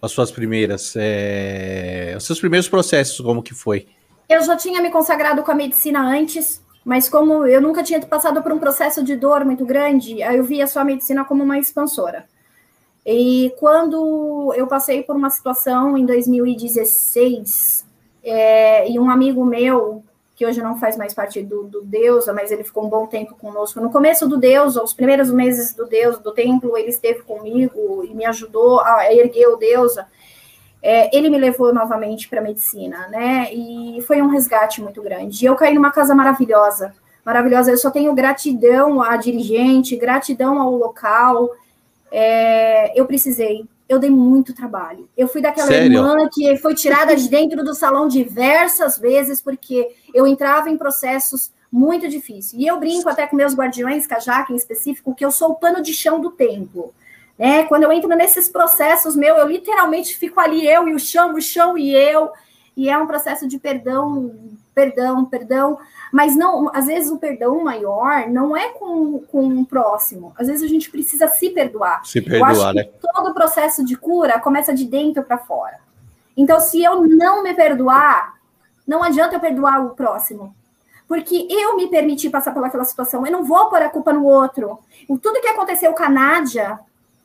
as 0.00 0.10
suas 0.12 0.32
primeiras, 0.32 0.94
é, 0.96 2.14
os 2.16 2.24
seus 2.24 2.40
primeiros 2.40 2.68
processos, 2.68 3.20
como 3.20 3.42
que 3.42 3.54
foi? 3.54 3.86
Eu 4.28 4.42
já 4.42 4.56
tinha 4.56 4.80
me 4.80 4.90
consagrado 4.90 5.42
com 5.42 5.50
a 5.50 5.54
medicina 5.54 6.00
antes, 6.00 6.62
mas 6.84 7.08
como 7.08 7.46
eu 7.46 7.60
nunca 7.60 7.82
tinha 7.82 8.00
passado 8.00 8.42
por 8.42 8.52
um 8.52 8.58
processo 8.58 9.02
de 9.02 9.16
dor 9.16 9.44
muito 9.44 9.64
grande, 9.64 10.22
aí 10.22 10.36
eu 10.36 10.44
via 10.44 10.66
a 10.74 10.84
medicina 10.84 11.24
como 11.24 11.42
uma 11.42 11.58
expansora. 11.58 12.26
E 13.06 13.54
quando 13.58 14.52
eu 14.54 14.66
passei 14.66 15.02
por 15.02 15.16
uma 15.16 15.30
situação 15.30 15.96
em 15.96 16.06
2016, 16.06 17.84
é, 18.22 18.90
e 18.90 18.98
um 18.98 19.10
amigo 19.10 19.44
meu 19.44 20.02
que 20.34 20.44
hoje 20.44 20.60
não 20.60 20.78
faz 20.78 20.96
mais 20.96 21.14
parte 21.14 21.42
do, 21.42 21.64
do 21.64 21.82
Deusa, 21.82 22.32
mas 22.32 22.50
ele 22.50 22.64
ficou 22.64 22.84
um 22.84 22.88
bom 22.88 23.06
tempo 23.06 23.36
conosco. 23.36 23.80
No 23.80 23.90
começo 23.90 24.28
do 24.28 24.36
Deus, 24.36 24.74
os 24.76 24.92
primeiros 24.92 25.30
meses 25.30 25.74
do 25.74 25.86
Deus, 25.86 26.18
do 26.18 26.32
templo, 26.32 26.76
ele 26.76 26.88
esteve 26.88 27.22
comigo 27.22 28.04
e 28.04 28.12
me 28.12 28.24
ajudou 28.24 28.80
a 28.80 29.12
erguer 29.12 29.46
o 29.46 29.56
Deusa. 29.56 30.08
É, 30.86 31.16
ele 31.16 31.30
me 31.30 31.38
levou 31.38 31.72
novamente 31.72 32.28
para 32.28 32.40
a 32.40 32.42
medicina, 32.42 33.08
né? 33.08 33.48
E 33.54 34.02
foi 34.02 34.20
um 34.20 34.28
resgate 34.28 34.82
muito 34.82 35.00
grande. 35.00 35.42
E 35.42 35.48
eu 35.48 35.56
caí 35.56 35.72
numa 35.72 35.90
casa 35.90 36.14
maravilhosa, 36.14 36.94
maravilhosa. 37.24 37.70
Eu 37.70 37.78
só 37.78 37.90
tenho 37.90 38.12
gratidão 38.12 39.00
à 39.00 39.16
dirigente, 39.16 39.96
gratidão 39.96 40.60
ao 40.60 40.76
local. 40.76 41.48
É, 42.12 42.92
eu 43.00 43.06
precisei, 43.06 43.64
eu 43.88 43.98
dei 43.98 44.10
muito 44.10 44.54
trabalho. 44.54 45.08
Eu 45.16 45.26
fui 45.26 45.40
daquela 45.40 45.68
Sério? 45.68 45.96
irmã 45.96 46.28
que 46.30 46.54
foi 46.58 46.74
tirada 46.74 47.16
de 47.16 47.30
dentro 47.30 47.64
do 47.64 47.74
salão 47.74 48.06
diversas 48.06 48.98
vezes, 48.98 49.40
porque 49.40 49.88
eu 50.12 50.26
entrava 50.26 50.68
em 50.68 50.76
processos 50.76 51.50
muito 51.72 52.06
difíceis. 52.10 52.52
E 52.52 52.66
eu 52.66 52.78
brinco 52.78 53.08
até 53.08 53.26
com 53.26 53.34
meus 53.36 53.54
guardiões, 53.54 54.06
Jaque 54.22 54.52
em 54.52 54.56
específico, 54.56 55.14
que 55.14 55.24
eu 55.24 55.30
sou 55.30 55.52
o 55.52 55.54
pano 55.54 55.82
de 55.82 55.94
chão 55.94 56.20
do 56.20 56.30
templo. 56.30 56.92
Né? 57.38 57.64
Quando 57.64 57.82
eu 57.82 57.92
entro 57.92 58.08
nesses 58.10 58.48
processos, 58.48 59.16
meu, 59.16 59.36
eu 59.36 59.48
literalmente 59.48 60.16
fico 60.16 60.40
ali, 60.40 60.66
eu 60.66 60.88
e 60.88 60.94
o 60.94 60.98
chão, 60.98 61.34
o 61.34 61.40
chão 61.40 61.76
e 61.76 61.94
eu. 61.94 62.30
E 62.76 62.88
é 62.88 62.98
um 62.98 63.06
processo 63.06 63.46
de 63.46 63.58
perdão, 63.58 64.34
perdão, 64.74 65.24
perdão. 65.24 65.78
Mas 66.12 66.36
não, 66.36 66.70
às 66.74 66.86
vezes 66.86 67.10
o 67.10 67.18
perdão 67.18 67.62
maior 67.62 68.28
não 68.28 68.56
é 68.56 68.68
com, 68.70 69.20
com 69.20 69.48
o 69.48 69.66
próximo. 69.66 70.32
Às 70.36 70.46
vezes 70.46 70.62
a 70.62 70.68
gente 70.68 70.90
precisa 70.90 71.28
se 71.28 71.50
perdoar. 71.50 72.04
Se 72.04 72.20
perdoar, 72.20 72.74
né? 72.74 72.84
todo 73.00 73.30
o 73.30 73.34
processo 73.34 73.84
de 73.84 73.96
cura 73.96 74.40
começa 74.40 74.72
de 74.72 74.84
dentro 74.84 75.22
para 75.22 75.38
fora. 75.38 75.78
Então, 76.36 76.58
se 76.58 76.82
eu 76.82 77.06
não 77.06 77.42
me 77.42 77.54
perdoar, 77.54 78.34
não 78.86 79.02
adianta 79.02 79.36
eu 79.36 79.40
perdoar 79.40 79.84
o 79.84 79.90
próximo. 79.90 80.54
Porque 81.06 81.46
eu 81.50 81.76
me 81.76 81.88
permiti 81.88 82.30
passar 82.30 82.52
pelaquela 82.52 82.84
situação. 82.84 83.26
Eu 83.26 83.32
não 83.32 83.44
vou 83.44 83.68
pôr 83.68 83.82
a 83.82 83.90
culpa 83.90 84.12
no 84.12 84.24
outro. 84.24 84.78
Tudo 85.06 85.40
que 85.40 85.48
aconteceu 85.48 85.92
com 85.92 86.02
a 86.02 86.08
Nádia 86.08 86.80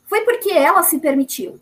foi 0.09 0.21
porque 0.21 0.49
ela 0.49 0.81
se 0.81 0.97
permitiu. 0.99 1.59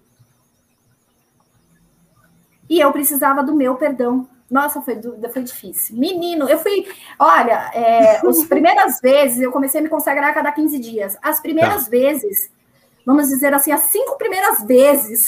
E 2.70 2.80
eu 2.80 2.91
precisava 2.91 3.43
do 3.43 3.54
meu 3.54 3.76
perdão. 3.76 4.28
Nossa, 4.50 4.82
foi, 4.82 5.00
foi 5.34 5.43
difícil. 5.43 5.98
Menino, 5.98 6.50
eu 6.50 6.58
fui. 6.58 6.88
Olha, 7.20 7.70
é, 7.74 8.26
as 8.26 8.43
primeiras 8.48 9.00
vezes 9.02 9.41
eu 9.41 9.52
comecei 9.52 9.82
a 9.82 9.84
me 9.84 9.89
consagrar 9.89 10.30
a 10.30 10.34
cada 10.34 10.52
15 10.52 10.80
dias. 10.80 11.18
As 11.22 11.41
primeiras 11.41 11.84
tá. 11.84 11.89
vezes, 11.89 12.50
vamos 13.06 13.28
dizer 13.28 13.54
assim, 13.54 13.74
as 13.74 13.82
cinco 13.82 14.18
primeiras 14.18 14.64
vezes, 14.64 15.28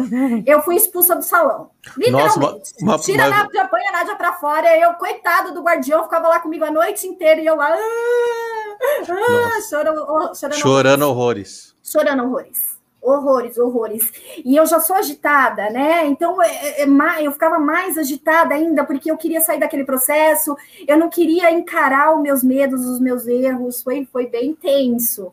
eu 0.46 0.62
fui 0.62 0.76
expulsa 0.76 1.14
do 1.14 1.22
salão. 1.22 1.70
Literalmente. 1.98 2.32
Nossa, 2.40 2.74
uma, 2.80 2.92
uma, 2.94 2.98
Tira 2.98 3.24
a 3.24 3.28
Nádia, 3.28 3.68
põe 3.68 3.86
a 3.86 3.92
Nádia 3.92 4.16
pra 4.16 4.32
fora. 4.32 4.78
Eu, 4.78 4.94
coitado 4.94 5.52
do 5.52 5.62
guardião, 5.62 6.04
ficava 6.04 6.28
lá 6.28 6.40
comigo 6.40 6.64
a 6.64 6.70
noite 6.70 7.06
inteira 7.06 7.40
e 7.40 7.46
eu 7.46 7.56
lá. 7.56 7.68
Ah, 7.70 8.76
ah, 8.80 9.04
chorando, 9.04 10.34
chorando, 10.34 10.54
chorando 10.54 11.02
horrores. 11.02 11.75
Chorando 11.86 12.24
horrores 12.24 12.76
horrores, 13.06 13.56
horrores. 13.56 14.12
E 14.44 14.56
eu 14.56 14.66
já 14.66 14.80
sou 14.80 14.96
agitada, 14.96 15.70
né? 15.70 16.06
Então 16.06 16.42
é, 16.42 16.82
é, 16.82 16.82
é 16.82 17.22
eu 17.22 17.32
ficava 17.32 17.58
mais 17.58 17.96
agitada 17.96 18.54
ainda 18.54 18.84
porque 18.84 19.10
eu 19.10 19.16
queria 19.16 19.40
sair 19.40 19.60
daquele 19.60 19.84
processo, 19.84 20.56
eu 20.86 20.98
não 20.98 21.08
queria 21.08 21.50
encarar 21.50 22.14
os 22.14 22.22
meus 22.22 22.42
medos, 22.42 22.84
os 22.84 23.00
meus 23.00 23.26
erros. 23.26 23.82
Foi, 23.82 24.06
foi 24.10 24.26
bem 24.26 24.54
tenso. 24.54 25.32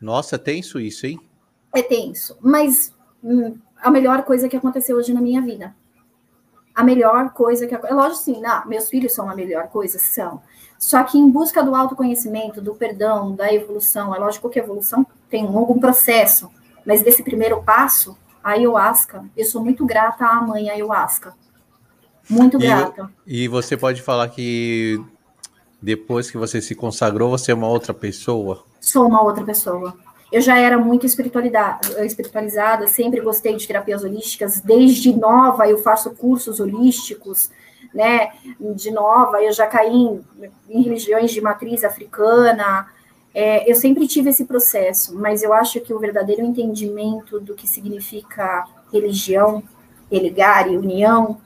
Nossa, 0.00 0.36
é 0.36 0.38
tenso 0.38 0.80
isso, 0.80 1.06
hein? 1.06 1.20
É 1.74 1.82
tenso, 1.82 2.36
mas 2.40 2.92
hum, 3.22 3.56
a 3.76 3.90
melhor 3.90 4.24
coisa 4.24 4.48
que 4.48 4.56
aconteceu 4.56 4.96
hoje 4.96 5.12
na 5.12 5.20
minha 5.20 5.42
vida. 5.42 5.74
A 6.74 6.82
melhor 6.82 7.32
coisa 7.34 7.66
que. 7.66 7.74
É 7.74 7.92
lógico, 7.92 8.22
sim, 8.22 8.40
não, 8.40 8.66
meus 8.66 8.88
filhos 8.88 9.12
são 9.12 9.28
a 9.28 9.34
melhor 9.34 9.68
coisa, 9.68 9.98
são. 9.98 10.40
Só 10.78 11.02
que 11.04 11.18
em 11.18 11.28
busca 11.28 11.62
do 11.62 11.74
autoconhecimento, 11.74 12.62
do 12.62 12.74
perdão, 12.74 13.34
da 13.34 13.52
evolução, 13.52 14.14
é 14.14 14.18
lógico 14.18 14.48
que 14.48 14.58
a 14.58 14.62
evolução 14.62 15.06
tem 15.30 15.46
algum 15.46 15.78
processo, 15.78 16.50
mas 16.84 17.02
desse 17.02 17.22
primeiro 17.22 17.62
passo, 17.62 18.18
a 18.42 18.50
ayahuasca, 18.50 19.24
eu 19.36 19.44
sou 19.44 19.62
muito 19.62 19.86
grata 19.86 20.26
à 20.26 20.40
mãe 20.40 20.68
ayahuasca. 20.68 21.34
Muito 22.28 22.56
e, 22.56 22.60
grata. 22.60 23.10
E 23.26 23.48
você 23.48 23.76
pode 23.76 24.02
falar 24.02 24.28
que 24.28 25.02
depois 25.80 26.30
que 26.30 26.36
você 26.36 26.60
se 26.60 26.74
consagrou, 26.74 27.30
você 27.30 27.52
é 27.52 27.54
uma 27.54 27.68
outra 27.68 27.94
pessoa? 27.94 28.64
Sou 28.80 29.06
uma 29.06 29.22
outra 29.22 29.44
pessoa. 29.44 29.96
Eu 30.30 30.40
já 30.40 30.56
era 30.58 30.78
muito 30.78 31.06
espiritualizada, 31.06 32.86
sempre 32.86 33.20
gostei 33.20 33.56
de 33.56 33.66
terapias 33.66 34.04
holísticas. 34.04 34.60
Desde 34.60 35.12
nova 35.12 35.68
eu 35.68 35.78
faço 35.78 36.10
cursos 36.12 36.60
holísticos, 36.60 37.50
né? 37.92 38.30
De 38.76 38.92
nova 38.92 39.42
eu 39.42 39.52
já 39.52 39.66
caí 39.66 39.92
em, 39.92 40.20
em 40.68 40.82
religiões 40.82 41.32
de 41.32 41.40
matriz 41.40 41.82
africana, 41.82 42.86
é, 43.32 43.70
eu 43.70 43.76
sempre 43.76 44.08
tive 44.08 44.30
esse 44.30 44.44
processo, 44.44 45.16
mas 45.16 45.42
eu 45.42 45.52
acho 45.52 45.80
que 45.80 45.94
o 45.94 45.98
verdadeiro 45.98 46.42
entendimento 46.42 47.38
do 47.38 47.54
que 47.54 47.66
significa 47.66 48.66
religião, 48.92 49.62
religar 50.10 50.68
e 50.68 50.76
união 50.76 51.40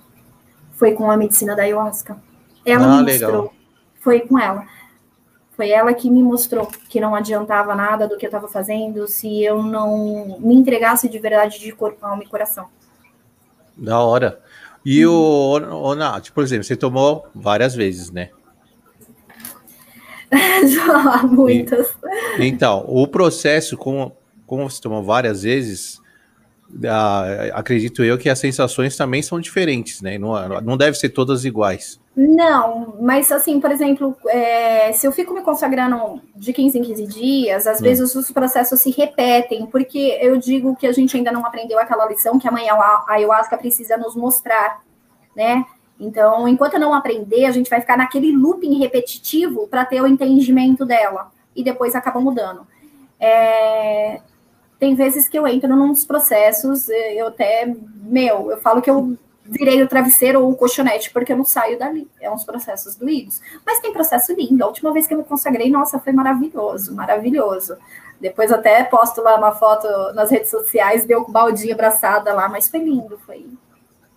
foi 0.73 0.93
com 0.93 1.11
a 1.11 1.17
medicina 1.17 1.55
da 1.55 1.63
ayahuasca. 1.63 2.17
Ela 2.65 2.87
ah, 2.87 2.97
me 2.97 3.03
mostrou, 3.03 3.31
legal. 3.31 3.55
foi 4.01 4.21
com 4.21 4.39
ela. 4.39 4.67
Foi 5.53 5.71
ela 5.71 5.95
que 5.95 6.11
me 6.11 6.23
mostrou 6.23 6.67
que 6.89 7.01
não 7.01 7.15
adiantava 7.15 7.75
nada 7.75 8.09
do 8.09 8.17
que 8.17 8.27
eu 8.27 8.29
estava 8.29 8.49
fazendo 8.49 9.07
se 9.07 9.45
eu 9.45 9.63
não 9.63 10.39
me 10.41 10.55
entregasse 10.55 11.09
de 11.09 11.19
verdade 11.19 11.61
de 11.61 11.71
corpo, 11.71 12.05
alma 12.05 12.25
e 12.25 12.27
coração. 12.27 12.67
Da 13.77 14.01
hora. 14.01 14.41
E 14.85 15.07
hum. 15.07 15.13
o, 15.13 15.91
o 15.91 15.95
Nath, 15.95 16.31
por 16.31 16.43
exemplo, 16.43 16.65
você 16.65 16.77
tomou 16.77 17.27
várias 17.35 17.75
vezes, 17.75 18.11
né? 18.11 18.31
Muitas. 21.31 21.89
E, 22.39 22.47
então, 22.47 22.85
o 22.89 23.07
processo, 23.07 23.77
como, 23.77 24.13
como 24.47 24.69
você 24.69 24.81
tomou 24.81 25.03
várias 25.03 25.43
vezes, 25.43 26.01
acredito 27.53 28.03
eu 28.03 28.19
que 28.19 28.29
as 28.29 28.39
sensações 28.39 28.97
também 28.97 29.23
são 29.23 29.41
diferentes, 29.41 30.01
né? 30.01 30.19
Não, 30.19 30.61
não 30.61 30.77
deve 30.77 30.97
ser 30.97 31.11
todas 31.11 31.45
iguais. 31.45 32.01
Não, 32.17 32.97
mas 33.01 33.33
assim, 33.33 33.61
por 33.61 33.73
exemplo, 33.73 34.17
é, 34.29 34.93
se 34.93 35.05
eu 35.05 35.11
fico 35.11 35.35
me 35.35 35.43
consagrando 35.43 36.21
de 36.37 36.53
15 36.53 36.79
em 36.79 36.83
15 36.83 37.07
dias, 37.07 37.67
às 37.67 37.81
hum. 37.81 37.83
vezes 37.83 38.15
os 38.15 38.31
processos 38.31 38.81
se 38.81 38.91
repetem, 38.91 39.67
porque 39.67 40.19
eu 40.21 40.37
digo 40.37 40.77
que 40.77 40.87
a 40.87 40.93
gente 40.93 41.17
ainda 41.17 41.33
não 41.33 41.45
aprendeu 41.45 41.79
aquela 41.79 42.07
lição 42.07 42.39
que 42.39 42.47
amanhã 42.47 42.75
a 42.75 43.05
ayahuasca 43.09 43.59
precisa 43.59 43.97
nos 43.97 44.15
mostrar, 44.15 44.81
né? 45.35 45.65
Então, 45.99 46.49
enquanto 46.49 46.75
eu 46.75 46.81
não 46.81 46.93
aprender, 46.93 47.47
a 47.47 47.51
gente 47.51 47.71
vai 47.71 47.81
ficar 47.81 47.97
naquele 47.97 48.33
looping 48.33 48.79
repetitivo 48.79 49.67
para 49.69 49.85
ter 49.85 50.01
o 50.01 50.07
entendimento 50.07 50.85
dela. 50.85 51.31
E 51.55 51.63
depois 51.63 51.95
acaba 51.95 52.21
mudando. 52.21 52.67
É... 53.21 54.21
tem 54.79 54.95
vezes 54.95 55.29
que 55.29 55.39
eu 55.39 55.47
entro 55.47 55.75
nos 55.77 56.05
processos, 56.05 56.89
eu 56.89 57.29
até, 57.29 57.73
meu, 58.03 58.51
eu 58.51 58.59
falo 58.59 58.83
que 58.83 58.91
eu 58.91 59.17
virei 59.45 59.83
o 59.83 59.89
travesseiro 59.89 60.43
ou 60.43 60.51
o 60.51 60.57
colchonete, 60.57 61.11
porque 61.11 61.33
eu 61.33 61.37
não 61.37 61.45
saio 61.45 61.79
dali. 61.79 62.09
É 62.21 62.31
uns 62.31 62.45
processos 62.45 62.97
doídos. 62.97 63.41
Mas 63.65 63.79
tem 63.79 63.93
processo 63.93 64.33
lindo. 64.33 64.65
A 64.65 64.67
última 64.67 64.93
vez 64.93 65.07
que 65.07 65.15
eu 65.15 65.19
me 65.19 65.25
consagrei, 65.25 65.71
nossa, 65.71 65.99
foi 65.99 66.13
maravilhoso, 66.13 66.95
maravilhoso. 66.95 67.77
Depois 68.21 68.51
até 68.51 68.83
posto 68.85 69.21
lá 69.21 69.37
uma 69.37 69.53
foto 69.53 69.87
nas 70.15 70.31
redes 70.31 70.51
sociais, 70.51 71.05
deu 71.05 71.25
com 71.25 71.33
baldinha 71.33 71.75
abraçada 71.75 72.33
lá, 72.33 72.49
mas 72.49 72.69
foi 72.69 72.81
lindo, 72.81 73.19
foi 73.27 73.47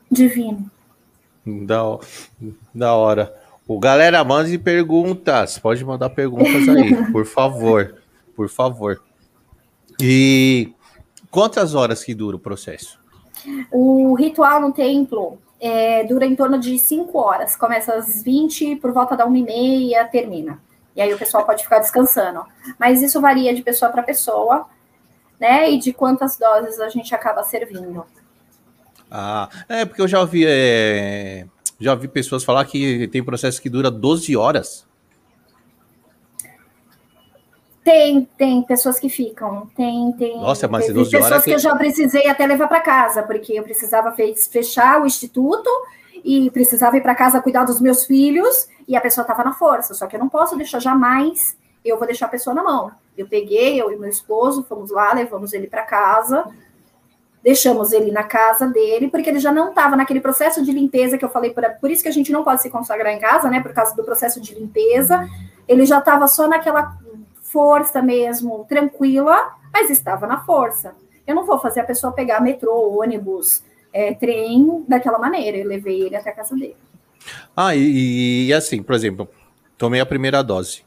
divino. 0.10 0.72
Da, 1.48 1.98
da 2.74 2.96
hora. 2.96 3.34
O 3.68 3.80
galera, 3.80 4.24
mande 4.24 4.58
perguntas. 4.58 5.58
Pode 5.58 5.84
mandar 5.84 6.10
perguntas 6.10 6.68
aí, 6.68 6.96
por 7.12 7.26
favor. 7.26 7.96
Por 8.36 8.50
favor. 8.50 9.02
E 10.02 10.74
quantas 11.32 11.74
horas 11.74 12.04
que 12.04 12.14
dura 12.14 12.36
o 12.36 12.40
processo? 12.40 13.00
O 13.72 14.14
ritual 14.16 14.60
no 14.60 14.72
templo 14.72 15.38
é, 15.60 16.04
dura 16.04 16.26
em 16.26 16.36
torno 16.36 16.60
de 16.60 16.78
5 16.78 17.18
horas. 17.18 17.56
Começa 17.56 17.94
às 17.94 18.22
20, 18.22 18.78
por 18.78 18.92
volta 18.92 19.16
da 19.16 19.26
1 19.26 19.36
e 19.36 19.44
meia, 19.44 20.06
termina. 20.06 20.62
E 20.96 21.02
aí 21.02 21.14
o 21.14 21.18
pessoal 21.18 21.46
pode 21.46 21.64
ficar 21.64 21.80
descansando. 21.80 22.44
Mas 22.80 23.02
isso 23.02 23.22
varia 23.22 23.54
de 23.54 23.62
pessoa 23.62 23.92
para 23.92 24.04
pessoa, 24.04 24.68
né? 25.40 25.70
E 25.72 25.78
de 25.78 25.94
quantas 25.94 26.38
doses 26.38 26.80
a 26.80 26.90
gente 26.90 27.14
acaba 27.14 27.44
servindo. 27.44 28.06
Ah, 29.10 29.50
é 29.70 29.86
porque 29.86 30.02
eu 30.02 30.08
já 30.08 30.20
ouvi, 30.20 30.46
é, 30.46 31.46
já 31.80 31.94
ouvi 31.94 32.08
pessoas 32.08 32.44
falar 32.44 32.66
que 32.66 33.08
tem 33.08 33.24
processo 33.24 33.62
que 33.62 33.70
dura 33.70 33.90
12 33.90 34.36
horas. 34.36 34.86
Tem, 37.84 38.28
tem 38.38 38.62
pessoas 38.64 39.00
que 39.00 39.08
ficam. 39.08 39.68
Tem, 39.68 40.12
tem. 40.18 40.38
Nossa, 40.42 40.68
mas 40.68 40.92
12 40.92 41.10
pessoas 41.10 41.32
horas 41.32 41.44
que 41.46 41.52
eu 41.52 41.60
já 41.60 41.74
precisei 41.74 42.28
até 42.28 42.46
levar 42.46 42.68
para 42.68 42.82
casa, 42.82 43.24
porque 43.24 43.54
eu 43.54 43.64
precisava 43.64 44.14
fechar 44.52 45.02
o 45.02 45.06
instituto 45.06 45.70
e 46.22 46.52
precisava 46.52 46.98
ir 46.98 47.02
para 47.02 47.16
casa 47.16 47.42
cuidar 47.42 47.64
dos 47.64 47.80
meus 47.80 48.06
filhos 48.06 48.68
e 48.86 48.98
a 48.98 49.00
pessoa 49.00 49.24
estava 49.24 49.42
na 49.42 49.54
força. 49.54 49.94
Só 49.94 50.06
que 50.06 50.18
eu 50.18 50.20
não 50.20 50.28
posso 50.28 50.58
deixar 50.58 50.80
jamais, 50.80 51.58
eu 51.86 51.98
vou 51.98 52.06
deixar 52.06 52.26
a 52.26 52.30
pessoa 52.30 52.54
na 52.54 52.62
mão. 52.62 52.92
Eu 53.18 53.26
peguei, 53.26 53.82
eu 53.82 53.90
e 53.90 53.96
meu 53.96 54.10
esposo, 54.10 54.66
fomos 54.68 54.92
lá, 54.92 55.14
levamos 55.14 55.54
ele 55.54 55.68
para 55.68 55.84
casa, 55.84 56.46
deixamos 57.48 57.94
ele 57.94 58.12
na 58.12 58.24
casa 58.24 58.68
dele, 58.68 59.08
porque 59.08 59.30
ele 59.30 59.40
já 59.40 59.54
não 59.54 59.70
estava 59.70 59.96
naquele 59.96 60.20
processo 60.20 60.62
de 60.66 60.70
limpeza 60.74 61.18
que 61.18 61.24
eu 61.24 61.30
falei, 61.30 61.52
por, 61.52 61.64
por 61.80 61.90
isso 61.90 62.04
que 62.04 62.10
a 62.10 62.12
gente 62.12 62.30
não 62.30 62.44
pode 62.44 62.62
se 62.62 62.70
consagrar 62.70 63.14
em 63.14 63.20
casa, 63.20 63.50
né? 63.50 63.62
Por 63.62 63.72
causa 63.72 63.96
do 63.96 64.04
processo 64.04 64.42
de 64.42 64.54
limpeza. 64.54 65.26
Ele 65.66 65.86
já 65.86 66.00
estava 66.00 66.28
só 66.28 66.46
naquela 66.46 66.98
força 67.42 68.02
mesmo, 68.02 68.66
tranquila, 68.68 69.54
mas 69.72 69.90
estava 69.90 70.28
na 70.28 70.44
força. 70.44 70.94
Eu 71.26 71.36
não 71.36 71.46
vou 71.46 71.58
fazer 71.58 71.80
a 71.80 71.86
pessoa 71.86 72.12
pegar 72.12 72.42
metrô, 72.42 73.00
ônibus, 73.00 73.64
é, 73.94 74.14
trem 74.14 74.84
daquela 74.86 75.18
maneira. 75.18 75.56
Eu 75.56 75.70
levei 75.70 76.02
ele 76.02 76.18
até 76.18 76.32
a 76.32 76.36
casa 76.36 76.54
dele. 76.54 76.76
Ah, 77.56 77.74
e, 77.74 78.48
e 78.48 78.54
assim, 78.54 78.84
por 78.84 78.94
exemplo, 78.94 79.26
tomei 79.78 80.02
a 80.02 80.06
primeira 80.06 80.44
dose. 80.44 80.84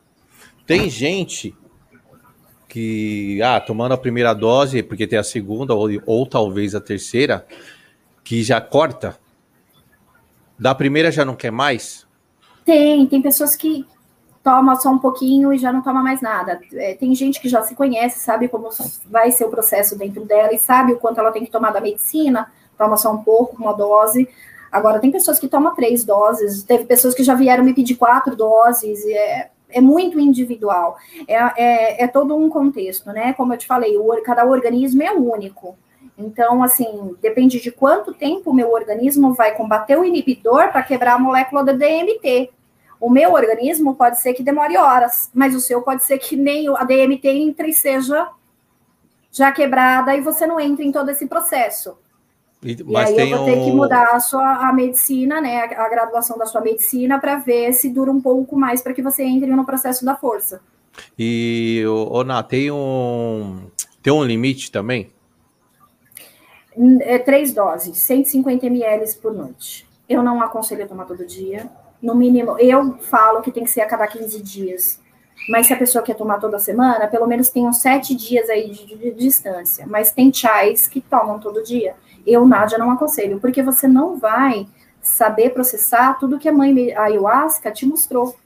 Tem 0.67 0.91
gente 0.91 1.57
que, 2.71 3.43
ah, 3.43 3.61
tomando 3.61 3.93
a 3.93 3.99
primeira 3.99 4.33
dose, 4.33 4.83
porque 4.83 5.07
tem 5.07 5.18
a 5.18 5.25
segunda, 5.25 5.75
ou, 5.75 5.89
ou 6.07 6.25
talvez 6.25 6.75
a 6.75 6.81
terceira, 6.81 7.45
que 8.25 8.43
já 8.43 8.61
corta. 8.61 9.18
Da 10.59 10.75
primeira 10.75 11.11
já 11.11 11.25
não 11.25 11.35
quer 11.35 11.51
mais? 11.51 12.07
Tem, 12.64 13.07
tem 13.07 13.21
pessoas 13.21 13.57
que, 13.57 13.85
toma 14.43 14.77
só 14.77 14.91
um 14.91 14.99
pouquinho 14.99 15.53
e 15.53 15.59
já 15.59 15.73
não 15.73 15.83
toma 15.83 16.03
mais 16.03 16.21
nada. 16.21 16.61
É, 16.75 16.95
tem 16.95 17.14
gente 17.14 17.41
que 17.41 17.49
já 17.49 17.62
se 17.62 17.75
conhece, 17.75 18.21
sabe 18.21 18.49
como 18.49 18.68
vai 19.07 19.31
ser 19.31 19.45
o 19.45 19.51
processo 19.51 19.97
dentro 19.97 20.25
dela 20.25 20.53
e 20.53 20.59
sabe 20.59 20.93
o 20.93 20.99
quanto 20.99 21.21
ela 21.21 21.33
tem 21.33 21.45
que 21.45 21.51
tomar 21.51 21.71
da 21.71 21.81
medicina, 21.81 22.51
toma 22.77 22.97
só 22.97 23.12
um 23.12 23.23
pouco, 23.23 23.61
uma 23.61 23.73
dose. 23.73 24.29
Agora, 24.73 25.01
tem 25.01 25.11
pessoas 25.11 25.39
que 25.39 25.49
tomam 25.49 25.75
três 25.75 26.05
doses, 26.05 26.62
teve 26.62 26.85
pessoas 26.85 27.14
que 27.14 27.25
já 27.25 27.35
vieram 27.35 27.64
me 27.64 27.75
pedir 27.75 27.97
quatro 27.97 28.35
doses, 28.37 29.05
é, 29.07 29.51
é 29.73 29.81
muito 29.81 30.18
individual. 30.18 30.97
É, 31.27 31.35
é, 31.35 32.05
é, 32.05 32.07
todo 32.09 32.37
um 32.37 32.49
contexto, 32.49 33.12
né? 33.12 33.33
Como 33.35 33.53
eu 33.53 33.59
te 33.59 33.66
falei, 33.66 33.97
o, 33.97 34.23
cada 34.23 34.45
organismo 34.45 35.03
é 35.03 35.12
único. 35.12 35.77
Então, 36.16 36.62
assim, 36.62 37.16
depende 37.21 37.61
de 37.61 37.71
quanto 37.71 38.12
tempo 38.12 38.51
o 38.51 38.55
meu 38.55 38.71
organismo 38.71 39.33
vai 39.33 39.55
combater 39.55 39.99
o 39.99 40.05
inibidor 40.05 40.71
para 40.71 40.83
quebrar 40.83 41.14
a 41.14 41.18
molécula 41.18 41.64
do 41.64 41.77
DMT. 41.77 42.51
O 43.01 43.09
meu 43.09 43.33
organismo 43.33 43.95
pode 43.95 44.21
ser 44.21 44.35
que 44.35 44.43
demore 44.43 44.77
horas, 44.77 45.31
mas 45.33 45.55
o 45.55 45.61
seu 45.61 45.81
pode 45.81 46.05
ser 46.05 46.18
que 46.18 46.37
nem 46.37 46.68
a 46.68 46.85
DMT 46.85 47.29
entre 47.29 47.71
e 47.71 47.73
seja 47.73 48.29
já 49.33 49.53
quebrada 49.53 50.14
e 50.14 50.21
você 50.21 50.47
não 50.47 50.59
entre 50.59 50.85
em 50.85 50.93
todo 50.93 51.09
esse 51.11 51.27
processo. 51.27 51.97
E, 52.63 52.73
e 52.73 52.97
aí 52.97 53.31
eu 53.31 53.39
vou 53.39 53.47
ter 53.47 53.59
um... 53.59 53.65
que 53.65 53.73
mudar 53.73 54.15
a 54.15 54.21
sua 54.21 54.69
a 54.69 54.73
medicina, 54.73 55.41
né, 55.41 55.61
a, 55.65 55.85
a 55.85 55.89
graduação 55.89 56.37
da 56.37 56.45
sua 56.45 56.61
medicina 56.61 57.19
para 57.19 57.37
ver 57.37 57.73
se 57.73 57.89
dura 57.89 58.11
um 58.11 58.21
pouco 58.21 58.57
mais 58.57 58.83
para 58.83 58.93
que 58.93 59.03
você 59.03 59.23
entre 59.23 59.51
no 59.51 59.65
processo 59.65 60.05
da 60.05 60.15
força. 60.15 60.61
E, 61.19 61.83
Ona, 62.11 62.43
tem 62.43 62.71
um 62.71 63.63
tem 64.03 64.13
um 64.13 64.25
limite 64.25 64.71
também? 64.71 65.11
É 67.01 67.19
três 67.19 67.53
doses, 67.53 67.99
150 67.99 68.67
ml 68.67 69.15
por 69.17 69.33
noite. 69.33 69.89
Eu 70.09 70.23
não 70.23 70.43
aconselho 70.43 70.87
tomar 70.87 71.05
todo 71.05 71.27
dia 71.27 71.69
no 72.03 72.15
mínimo, 72.15 72.59
eu 72.59 72.99
falo 72.99 73.43
que 73.43 73.53
tem 73.53 73.65
que 73.65 73.71
ser 73.71 73.83
a 73.83 73.87
cada 73.87 74.07
15 74.07 74.43
dias. 74.43 75.01
Mas 75.49 75.67
se 75.67 75.73
a 75.73 75.77
pessoa 75.77 76.05
quer 76.05 76.15
tomar 76.15 76.39
toda 76.39 76.59
semana, 76.59 77.07
pelo 77.07 77.27
menos 77.27 77.49
tem 77.49 77.67
uns 77.67 77.79
sete 77.79 78.15
dias 78.15 78.49
aí 78.49 78.71
de, 78.71 78.87
de, 78.87 78.97
de 78.97 79.11
distância. 79.13 79.87
Mas 79.87 80.13
tem 80.13 80.33
chás 80.33 80.87
que 80.87 81.01
tomam 81.01 81.39
todo 81.39 81.63
dia. 81.63 81.95
Eu, 82.27 82.47
Nádia, 82.47 82.79
não 82.79 82.91
aconselho, 82.91 83.41
porque 83.41 83.62
você 83.62 83.89
não 83.89 84.16
vai 84.16 84.66
saber 85.03 85.51
processar 85.51 86.18
tudo 86.18 86.39
que 86.39 86.49
a 86.49 86.53
mãe 86.53 86.93
a 86.93 87.05
ayahuasca 87.05 87.71
te 87.71 87.87
mostrou. 87.87 88.37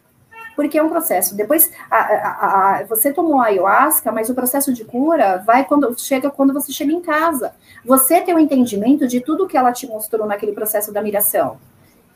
Porque 0.55 0.79
é 0.79 0.83
um 0.83 0.89
processo. 0.89 1.37
Depois, 1.37 1.71
a, 1.91 1.97
a, 1.97 2.79
a, 2.79 2.85
você 2.85 3.13
tomou 3.13 3.41
a 3.41 3.47
ayahuasca, 3.47 4.13
mas 4.13 4.31
o 4.31 4.35
processo 4.35 4.73
de 4.73 4.85
cura 4.85 5.43
vai 5.45 5.65
quando 5.65 5.99
chega 5.99 6.31
quando 6.31 6.53
você 6.53 6.73
chega 6.73 6.93
em 6.93 7.01
casa. 7.01 7.53
Você 7.85 8.21
tem 8.21 8.35
o 8.35 8.37
um 8.37 8.41
entendimento 8.41 9.09
de 9.09 9.21
tudo 9.21 9.49
que 9.49 9.57
ela 9.57 9.73
te 9.73 9.87
mostrou 9.87 10.27
naquele 10.27 10.53
processo 10.53 10.93
da 10.93 11.03
miração. 11.03 11.59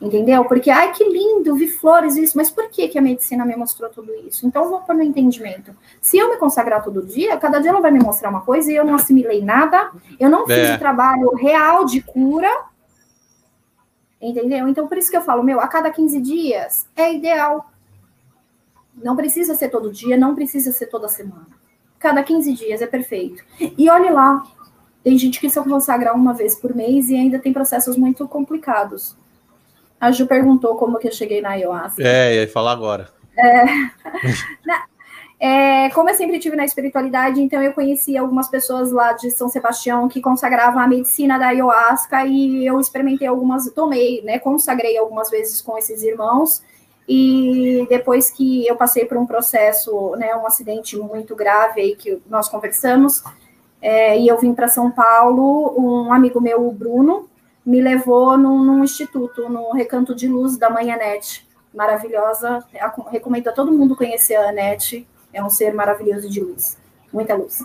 Entendeu? 0.01 0.45
Porque, 0.45 0.71
ai, 0.71 0.93
que 0.93 1.03
lindo, 1.03 1.57
vi 1.57 1.67
flores, 1.67 2.17
isso, 2.17 2.37
mas 2.37 2.49
por 2.49 2.71
que, 2.71 2.87
que 2.87 2.99
a 2.99 3.03
medicina 3.03 3.45
me 3.45 3.57
mostrou 3.57 3.91
tudo 3.91 4.15
isso? 4.15 4.47
Então, 4.47 4.63
eu 4.63 4.71
vou 4.71 4.81
pôr 4.81 4.95
no 4.95 5.03
entendimento. 5.03 5.75
Se 6.01 6.17
eu 6.17 6.31
me 6.31 6.37
consagrar 6.37 6.85
todo 6.85 7.05
dia, 7.05 7.37
cada 7.37 7.59
dia 7.59 7.71
ela 7.71 7.81
vai 7.81 7.91
me 7.91 7.99
mostrar 7.99 8.31
uma 8.31 8.43
coisa 8.43 8.71
e 8.71 8.77
eu 8.77 8.85
não 8.85 8.95
assimilei 8.95 9.43
nada, 9.43 9.91
eu 10.21 10.31
não 10.31 10.45
é. 10.49 10.55
fiz 10.55 10.77
o 10.77 10.79
trabalho 10.79 11.35
real 11.35 11.85
de 11.85 12.01
cura, 12.01 12.49
entendeu? 14.21 14.69
Então, 14.69 14.87
por 14.87 14.97
isso 14.97 15.11
que 15.11 15.17
eu 15.17 15.23
falo, 15.23 15.43
meu, 15.43 15.61
a 15.61 15.67
cada 15.67 15.91
15 15.91 16.21
dias 16.21 16.87
é 16.95 17.13
ideal. 17.13 17.69
Não 18.95 19.17
precisa 19.17 19.57
ser 19.57 19.69
todo 19.69 19.91
dia, 19.91 20.17
não 20.17 20.33
precisa 20.33 20.71
ser 20.71 20.87
toda 20.87 21.09
semana. 21.09 21.47
Cada 21.99 22.23
15 22.23 22.53
dias 22.53 22.81
é 22.81 22.87
perfeito. 22.87 23.43
E 23.77 23.91
olhe 23.91 24.11
lá, 24.11 24.45
tem 25.03 25.19
gente 25.19 25.41
que 25.41 25.51
se 25.51 25.61
consagrar 25.61 26.15
uma 26.15 26.33
vez 26.33 26.55
por 26.55 26.73
mês 26.73 27.09
e 27.09 27.17
ainda 27.17 27.41
tem 27.41 27.53
processos 27.53 27.97
muito 27.97 28.29
complicados. 28.29 29.17
A 30.01 30.11
Ju 30.13 30.27
perguntou 30.27 30.77
como 30.77 30.99
que 30.99 31.09
eu 31.09 31.13
cheguei 31.13 31.41
na 31.41 31.51
ayahuasca. 31.51 32.03
É, 32.03 32.37
ia 32.37 32.49
falar 32.49 32.73
agora. 32.73 33.09
É, 33.37 33.65
na, 34.65 34.85
é, 35.41 35.89
como 35.91 36.11
eu 36.11 36.15
sempre 36.15 36.41
tive 36.41 36.57
na 36.57 36.65
espiritualidade, 36.65 37.41
então 37.41 37.63
eu 37.63 37.73
conheci 37.73 38.17
algumas 38.17 38.49
pessoas 38.49 38.91
lá 38.91 39.13
de 39.13 39.31
São 39.31 39.49
Sebastião 39.49 40.09
que 40.09 40.21
consagravam 40.21 40.81
a 40.81 40.87
medicina 40.89 41.39
da 41.39 41.49
ayahuasca 41.49 42.27
e 42.27 42.67
eu 42.67 42.81
experimentei 42.81 43.29
algumas, 43.29 43.71
tomei, 43.71 44.21
né, 44.23 44.39
consagrei 44.41 44.99
algumas 44.99 45.31
vezes 45.31 45.63
com 45.63 45.79
esses 45.79 46.03
irmãos. 46.03 46.63
E 47.09 47.87
depois 47.89 48.31
que 48.31 48.67
eu 48.67 48.77
passei 48.77 49.07
por 49.07 49.17
um 49.17 49.27
processo, 49.27 50.15
né, 50.17 50.35
um 50.37 50.47
acidente 50.47 50.97
muito 50.97 51.35
grave 51.37 51.81
aí 51.81 51.97
que 51.97 52.21
nós 52.29 52.49
conversamos, 52.49 53.23
é, 53.81 54.19
e 54.19 54.27
eu 54.27 54.37
vim 54.39 54.53
para 54.53 54.67
São 54.67 54.91
Paulo, 54.91 55.73
um 55.79 56.13
amigo 56.13 56.41
meu, 56.41 56.67
o 56.67 56.73
Bruno, 56.73 57.28
me 57.69 57.83
levou 57.83 58.39
num, 58.39 58.65
num 58.65 58.83
instituto, 58.83 59.47
no 59.51 59.73
Recanto 59.73 60.15
de 60.15 60.27
Luz 60.27 60.57
da 60.57 60.71
Mãe 60.71 60.91
Anete, 60.91 61.47
maravilhosa. 61.75 62.65
Recomendo 63.11 63.49
a 63.49 63.53
todo 63.53 63.71
mundo 63.71 63.95
conhecer 63.95 64.37
a 64.37 64.49
Anete, 64.49 65.07
é 65.35 65.45
um 65.45 65.51
ser 65.51 65.75
maravilhoso 65.75 66.31
de 66.31 66.41
luz, 66.41 66.79
muita 67.13 67.35
luz. 67.35 67.63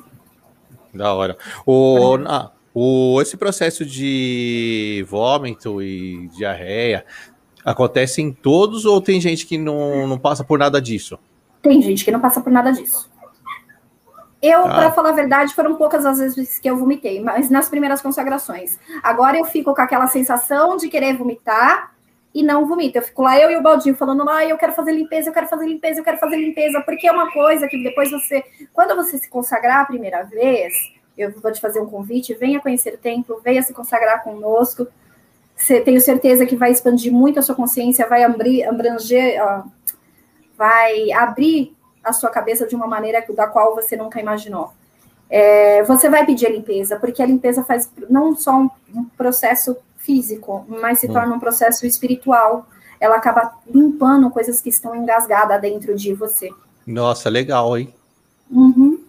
Da 0.93 1.13
hora. 1.13 1.37
O, 1.65 2.17
ah, 2.27 2.51
o, 2.73 3.21
esse 3.21 3.37
processo 3.37 3.85
de 3.85 5.05
vômito 5.07 5.81
e 5.81 6.27
diarreia 6.35 7.05
acontece 7.63 8.21
em 8.21 8.33
todos 8.33 8.83
ou 8.83 8.99
tem 8.99 9.21
gente 9.21 9.47
que 9.47 9.57
não, 9.57 10.05
não 10.05 10.19
passa 10.19 10.43
por 10.43 10.59
nada 10.59 10.81
disso? 10.81 11.17
Tem 11.61 11.81
gente 11.81 12.03
que 12.03 12.11
não 12.11 12.19
passa 12.19 12.41
por 12.41 12.51
nada 12.51 12.71
disso. 12.71 13.09
Eu, 14.43 14.65
ah. 14.65 14.69
para 14.69 14.91
falar 14.91 15.11
a 15.11 15.13
verdade, 15.13 15.55
foram 15.55 15.75
poucas 15.75 16.05
as 16.05 16.19
vezes 16.19 16.59
que 16.59 16.69
eu 16.69 16.75
vomitei, 16.75 17.21
mas 17.21 17.49
nas 17.49 17.69
primeiras 17.69 18.01
consagrações. 18.01 18.77
Agora 19.01 19.37
eu 19.37 19.45
fico 19.45 19.73
com 19.73 19.81
aquela 19.81 20.07
sensação 20.07 20.75
de 20.75 20.89
querer 20.89 21.15
vomitar 21.15 21.93
e 22.35 22.43
não 22.43 22.65
vomito. 22.65 22.97
Eu 22.97 23.03
fico 23.03 23.21
lá, 23.21 23.39
eu 23.39 23.49
e 23.49 23.55
o 23.55 23.61
Baldinho, 23.61 23.95
falando, 23.95 24.27
ah, 24.29 24.43
eu 24.43 24.57
quero 24.57 24.73
fazer 24.73 24.91
limpeza, 24.91 25.29
eu 25.29 25.33
quero 25.33 25.47
fazer 25.47 25.65
limpeza, 25.65 26.01
eu 26.01 26.03
quero 26.03 26.17
fazer 26.17 26.35
limpeza, 26.35 26.81
porque 26.81 27.07
é 27.07 27.11
uma 27.13 27.31
coisa 27.31 27.69
que 27.69 27.81
depois 27.81 28.11
você, 28.11 28.43
quando 28.73 28.93
você 28.97 29.17
se 29.17 29.29
consagrar 29.29 29.79
a 29.79 29.85
primeira 29.85 30.23
vez, 30.23 30.73
eu 31.17 31.31
vou 31.31 31.49
te 31.49 31.61
fazer 31.61 31.79
um 31.79 31.85
convite, 31.85 32.33
venha 32.33 32.59
conhecer 32.59 32.95
o 32.95 32.97
templo, 32.97 33.39
venha 33.41 33.61
se 33.61 33.73
consagrar 33.73 34.21
conosco. 34.23 34.85
Você, 35.55 35.79
tenho 35.79 36.01
certeza 36.01 36.45
que 36.45 36.57
vai 36.57 36.71
expandir 36.71 37.13
muito 37.13 37.39
a 37.39 37.41
sua 37.41 37.55
consciência, 37.55 38.09
vai 38.09 38.23
abrir, 38.23 38.65
abranger, 38.65 39.41
ó, 39.41 39.63
vai 40.57 41.13
abrir 41.13 41.73
a 42.03 42.13
sua 42.13 42.29
cabeça 42.29 42.67
de 42.67 42.75
uma 42.75 42.87
maneira 42.87 43.23
da 43.35 43.47
qual 43.47 43.75
você 43.75 43.95
nunca 43.95 44.19
imaginou. 44.19 44.71
É, 45.29 45.83
você 45.83 46.09
vai 46.09 46.25
pedir 46.25 46.45
a 46.45 46.49
limpeza, 46.49 46.99
porque 46.99 47.21
a 47.21 47.25
limpeza 47.25 47.63
faz 47.63 47.89
não 48.09 48.35
só 48.35 48.55
um, 48.55 48.69
um 48.93 49.05
processo 49.05 49.75
físico, 49.97 50.65
mas 50.67 50.99
se 50.99 51.07
hum. 51.07 51.13
torna 51.13 51.33
um 51.35 51.39
processo 51.39 51.85
espiritual. 51.85 52.67
Ela 52.99 53.15
acaba 53.17 53.53
limpando 53.67 54.29
coisas 54.29 54.61
que 54.61 54.69
estão 54.69 54.95
engasgadas 54.95 55.59
dentro 55.59 55.95
de 55.95 56.13
você. 56.13 56.49
Nossa, 56.85 57.29
legal, 57.29 57.77
hein? 57.77 57.93
Uhum. 58.49 59.03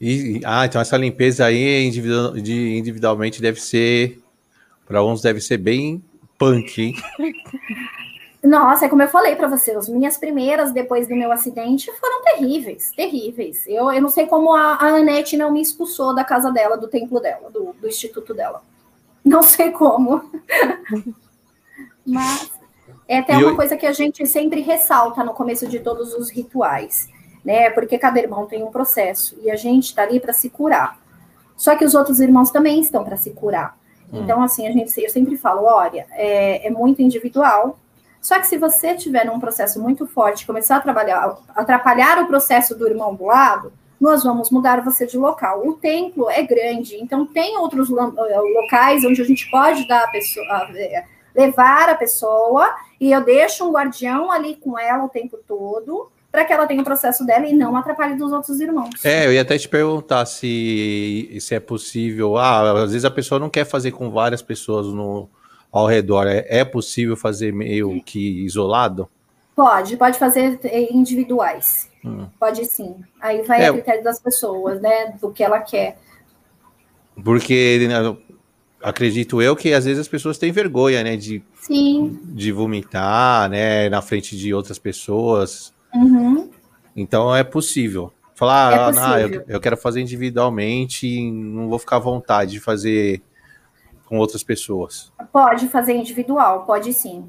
E, 0.00 0.40
ah, 0.44 0.66
então 0.66 0.80
essa 0.80 0.96
limpeza 0.96 1.46
aí 1.46 1.86
individual, 1.86 2.32
de, 2.32 2.76
individualmente 2.76 3.40
deve 3.40 3.60
ser, 3.60 4.20
para 4.86 5.02
uns 5.02 5.22
deve 5.22 5.40
ser 5.40 5.56
bem 5.56 6.02
punk, 6.38 6.82
hein? 6.82 6.94
Nossa, 8.44 8.84
é 8.84 8.88
como 8.88 9.02
eu 9.02 9.08
falei 9.08 9.34
para 9.34 9.48
você, 9.48 9.72
as 9.72 9.88
minhas 9.88 10.18
primeiras 10.18 10.72
depois 10.72 11.08
do 11.08 11.16
meu 11.16 11.32
acidente 11.32 11.90
foram 11.98 12.22
terríveis, 12.22 12.92
terríveis. 12.94 13.66
Eu, 13.66 13.90
eu 13.90 14.02
não 14.02 14.10
sei 14.10 14.26
como 14.26 14.54
a, 14.54 14.74
a 14.74 14.88
Anete 14.96 15.36
não 15.36 15.50
me 15.50 15.62
expulsou 15.62 16.14
da 16.14 16.22
casa 16.22 16.50
dela, 16.50 16.76
do 16.76 16.86
templo 16.86 17.20
dela, 17.20 17.50
do, 17.50 17.74
do 17.80 17.88
instituto 17.88 18.34
dela. 18.34 18.62
Não 19.24 19.42
sei 19.44 19.70
como. 19.70 20.30
Mas 22.06 22.50
é 23.08 23.18
até 23.18 23.36
uma 23.36 23.56
coisa 23.56 23.76
que 23.76 23.86
a 23.86 23.92
gente 23.92 24.26
sempre 24.26 24.60
ressalta 24.60 25.24
no 25.24 25.32
começo 25.32 25.66
de 25.66 25.80
todos 25.80 26.12
os 26.12 26.30
rituais 26.30 27.08
né? 27.44 27.68
Porque 27.70 27.98
cada 27.98 28.18
irmão 28.18 28.46
tem 28.46 28.62
um 28.62 28.70
processo 28.70 29.36
e 29.42 29.50
a 29.50 29.56
gente 29.56 29.84
está 29.84 30.02
ali 30.02 30.18
para 30.18 30.32
se 30.32 30.48
curar. 30.48 30.98
Só 31.56 31.76
que 31.76 31.84
os 31.84 31.94
outros 31.94 32.18
irmãos 32.18 32.50
também 32.50 32.80
estão 32.80 33.04
para 33.04 33.16
se 33.16 33.30
curar. 33.30 33.76
Hum. 34.12 34.22
Então, 34.22 34.42
assim, 34.42 34.66
a 34.66 34.72
gente, 34.72 34.98
eu 35.00 35.10
sempre 35.10 35.36
falo, 35.36 35.64
olha, 35.64 36.06
é, 36.12 36.66
é 36.66 36.70
muito 36.70 37.02
individual. 37.02 37.78
Só 38.24 38.38
que 38.38 38.46
se 38.46 38.56
você 38.56 38.94
tiver 38.94 39.26
num 39.26 39.38
processo 39.38 39.78
muito 39.78 40.06
forte, 40.06 40.46
começar 40.46 40.76
a 40.76 40.80
trabalhar, 40.80 41.36
atrapalhar 41.54 42.22
o 42.22 42.26
processo 42.26 42.74
do 42.74 42.88
irmão 42.88 43.14
do 43.14 43.26
lado, 43.26 43.70
nós 44.00 44.24
vamos 44.24 44.50
mudar 44.50 44.82
você 44.82 45.04
de 45.04 45.18
local. 45.18 45.68
O 45.68 45.74
templo 45.74 46.30
é 46.30 46.42
grande, 46.42 46.96
então 46.96 47.26
tem 47.26 47.58
outros 47.58 47.90
eh, 47.90 48.40
locais 48.40 49.04
onde 49.04 49.20
a 49.20 49.24
gente 49.26 49.50
pode 49.50 49.86
dar 49.86 50.04
a 50.04 50.08
pessoa, 50.08 50.46
eh, 50.74 51.04
levar 51.36 51.90
a 51.90 51.94
pessoa 51.96 52.74
e 52.98 53.12
eu 53.12 53.22
deixo 53.22 53.68
um 53.68 53.72
guardião 53.72 54.32
ali 54.32 54.56
com 54.56 54.78
ela 54.78 55.04
o 55.04 55.10
tempo 55.10 55.38
todo 55.46 56.10
para 56.32 56.46
que 56.46 56.52
ela 56.54 56.66
tenha 56.66 56.80
o 56.80 56.84
processo 56.84 57.26
dela 57.26 57.46
e 57.46 57.52
não 57.52 57.76
atrapalhe 57.76 58.16
dos 58.16 58.32
outros 58.32 58.58
irmãos. 58.58 59.04
É, 59.04 59.26
eu 59.26 59.34
ia 59.34 59.42
até 59.42 59.58
te 59.58 59.68
perguntar 59.68 60.24
se, 60.24 61.36
se 61.42 61.54
é 61.54 61.60
possível. 61.60 62.38
Ah, 62.38 62.84
às 62.84 62.92
vezes 62.92 63.04
a 63.04 63.10
pessoa 63.10 63.38
não 63.38 63.50
quer 63.50 63.66
fazer 63.66 63.92
com 63.92 64.10
várias 64.10 64.40
pessoas 64.40 64.86
no, 64.86 65.28
ao 65.74 65.86
redor. 65.88 66.28
É, 66.28 66.46
é 66.48 66.64
possível 66.64 67.16
fazer 67.16 67.52
meio 67.52 68.00
que 68.02 68.44
isolado? 68.44 69.08
Pode, 69.56 69.96
pode 69.96 70.18
fazer 70.18 70.60
individuais. 70.90 71.90
Hum. 72.04 72.26
Pode 72.38 72.64
sim. 72.64 72.94
Aí 73.20 73.42
vai 73.42 73.62
é, 73.62 73.68
a 73.68 73.72
critério 73.72 74.04
das 74.04 74.20
pessoas, 74.20 74.80
né? 74.80 75.16
Do 75.20 75.32
que 75.32 75.42
ela 75.42 75.58
quer. 75.60 75.98
Porque 77.22 77.86
né, 77.88 78.16
acredito 78.82 79.42
eu 79.42 79.56
que 79.56 79.72
às 79.72 79.84
vezes 79.84 80.00
as 80.00 80.08
pessoas 80.08 80.38
têm 80.38 80.52
vergonha, 80.52 81.02
né? 81.02 81.16
De, 81.16 81.42
sim. 81.60 82.20
de 82.22 82.52
vomitar, 82.52 83.48
né? 83.50 83.88
Na 83.88 84.00
frente 84.00 84.36
de 84.36 84.54
outras 84.54 84.78
pessoas. 84.78 85.72
Uhum. 85.92 86.50
Então 86.96 87.34
é 87.34 87.42
possível. 87.42 88.12
Falar, 88.34 88.72
é 88.72 88.86
possível. 88.86 89.08
ah, 89.08 89.20
eu, 89.20 89.44
eu 89.54 89.60
quero 89.60 89.76
fazer 89.76 90.00
individualmente 90.00 91.06
e 91.06 91.30
não 91.30 91.68
vou 91.68 91.78
ficar 91.78 91.96
à 91.96 92.00
vontade 92.00 92.52
de 92.52 92.60
fazer 92.60 93.22
com 94.06 94.18
outras 94.18 94.42
pessoas. 94.42 95.12
Pode 95.32 95.68
fazer 95.68 95.94
individual, 95.94 96.64
pode 96.64 96.92
sim. 96.92 97.24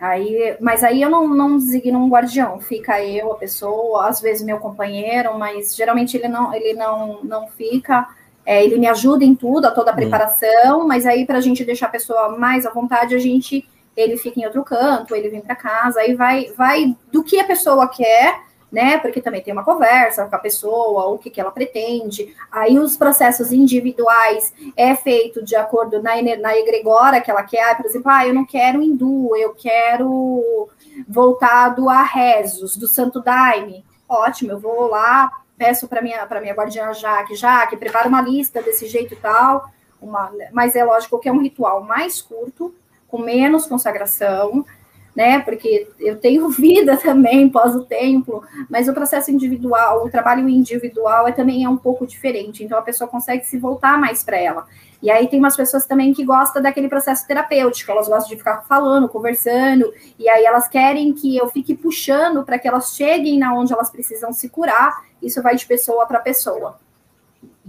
Aí, 0.00 0.56
mas 0.60 0.82
aí 0.82 1.00
eu 1.00 1.08
não, 1.08 1.28
não 1.28 1.56
designo 1.56 1.98
um 1.98 2.08
guardião, 2.08 2.60
fica 2.60 3.02
eu, 3.02 3.32
a 3.32 3.36
pessoa, 3.36 4.08
às 4.08 4.20
vezes 4.20 4.44
meu 4.44 4.58
companheiro, 4.58 5.38
mas 5.38 5.74
geralmente 5.74 6.16
ele 6.16 6.28
não, 6.28 6.52
ele 6.52 6.74
não, 6.74 7.22
não 7.22 7.46
fica. 7.48 8.08
É, 8.44 8.62
ele 8.62 8.76
me 8.76 8.86
ajuda 8.86 9.24
em 9.24 9.34
tudo, 9.34 9.66
a 9.66 9.70
toda 9.70 9.90
a 9.90 9.94
hum. 9.94 9.96
preparação, 9.96 10.80
hum. 10.80 10.86
mas 10.86 11.06
aí 11.06 11.24
para 11.24 11.38
a 11.38 11.40
gente 11.40 11.64
deixar 11.64 11.86
a 11.86 11.90
pessoa 11.90 12.36
mais 12.36 12.66
à 12.66 12.70
vontade, 12.70 13.14
a 13.14 13.18
gente 13.18 13.66
ele 13.96 14.16
fica 14.16 14.40
em 14.40 14.44
outro 14.44 14.64
canto, 14.64 15.14
ele 15.14 15.28
vem 15.28 15.40
para 15.40 15.54
casa, 15.54 16.00
aí 16.00 16.14
vai, 16.14 16.52
vai 16.56 16.96
do 17.12 17.22
que 17.22 17.38
a 17.38 17.44
pessoa 17.44 17.88
quer, 17.88 18.40
né? 18.74 18.98
Porque 18.98 19.22
também 19.22 19.40
tem 19.40 19.52
uma 19.52 19.64
conversa 19.64 20.26
com 20.26 20.34
a 20.34 20.38
pessoa, 20.38 21.06
o 21.06 21.18
que, 21.18 21.30
que 21.30 21.40
ela 21.40 21.52
pretende. 21.52 22.34
Aí 22.50 22.78
os 22.78 22.96
processos 22.96 23.52
individuais 23.52 24.52
é 24.76 24.96
feito 24.96 25.42
de 25.44 25.54
acordo 25.54 26.02
na, 26.02 26.10
na 26.40 26.56
egregora 26.56 27.20
que 27.20 27.30
ela 27.30 27.44
quer. 27.44 27.76
Por 27.76 27.86
exemplo, 27.86 28.10
ah, 28.10 28.26
eu 28.26 28.34
não 28.34 28.44
quero 28.44 28.82
hindu, 28.82 29.34
eu 29.36 29.54
quero 29.54 30.68
voltado 31.08 31.88
a 31.88 32.02
rezos 32.02 32.76
do 32.76 32.88
Santo 32.88 33.22
Daime. 33.22 33.84
Ótimo, 34.08 34.50
eu 34.50 34.58
vou 34.58 34.88
lá, 34.88 35.30
peço 35.56 35.86
para 35.86 36.02
minha 36.02 36.26
para 36.26 36.40
minha 36.40 36.54
guardiã 36.54 36.92
Jaque, 36.92 37.36
Jaque, 37.36 37.76
prepara 37.76 38.08
uma 38.08 38.20
lista 38.20 38.60
desse 38.60 38.86
jeito 38.88 39.14
e 39.14 39.16
tal. 39.16 39.70
Uma, 40.02 40.30
mas 40.52 40.76
é 40.76 40.84
lógico 40.84 41.18
que 41.18 41.28
é 41.28 41.32
um 41.32 41.40
ritual 41.40 41.82
mais 41.82 42.20
curto, 42.20 42.74
com 43.08 43.18
menos 43.18 43.66
consagração, 43.66 44.66
né? 45.14 45.38
Porque 45.40 45.86
eu 46.00 46.16
tenho 46.16 46.48
vida 46.50 46.96
também 46.96 47.48
pós 47.48 47.74
o 47.74 47.84
templo, 47.84 48.42
mas 48.68 48.88
o 48.88 48.94
processo 48.94 49.30
individual, 49.30 50.04
o 50.04 50.10
trabalho 50.10 50.48
individual 50.48 51.28
é 51.28 51.32
também 51.32 51.64
é 51.64 51.68
um 51.68 51.76
pouco 51.76 52.06
diferente. 52.06 52.64
Então 52.64 52.78
a 52.78 52.82
pessoa 52.82 53.08
consegue 53.08 53.44
se 53.44 53.58
voltar 53.58 53.98
mais 53.98 54.24
para 54.24 54.38
ela. 54.38 54.66
E 55.02 55.10
aí 55.10 55.28
tem 55.28 55.38
umas 55.38 55.54
pessoas 55.54 55.84
também 55.84 56.14
que 56.14 56.24
gostam 56.24 56.62
daquele 56.62 56.88
processo 56.88 57.26
terapêutico, 57.26 57.92
elas 57.92 58.08
gostam 58.08 58.30
de 58.30 58.36
ficar 58.36 58.64
falando, 58.66 59.06
conversando, 59.06 59.92
e 60.18 60.26
aí 60.30 60.46
elas 60.46 60.66
querem 60.66 61.12
que 61.12 61.36
eu 61.36 61.46
fique 61.48 61.74
puxando 61.74 62.42
para 62.42 62.58
que 62.58 62.66
elas 62.66 62.96
cheguem 62.96 63.38
na 63.38 63.54
onde 63.54 63.70
elas 63.70 63.90
precisam 63.90 64.32
se 64.32 64.48
curar. 64.48 65.04
Isso 65.22 65.42
vai 65.42 65.56
de 65.56 65.66
pessoa 65.66 66.06
para 66.06 66.20
pessoa. 66.20 66.78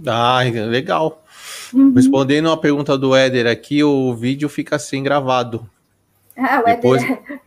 Ah, 0.06 0.40
legal. 0.42 1.22
Uhum. 1.74 1.92
Respondendo 1.94 2.50
a 2.50 2.56
pergunta 2.56 2.96
do 2.96 3.14
Éder 3.14 3.46
aqui, 3.46 3.84
o 3.84 4.14
vídeo 4.14 4.48
fica 4.48 4.76
assim 4.76 5.02
gravado. 5.02 5.68
Ah, 6.36 6.62
depois. 6.62 7.02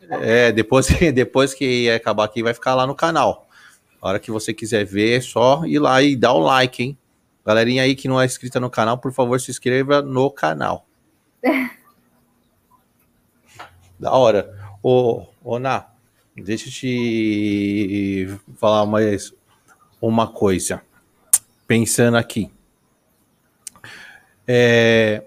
É, 0.10 0.52
depois, 0.52 0.88
depois 1.14 1.54
que 1.54 1.90
acabar 1.90 2.24
aqui, 2.24 2.42
vai 2.42 2.54
ficar 2.54 2.74
lá 2.76 2.88
no 2.88 2.96
canal. 2.96 3.48
A 4.02 4.08
hora 4.08 4.20
que 4.20 4.32
você 4.32 4.54
quiser 4.54 4.86
ver, 4.86 5.18
é 5.18 5.22
só 5.22 5.66
ir 5.66 5.80
lá 5.80 6.02
e 6.02 6.16
dar 6.16 6.34
o 6.34 6.40
like, 6.40 6.82
hein? 6.82 6.98
Galerinha 7.46 7.84
aí 7.84 7.96
que 7.96 8.08
não 8.08 8.20
é 8.20 8.26
inscrita 8.26 8.60
no 8.60 8.70
canal, 8.70 8.98
por 8.98 9.12
favor, 9.12 9.40
se 9.40 9.52
inscreva 9.52 10.02
no 10.02 10.32
canal. 10.32 10.88
da 14.00 14.12
hora. 14.12 14.58
Ô, 14.82 15.26
ô 15.44 15.60
Ná, 15.60 15.88
deixa 16.36 16.70
eu 16.70 16.72
te 16.72 18.40
falar 18.58 18.86
mais 18.86 19.34
uma 20.02 20.28
coisa. 20.28 20.82
Pensando 21.68 22.18
aqui. 22.18 22.50
É, 24.48 25.24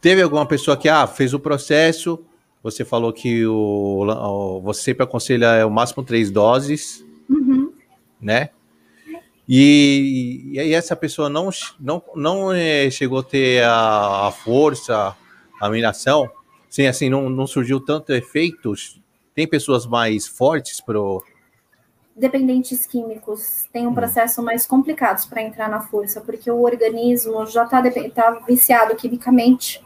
teve 0.00 0.22
alguma 0.22 0.46
pessoa 0.46 0.76
que 0.76 0.88
ah, 0.88 1.06
fez 1.06 1.32
o 1.34 1.40
processo, 1.40 2.24
você 2.62 2.84
falou 2.84 3.12
que 3.12 3.46
o, 3.46 4.06
o 4.06 4.60
você 4.60 4.82
sempre 4.82 5.04
aconselha 5.04 5.66
o 5.66 5.70
máximo 5.70 6.02
três 6.02 6.30
doses, 6.30 7.04
uhum. 7.28 7.72
né? 8.20 8.50
E, 9.48 10.50
e 10.52 10.60
aí 10.60 10.74
essa 10.74 10.94
pessoa 10.94 11.28
não, 11.28 11.48
não, 11.80 12.02
não 12.14 12.52
é, 12.52 12.90
chegou 12.90 13.20
a 13.20 13.22
ter 13.22 13.64
a, 13.64 14.28
a 14.28 14.30
força, 14.30 15.16
a 15.58 15.70
miração, 15.70 16.30
sim, 16.68 16.86
assim, 16.86 17.08
não, 17.08 17.30
não 17.30 17.46
surgiu 17.46 17.80
tanto 17.80 18.12
efeitos. 18.12 19.00
Tem 19.34 19.46
pessoas 19.46 19.86
mais 19.86 20.26
fortes 20.26 20.80
pro 20.80 21.24
dependentes 22.18 22.84
químicos 22.84 23.68
têm 23.72 23.86
um 23.86 23.90
hum. 23.90 23.94
processo 23.94 24.42
mais 24.42 24.66
complicado 24.66 25.26
para 25.28 25.42
entrar 25.42 25.68
na 25.68 25.80
força, 25.80 26.20
porque 26.20 26.50
o 26.50 26.62
organismo 26.62 27.46
já 27.46 27.64
está 27.64 27.82
tá 28.10 28.42
viciado 28.46 28.96
quimicamente. 28.96 29.82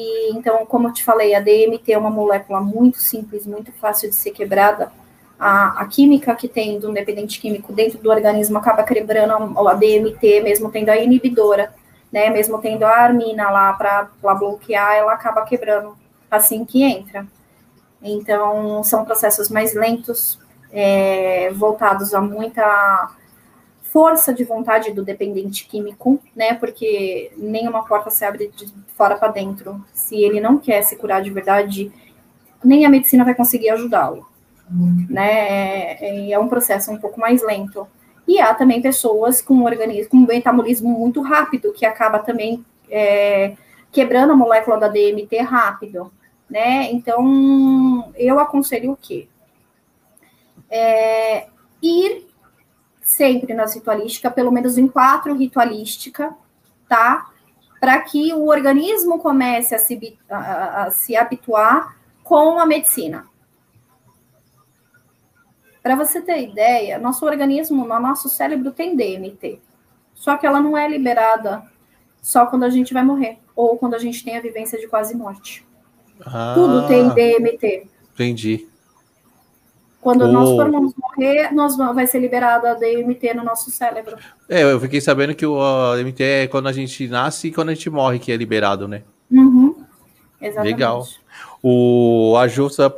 E 0.00 0.30
então, 0.30 0.64
como 0.64 0.86
eu 0.86 0.92
te 0.92 1.02
falei, 1.02 1.34
a 1.34 1.40
DMT 1.40 1.92
é 1.92 1.98
uma 1.98 2.08
molécula 2.08 2.60
muito 2.60 2.98
simples, 2.98 3.44
muito 3.44 3.72
fácil 3.72 4.08
de 4.08 4.14
ser 4.14 4.30
quebrada. 4.30 4.92
A, 5.36 5.82
a 5.82 5.86
química 5.86 6.36
que 6.36 6.46
tem 6.46 6.78
do 6.78 6.92
dependente 6.92 7.40
químico 7.40 7.72
dentro 7.72 7.98
do 7.98 8.08
organismo 8.08 8.58
acaba 8.58 8.84
quebrando 8.84 9.32
a, 9.32 9.70
a 9.72 9.74
DMT, 9.74 10.40
mesmo 10.40 10.70
tendo 10.70 10.90
a 10.90 10.96
inibidora, 10.96 11.74
né? 12.12 12.30
Mesmo 12.30 12.60
tendo 12.60 12.84
a 12.84 12.92
armina 12.92 13.50
lá 13.50 13.72
para 13.72 14.08
bloquear, 14.34 14.94
ela 14.94 15.14
acaba 15.14 15.42
quebrando 15.42 15.96
assim 16.30 16.64
que 16.64 16.84
entra. 16.84 17.26
Então, 18.00 18.84
são 18.84 19.04
processos 19.04 19.48
mais 19.48 19.74
lentos, 19.74 20.38
é, 20.70 21.50
voltados 21.54 22.14
a 22.14 22.20
muita 22.20 23.10
força 23.92 24.32
de 24.32 24.44
vontade 24.44 24.92
do 24.92 25.04
dependente 25.04 25.66
químico, 25.66 26.20
né? 26.36 26.54
Porque 26.54 27.32
nenhuma 27.36 27.84
porta 27.84 28.10
se 28.10 28.24
abre 28.24 28.50
de 28.54 28.66
fora 28.96 29.16
para 29.16 29.32
dentro. 29.32 29.84
Se 29.92 30.16
ele 30.22 30.40
não 30.40 30.58
quer 30.58 30.82
se 30.82 30.96
curar 30.96 31.22
de 31.22 31.30
verdade, 31.30 31.90
nem 32.62 32.84
a 32.84 32.90
medicina 32.90 33.24
vai 33.24 33.34
conseguir 33.34 33.70
ajudá-lo, 33.70 34.26
né? 35.08 35.30
É, 35.30 36.28
é, 36.28 36.30
é 36.32 36.38
um 36.38 36.48
processo 36.48 36.90
um 36.90 36.98
pouco 36.98 37.18
mais 37.18 37.42
lento. 37.42 37.86
E 38.26 38.38
há 38.40 38.52
também 38.52 38.82
pessoas 38.82 39.40
com 39.40 39.54
um 39.54 39.64
organismo, 39.64 40.10
com 40.10 40.16
um 40.18 40.26
metabolismo 40.26 40.90
muito 40.90 41.22
rápido, 41.22 41.72
que 41.72 41.86
acaba 41.86 42.18
também 42.18 42.62
é, 42.90 43.54
quebrando 43.90 44.32
a 44.32 44.36
molécula 44.36 44.78
da 44.78 44.88
DMT 44.88 45.38
rápido, 45.38 46.12
né? 46.48 46.92
Então, 46.92 48.12
eu 48.16 48.38
aconselho 48.38 48.92
o 48.92 48.96
quê? 48.96 49.26
É, 50.70 51.46
ir 51.82 52.27
sempre 53.08 53.54
na 53.54 53.64
ritualística, 53.64 54.30
pelo 54.30 54.52
menos 54.52 54.76
em 54.76 54.86
quatro 54.86 55.34
ritualística, 55.34 56.36
tá? 56.86 57.30
Para 57.80 57.98
que 58.02 58.34
o 58.34 58.48
organismo 58.48 59.18
comece 59.18 59.74
a 59.74 59.78
se, 59.78 60.18
a, 60.28 60.82
a 60.82 60.90
se 60.90 61.16
habituar 61.16 61.96
com 62.22 62.60
a 62.60 62.66
medicina. 62.66 63.24
Para 65.82 65.96
você 65.96 66.20
ter 66.20 66.42
ideia, 66.42 66.98
nosso 66.98 67.24
organismo, 67.24 67.86
nosso 67.86 68.28
cérebro 68.28 68.72
tem 68.72 68.94
DMT. 68.94 69.58
Só 70.12 70.36
que 70.36 70.46
ela 70.46 70.60
não 70.60 70.76
é 70.76 70.86
liberada 70.86 71.62
só 72.20 72.44
quando 72.44 72.64
a 72.64 72.70
gente 72.70 72.92
vai 72.92 73.02
morrer 73.02 73.38
ou 73.56 73.78
quando 73.78 73.94
a 73.94 73.98
gente 73.98 74.22
tem 74.22 74.36
a 74.36 74.42
vivência 74.42 74.78
de 74.78 74.86
quase 74.86 75.16
morte. 75.16 75.66
Ah, 76.26 76.52
Tudo 76.54 76.86
tem 76.86 77.08
DMT. 77.08 77.88
Entendi. 78.12 78.67
Quando 80.08 80.26
nós 80.32 80.48
formos 80.48 80.94
morrer, 80.96 81.52
nós 81.52 81.76
vai 81.76 82.06
ser 82.06 82.18
liberada 82.18 82.70
a 82.70 82.74
DMT 82.74 83.34
no 83.34 83.44
nosso 83.44 83.70
cérebro. 83.70 84.16
É, 84.48 84.62
eu 84.62 84.80
fiquei 84.80 85.02
sabendo 85.02 85.34
que 85.34 85.44
o 85.44 85.60
DMT 85.96 86.22
é 86.22 86.46
quando 86.46 86.66
a 86.66 86.72
gente 86.72 87.06
nasce 87.08 87.48
e 87.48 87.52
quando 87.52 87.68
a 87.68 87.74
gente 87.74 87.90
morre 87.90 88.18
que 88.18 88.32
é 88.32 88.36
liberado, 88.36 88.88
né? 88.88 89.02
Uhum. 89.30 89.84
Exatamente. 90.40 90.72
Legal. 90.72 91.06
O 91.62 92.34
a 92.38 92.48
Justa 92.48 92.90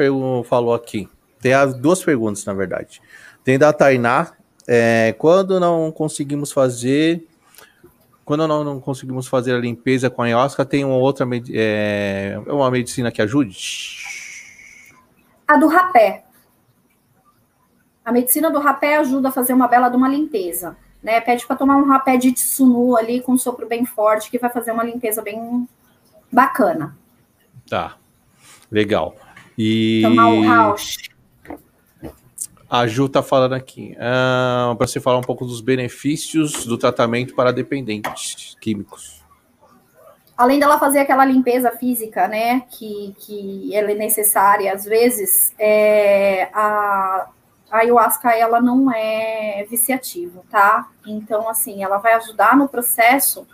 falou 0.45 0.73
aqui. 0.73 1.09
Tem 1.41 1.53
as 1.53 1.75
duas 1.75 2.01
perguntas, 2.01 2.45
na 2.45 2.55
verdade. 2.55 3.03
Tem 3.43 3.59
da 3.59 3.73
Tainá. 3.73 4.31
É, 4.69 5.13
quando 5.19 5.59
não 5.59 5.91
conseguimos 5.91 6.53
fazer. 6.53 7.27
Quando 8.25 8.47
não, 8.47 8.63
não, 8.63 8.79
conseguimos 8.79 9.27
fazer 9.27 9.57
a 9.57 9.59
limpeza 9.59 10.09
com 10.09 10.23
a 10.23 10.27
ayahuasca, 10.27 10.65
tem 10.65 10.85
uma 10.85 10.95
outra 10.95 11.27
é, 11.53 12.41
uma 12.47 12.71
medicina 12.71 13.11
que 13.11 13.21
ajude? 13.21 13.59
A 15.49 15.57
do 15.57 15.67
rapé. 15.67 16.30
A 18.11 18.13
medicina 18.13 18.51
do 18.51 18.59
rapé 18.59 18.97
ajuda 18.97 19.29
a 19.29 19.33
fazer 19.33 19.53
uma 19.53 19.69
bela 19.69 19.89
de 19.89 19.97
uma 19.97 20.09
limpeza. 20.09 20.77
Né? 21.01 21.21
Pede 21.21 21.47
para 21.47 21.55
tomar 21.55 21.77
um 21.77 21.87
rapé 21.87 22.17
de 22.17 22.33
tsunu 22.33 22.97
ali 22.97 23.21
com 23.21 23.35
um 23.35 23.39
sopro 23.39 23.69
bem 23.69 23.87
forte, 23.87 24.29
que 24.29 24.37
vai 24.37 24.51
fazer 24.51 24.73
uma 24.73 24.83
limpeza 24.83 25.23
bem 25.23 25.69
bacana. 26.31 26.99
Tá. 27.69 27.95
Legal. 28.69 29.15
E... 29.57 30.03
Tomar 30.03 30.29
o. 30.73 30.75
A 32.69 32.87
Ju 32.89 33.09
tá 33.09 33.23
falando 33.23 33.53
aqui. 33.53 33.97
Ah, 34.01 34.75
para 34.77 34.89
você 34.89 34.99
falar 34.99 35.19
um 35.19 35.23
pouco 35.23 35.47
dos 35.47 35.61
benefícios 35.61 36.67
do 36.67 36.77
tratamento 36.77 37.33
para 37.33 37.53
dependentes 37.53 38.57
químicos. 38.61 39.23
Além 40.37 40.59
dela 40.59 40.81
fazer 40.81 40.99
aquela 40.99 41.25
limpeza 41.25 41.71
física, 41.71 42.27
né, 42.27 42.63
que, 42.71 43.15
que 43.21 43.73
ela 43.73 43.93
é 43.93 43.95
necessária 43.95 44.73
às 44.73 44.85
vezes, 44.85 45.55
é, 45.61 46.49
a, 46.53 47.29
a 47.71 47.79
ayahuasca 47.79 48.31
ela 48.33 48.61
não 48.61 48.93
é 48.93 49.65
viciativa, 49.71 50.43
tá? 50.51 50.89
Então, 51.07 51.49
assim, 51.49 51.83
ela 51.83 51.99
vai 51.99 52.15
ajudar 52.15 52.57
no 52.57 52.69
processo 52.69 53.47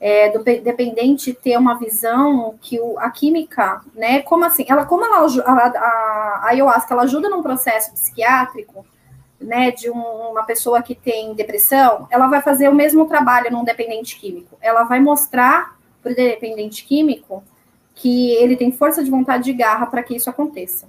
é, 0.00 0.30
do 0.30 0.42
dependente 0.42 1.34
ter 1.34 1.58
uma 1.58 1.78
visão 1.78 2.58
que 2.60 2.80
o, 2.80 2.98
a 2.98 3.10
química, 3.10 3.82
né? 3.94 4.22
Como 4.22 4.44
assim? 4.44 4.64
Ela, 4.66 4.86
como 4.86 5.04
ela, 5.04 5.26
a, 5.44 5.52
a, 5.52 6.46
ayahuasca 6.48 6.94
ela 6.94 7.02
ajuda 7.02 7.28
num 7.28 7.42
processo 7.42 7.92
psiquiátrico, 7.92 8.86
né? 9.38 9.70
De 9.70 9.90
um, 9.90 10.00
uma 10.00 10.42
pessoa 10.44 10.82
que 10.82 10.94
tem 10.94 11.34
depressão, 11.34 12.08
ela 12.10 12.28
vai 12.28 12.40
fazer 12.40 12.68
o 12.70 12.74
mesmo 12.74 13.06
trabalho 13.06 13.52
num 13.52 13.62
dependente 13.62 14.18
químico. 14.18 14.56
Ela 14.62 14.84
vai 14.84 15.00
mostrar 15.00 15.76
para 16.02 16.12
o 16.12 16.14
dependente 16.14 16.84
químico 16.86 17.44
que 17.94 18.30
ele 18.36 18.56
tem 18.56 18.72
força 18.72 19.04
de 19.04 19.10
vontade 19.10 19.44
de 19.44 19.52
garra 19.52 19.84
para 19.84 20.02
que 20.02 20.16
isso 20.16 20.30
aconteça. 20.30 20.88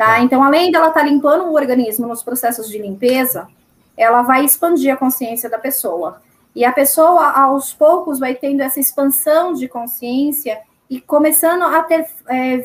Tá? 0.00 0.06
tá? 0.06 0.20
Então, 0.22 0.42
além 0.42 0.72
dela 0.72 0.88
estar 0.88 1.00
tá 1.00 1.06
limpando 1.06 1.44
o 1.44 1.52
organismo 1.52 2.06
nos 2.06 2.22
processos 2.22 2.70
de 2.70 2.78
limpeza, 2.78 3.46
ela 3.94 4.22
vai 4.22 4.46
expandir 4.46 4.90
a 4.90 4.96
consciência 4.96 5.50
da 5.50 5.58
pessoa. 5.58 6.22
E 6.56 6.64
a 6.64 6.72
pessoa, 6.72 7.30
aos 7.32 7.74
poucos, 7.74 8.18
vai 8.18 8.34
tendo 8.34 8.62
essa 8.62 8.80
expansão 8.80 9.52
de 9.52 9.68
consciência 9.68 10.58
e 10.88 11.02
começando 11.02 11.64
a 11.64 11.82
ter 11.82 12.06
é, 12.30 12.64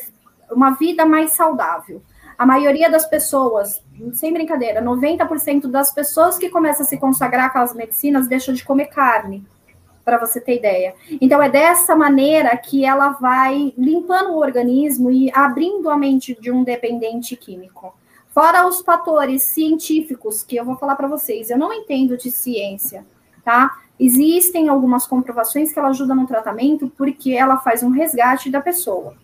uma 0.49 0.71
vida 0.71 1.05
mais 1.05 1.31
saudável. 1.31 2.01
A 2.38 2.45
maioria 2.45 2.89
das 2.89 3.05
pessoas, 3.05 3.83
sem 4.13 4.31
brincadeira, 4.31 4.81
90% 4.81 5.67
das 5.67 5.93
pessoas 5.93 6.38
que 6.38 6.49
começam 6.49 6.86
a 6.86 6.89
se 6.89 6.97
consagrar 6.97 7.51
com 7.51 7.59
as 7.59 7.73
medicinas 7.73 8.27
deixam 8.29 8.53
de 8.53 8.63
comer 8.63 8.86
carne 8.86 9.45
para 10.06 10.20
você 10.20 10.39
ter 10.39 10.58
ideia. 10.58 10.93
Então, 11.20 11.41
é 11.41 11.49
dessa 11.49 11.95
maneira 11.95 12.56
que 12.56 12.86
ela 12.86 13.10
vai 13.10 13.74
limpando 13.76 14.30
o 14.30 14.39
organismo 14.39 15.10
e 15.10 15.32
abrindo 15.34 15.89
a 15.89 15.97
mente 15.97 16.38
de 16.39 16.51
um 16.51 16.64
dependente 16.64 17.36
químico. 17.36 17.93
Fora 18.30 18.68
os 18.68 18.82
fatores 18.82 19.43
científicos 19.43 20.43
que 20.43 20.56
eu 20.56 20.64
vou 20.64 20.76
falar 20.76 20.95
para 20.95 21.08
vocês, 21.08 21.49
eu 21.49 21.58
não 21.58 21.74
entendo 21.74 22.16
de 22.16 22.30
ciência, 22.30 23.06
tá? 23.43 23.80
Existem 23.99 24.68
algumas 24.68 25.08
comprovações 25.08 25.72
que 25.72 25.80
ela 25.80 25.88
ajuda 25.88 26.14
no 26.14 26.28
tratamento 26.28 26.91
porque 26.97 27.32
ela 27.32 27.58
faz 27.58 27.82
um 27.82 27.89
resgate 27.89 28.51
da 28.51 28.62
pessoa. 28.62 29.16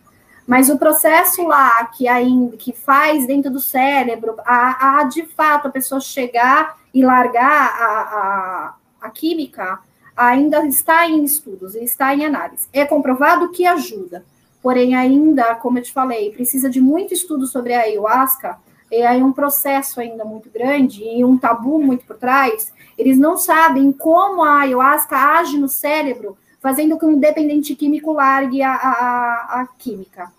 Mas 0.46 0.68
o 0.68 0.78
processo 0.78 1.46
lá 1.46 1.84
que 1.86 2.08
ainda 2.08 2.56
que 2.56 2.72
faz 2.72 3.26
dentro 3.26 3.50
do 3.50 3.60
cérebro, 3.60 4.34
a, 4.44 5.00
a 5.00 5.04
de 5.04 5.24
fato 5.26 5.68
a 5.68 5.70
pessoa 5.70 6.00
chegar 6.00 6.78
e 6.92 7.04
largar 7.04 7.76
a, 7.80 8.00
a, 8.00 8.74
a 9.02 9.10
química, 9.10 9.78
ainda 10.16 10.64
está 10.66 11.08
em 11.08 11.24
estudos, 11.24 11.74
está 11.74 12.14
em 12.14 12.24
análise. 12.24 12.68
É 12.72 12.84
comprovado 12.84 13.50
que 13.50 13.66
ajuda, 13.66 14.24
porém 14.62 14.94
ainda, 14.94 15.54
como 15.56 15.78
eu 15.78 15.82
te 15.82 15.92
falei, 15.92 16.30
precisa 16.30 16.70
de 16.70 16.80
muito 16.80 17.12
estudo 17.12 17.46
sobre 17.46 17.74
a 17.74 17.80
ayahuasca, 17.80 18.58
é 18.90 19.06
aí 19.06 19.22
um 19.22 19.32
processo 19.32 20.00
ainda 20.00 20.24
muito 20.24 20.50
grande 20.50 21.02
e 21.02 21.24
um 21.24 21.38
tabu 21.38 21.78
muito 21.78 22.04
por 22.04 22.16
trás. 22.16 22.72
Eles 22.98 23.18
não 23.18 23.38
sabem 23.38 23.90
como 23.90 24.42
a 24.42 24.60
ayahuasca 24.60 25.16
age 25.16 25.56
no 25.56 25.68
cérebro, 25.68 26.36
fazendo 26.60 26.98
com 26.98 27.08
que 27.08 27.14
o 27.14 27.18
dependente 27.18 27.74
químico 27.74 28.12
largue 28.12 28.62
a, 28.62 28.74
a, 28.74 29.60
a 29.62 29.68
química. 29.78 30.30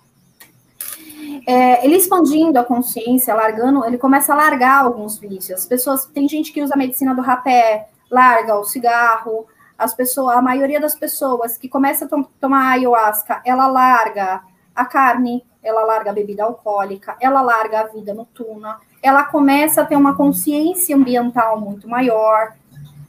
É, 1.48 1.84
ele 1.84 1.96
expandindo 1.96 2.60
a 2.60 2.64
consciência, 2.64 3.34
largando, 3.34 3.84
ele 3.86 3.98
começa 3.98 4.34
a 4.34 4.36
largar 4.36 4.84
alguns 4.84 5.18
vícios. 5.18 5.62
As 5.62 5.66
pessoas, 5.66 6.06
tem 6.06 6.28
gente 6.30 6.54
que 6.54 6.62
usa 6.62 6.76
a 6.76 6.78
medicina 6.78 7.16
do 7.16 7.22
rapé, 7.22 7.90
larga 8.10 8.56
o 8.56 8.64
cigarro, 8.64 9.48
as 9.84 9.94
pessoas, 9.94 10.38
a 10.38 10.42
maioria 10.42 10.80
das 10.80 10.96
pessoas 10.96 11.58
que 11.58 11.68
começa 11.68 12.06
a 12.06 12.08
to 12.08 12.26
tomar 12.40 12.72
ayahuasca, 12.72 13.42
ela 13.46 13.68
larga 13.68 14.42
a 14.74 14.86
carne, 14.86 15.46
ela 15.62 15.84
larga 15.84 16.12
a 16.12 16.14
bebida 16.14 16.44
alcoólica, 16.44 17.16
ela 17.20 17.42
larga 17.42 17.82
a 17.82 17.88
vida 17.88 18.14
noturna, 18.14 18.78
ela 19.02 19.26
começa 19.26 19.82
a 19.82 19.86
ter 19.86 19.96
uma 19.96 20.16
consciência 20.16 20.96
ambiental 20.96 21.60
muito 21.60 21.88
maior. 21.88 22.54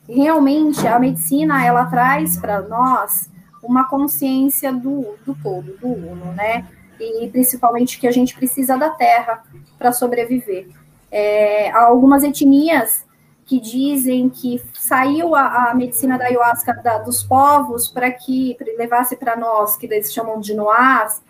Realmente, 0.09 0.87
a 0.87 0.99
medicina, 0.99 1.65
ela 1.65 1.87
traz 1.87 2.37
para 2.39 2.61
nós 2.61 3.31
uma 3.63 3.89
consciência 3.89 4.73
do, 4.73 5.15
do 5.25 5.35
todo, 5.43 5.77
do 5.79 5.87
uno, 5.87 6.33
né? 6.33 6.67
E 7.01 7.29
principalmente 7.29 7.99
que 7.99 8.07
a 8.07 8.13
gente 8.13 8.35
precisa 8.35 8.77
da 8.77 8.91
terra 8.91 9.43
para 9.79 9.93
sobreviver. 9.93 10.69
É, 11.11 11.71
algumas 11.71 12.25
etnias 12.25 13.05
que 13.45 13.61
dizem 13.61 14.29
que 14.29 14.63
saiu 14.73 15.35
a, 15.35 15.71
a 15.71 15.75
medicina 15.75 16.17
da 16.17 16.27
ayahuasca 16.27 16.73
da, 16.83 16.99
dos 16.99 17.23
povos 17.23 17.89
para 17.89 18.11
que 18.11 18.55
pra 18.55 18.67
levasse 18.77 19.17
para 19.17 19.37
nós, 19.37 19.77
que 19.77 19.87
eles 19.87 20.13
chamam 20.13 20.41
de 20.41 20.55
noás, 20.55 21.23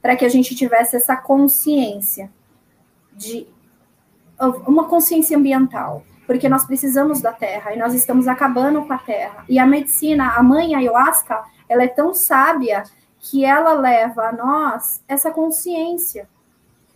para 0.00 0.16
que 0.16 0.24
a 0.24 0.28
gente 0.28 0.54
tivesse 0.54 0.96
essa 0.96 1.16
consciência 1.16 2.30
de 3.12 3.46
uma 4.66 4.86
consciência 4.86 5.36
ambiental, 5.36 6.02
porque 6.26 6.48
nós 6.48 6.64
precisamos 6.64 7.20
da 7.20 7.32
terra 7.32 7.74
e 7.74 7.78
nós 7.78 7.92
estamos 7.92 8.26
acabando 8.26 8.82
com 8.86 8.92
a 8.94 8.98
terra. 8.98 9.44
E 9.46 9.58
a 9.58 9.66
medicina, 9.66 10.32
a 10.34 10.42
mãe 10.42 10.74
ayahuasca, 10.74 11.44
ela 11.68 11.82
é 11.82 11.88
tão 11.88 12.14
sábia 12.14 12.84
que 13.18 13.44
ela 13.44 13.74
leva 13.74 14.28
a 14.28 14.32
nós 14.32 15.02
essa 15.06 15.30
consciência 15.30 16.26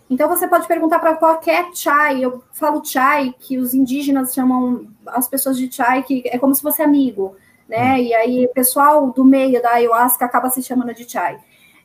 então 0.09 0.29
você 0.29 0.47
pode 0.47 0.69
perguntar 0.69 0.99
para 0.99 1.17
qualquer 1.17 1.71
chai, 1.75 2.25
eu 2.25 2.43
falo 2.53 2.85
chai, 2.85 3.35
que 3.39 3.59
os 3.59 3.73
indígenas 3.73 4.35
chamam 4.35 4.87
as 5.07 5.27
pessoas 5.27 5.57
de 5.57 5.71
chai, 5.73 6.03
que 6.03 6.23
é 6.27 6.39
como 6.39 6.55
se 6.55 6.63
fosse 6.63 6.83
amigo, 6.83 7.37
né? 7.69 7.95
Hum. 7.95 7.99
E 7.99 8.15
aí 8.15 8.47
o 8.47 8.53
pessoal 8.53 9.11
do 9.11 9.25
meio 9.25 9.63
da 9.63 9.73
ayahuasca 9.73 10.25
acaba 10.25 10.51
se 10.51 10.63
chamando 10.63 10.95
de 10.95 11.09
chai. 11.11 11.39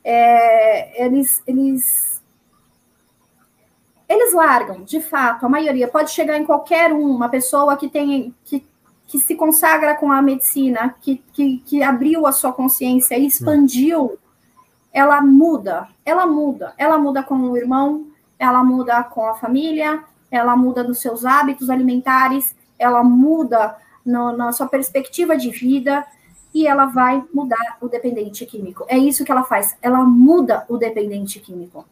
É, 0.04 1.06
eles, 1.06 1.42
eles, 1.48 2.22
eles 4.08 4.34
largam, 4.34 4.84
de 4.84 5.00
fato, 5.00 5.46
a 5.46 5.50
maioria 5.50 5.88
pode 5.88 6.12
chegar 6.12 6.38
em 6.38 6.46
qualquer 6.46 6.92
um, 6.92 7.16
uma 7.16 7.30
pessoa 7.30 7.78
que 7.78 7.88
tem 7.90 8.34
que, 8.44 8.66
que 9.08 9.20
se 9.20 9.36
consagra 9.36 9.96
com 9.96 10.12
a 10.12 10.22
medicina, 10.22 10.96
que, 11.02 11.24
que, 11.32 11.58
que 11.60 11.84
abriu 11.84 12.28
a 12.28 12.32
sua 12.32 12.52
consciência 12.52 13.18
e 13.18 13.26
expandiu, 13.26 14.18
ela 14.94 15.22
muda, 15.22 15.88
ela 16.06 16.26
muda, 16.26 16.74
ela 16.78 16.98
muda 16.98 17.24
com 17.24 17.36
o 17.36 17.58
irmão, 17.58 18.08
ela 18.38 18.64
muda 18.64 19.04
com 19.04 19.26
a 19.26 19.36
família, 19.36 20.04
ela 20.32 20.56
muda 20.56 20.84
nos 20.84 21.00
seus 21.00 21.26
hábitos 21.26 21.70
alimentares, 21.70 22.56
ela 22.78 23.04
muda 23.04 23.76
no, 24.06 24.36
na 24.36 24.52
sua 24.52 24.68
perspectiva 24.68 25.38
de 25.38 25.50
vida 25.50 26.06
e 26.54 26.68
ela 26.68 26.86
vai 26.86 27.24
mudar 27.34 27.78
o 27.82 27.88
dependente 27.88 28.46
químico. 28.46 28.86
É 28.88 28.98
isso 28.98 29.24
que 29.24 29.32
ela 29.32 29.44
faz, 29.44 29.78
ela 29.82 30.00
muda 30.00 30.66
o 30.68 30.78
dependente 30.78 31.40
químico. 31.40 31.86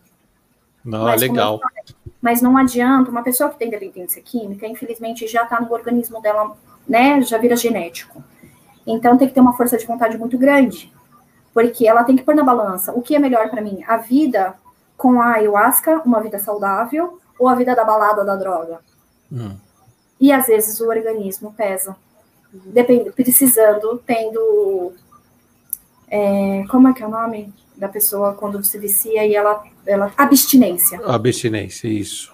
Não, 0.84 1.04
mas, 1.04 1.22
é 1.22 1.28
legal. 1.28 1.60
Falei, 1.60 1.84
mas 2.22 2.42
não 2.42 2.58
adianta, 2.58 3.12
uma 3.12 3.22
pessoa 3.22 3.50
que 3.50 3.60
tem 3.60 3.70
dependência 3.70 4.22
química, 4.22 4.66
infelizmente, 4.66 5.28
já 5.28 5.44
está 5.44 5.60
no 5.60 5.72
organismo 5.72 6.22
dela, 6.22 6.56
né, 6.88 7.22
já 7.22 7.38
vira 7.38 7.56
genético. 7.56 8.24
Então 8.86 9.18
tem 9.18 9.28
que 9.28 9.34
ter 9.34 9.42
uma 9.42 9.54
força 9.54 9.78
de 9.78 9.86
vontade 9.86 10.18
muito 10.18 10.38
grande, 10.38 10.92
porque 11.58 11.88
ela 11.88 12.04
tem 12.04 12.16
que 12.16 12.22
pôr 12.22 12.36
na 12.36 12.44
balança 12.44 12.94
o 12.94 13.02
que 13.02 13.16
é 13.16 13.20
melhor 13.20 13.50
para 13.50 13.64
mim, 13.64 13.84
a 13.88 13.98
vida 13.98 14.54
com 14.96 15.20
a 15.20 15.38
ayahuasca, 15.38 16.04
uma 16.06 16.22
vida 16.22 16.38
saudável, 16.38 17.20
ou 17.40 17.50
a 17.50 17.56
vida 17.56 17.76
da 17.76 17.84
balada 17.84 18.24
da 18.24 18.36
droga. 18.36 18.80
Hum. 19.32 19.58
E 20.22 20.32
às 20.32 20.46
vezes 20.46 20.80
o 20.80 20.88
organismo 20.88 21.52
pesa, 21.58 21.96
depend, 22.54 23.12
precisando, 23.12 24.00
tendo. 24.06 24.94
É, 26.08 26.64
como 26.70 26.90
é 26.90 26.94
que 26.94 27.02
é 27.02 27.08
o 27.08 27.10
nome 27.10 27.52
da 27.76 27.90
pessoa 27.90 28.36
quando 28.36 28.64
se 28.64 28.78
vicia 28.78 29.26
e 29.26 29.34
ela. 29.34 29.64
ela 29.84 30.14
abstinência. 30.16 31.02
Abstinência, 31.08 31.88
isso. 31.88 32.32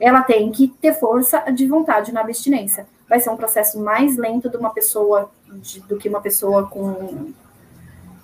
Ela 0.00 0.22
tem 0.22 0.50
que 0.50 0.66
ter 0.66 0.94
força 0.94 1.38
de 1.52 1.68
vontade 1.68 2.10
na 2.10 2.22
abstinência. 2.22 2.88
Vai 3.08 3.20
ser 3.20 3.30
um 3.30 3.36
processo 3.36 3.78
mais 3.78 4.16
lento 4.16 4.50
de 4.50 4.56
uma 4.56 4.70
pessoa 4.70 5.30
de, 5.62 5.78
do 5.82 5.96
que 5.96 6.08
uma 6.08 6.20
pessoa 6.20 6.66
com 6.66 7.32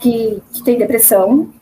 que, 0.00 0.42
que 0.52 0.64
tem 0.64 0.78
depressão. 0.78 1.52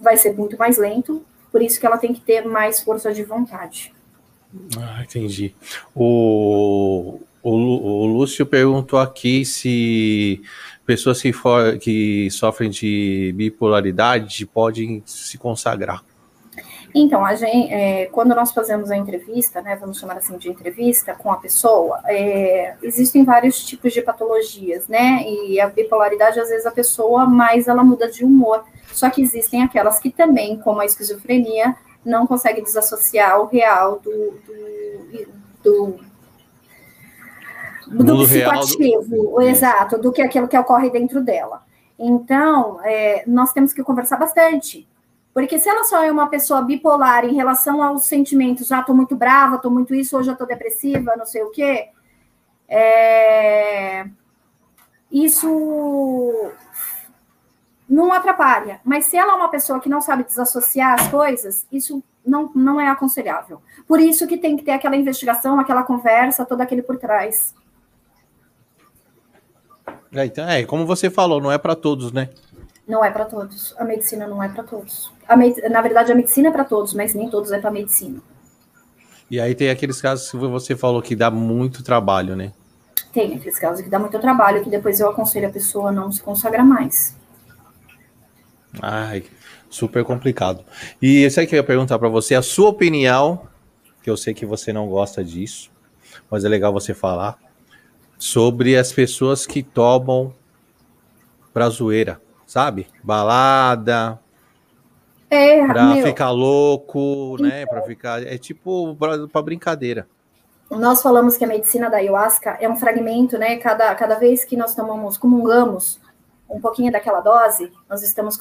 Vai 0.00 0.16
ser 0.16 0.34
muito 0.34 0.56
mais 0.56 0.78
lento, 0.78 1.22
por 1.52 1.62
isso 1.62 1.78
que 1.78 1.86
ela 1.86 1.98
tem 1.98 2.12
que 2.14 2.20
ter 2.20 2.44
mais 2.44 2.80
força 2.80 3.12
de 3.12 3.22
vontade. 3.22 3.92
Ah, 4.78 5.02
entendi. 5.02 5.54
O, 5.94 7.20
o, 7.42 7.50
o 7.50 8.06
Lúcio 8.06 8.44
perguntou 8.46 8.98
aqui 8.98 9.44
se 9.44 10.42
pessoas 10.84 11.22
que, 11.22 11.32
for, 11.32 11.78
que 11.78 12.30
sofrem 12.30 12.70
de 12.70 13.32
bipolaridade 13.36 14.44
podem 14.46 15.02
se 15.06 15.38
consagrar. 15.38 16.02
Então, 16.94 17.24
a 17.24 17.34
gente, 17.34 17.72
é, 17.72 18.06
quando 18.06 18.34
nós 18.34 18.52
fazemos 18.52 18.90
a 18.90 18.96
entrevista, 18.96 19.60
né, 19.62 19.76
vamos 19.76 19.98
chamar 19.98 20.16
assim 20.16 20.36
de 20.36 20.48
entrevista 20.48 21.14
com 21.14 21.30
a 21.30 21.36
pessoa, 21.36 22.00
é, 22.06 22.74
existem 22.82 23.24
vários 23.24 23.64
tipos 23.64 23.92
de 23.92 24.02
patologias, 24.02 24.88
né? 24.88 25.22
E 25.24 25.60
a 25.60 25.68
bipolaridade, 25.68 26.40
às 26.40 26.48
vezes, 26.48 26.66
a 26.66 26.70
pessoa 26.70 27.26
mais 27.26 27.68
ela 27.68 27.84
muda 27.84 28.10
de 28.10 28.24
humor. 28.24 28.64
Só 28.92 29.08
que 29.08 29.22
existem 29.22 29.62
aquelas 29.62 30.00
que 30.00 30.10
também, 30.10 30.58
como 30.58 30.80
a 30.80 30.84
esquizofrenia, 30.84 31.76
não 32.04 32.26
consegue 32.26 32.60
desassociar 32.60 33.40
o 33.40 33.46
real 33.46 34.00
do, 34.00 34.34
do, 35.62 35.98
do, 37.86 38.04
do 38.04 38.26
psicoativo, 38.26 39.30
do... 39.32 39.42
exato, 39.42 39.98
do 39.98 40.10
que 40.10 40.22
aquilo 40.22 40.48
que 40.48 40.58
ocorre 40.58 40.90
dentro 40.90 41.22
dela. 41.22 41.62
Então, 41.98 42.80
é, 42.82 43.22
nós 43.26 43.52
temos 43.52 43.72
que 43.72 43.82
conversar 43.82 44.16
bastante. 44.16 44.88
Porque 45.32 45.58
se 45.58 45.68
ela 45.68 45.84
só 45.84 46.02
é 46.02 46.10
uma 46.10 46.28
pessoa 46.28 46.62
bipolar 46.62 47.24
em 47.24 47.34
relação 47.34 47.82
aos 47.82 48.04
sentimentos, 48.04 48.72
ah, 48.72 48.80
estou 48.80 48.94
muito 48.94 49.14
brava, 49.14 49.56
estou 49.56 49.70
muito 49.70 49.94
isso, 49.94 50.16
hoje 50.16 50.28
eu 50.28 50.32
estou 50.32 50.46
depressiva, 50.46 51.16
não 51.16 51.24
sei 51.24 51.42
o 51.42 51.50
quê, 51.50 51.88
é... 52.68 54.06
isso 55.10 56.50
não 57.88 58.12
atrapalha. 58.12 58.80
Mas 58.84 59.06
se 59.06 59.16
ela 59.16 59.32
é 59.32 59.36
uma 59.36 59.48
pessoa 59.48 59.80
que 59.80 59.88
não 59.88 60.00
sabe 60.00 60.24
desassociar 60.24 60.94
as 61.00 61.08
coisas, 61.08 61.66
isso 61.70 62.02
não, 62.24 62.50
não 62.54 62.80
é 62.80 62.88
aconselhável. 62.88 63.62
Por 63.86 64.00
isso 64.00 64.26
que 64.26 64.36
tem 64.36 64.56
que 64.56 64.64
ter 64.64 64.72
aquela 64.72 64.96
investigação, 64.96 65.58
aquela 65.58 65.82
conversa, 65.82 66.44
todo 66.44 66.60
aquele 66.60 66.82
por 66.82 66.96
trás. 66.96 67.54
É, 70.12 70.24
então, 70.24 70.48
é, 70.48 70.64
como 70.64 70.86
você 70.86 71.08
falou, 71.08 71.40
não 71.40 71.52
é 71.52 71.58
para 71.58 71.76
todos, 71.76 72.12
né? 72.12 72.30
Não 72.90 73.04
é 73.04 73.10
para 73.12 73.24
todos. 73.24 73.72
A 73.78 73.84
medicina 73.84 74.26
não 74.26 74.42
é 74.42 74.48
para 74.48 74.64
todos. 74.64 75.12
Med... 75.36 75.60
Na 75.68 75.80
verdade, 75.80 76.10
a 76.10 76.14
medicina 76.14 76.48
é 76.48 76.50
para 76.50 76.64
todos, 76.64 76.92
mas 76.92 77.14
nem 77.14 77.30
todos 77.30 77.52
é 77.52 77.60
para 77.60 77.70
medicina. 77.70 78.20
E 79.30 79.40
aí 79.40 79.54
tem 79.54 79.70
aqueles 79.70 80.02
casos 80.02 80.28
que 80.28 80.36
você 80.36 80.74
falou 80.74 81.00
que 81.00 81.14
dá 81.14 81.30
muito 81.30 81.84
trabalho, 81.84 82.34
né? 82.34 82.52
Tem 83.12 83.36
aqueles 83.36 83.60
casos 83.60 83.84
que 83.84 83.88
dá 83.88 83.96
muito 83.96 84.18
trabalho, 84.18 84.64
que 84.64 84.68
depois 84.68 84.98
eu 84.98 85.08
aconselho 85.08 85.46
a 85.46 85.52
pessoa 85.52 85.90
a 85.90 85.92
não 85.92 86.10
se 86.10 86.20
consagrar 86.20 86.66
mais. 86.66 87.16
Ai, 88.82 89.22
super 89.68 90.02
complicado. 90.04 90.64
E 91.00 91.24
isso 91.24 91.38
aí 91.38 91.46
que 91.46 91.54
eu 91.54 91.58
ia 91.58 91.64
perguntar 91.64 91.96
para 91.96 92.08
você, 92.08 92.34
a 92.34 92.42
sua 92.42 92.70
opinião, 92.70 93.46
que 94.02 94.10
eu 94.10 94.16
sei 94.16 94.34
que 94.34 94.44
você 94.44 94.72
não 94.72 94.88
gosta 94.88 95.22
disso, 95.22 95.70
mas 96.28 96.44
é 96.44 96.48
legal 96.48 96.72
você 96.72 96.92
falar, 96.92 97.38
sobre 98.18 98.76
as 98.76 98.92
pessoas 98.92 99.46
que 99.46 99.62
tomam 99.62 100.34
pra 101.52 101.68
zoeira, 101.68 102.20
sabe? 102.50 102.88
Balada, 103.04 104.18
é, 105.30 105.64
pra 105.64 105.84
meu, 105.84 106.04
ficar 106.04 106.30
louco, 106.30 107.36
então, 107.38 107.46
né? 107.46 107.64
Pra 107.64 107.82
ficar. 107.82 108.26
É 108.26 108.36
tipo 108.36 108.96
pra, 108.96 109.40
brincadeira. 109.40 110.08
Nós 110.68 111.00
falamos 111.00 111.36
que 111.36 111.44
a 111.44 111.46
medicina 111.46 111.88
da 111.88 111.98
ayahuasca 111.98 112.58
é 112.60 112.68
um 112.68 112.76
fragmento, 112.76 113.38
né? 113.38 113.56
Cada, 113.58 113.94
cada 113.94 114.16
vez 114.16 114.44
que 114.44 114.56
nós 114.56 114.74
tomamos, 114.74 115.16
comungamos 115.16 116.00
um 116.48 116.60
pouquinho 116.60 116.90
daquela 116.90 117.20
dose, 117.20 117.72
nós 117.88 118.02
estamos 118.02 118.36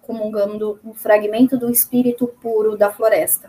comungando 0.00 0.80
um 0.84 0.92
fragmento 0.92 1.56
do 1.56 1.70
espírito 1.70 2.26
puro 2.26 2.76
da 2.76 2.90
floresta. 2.90 3.48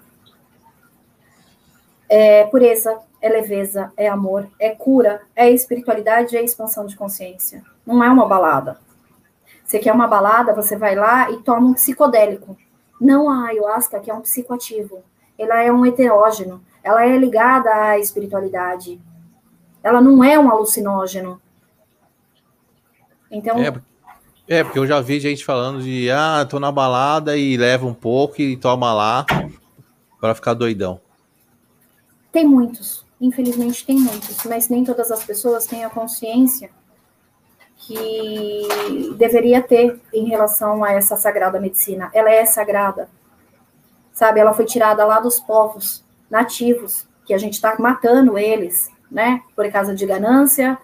É 2.07 2.43
pureza, 2.45 2.99
é 3.19 3.29
leveza, 3.29 3.91
é 3.97 4.07
amor, 4.07 4.47
é 4.59 4.69
cura, 4.69 5.23
é 5.35 5.49
espiritualidade, 5.49 6.37
é 6.37 6.43
expansão 6.43 6.85
de 6.85 6.95
consciência. 6.95 7.63
Não 7.83 8.03
é 8.03 8.09
uma 8.11 8.27
balada. 8.27 8.77
Você 9.73 9.79
quer 9.79 9.91
uma 9.91 10.05
balada, 10.05 10.53
você 10.53 10.77
vai 10.77 10.93
lá 10.93 11.31
e 11.31 11.37
toma 11.37 11.65
um 11.65 11.73
psicodélico. 11.73 12.55
Não 13.01 13.27
a 13.27 13.47
ayahuasca, 13.47 13.99
que 13.99 14.11
é 14.11 14.13
um 14.13 14.21
psicoativo. 14.21 15.03
Ela 15.35 15.63
é 15.63 15.71
um 15.71 15.83
heterógeno. 15.83 16.63
Ela 16.83 17.07
é 17.07 17.17
ligada 17.17 17.73
à 17.73 17.97
espiritualidade. 17.97 19.01
Ela 19.81 19.99
não 19.99 20.23
é 20.23 20.37
um 20.37 20.51
alucinógeno. 20.51 21.41
Então, 23.31 23.57
é, 23.57 23.73
é, 24.47 24.63
porque 24.63 24.77
eu 24.77 24.85
já 24.85 25.01
vi 25.01 25.19
gente 25.19 25.43
falando 25.43 25.81
de, 25.81 26.07
ah, 26.11 26.45
tô 26.47 26.59
na 26.59 26.71
balada 26.71 27.35
e 27.35 27.57
leva 27.57 27.87
um 27.87 27.95
pouco 27.95 28.43
e 28.43 28.55
toma 28.55 28.93
lá 28.93 29.25
para 30.21 30.35
ficar 30.35 30.53
doidão. 30.53 31.01
Tem 32.31 32.45
muitos, 32.45 33.03
infelizmente 33.19 33.83
tem 33.83 33.97
muitos, 33.97 34.37
mas 34.45 34.69
nem 34.69 34.83
todas 34.83 35.09
as 35.09 35.23
pessoas 35.23 35.65
têm 35.65 35.83
a 35.83 35.89
consciência 35.89 36.69
que 37.77 38.67
deveria 39.17 39.61
ter 39.61 39.99
em 40.13 40.25
relação 40.25 40.83
a 40.83 40.91
essa 40.91 41.15
sagrada 41.17 41.59
medicina. 41.59 42.09
Ela 42.13 42.29
é 42.29 42.45
sagrada, 42.45 43.09
sabe? 44.11 44.39
Ela 44.39 44.53
foi 44.53 44.65
tirada 44.65 45.05
lá 45.05 45.19
dos 45.19 45.39
povos 45.39 46.03
nativos, 46.29 47.07
que 47.25 47.33
a 47.33 47.37
gente 47.37 47.53
está 47.53 47.75
matando 47.79 48.37
eles, 48.37 48.89
né? 49.11 49.41
Por 49.55 49.69
causa 49.71 49.93
de 49.93 50.05
ganância 50.05 50.77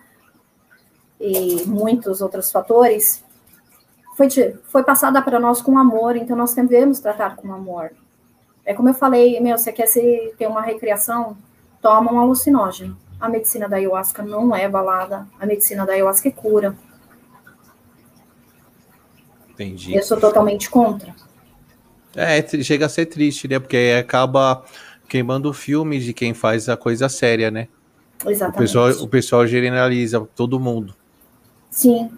e 1.19 1.63
muitos 1.65 2.21
outros 2.21 2.51
fatores 2.51 3.23
foi, 4.19 4.27
foi 4.63 4.83
passada 4.83 5.21
para 5.21 5.39
nós 5.39 5.61
com 5.61 5.77
amor, 5.77 6.17
então 6.17 6.35
nós 6.35 6.53
devemos 6.53 6.99
tratar 6.99 7.37
com 7.37 7.53
amor. 7.53 7.91
É 8.65 8.73
como 8.73 8.89
eu 8.89 8.93
falei, 8.93 9.39
meu, 9.39 9.57
você 9.57 9.71
quer 9.71 9.85
se, 9.85 10.33
ter 10.37 10.45
uma 10.45 10.61
recreação? 10.61 11.37
Toma 11.81 12.11
um 12.11 12.19
alucinógeno. 12.19 12.97
A 13.19 13.27
medicina 13.27 13.67
da 13.67 13.75
ayahuasca 13.75 14.23
não 14.23 14.55
é 14.55 14.67
balada, 14.67 15.27
a 15.39 15.45
medicina 15.45 15.85
da 15.85 15.93
ayahuasca 15.93 16.29
é 16.29 16.31
cura. 16.31 16.75
Entendi. 19.51 19.93
Eu 19.93 20.03
sou 20.03 20.17
totalmente 20.19 20.69
contra. 20.69 21.13
É, 22.15 22.41
chega 22.63 22.85
a 22.85 22.89
ser 22.89 23.07
triste, 23.07 23.47
né? 23.47 23.59
Porque 23.59 23.95
acaba 23.99 24.63
queimando 25.07 25.51
filmes 25.53 26.03
de 26.03 26.13
quem 26.13 26.33
faz 26.33 26.69
a 26.69 26.77
coisa 26.77 27.09
séria, 27.09 27.51
né? 27.51 27.67
Exatamente. 28.25 28.55
O 28.55 28.59
pessoal, 28.59 28.89
o 29.03 29.07
pessoal 29.07 29.47
generaliza 29.47 30.21
todo 30.35 30.59
mundo. 30.59 30.95
Sim, 31.69 32.09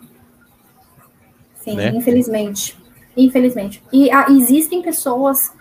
Sim, 1.64 1.76
né? 1.76 1.92
infelizmente. 1.96 2.78
Infelizmente. 3.16 3.84
E 3.92 4.10
ah, 4.12 4.28
existem 4.30 4.82
pessoas 4.82 5.52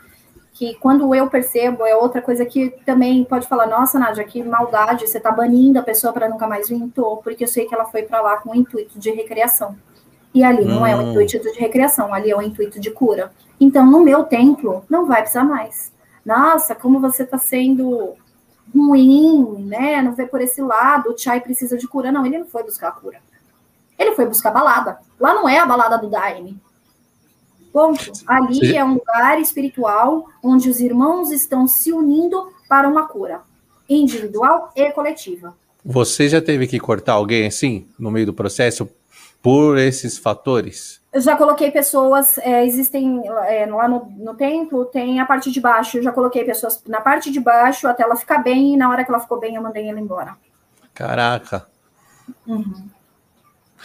que, 0.61 0.75
quando 0.75 1.15
eu 1.15 1.27
percebo, 1.27 1.87
é 1.87 1.97
outra 1.97 2.21
coisa 2.21 2.45
que 2.45 2.69
também 2.85 3.25
pode 3.25 3.49
falar: 3.49 3.67
nossa, 3.67 3.99
Nádia, 3.99 4.25
que 4.25 4.43
maldade, 4.43 5.09
você 5.09 5.19
tá 5.19 5.33
banindo 5.33 5.79
a 5.79 5.83
pessoa 5.83 6.13
para 6.13 6.29
nunca 6.29 6.47
mais 6.47 6.69
vir. 6.69 6.87
Tô, 6.95 7.17
porque 7.17 7.45
eu 7.45 7.49
sei 7.49 7.65
que 7.65 7.75
ela 7.75 7.87
foi 7.87 8.03
para 8.03 8.21
lá 8.21 8.37
com 8.37 8.51
o 8.51 8.55
intuito 8.55 8.99
de 8.99 9.11
recreação. 9.11 9.75
E 10.35 10.45
ali 10.45 10.65
hum. 10.65 10.75
não 10.75 10.87
é 10.87 10.95
o 10.95 10.99
hum. 10.99 11.11
intuito 11.13 11.51
de 11.51 11.59
recreação, 11.59 12.13
ali 12.13 12.31
é 12.31 12.37
o 12.37 12.43
intuito 12.43 12.79
de 12.79 12.91
cura. 12.91 13.33
Então, 13.59 13.87
no 13.87 14.05
meu 14.05 14.25
templo, 14.25 14.85
não 14.87 15.07
vai 15.07 15.23
precisar 15.23 15.45
mais. 15.45 15.95
Nossa, 16.27 16.75
como 16.75 17.01
você 17.01 17.23
está 17.23 17.39
sendo 17.39 18.13
ruim, 18.75 19.65
né? 19.65 20.03
Não 20.03 20.13
vê 20.13 20.27
por 20.27 20.43
esse 20.43 20.61
lado, 20.61 21.11
o 21.11 21.19
Chai 21.19 21.41
precisa 21.41 21.79
de 21.79 21.89
cura. 21.89 22.13
Não, 22.13 22.27
ele 22.27 22.37
não 22.37 22.47
foi 22.47 22.63
buscar 22.63 22.89
a 22.89 22.93
cura. 22.93 23.19
Ele 23.99 24.13
foi 24.13 24.27
buscar 24.27 24.51
balada. 24.51 24.99
Lá 25.19 25.33
não 25.33 25.49
é 25.49 25.59
a 25.59 25.65
balada 25.65 25.97
do 25.97 26.11
Daime. 26.11 26.61
Ponto. 27.73 28.13
Ali 28.27 28.67
Sim. 28.67 28.77
é 28.77 28.85
um 28.85 28.95
lugar 28.95 29.41
espiritual 29.41 30.27
onde 30.43 30.69
os 30.69 30.81
irmãos 30.81 31.31
estão 31.31 31.67
se 31.67 31.93
unindo 31.93 32.53
para 32.69 32.89
uma 32.89 33.07
cura 33.07 33.43
individual 33.89 34.71
e 34.75 34.91
coletiva. 34.93 35.55
Você 35.85 36.29
já 36.29 36.41
teve 36.41 36.67
que 36.67 36.79
cortar 36.79 37.15
alguém 37.15 37.47
assim 37.47 37.87
no 37.99 38.11
meio 38.11 38.27
do 38.27 38.35
processo 38.35 38.89
por 39.43 39.79
esses 39.79 40.19
fatores? 40.19 41.01
Eu 41.13 41.21
já 41.21 41.37
coloquei 41.37 41.71
pessoas, 41.71 42.39
é, 42.39 42.65
existem 42.65 43.23
é, 43.49 43.67
lá 43.67 43.89
no, 43.89 44.05
no 44.17 44.35
templo, 44.35 44.85
tem 44.85 45.19
a 45.19 45.27
parte 45.27 45.51
de 45.51 45.61
baixo. 45.61 45.99
Eu 45.99 46.03
já 46.03 46.13
coloquei 46.13 46.45
pessoas 46.45 46.83
na 46.87 47.01
parte 47.01 47.33
de 47.33 47.41
baixo 47.41 47.89
até 47.89 48.05
ela 48.05 48.15
ficar 48.15 48.39
bem, 48.39 48.75
e 48.75 48.77
na 48.77 48.89
hora 48.89 49.05
que 49.05 49.11
ela 49.11 49.19
ficou 49.19 49.41
bem, 49.41 49.57
eu 49.57 49.63
mandei 49.63 49.89
ela 49.89 49.99
embora. 49.99 50.37
Caraca. 50.95 51.67
Uhum. 52.47 52.89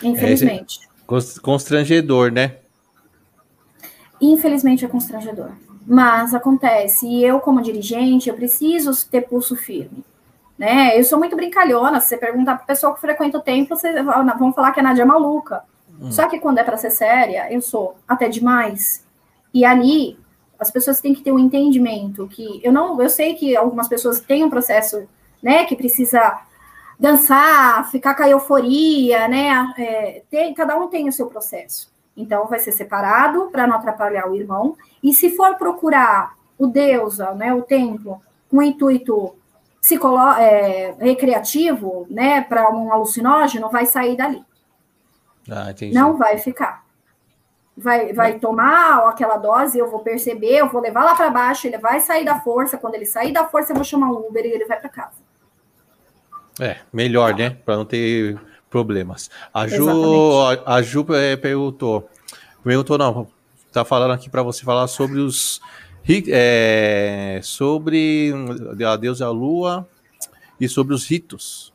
Infelizmente. 0.03 0.81
É, 0.83 1.39
constrangedor, 1.41 2.31
né? 2.31 2.57
Infelizmente 4.19 4.85
é 4.85 4.87
constrangedor. 4.87 5.51
Mas 5.85 6.33
acontece, 6.33 7.07
e 7.07 7.23
eu, 7.23 7.39
como 7.39 7.61
dirigente, 7.61 8.29
eu 8.29 8.35
preciso 8.35 8.91
ter 9.07 9.21
pulso 9.21 9.55
firme. 9.55 10.03
Né? 10.57 10.97
Eu 10.97 11.03
sou 11.03 11.19
muito 11.19 11.35
brincalhona. 11.35 11.99
Se 11.99 12.09
você 12.09 12.17
perguntar 12.17 12.55
para 12.55 12.65
pessoa 12.65 12.93
que 12.93 13.01
frequenta 13.01 13.37
o 13.37 13.41
templo, 13.41 13.75
vocês 13.75 13.95
vão 14.39 14.53
falar 14.53 14.71
que 14.71 14.79
a 14.79 14.83
Nádia 14.83 15.03
é 15.03 15.05
maluca. 15.05 15.63
Hum. 16.01 16.11
Só 16.11 16.27
que 16.27 16.39
quando 16.39 16.57
é 16.57 16.63
para 16.63 16.77
ser 16.77 16.89
séria, 16.89 17.51
eu 17.51 17.61
sou 17.61 17.95
até 18.07 18.27
demais. 18.27 19.05
E 19.53 19.63
ali, 19.63 20.17
as 20.59 20.71
pessoas 20.71 20.99
têm 20.99 21.13
que 21.13 21.21
ter 21.21 21.31
um 21.31 21.39
entendimento 21.39 22.27
que 22.27 22.61
eu 22.63 22.71
não, 22.71 23.01
eu 23.01 23.09
sei 23.09 23.35
que 23.35 23.55
algumas 23.55 23.87
pessoas 23.87 24.19
têm 24.19 24.43
um 24.43 24.49
processo, 24.49 25.07
né, 25.41 25.65
que 25.65 25.75
precisa 25.75 26.41
dançar, 26.99 27.89
ficar 27.91 28.15
com 28.15 28.23
a 28.23 28.29
euforia, 28.29 29.27
né? 29.27 29.73
É, 29.77 30.23
tem, 30.29 30.53
cada 30.53 30.77
um 30.77 30.87
tem 30.87 31.07
o 31.07 31.11
seu 31.11 31.27
processo. 31.27 31.93
Então, 32.15 32.47
vai 32.47 32.59
ser 32.59 32.71
separado 32.71 33.49
para 33.51 33.67
não 33.67 33.75
atrapalhar 33.75 34.29
o 34.29 34.35
irmão. 34.35 34.77
E 35.03 35.13
se 35.13 35.35
for 35.35 35.55
procurar 35.55 36.35
o 36.57 36.67
deusa, 36.67 37.33
né, 37.33 37.53
o 37.53 37.61
templo, 37.61 38.21
com 38.49 38.57
o 38.57 38.61
intuito 38.61 39.35
é, 40.39 40.95
recreativo, 40.99 42.07
né, 42.09 42.41
para 42.41 42.69
um 42.71 42.91
alucinógeno, 42.91 43.69
vai 43.69 43.85
sair 43.85 44.15
dali. 44.15 44.43
Ah, 45.49 45.73
não 45.93 46.17
vai 46.17 46.37
ficar. 46.37 46.83
Vai, 47.77 48.13
vai 48.13 48.39
tomar 48.39 49.09
aquela 49.09 49.35
dose, 49.35 49.77
eu 49.77 49.91
vou 49.91 49.99
perceber, 49.99 50.59
eu 50.59 50.69
vou 50.69 50.81
levar 50.81 51.03
lá 51.03 51.13
para 51.13 51.29
baixo, 51.29 51.67
ele 51.67 51.77
vai 51.77 51.99
sair 51.99 52.23
da 52.23 52.39
força. 52.39 52.77
Quando 52.77 52.95
ele 52.95 53.05
sair 53.05 53.33
da 53.33 53.45
força, 53.45 53.73
eu 53.73 53.75
vou 53.75 53.83
chamar 53.83 54.07
um 54.07 54.27
Uber 54.27 54.45
e 54.45 54.49
ele 54.49 54.65
vai 54.65 54.79
para 54.79 54.89
casa. 54.89 55.25
É, 56.59 56.77
melhor, 56.91 57.35
né? 57.35 57.49
Para 57.49 57.75
não 57.75 57.85
ter 57.85 58.39
problemas. 58.75 59.31
A 59.53 59.67
Ju, 59.67 59.87
a, 60.41 60.75
a 60.75 60.81
Ju 60.81 61.05
é, 61.11 61.37
perguntou, 61.37 62.09
perguntou 62.61 62.97
não, 62.97 63.25
tá 63.71 63.85
falando 63.85 64.11
aqui 64.11 64.29
para 64.29 64.43
você 64.43 64.65
falar 64.65 64.85
sobre 64.87 65.19
os 65.19 65.61
é, 66.27 67.39
sobre 67.41 68.33
a 68.85 68.97
deusa 68.97 69.29
Lua 69.29 69.87
e 70.59 70.67
sobre 70.67 70.93
os 70.93 71.09
ritos. 71.09 71.73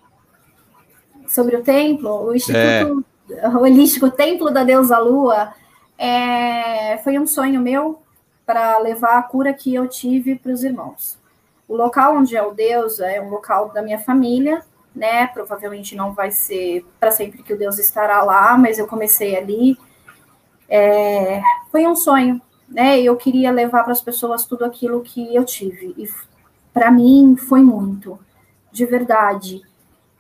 Sobre 1.26 1.57
o 1.57 1.62
templo, 1.62 2.26
o 2.26 2.34
Instituto 2.34 3.03
é. 3.30 3.48
Holístico 3.48 4.11
Templo 4.11 4.51
da 4.51 4.62
Deusa 4.62 4.98
Lua, 4.98 5.55
é, 5.96 6.98
foi 6.98 7.18
um 7.18 7.26
sonho 7.26 7.62
meu 7.62 8.03
para 8.44 8.78
levar 8.78 9.16
a 9.16 9.22
cura 9.22 9.55
que 9.55 9.74
eu 9.74 9.88
tive 9.88 10.34
para 10.34 10.53
os 10.53 10.62
irmãos. 10.62 11.18
O 11.66 11.74
local 11.74 12.16
onde 12.16 12.36
é 12.36 12.42
o 12.42 12.51
Deus 12.51 13.01
é 13.01 13.22
um 13.22 13.30
local 13.30 13.70
da 13.70 13.80
minha 13.80 13.98
família, 13.98 14.62
né? 14.95 15.26
Provavelmente 15.28 15.95
não 15.95 16.12
vai 16.12 16.30
ser 16.30 16.84
para 16.99 17.11
sempre 17.11 17.43
que 17.43 17.53
o 17.53 17.59
Deus 17.59 17.78
estará 17.78 18.22
lá, 18.22 18.57
mas 18.57 18.78
eu 18.78 18.86
comecei 18.86 19.36
ali. 19.36 19.78
É, 20.68 21.41
foi 21.70 21.86
um 21.86 21.97
sonho, 21.97 22.41
né? 22.68 23.01
Eu 23.01 23.16
queria 23.16 23.51
levar 23.51 23.82
para 23.82 23.93
as 23.93 24.01
pessoas 24.01 24.45
tudo 24.45 24.64
aquilo 24.64 25.01
que 25.03 25.34
eu 25.34 25.45
tive 25.45 25.95
e 25.97 26.09
para 26.72 26.91
mim 26.91 27.36
foi 27.36 27.61
muito, 27.61 28.18
de 28.70 28.86
verdade. 28.86 29.62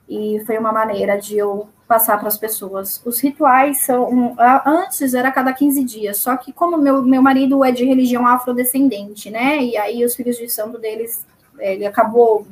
E 0.08 0.42
foi 0.44 0.58
uma 0.58 0.72
maneira 0.72 1.16
de 1.16 1.38
eu 1.38 1.68
passar 1.86 2.18
para 2.18 2.28
as 2.28 2.38
pessoas. 2.38 3.00
Os 3.04 3.20
rituais 3.20 3.80
são 3.80 4.36
antes 4.64 5.14
era 5.14 5.30
cada 5.30 5.52
15 5.52 5.84
dias, 5.84 6.18
só 6.18 6.36
que 6.36 6.52
como 6.52 6.76
meu, 6.76 7.02
meu 7.02 7.22
marido 7.22 7.64
é 7.64 7.72
de 7.72 7.84
religião 7.84 8.26
afrodescendente, 8.26 9.30
né? 9.30 9.58
E 9.58 9.76
aí 9.76 10.04
os 10.04 10.14
filhos 10.14 10.36
de 10.36 10.48
santo 10.48 10.78
deles 10.78 11.24
ele 11.60 11.86
acabou 11.86 12.46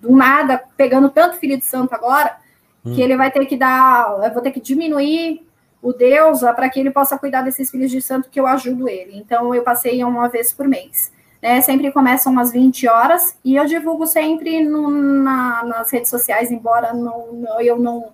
do 0.00 0.16
nada 0.16 0.62
pegando 0.76 1.10
tanto 1.10 1.36
filho 1.36 1.58
de 1.58 1.64
santo 1.64 1.94
agora 1.94 2.36
hum. 2.84 2.94
que 2.94 3.02
ele 3.02 3.16
vai 3.16 3.30
ter 3.30 3.44
que 3.46 3.56
dar, 3.56 4.18
eu 4.24 4.32
vou 4.32 4.42
ter 4.42 4.50
que 4.50 4.60
diminuir 4.60 5.46
o 5.82 5.92
Deus 5.92 6.40
para 6.40 6.68
que 6.68 6.78
ele 6.78 6.90
possa 6.90 7.18
cuidar 7.18 7.42
desses 7.42 7.70
filhos 7.70 7.90
de 7.90 8.02
santo 8.02 8.28
que 8.28 8.38
eu 8.38 8.46
ajudo 8.46 8.88
ele. 8.88 9.16
Então 9.16 9.54
eu 9.54 9.62
passei 9.62 10.02
uma 10.04 10.28
vez 10.28 10.52
por 10.52 10.68
mês. 10.68 11.12
Né, 11.42 11.62
sempre 11.62 11.90
começam 11.90 12.30
umas 12.30 12.52
20 12.52 12.86
horas 12.86 13.34
e 13.42 13.56
eu 13.56 13.64
divulgo 13.64 14.06
sempre 14.06 14.62
no, 14.62 14.90
na, 14.90 15.64
nas 15.64 15.90
redes 15.90 16.10
sociais, 16.10 16.50
embora 16.50 16.92
não, 16.92 17.32
não, 17.32 17.60
eu 17.62 17.78
não. 17.78 18.12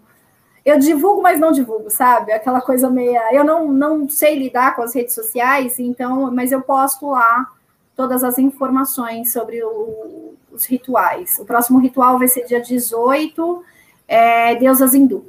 Eu 0.65 0.79
divulgo, 0.79 1.23
mas 1.23 1.39
não 1.39 1.51
divulgo, 1.51 1.91
sabe? 1.91 2.31
Aquela 2.31 2.61
coisa 2.61 2.89
meia. 2.89 3.35
Eu 3.35 3.43
não, 3.43 3.67
não 3.73 4.09
sei 4.09 4.39
lidar 4.39 4.77
com 4.77 4.83
as 4.83 4.95
redes 4.95 5.13
sociais, 5.13 5.81
então, 5.81 6.31
mas 6.33 6.53
eu 6.53 6.63
posto 6.63 7.11
lá 7.11 7.49
todas 7.97 8.23
as 8.23 8.39
informações 8.39 9.33
sobre 9.33 9.63
o, 9.65 10.35
os 10.53 10.67
rituais. 10.67 11.39
O 11.39 11.45
próximo 11.45 11.79
ritual 11.79 12.19
vai 12.19 12.29
ser 12.29 12.45
dia 12.45 12.61
18, 12.61 13.65
é, 14.07 14.55
Deusas 14.57 14.95
Hindu. 14.95 15.25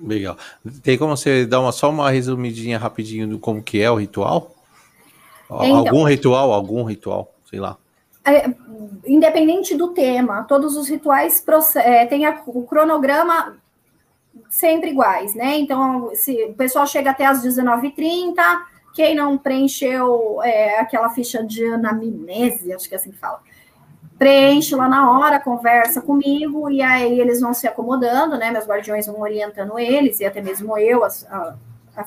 Legal. 0.00 0.36
Tem 0.82 0.96
como 0.96 1.16
você 1.16 1.44
dar 1.44 1.60
uma, 1.60 1.72
só 1.72 1.90
uma 1.90 2.10
resumidinha 2.10 2.78
rapidinho 2.78 3.28
do 3.28 3.38
como 3.38 3.62
que 3.62 3.82
é 3.82 3.90
o 3.90 3.96
ritual? 3.96 4.54
Então, 5.44 5.76
algum 5.76 6.04
ritual, 6.04 6.52
algum 6.52 6.84
ritual, 6.84 7.34
sei 7.50 7.58
lá. 7.58 7.76
É, 8.24 8.48
independente 9.04 9.74
do 9.76 9.88
tema, 9.88 10.44
todos 10.44 10.76
os 10.76 10.88
rituais 10.88 11.44
é, 11.76 12.06
têm 12.06 12.22
o 12.46 12.62
cronograma 12.62 13.56
sempre 14.48 14.90
iguais, 14.90 15.34
né? 15.34 15.58
Então, 15.58 16.10
se 16.14 16.44
o 16.44 16.54
pessoal 16.54 16.86
chega 16.86 17.10
até 17.10 17.26
as 17.26 17.42
19h30, 17.44 18.36
quem 18.94 19.14
não 19.14 19.38
preencheu 19.38 20.42
é, 20.42 20.78
aquela 20.78 21.10
ficha 21.10 21.44
de 21.44 21.64
anamnese, 21.64 22.72
acho 22.72 22.88
que 22.88 22.94
é 22.94 22.98
assim 22.98 23.10
que 23.10 23.18
fala, 23.18 23.40
preenche 24.18 24.74
lá 24.76 24.88
na 24.88 25.10
hora, 25.10 25.40
conversa 25.40 26.02
comigo, 26.02 26.70
e 26.70 26.82
aí 26.82 27.18
eles 27.18 27.40
vão 27.40 27.54
se 27.54 27.66
acomodando, 27.66 28.36
né? 28.36 28.50
Meus 28.50 28.66
guardiões 28.66 29.06
vão 29.06 29.20
orientando 29.20 29.78
eles, 29.78 30.20
e 30.20 30.26
até 30.26 30.42
mesmo 30.42 30.76
eu, 30.76 31.04
a, 31.04 31.08
a, 31.30 31.54
a 31.96 32.04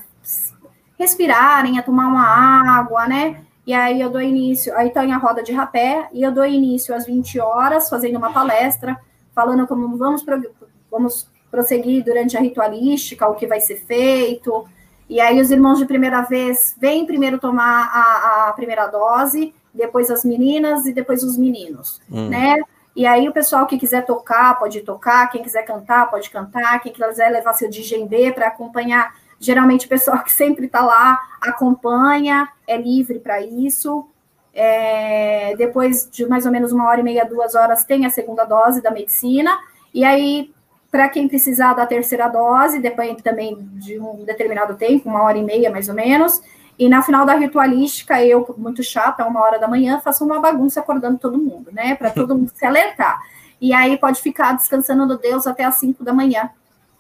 respirarem, 0.98 1.80
a 1.80 1.84
tomar 1.84 2.08
uma 2.08 2.78
água, 2.78 3.08
né? 3.08 3.44
E 3.66 3.74
aí 3.74 4.00
eu 4.00 4.10
dou 4.10 4.22
início, 4.22 4.76
aí 4.78 4.90
tá 4.90 5.06
em 5.06 5.14
a 5.14 5.18
roda 5.18 5.42
de 5.42 5.54
rapé, 5.54 6.08
e 6.14 6.22
eu 6.22 6.32
dou 6.32 6.46
início 6.46 6.94
às 6.94 7.06
20 7.06 7.40
horas, 7.40 7.90
fazendo 7.90 8.18
uma 8.18 8.32
palestra, 8.32 8.96
falando 9.34 9.66
como 9.66 9.98
vamos, 9.98 10.24
vamos 10.92 11.28
prosseguir 11.50 12.04
durante 12.04 12.38
a 12.38 12.42
ritualística, 12.42 13.28
o 13.28 13.36
que 13.36 13.48
vai 13.48 13.60
ser 13.60 13.78
feito, 13.78 14.68
e 15.10 15.20
aí 15.20 15.40
os 15.40 15.52
irmãos 15.52 15.80
de 15.80 15.86
primeira 15.86 16.22
vez 16.22 16.76
vêm 16.80 17.06
primeiro 17.06 17.38
tomar 17.38 17.90
a, 17.94 18.50
a 18.50 18.54
primeira 18.54 18.88
dose, 18.88 19.54
depois 19.74 20.10
as 20.10 20.24
meninas 20.24 20.86
e 20.86 20.94
depois 20.94 21.24
os 21.24 21.38
meninos, 21.38 22.02
hum. 22.12 22.30
né? 22.30 22.58
E 22.96 23.08
aí 23.08 23.28
o 23.28 23.34
pessoal 23.34 23.66
que 23.66 23.78
quiser 23.78 24.06
tocar 24.06 24.60
pode 24.60 24.82
tocar, 24.82 25.28
quem 25.30 25.42
quiser 25.42 25.64
cantar 25.64 26.10
pode 26.12 26.30
cantar, 26.30 26.80
quem 26.80 26.94
quiser 26.94 27.30
levar 27.30 27.54
seu 27.54 27.70
djembe 27.70 28.32
para 28.32 28.48
acompanhar, 28.48 29.16
geralmente 29.40 29.88
o 29.88 29.90
pessoal 29.90 30.24
que 30.24 30.32
sempre 30.32 30.68
está 30.68 30.82
lá 30.82 31.20
acompanha, 31.42 32.48
é 32.68 32.78
livre 32.78 33.20
para 33.20 33.42
isso. 33.42 34.08
É, 34.56 35.56
depois 35.58 36.08
de 36.12 36.28
mais 36.28 36.46
ou 36.46 36.52
menos 36.52 36.72
uma 36.72 36.88
hora 36.88 37.00
e 37.00 37.04
meia, 37.04 37.26
duas 37.26 37.56
horas, 37.56 37.84
tem 37.84 38.06
a 38.06 38.12
segunda 38.12 38.46
dose 38.46 38.84
da 38.84 38.92
medicina, 38.92 39.58
e 39.92 40.06
aí 40.06 40.53
para 40.94 41.10
quem 41.10 41.28
precisar 41.28 41.74
da 41.74 41.88
terceira 41.88 42.28
dose, 42.28 42.80
depende 42.80 43.24
também 43.24 43.58
de 43.80 44.00
um 44.00 44.24
determinado 44.24 44.76
tempo, 44.76 45.10
uma 45.10 45.24
hora 45.24 45.40
e 45.40 45.44
meia 45.44 45.72
mais 45.72 45.90
ou 45.90 45.96
menos. 45.96 46.40
E 46.78 46.88
na 46.88 47.02
final 47.02 47.26
da 47.26 47.34
ritualística, 47.34 48.24
eu, 48.24 48.54
muito 48.60 48.84
chata, 48.84 49.26
uma 49.26 49.42
hora 49.42 49.58
da 49.58 49.68
manhã, 49.68 50.00
faço 50.00 50.24
uma 50.24 50.40
bagunça 50.40 50.82
acordando 50.82 51.18
todo 51.18 51.36
mundo, 51.36 51.72
né? 51.72 51.96
Para 51.96 52.12
todo 52.12 52.38
mundo 52.38 52.52
se 52.54 52.64
alertar. 52.64 53.20
E 53.60 53.74
aí 53.74 53.98
pode 53.98 54.22
ficar 54.22 54.54
descansando 54.54 55.08
no 55.08 55.18
Deus 55.18 55.48
até 55.48 55.64
as 55.64 55.78
5 55.78 56.04
da 56.04 56.14
manhã, 56.14 56.48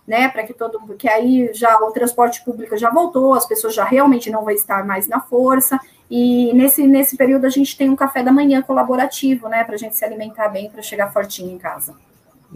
né? 0.07 0.27
Para 0.27 0.41
que 0.41 0.55
todo 0.55 0.79
mundo. 0.79 0.95
Que 0.95 1.07
aí 1.07 1.51
já 1.53 1.77
o 1.77 1.91
transporte 1.91 2.43
público 2.43 2.75
já 2.75 2.89
voltou, 2.89 3.35
as 3.35 3.45
pessoas 3.45 3.75
já 3.75 3.85
realmente 3.85 4.31
não 4.31 4.43
vão 4.43 4.55
estar 4.55 4.83
mais 4.83 5.07
na 5.07 5.19
força. 5.19 5.79
E 6.09 6.51
nesse, 6.53 6.87
nesse 6.87 7.15
período 7.15 7.45
a 7.45 7.49
gente 7.51 7.77
tem 7.77 7.91
um 7.91 7.95
café 7.95 8.23
da 8.23 8.31
manhã 8.31 8.59
colaborativo, 8.63 9.47
né? 9.47 9.63
Para 9.63 9.75
a 9.75 9.77
gente 9.77 9.95
se 9.95 10.03
alimentar 10.03 10.47
bem, 10.47 10.67
para 10.67 10.81
chegar 10.81 11.13
fortinho 11.13 11.51
em 11.51 11.59
casa. 11.59 11.93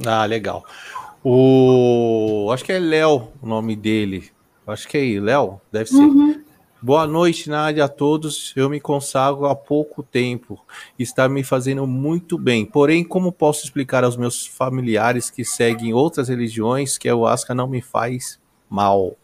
Ah, 0.06 0.26
legal. 0.26 0.64
O. 1.30 2.50
Acho 2.54 2.64
que 2.64 2.72
é 2.72 2.80
Léo 2.80 3.34
o 3.42 3.46
nome 3.46 3.76
dele. 3.76 4.32
Acho 4.66 4.88
que 4.88 4.98
é 4.98 5.20
Léo, 5.20 5.60
deve 5.70 5.90
ser. 5.90 5.98
Uhum. 5.98 6.42
Boa 6.82 7.06
noite, 7.06 7.50
Nádia, 7.50 7.84
a 7.84 7.90
todos. 7.90 8.54
Eu 8.56 8.70
me 8.70 8.80
consagro 8.80 9.46
há 9.46 9.54
pouco 9.54 10.02
tempo. 10.02 10.58
Está 10.98 11.28
me 11.28 11.44
fazendo 11.44 11.86
muito 11.86 12.38
bem. 12.38 12.66
Porém, 12.66 13.04
como 13.04 13.34
posso 13.34 13.66
explicar 13.66 14.06
aos 14.06 14.16
meus 14.16 14.48
familiares 14.48 15.30
que 15.30 15.44
seguem 15.44 15.94
outras 15.94 16.30
religiões 16.30 16.98
que 16.98 17.10
a 17.10 17.12
ayahuasca 17.12 17.54
não 17.54 17.68
me 17.68 17.82
faz 17.82 18.40
mal? 18.70 19.18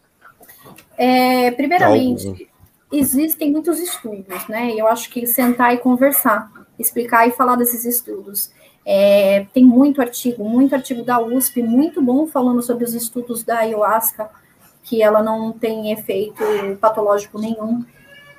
É, 0.98 1.52
primeiramente, 1.52 2.26
Algum. 2.28 2.44
existem 2.92 3.50
muitos 3.50 3.78
estudos, 3.78 4.46
né? 4.46 4.74
Eu 4.76 4.86
acho 4.88 5.08
que 5.08 5.26
sentar 5.26 5.72
e 5.72 5.78
conversar, 5.78 6.52
explicar 6.78 7.26
e 7.26 7.30
falar 7.30 7.56
desses 7.56 7.86
estudos. 7.86 8.52
É, 8.86 9.46
tem 9.54 9.64
muito 9.64 10.00
artigo, 10.00 10.44
muito 10.44 10.74
artigo 10.74 11.02
da 11.02 11.18
USP, 11.18 11.62
muito 11.62 12.02
bom 12.02 12.26
falando 12.26 12.62
sobre 12.62 12.84
os 12.84 12.94
estudos 12.94 13.42
da 13.42 13.58
ayahuasca, 13.58 14.28
que 14.82 15.02
ela 15.02 15.22
não 15.22 15.52
tem 15.52 15.90
efeito 15.92 16.44
patológico 16.80 17.38
nenhum, 17.38 17.82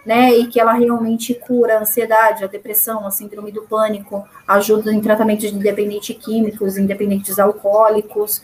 né? 0.05 0.31
E 0.35 0.45
que 0.45 0.59
ela 0.59 0.73
realmente 0.73 1.33
cura 1.33 1.77
a 1.77 1.81
ansiedade, 1.81 2.43
a 2.43 2.47
depressão, 2.47 3.07
a 3.07 3.11
síndrome 3.11 3.51
do 3.51 3.63
pânico, 3.63 4.23
ajuda 4.47 4.93
em 4.93 5.01
tratamento 5.01 5.39
de 5.39 5.55
independentes 5.55 6.15
químicos, 6.17 6.77
independentes 6.77 7.39
alcoólicos. 7.39 8.43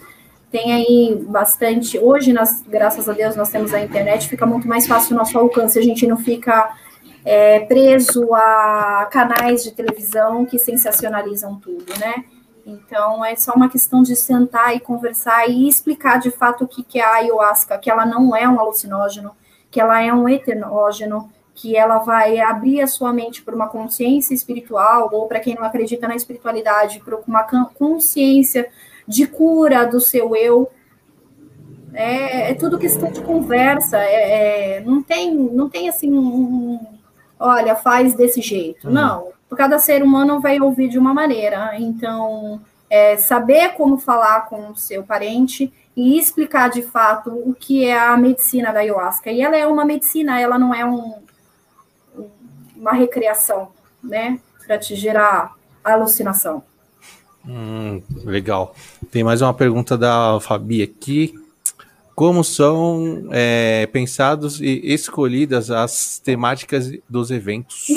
Tem 0.52 0.74
aí 0.74 1.24
bastante. 1.30 2.00
Hoje, 2.00 2.34
nós, 2.34 2.64
graças 2.68 3.08
a 3.08 3.14
Deus, 3.14 3.36
nós 3.36 3.50
temos 3.50 3.74
a 3.74 3.80
internet, 3.80 4.28
fica 4.28 4.46
muito 4.46 4.68
mais 4.68 4.88
fácil 4.88 5.14
o 5.14 5.20
nosso 5.20 5.38
alcance, 5.38 5.78
a 5.78 5.84
gente 5.84 6.08
não 6.08 6.18
fica 6.18 6.76
é, 7.24 7.60
preso 7.62 8.34
a 8.34 9.08
canais 9.12 9.64
de 9.64 9.72
televisão 9.72 10.46
que 10.46 10.58
sensacionalizam 10.58 11.60
tudo, 11.60 11.94
né? 12.00 12.26
Então, 12.66 13.24
é 13.26 13.36
só 13.36 13.54
uma 13.54 13.70
questão 13.70 14.04
de 14.04 14.16
sentar 14.16 14.76
e 14.76 14.80
conversar 14.80 15.48
e 15.50 15.68
explicar 15.68 16.20
de 16.20 16.32
fato 16.32 16.64
o 16.64 16.68
que, 16.68 16.84
que 16.84 17.00
é 17.00 17.04
a 17.04 17.14
ayahuasca, 17.16 17.78
que 17.78 17.90
ela 17.90 18.06
não 18.06 18.36
é 18.36 18.48
um 18.48 18.60
alucinógeno, 18.60 19.32
que 19.70 19.80
ela 19.80 20.02
é 20.02 20.14
um 20.14 20.30
etenógeno, 20.30 21.32
que 21.54 21.76
ela 21.76 22.00
vai 22.00 22.40
abrir 22.40 22.82
a 22.82 22.88
sua 22.88 23.12
mente 23.12 23.42
para 23.42 23.56
uma 23.56 23.68
consciência 23.68 24.34
espiritual, 24.34 25.10
ou 25.12 25.28
para 25.28 25.40
quem 25.40 25.56
não 25.56 25.64
acredita 25.64 26.08
na 26.08 26.16
espiritualidade, 26.16 27.02
para 27.04 27.18
uma 27.28 27.44
consciência 27.44 28.70
de 29.08 29.28
cura 29.28 29.86
do 29.86 30.00
seu 30.00 30.36
eu. 30.36 30.70
É, 31.94 32.52
é 32.52 32.54
tudo 32.54 32.80
questão 32.80 33.12
de 33.12 33.22
conversa, 33.22 33.98
é, 33.98 34.78
é, 34.78 34.80
não, 34.82 35.04
tem, 35.04 35.36
não 35.36 35.68
tem 35.70 35.90
assim 35.90 36.14
um, 36.14 36.80
olha, 37.42 37.76
faz 37.76 38.14
desse 38.14 38.42
jeito. 38.42 38.88
Uhum. 38.88 38.94
Não, 38.94 39.28
cada 39.56 39.80
ser 39.80 40.04
humano 40.04 40.40
vai 40.40 40.60
ouvir 40.60 40.88
de 40.88 40.98
uma 40.98 41.14
maneira. 41.14 41.78
Então, 41.78 42.62
é, 42.90 43.18
saber 43.18 43.70
como 43.74 43.98
falar 43.98 44.48
com 44.48 44.70
o 44.70 44.76
seu 44.76 45.04
parente 45.04 45.74
e 45.96 46.18
explicar 46.18 46.70
de 46.70 46.82
fato 46.82 47.32
o 47.32 47.54
que 47.54 47.86
é 47.86 47.98
a 48.00 48.16
medicina 48.16 48.72
da 48.72 48.80
ayahuasca. 48.80 49.32
E 49.32 49.42
ela 49.42 49.58
é 49.58 49.66
uma 49.66 49.84
medicina, 49.84 50.40
ela 50.40 50.58
não 50.58 50.74
é 50.74 50.86
um, 50.86 51.16
uma 52.76 52.94
recreação, 52.94 53.70
né? 54.04 54.40
Para 54.66 54.78
te 54.78 54.96
gerar 54.96 55.54
alucinação. 55.84 56.64
Hum, 57.46 58.02
legal. 58.24 58.76
Tem 59.10 59.24
mais 59.24 59.42
uma 59.42 59.54
pergunta 59.54 59.98
da 59.98 60.40
Fabi 60.40 60.84
aqui 60.84 61.41
como 62.22 62.44
são 62.44 63.30
é, 63.32 63.88
pensados 63.88 64.62
e 64.62 64.80
escolhidas 64.84 65.72
as 65.72 66.20
temáticas 66.20 66.92
dos 67.10 67.32
eventos? 67.32 67.88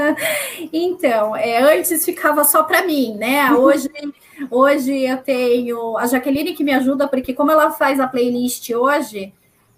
então, 0.70 1.34
é, 1.34 1.62
antes 1.62 2.04
ficava 2.04 2.44
só 2.44 2.64
para 2.64 2.84
mim, 2.84 3.14
né? 3.14 3.50
Hoje, 3.54 3.88
hoje 4.50 5.06
eu 5.06 5.16
tenho 5.16 5.96
a 5.96 6.06
Jaqueline 6.06 6.52
que 6.52 6.62
me 6.62 6.74
ajuda, 6.74 7.08
porque 7.08 7.32
como 7.32 7.52
ela 7.52 7.70
faz 7.70 7.98
a 8.00 8.06
playlist 8.06 8.68
hoje, 8.68 9.32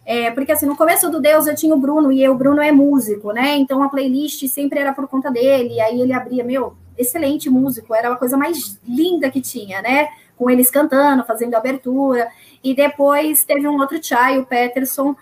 é, 0.04 0.32
porque 0.32 0.50
assim, 0.50 0.66
no 0.66 0.76
começo 0.76 1.08
do 1.08 1.20
Deus 1.20 1.46
eu 1.46 1.54
tinha 1.54 1.72
o 1.72 1.78
Bruno, 1.78 2.10
e 2.10 2.20
eu, 2.20 2.32
o 2.32 2.36
Bruno 2.36 2.60
é 2.60 2.72
músico, 2.72 3.30
né? 3.30 3.54
Então 3.54 3.84
a 3.84 3.88
playlist 3.88 4.48
sempre 4.48 4.80
era 4.80 4.92
por 4.92 5.06
conta 5.06 5.30
dele, 5.30 5.80
aí 5.80 6.00
ele 6.00 6.12
abria, 6.12 6.42
meu, 6.42 6.74
excelente 6.98 7.48
músico, 7.48 7.94
era 7.94 8.12
a 8.12 8.16
coisa 8.16 8.36
mais 8.36 8.80
linda 8.84 9.30
que 9.30 9.40
tinha, 9.40 9.80
né? 9.80 10.08
Com 10.36 10.50
eles 10.50 10.72
cantando, 10.72 11.22
fazendo 11.22 11.54
abertura. 11.54 12.28
E 12.66 12.74
depois 12.74 13.44
teve 13.44 13.68
um 13.68 13.78
outro 13.78 14.02
Chai, 14.02 14.40
o 14.40 14.44
Peterson. 14.44 15.14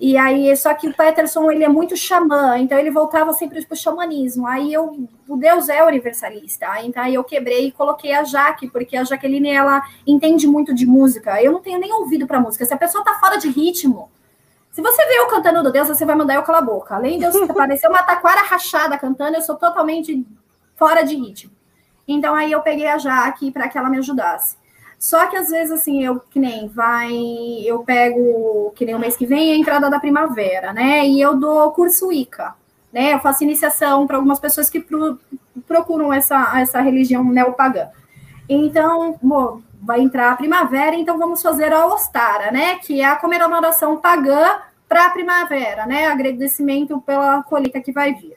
E 0.00 0.16
aí, 0.16 0.56
só 0.56 0.72
que 0.72 0.88
o 0.88 0.94
Peterson, 0.94 1.50
ele 1.50 1.62
é 1.62 1.68
muito 1.68 1.94
xamã, 1.94 2.56
então 2.58 2.78
ele 2.78 2.90
voltava 2.90 3.30
sempre 3.34 3.62
para 3.66 3.74
o 3.74 3.76
xamanismo. 3.76 4.46
Aí 4.46 4.72
eu, 4.72 5.06
o 5.28 5.36
Deus 5.36 5.68
é 5.68 5.84
universalista. 5.84 6.66
Então 6.82 7.02
aí 7.02 7.14
eu 7.14 7.22
quebrei 7.22 7.66
e 7.66 7.72
coloquei 7.72 8.14
a 8.14 8.24
Jaque, 8.24 8.70
porque 8.70 8.96
a 8.96 9.04
Jaqueline, 9.04 9.50
ela 9.50 9.82
entende 10.06 10.46
muito 10.46 10.72
de 10.72 10.86
música. 10.86 11.42
Eu 11.42 11.52
não 11.52 11.60
tenho 11.60 11.78
nem 11.78 11.92
ouvido 11.92 12.26
para 12.26 12.40
música. 12.40 12.64
Se 12.64 12.72
a 12.72 12.78
pessoa 12.78 13.04
tá 13.04 13.18
fora 13.20 13.36
de 13.36 13.50
ritmo, 13.50 14.10
se 14.70 14.80
você 14.80 15.04
vê 15.04 15.18
eu 15.18 15.26
cantando 15.26 15.62
do 15.62 15.70
Deus, 15.70 15.88
você 15.88 16.06
vai 16.06 16.16
mandar 16.16 16.36
eu 16.36 16.42
calar 16.42 16.62
a 16.62 16.64
boca. 16.64 16.94
Além 16.94 17.18
de 17.18 17.26
eu 17.26 17.48
parecer 17.52 17.88
uma 17.88 18.02
taquara 18.02 18.44
rachada 18.44 18.96
cantando, 18.96 19.36
eu 19.36 19.42
sou 19.42 19.56
totalmente 19.56 20.26
fora 20.74 21.02
de 21.02 21.14
ritmo. 21.14 21.52
Então 22.06 22.34
aí 22.34 22.50
eu 22.50 22.62
peguei 22.62 22.86
a 22.86 22.96
Jaque 22.96 23.50
para 23.50 23.68
que 23.68 23.76
ela 23.76 23.90
me 23.90 23.98
ajudasse. 23.98 24.56
Só 24.98 25.26
que 25.26 25.36
às 25.36 25.48
vezes, 25.48 25.70
assim, 25.70 26.04
eu 26.04 26.18
que 26.18 26.40
nem 26.40 26.66
vai, 26.66 27.12
eu 27.64 27.84
pego, 27.84 28.72
que 28.74 28.84
nem 28.84 28.96
o 28.96 28.98
mês 28.98 29.16
que 29.16 29.26
vem, 29.26 29.52
a 29.52 29.56
entrada 29.56 29.88
da 29.88 30.00
primavera, 30.00 30.72
né? 30.72 31.06
E 31.06 31.20
eu 31.20 31.36
dou 31.36 31.70
curso 31.70 32.12
Ica, 32.12 32.54
né? 32.92 33.14
Eu 33.14 33.20
faço 33.20 33.44
iniciação 33.44 34.06
para 34.06 34.16
algumas 34.16 34.40
pessoas 34.40 34.68
que 34.68 34.80
pro, 34.80 35.18
procuram 35.68 36.12
essa, 36.12 36.58
essa 36.58 36.80
religião 36.80 37.22
neopagã. 37.24 37.88
Então, 38.48 39.16
bom, 39.22 39.60
vai 39.80 40.00
entrar 40.00 40.32
a 40.32 40.36
primavera, 40.36 40.96
então 40.96 41.16
vamos 41.16 41.40
fazer 41.42 41.72
a 41.72 41.86
Ostara, 41.86 42.50
né? 42.50 42.76
Que 42.76 43.00
é 43.00 43.04
a 43.04 43.16
comemoração 43.16 43.98
pagã 43.98 44.58
para 44.88 45.06
a 45.06 45.10
primavera, 45.10 45.86
né? 45.86 46.06
Agradecimento 46.08 47.00
pela 47.02 47.42
colheita 47.44 47.80
que 47.80 47.92
vai 47.92 48.14
vir. 48.14 48.36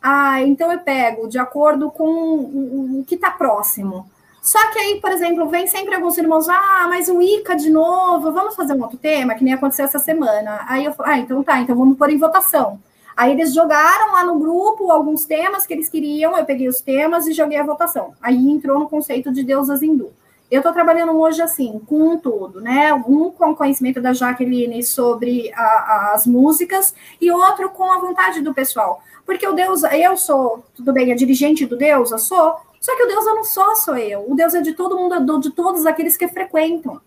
Ah, 0.00 0.40
então 0.42 0.70
eu 0.70 0.78
pego 0.80 1.26
de 1.26 1.38
acordo 1.38 1.90
com 1.90 2.04
o, 2.04 3.00
o 3.00 3.04
que 3.04 3.16
está 3.16 3.30
próximo. 3.30 4.08
Só 4.44 4.58
que 4.70 4.78
aí, 4.78 5.00
por 5.00 5.10
exemplo, 5.10 5.48
vem 5.48 5.66
sempre 5.66 5.94
alguns 5.94 6.18
irmãos, 6.18 6.46
ah, 6.50 6.84
mas 6.86 7.08
o 7.08 7.22
Ica 7.22 7.56
de 7.56 7.70
novo, 7.70 8.30
vamos 8.30 8.54
fazer 8.54 8.74
um 8.74 8.82
outro 8.82 8.98
tema, 8.98 9.34
que 9.34 9.42
nem 9.42 9.54
aconteceu 9.54 9.86
essa 9.86 9.98
semana. 9.98 10.66
Aí 10.68 10.84
eu 10.84 10.92
falo, 10.92 11.08
ah, 11.08 11.18
então 11.18 11.42
tá, 11.42 11.58
então 11.62 11.74
vamos 11.74 11.96
pôr 11.96 12.10
em 12.10 12.18
votação. 12.18 12.78
Aí 13.16 13.32
eles 13.32 13.54
jogaram 13.54 14.12
lá 14.12 14.22
no 14.22 14.38
grupo 14.38 14.90
alguns 14.90 15.24
temas 15.24 15.66
que 15.66 15.72
eles 15.72 15.88
queriam, 15.88 16.36
eu 16.36 16.44
peguei 16.44 16.68
os 16.68 16.82
temas 16.82 17.26
e 17.26 17.32
joguei 17.32 17.56
a 17.56 17.64
votação. 17.64 18.12
Aí 18.20 18.36
entrou 18.36 18.78
no 18.78 18.86
conceito 18.86 19.32
de 19.32 19.42
deusas 19.42 19.82
hindu. 19.82 20.12
Eu 20.50 20.58
estou 20.58 20.74
trabalhando 20.74 21.18
hoje 21.18 21.40
assim, 21.40 21.80
com 21.86 22.10
um 22.10 22.18
todo, 22.18 22.60
né? 22.60 22.92
Um 22.92 23.30
com 23.30 23.52
o 23.52 23.56
conhecimento 23.56 23.98
da 23.98 24.12
Jaqueline 24.12 24.82
sobre 24.82 25.50
a, 25.54 26.12
as 26.12 26.26
músicas 26.26 26.94
e 27.18 27.30
outro 27.30 27.70
com 27.70 27.90
a 27.90 27.98
vontade 27.98 28.42
do 28.42 28.52
pessoal. 28.52 29.00
Porque 29.24 29.48
o 29.48 29.54
Deus, 29.54 29.84
eu 29.84 30.18
sou, 30.18 30.62
tudo 30.74 30.92
bem, 30.92 31.10
a 31.10 31.16
dirigente 31.16 31.64
do 31.64 31.78
Deus, 31.78 32.10
eu 32.10 32.18
sou, 32.18 32.56
só 32.84 32.94
que 32.94 33.02
o 33.02 33.08
Deus 33.08 33.24
eu 33.24 33.34
não 33.34 33.44
só 33.44 33.74
sou 33.76 33.96
eu, 33.96 34.30
o 34.30 34.34
Deus 34.34 34.52
é 34.52 34.60
de 34.60 34.74
todo 34.74 34.94
mundo, 34.94 35.40
de 35.40 35.50
todos 35.52 35.86
aqueles 35.86 36.18
que 36.18 36.28
frequentam. 36.28 37.00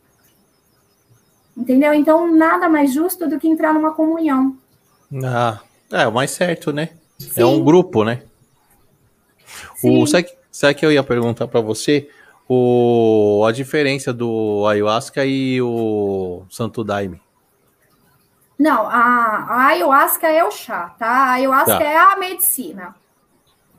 Entendeu? 1.55 1.93
Então, 1.93 2.35
nada 2.35 2.67
mais 2.67 2.91
justo 2.91 3.29
do 3.29 3.39
que 3.39 3.47
entrar 3.47 3.75
numa 3.75 3.93
comunhão. 3.93 4.57
Ah, 5.23 5.59
é 5.91 6.07
o 6.07 6.11
mais 6.11 6.31
certo, 6.31 6.71
né? 6.71 6.89
Sim. 7.19 7.41
É 7.41 7.45
um 7.45 7.63
grupo, 7.63 8.03
né? 8.03 8.23
O, 9.83 10.07
sabe, 10.07 10.35
sabe 10.51 10.73
que 10.73 10.83
eu 10.83 10.91
ia 10.91 11.03
perguntar 11.03 11.47
para 11.47 11.61
você? 11.61 12.09
O, 12.49 13.45
a 13.47 13.51
diferença 13.51 14.11
do 14.11 14.65
ayahuasca 14.65 15.27
e 15.27 15.61
o 15.61 16.41
Santo 16.49 16.83
Daime. 16.83 17.21
Não, 18.57 18.87
a, 18.87 19.45
a 19.47 19.67
ayahuasca 19.67 20.27
é 20.27 20.43
o 20.43 20.49
chá, 20.49 20.95
tá? 20.97 21.07
A 21.07 21.31
ayahuasca 21.33 21.77
tá. 21.77 21.83
é 21.83 21.97
a 21.97 22.17
medicina 22.17 22.95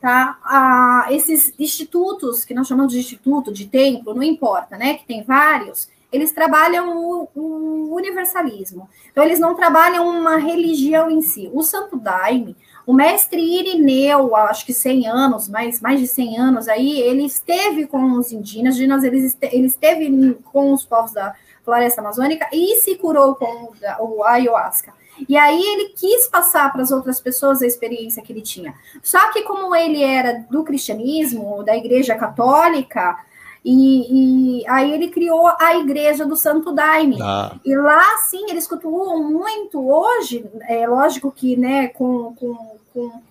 tá? 0.00 0.38
Ah, 0.44 1.06
esses 1.10 1.52
institutos, 1.58 2.44
que 2.44 2.54
nós 2.54 2.66
chamamos 2.66 2.92
de 2.92 2.98
instituto, 2.98 3.52
de 3.52 3.66
templo, 3.66 4.14
não 4.14 4.22
importa, 4.22 4.76
né? 4.76 4.94
Que 4.94 5.04
tem 5.04 5.22
vários, 5.22 5.88
eles 6.10 6.32
trabalham 6.32 6.96
o, 6.96 7.28
o, 7.34 7.94
universalismo. 7.94 8.88
Então, 9.10 9.22
eles 9.24 9.38
não 9.38 9.54
trabalham 9.54 10.08
uma 10.08 10.36
religião 10.36 11.10
em 11.10 11.20
si. 11.20 11.50
O 11.52 11.62
Santo 11.62 11.98
Daime, 11.98 12.56
o 12.86 12.94
mestre 12.94 13.40
Irineu, 13.40 14.34
acho 14.34 14.64
que 14.64 14.72
100 14.72 15.06
anos, 15.06 15.48
mais, 15.48 15.80
mais 15.80 16.00
de 16.00 16.06
100 16.06 16.38
anos 16.38 16.68
aí, 16.68 17.00
ele 17.00 17.26
esteve 17.26 17.86
com 17.86 18.12
os 18.14 18.32
indígenas, 18.32 18.78
ele, 19.04 19.30
ele 19.42 19.66
esteve 19.66 20.34
com 20.44 20.72
os 20.72 20.84
povos 20.84 21.12
da 21.12 21.34
floresta 21.62 22.00
amazônica 22.00 22.48
e 22.52 22.76
se 22.76 22.94
curou 22.94 23.34
com 23.34 23.70
o 24.00 24.24
ayahuasca. 24.24 24.94
E 25.28 25.36
aí 25.36 25.62
ele 25.62 25.90
quis 25.90 26.28
passar 26.28 26.70
para 26.73 26.82
as 26.82 26.90
outras 26.90 27.20
pessoas 27.20 27.62
a 27.62 27.66
experiência 27.66 28.23
que 28.23 28.32
ele 28.32 28.43
tinha. 28.43 28.74
Só 29.03 29.32
que 29.32 29.43
como 29.43 29.74
ele 29.74 30.03
era 30.03 30.45
do 30.51 30.62
cristianismo, 30.65 31.62
da 31.65 31.77
igreja 31.77 32.15
católica, 32.15 33.19
e, 33.65 34.61
e, 34.61 34.69
aí 34.69 34.93
ele 34.93 35.09
criou 35.09 35.47
a 35.59 35.77
igreja 35.77 36.24
do 36.24 36.36
Santo 36.36 36.73
Daime. 36.73 37.19
Ah. 37.20 37.57
E 37.65 37.77
lá, 37.77 38.16
sim, 38.28 38.47
eles 38.49 38.66
cultuam 38.66 39.23
muito 39.23 39.78
hoje, 39.78 40.45
é 40.69 40.86
lógico 40.86 41.31
que, 41.31 41.57
né, 41.57 41.89
com, 41.89 42.35
com, 42.35 42.78
com 42.95 43.23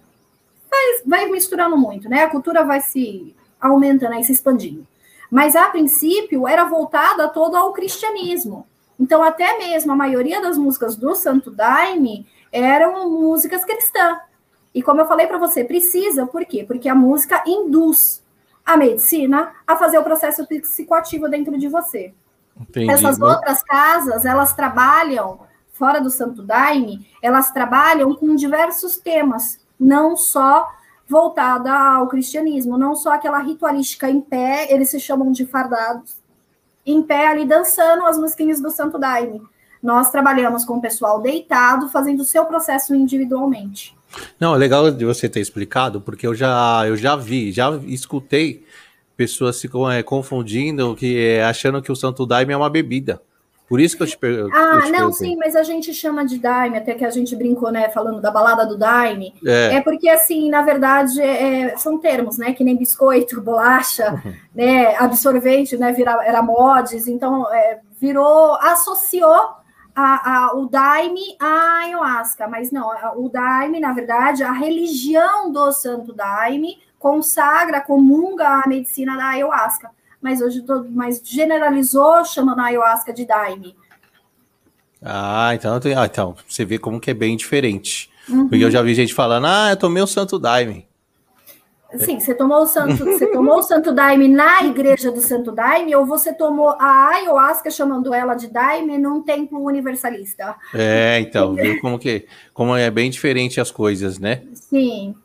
vai, 0.70 1.02
vai 1.06 1.26
misturando 1.28 1.78
muito, 1.78 2.10
né? 2.10 2.24
A 2.24 2.30
cultura 2.30 2.64
vai 2.64 2.82
se 2.82 3.36
aumentando 3.60 4.16
e 4.16 4.24
se 4.24 4.32
expandindo. 4.32 4.86
Mas 5.30 5.56
a 5.56 5.70
princípio 5.70 6.48
era 6.48 6.66
voltada 6.66 7.28
todo 7.30 7.56
ao 7.56 7.74
cristianismo. 7.74 8.66
Então, 9.00 9.22
até 9.22 9.58
mesmo 9.58 9.92
a 9.92 9.96
maioria 9.96 10.42
das 10.42 10.58
músicas 10.58 10.96
do 10.96 11.16
Santo 11.16 11.52
Daime 11.52 12.28
eram 12.52 13.10
músicas 13.10 13.64
cristãs. 13.64 14.20
E 14.74 14.82
como 14.82 15.02
eu 15.02 15.08
falei 15.08 15.28
para 15.28 15.38
você, 15.38 15.64
precisa, 15.64 16.26
por 16.26 16.46
quê? 16.46 16.64
Porque 16.64 16.90
a 16.90 16.96
música 16.96 17.44
induz 17.46 18.24
a 18.66 18.76
medicina 18.76 19.54
a 19.66 19.76
fazer 19.76 19.98
o 19.98 20.04
processo 20.04 20.46
psicoativo 20.46 21.30
dentro 21.30 21.58
de 21.58 21.68
você. 21.68 22.14
Entendi, 22.60 22.92
Essas 22.92 23.18
né? 23.18 23.26
outras 23.26 23.64
casas, 23.64 24.26
elas 24.26 24.54
trabalham, 24.54 25.40
fora 25.72 26.02
do 26.02 26.10
Santo 26.10 26.42
Daime, 26.42 27.08
elas 27.22 27.52
trabalham 27.52 28.14
com 28.16 28.36
diversos 28.36 28.98
temas, 28.98 29.60
não 29.80 30.18
só 30.18 30.68
voltada 31.08 31.72
ao 31.72 32.08
cristianismo, 32.08 32.78
não 32.78 32.96
só 32.96 33.14
aquela 33.14 33.40
ritualística 33.40 34.10
em 34.10 34.20
pé, 34.20 34.72
eles 34.72 34.90
se 34.90 35.00
chamam 35.00 35.32
de 35.32 35.46
fardados, 35.46 36.18
em 36.88 37.02
pé 37.04 37.28
ali 37.28 37.46
dançando 37.46 38.06
as 38.06 38.18
musiquinhas 38.18 38.62
do 38.62 38.72
Santo 38.72 38.98
Daime. 38.98 39.42
Nós 39.84 40.10
trabalhamos 40.10 40.66
com 40.66 40.78
o 40.78 40.82
pessoal 40.82 41.22
deitado, 41.22 41.90
fazendo 41.90 42.22
o 42.22 42.26
seu 42.26 42.46
processo 42.46 42.96
individualmente. 42.96 43.96
Não, 44.40 44.56
é 44.56 44.58
legal 44.58 44.90
de 44.90 45.06
você 45.06 45.28
ter 45.28 45.42
explicado, 45.42 46.02
porque 46.02 46.26
eu 46.26 46.34
já, 46.34 46.88
eu 46.88 46.96
já 46.96 47.16
vi, 47.16 47.52
já 47.52 47.76
escutei 47.86 48.66
pessoas 49.16 49.58
se 49.58 49.70
é, 49.92 50.02
confundindo, 50.02 50.96
que 50.96 51.18
é, 51.18 51.44
achando 51.44 51.82
que 51.82 51.92
o 51.92 51.96
Santo 51.96 52.26
Daime 52.26 52.54
é 52.54 52.58
uma 52.58 52.70
bebida. 52.70 53.22
Por 53.68 53.82
isso 53.82 53.98
que 53.98 54.04
eu 54.04 54.08
te 54.08 54.18
pergunto. 54.18 54.56
Ah, 54.56 54.82
te 54.86 54.92
não, 54.92 55.12
sim, 55.12 55.36
mas 55.36 55.56
a 55.56 55.62
gente 55.62 55.94
chama 55.94 56.26
de 56.26 56.40
Daime, 56.40 56.78
até 56.78 56.94
que 56.94 57.04
a 57.04 57.10
gente 57.10 57.36
brincou, 57.36 57.70
né, 57.70 57.90
falando 57.90 58.22
da 58.22 58.32
balada 58.32 58.66
do 58.66 58.78
Daime. 58.78 59.34
É, 59.46 59.76
é 59.76 59.82
porque, 59.82 60.08
assim, 60.08 60.50
na 60.50 60.62
verdade, 60.62 61.22
é, 61.22 61.76
são 61.76 61.98
termos, 61.98 62.38
né, 62.38 62.54
que 62.54 62.64
nem 62.64 62.78
biscoito, 62.78 63.40
bolacha, 63.42 64.22
né, 64.56 64.96
absorvente, 64.96 65.76
né, 65.76 65.92
vira, 65.92 66.24
era 66.26 66.42
mods, 66.42 67.08
então 67.08 67.52
é, 67.54 67.80
virou, 68.00 68.56
associou 68.56 69.58
a, 69.94 70.46
a, 70.46 70.56
o 70.56 70.68
Daime 70.68 71.36
à 71.38 71.80
ayahuasca, 71.84 72.48
mas 72.48 72.72
não, 72.72 72.90
o 73.18 73.28
Daime, 73.28 73.82
na 73.82 73.92
verdade, 73.92 74.44
a 74.44 74.52
religião 74.54 75.52
do 75.52 75.74
Santo 75.74 76.14
Daime 76.14 76.78
consagra, 76.98 77.82
comunga 77.82 78.48
a 78.48 78.68
medicina 78.68 79.18
da 79.18 79.30
ayahuasca 79.30 79.90
mas 80.28 80.42
hoje 80.42 80.62
todo, 80.62 80.90
mas 80.92 81.22
generalizou 81.24 82.26
chamando 82.26 82.60
a 82.60 82.66
ayahuasca 82.66 83.14
de 83.14 83.26
daime. 83.26 83.74
Ah, 85.02 85.52
então, 85.54 85.80
ah, 85.96 86.06
então 86.06 86.36
você 86.46 86.66
vê 86.66 86.78
como 86.78 87.00
que 87.00 87.10
é 87.10 87.14
bem 87.14 87.38
diferente. 87.38 88.10
Uhum. 88.28 88.50
Porque 88.50 88.66
eu 88.66 88.70
já 88.70 88.82
vi 88.82 88.94
gente 88.94 89.14
falando, 89.14 89.48
ah, 89.48 89.70
eu 89.70 89.78
tomei 89.78 90.04
o 90.04 90.08
santo 90.08 90.38
daime. 90.38 90.86
Sim, 91.96 92.20
você 92.20 92.36
tomou 92.36 92.64
o 92.64 92.68
santo, 92.68 93.06
você 93.06 93.32
tomou 93.32 93.60
o 93.60 93.64
santo 93.64 93.94
daime 93.94 94.28
na 94.28 94.66
igreja 94.66 95.10
do 95.10 95.22
santo 95.22 95.54
daime 95.54 95.96
ou 95.96 96.06
você 96.06 96.34
tomou 96.34 96.72
a 96.72 97.08
ayahuasca 97.12 97.72
chamando 97.72 98.14
ela 98.14 98.36
de 98.36 98.50
daime 98.50 98.98
num 98.98 99.22
templo 99.22 99.64
universalista? 99.64 100.58
É, 100.74 101.22
então, 101.22 101.56
viu 101.56 101.80
como 101.80 101.98
que 101.98 102.28
como 102.54 102.76
é 102.76 102.92
bem 102.92 103.10
diferente 103.10 103.62
as 103.62 103.72
coisas, 103.72 104.20
né? 104.20 104.42
Sim. 104.54 105.16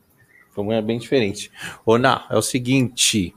Como 0.54 0.72
é 0.72 0.80
bem 0.80 1.00
diferente. 1.00 1.50
Ô, 1.84 1.98
Ná, 1.98 2.24
é 2.30 2.36
o 2.36 2.42
seguinte, 2.42 3.34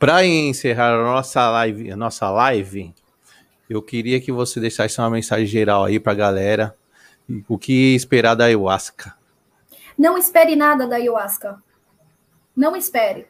para 0.00 0.24
encerrar 0.24 0.94
a 0.94 1.04
nossa 1.04 1.50
live, 1.50 1.92
a 1.92 1.96
nossa 1.96 2.30
live, 2.30 2.94
eu 3.68 3.82
queria 3.82 4.18
que 4.18 4.32
você 4.32 4.58
deixasse 4.58 4.98
uma 4.98 5.10
mensagem 5.10 5.44
geral 5.44 5.84
aí 5.84 6.00
para 6.00 6.12
a 6.12 6.14
galera. 6.14 6.74
O 7.46 7.58
que 7.58 7.94
esperar 7.94 8.34
da 8.34 8.46
ayahuasca? 8.46 9.14
Não 9.98 10.16
espere 10.16 10.56
nada 10.56 10.86
da 10.86 10.96
ayahuasca. 10.96 11.62
Não 12.56 12.74
espere. 12.74 13.28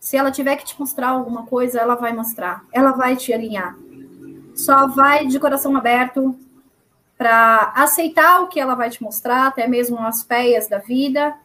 Se 0.00 0.16
ela 0.16 0.30
tiver 0.30 0.56
que 0.56 0.64
te 0.64 0.80
mostrar 0.80 1.08
alguma 1.08 1.44
coisa, 1.44 1.80
ela 1.80 1.96
vai 1.96 2.14
mostrar. 2.14 2.64
Ela 2.72 2.92
vai 2.92 3.14
te 3.14 3.34
alinhar. 3.34 3.76
Só 4.56 4.86
vai 4.86 5.26
de 5.26 5.38
coração 5.38 5.76
aberto 5.76 6.34
para 7.18 7.74
aceitar 7.76 8.40
o 8.40 8.48
que 8.48 8.58
ela 8.58 8.74
vai 8.74 8.88
te 8.88 9.02
mostrar, 9.02 9.48
até 9.48 9.68
mesmo 9.68 9.98
as 9.98 10.24
peias 10.24 10.66
da 10.66 10.78
vida. 10.78 11.36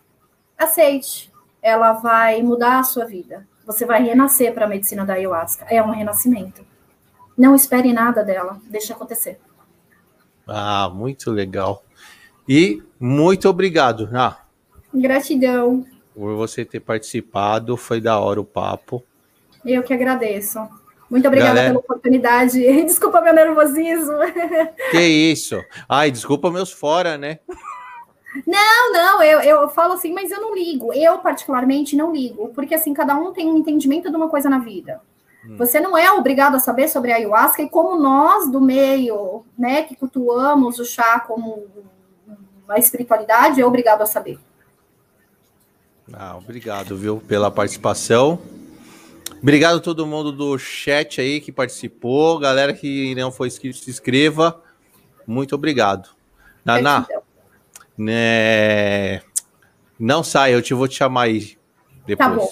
Aceite. 0.57 1.29
Ela 1.61 1.91
vai 1.91 2.41
mudar 2.41 2.79
a 2.79 2.83
sua 2.83 3.03
vida. 3.03 3.45
Você 3.69 3.85
vai 3.85 4.01
renascer 4.01 4.51
para 4.51 4.65
a 4.65 4.67
medicina 4.67 5.05
da 5.05 5.13
ayahuasca. 5.13 5.63
É 5.69 5.79
um 5.79 5.91
renascimento. 5.91 6.65
Não 7.37 7.53
espere 7.53 7.93
nada 7.93 8.23
dela, 8.23 8.59
deixe 8.67 8.91
acontecer. 8.91 9.39
Ah, 10.47 10.89
muito 10.91 11.29
legal. 11.29 11.83
E 12.47 12.81
muito 12.99 13.47
obrigado, 13.47 14.09
ah. 14.11 14.39
Gratidão. 14.91 15.85
Por 16.15 16.35
você 16.35 16.65
ter 16.65 16.79
participado, 16.79 17.77
foi 17.77 18.01
da 18.01 18.17
hora 18.17 18.41
o 18.41 18.43
papo. 18.43 19.03
Eu 19.63 19.83
que 19.83 19.93
agradeço. 19.93 20.67
Muito 21.07 21.27
obrigada 21.27 21.53
Galera... 21.53 21.69
pela 21.69 21.79
oportunidade. 21.79 22.59
Desculpa 22.85 23.21
meu 23.21 23.35
nervosismo. 23.35 24.17
Que 24.89 24.99
isso. 24.99 25.63
Ai, 25.87 26.09
desculpa 26.09 26.49
meus 26.49 26.71
fora, 26.71 27.19
né? 27.19 27.37
Não, 28.45 28.93
não, 28.93 29.23
eu, 29.23 29.41
eu 29.41 29.69
falo 29.69 29.93
assim, 29.93 30.13
mas 30.13 30.31
eu 30.31 30.39
não 30.41 30.53
ligo. 30.53 30.93
Eu, 30.93 31.17
particularmente, 31.19 31.95
não 31.95 32.13
ligo, 32.13 32.49
porque 32.49 32.75
assim, 32.75 32.93
cada 32.93 33.15
um 33.15 33.33
tem 33.33 33.49
um 33.49 33.57
entendimento 33.57 34.09
de 34.09 34.15
uma 34.15 34.29
coisa 34.29 34.49
na 34.49 34.59
vida. 34.59 35.01
Hum. 35.45 35.57
Você 35.57 35.79
não 35.79 35.97
é 35.97 36.11
obrigado 36.11 36.55
a 36.55 36.59
saber 36.59 36.87
sobre 36.87 37.11
a 37.11 37.15
ayahuasca, 37.15 37.61
e 37.61 37.69
como 37.69 37.99
nós 37.99 38.49
do 38.51 38.61
meio, 38.61 39.43
né, 39.57 39.83
que 39.83 39.95
cultuamos 39.95 40.79
o 40.79 40.85
chá 40.85 41.19
como 41.19 41.65
a 42.67 42.77
espiritualidade, 42.77 43.59
é 43.59 43.65
obrigado 43.65 44.01
a 44.01 44.05
saber. 44.05 44.39
Ah, 46.13 46.37
obrigado, 46.37 46.95
viu, 46.95 47.17
pela 47.17 47.49
participação. 47.51 48.39
Obrigado 49.41 49.77
a 49.77 49.81
todo 49.81 50.05
mundo 50.05 50.31
do 50.31 50.57
chat 50.57 51.21
aí 51.21 51.39
que 51.39 51.51
participou. 51.51 52.39
Galera 52.39 52.73
que 52.73 53.15
não 53.15 53.31
foi 53.31 53.47
inscrito, 53.47 53.77
se 53.77 53.89
inscreva. 53.89 54.61
Muito 55.25 55.55
obrigado. 55.55 56.09
Naná, 56.65 57.07
né? 57.99 59.21
Não 59.99 60.23
sai, 60.23 60.53
eu 60.53 60.61
te 60.61 60.73
vou 60.73 60.87
te 60.87 60.95
chamar 60.95 61.23
aí 61.23 61.57
depois. 62.05 62.29
Tá 62.29 62.35
bom. 62.35 62.51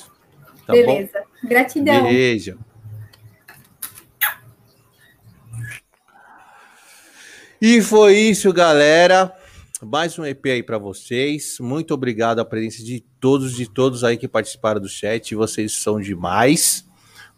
Tá 0.67 0.73
Beleza. 0.73 1.19
Bom? 1.41 1.47
Gratidão. 1.47 2.03
Beijo. 2.03 2.59
E 7.61 7.81
foi 7.81 8.17
isso, 8.17 8.51
galera. 8.51 9.33
Mais 9.81 10.19
um 10.19 10.25
EP 10.25 10.45
aí 10.47 10.61
para 10.61 10.77
vocês. 10.77 11.57
Muito 11.61 11.93
obrigado 11.93 12.39
a 12.39 12.45
presença 12.45 12.83
de 12.83 12.99
todos 13.19 13.55
de 13.55 13.69
todos 13.69 14.03
aí 14.03 14.17
que 14.17 14.27
participaram 14.27 14.81
do 14.81 14.89
chat. 14.89 15.33
Vocês 15.33 15.71
são 15.71 16.01
demais. 16.01 16.85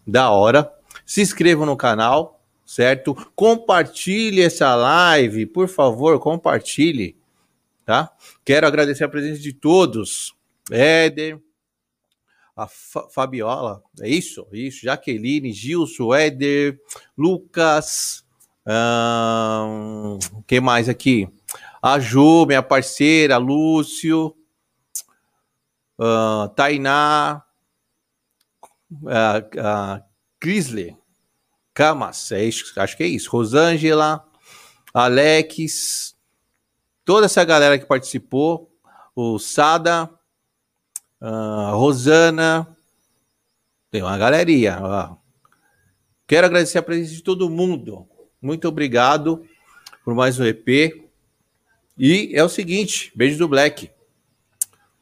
Da 0.08 0.32
hora. 0.32 0.74
Se 1.06 1.22
inscrevam 1.22 1.66
no 1.66 1.78
canal, 1.78 2.44
certo? 2.66 3.16
Compartilhe 3.36 4.42
essa 4.42 4.74
live, 4.76 5.46
por 5.46 5.68
favor, 5.68 6.20
compartilhe 6.20 7.19
tá? 7.90 8.16
Quero 8.46 8.68
agradecer 8.68 9.04
a 9.04 9.10
presença 9.10 9.42
de 9.42 9.52
todos. 9.52 10.36
Éder, 10.70 11.42
a 12.56 12.68
Fabiola, 12.68 13.82
é 14.00 14.08
isso? 14.08 14.46
Isso, 14.52 14.86
Jaqueline, 14.86 15.52
Gilson, 15.52 16.14
Éder, 16.14 16.80
Lucas, 17.18 18.24
hum, 18.64 20.20
quem 20.46 20.60
mais 20.60 20.88
aqui? 20.88 21.28
A 21.82 21.98
Ju, 21.98 22.46
minha 22.46 22.62
parceira, 22.62 23.38
Lúcio, 23.38 24.36
uh, 25.98 26.48
Tainá, 26.56 27.44
uh, 29.02 29.08
uh, 29.08 30.04
Crisley, 30.40 30.96
Camas, 31.74 32.32
é 32.34 32.46
isso, 32.46 32.72
acho 32.80 32.96
que 32.96 33.02
é 33.02 33.08
isso, 33.08 33.32
Rosângela, 33.32 34.24
Alex, 34.94 36.19
toda 37.10 37.26
essa 37.26 37.44
galera 37.44 37.80
que 37.80 37.88
participou, 37.88 38.72
o 39.16 39.40
Sada, 39.40 40.08
a 41.20 41.72
Rosana, 41.72 42.78
tem 43.90 44.04
uma 44.04 44.16
galeria. 44.16 44.78
Ó. 44.80 45.16
Quero 46.28 46.46
agradecer 46.46 46.78
a 46.78 46.84
presença 46.84 47.16
de 47.16 47.24
todo 47.24 47.50
mundo. 47.50 48.08
Muito 48.40 48.68
obrigado 48.68 49.44
por 50.06 50.14
mais 50.14 50.40
um 50.40 50.46
EP. 50.46 51.10
E 51.98 52.32
é 52.36 52.44
o 52.44 52.50
seguinte, 52.50 53.12
beijo 53.16 53.40
do 53.40 53.48
Black. 53.48 53.90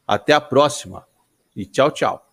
Até 0.08 0.32
a 0.32 0.40
próxima 0.40 1.06
e 1.54 1.66
tchau, 1.66 1.92
tchau. 1.92 2.27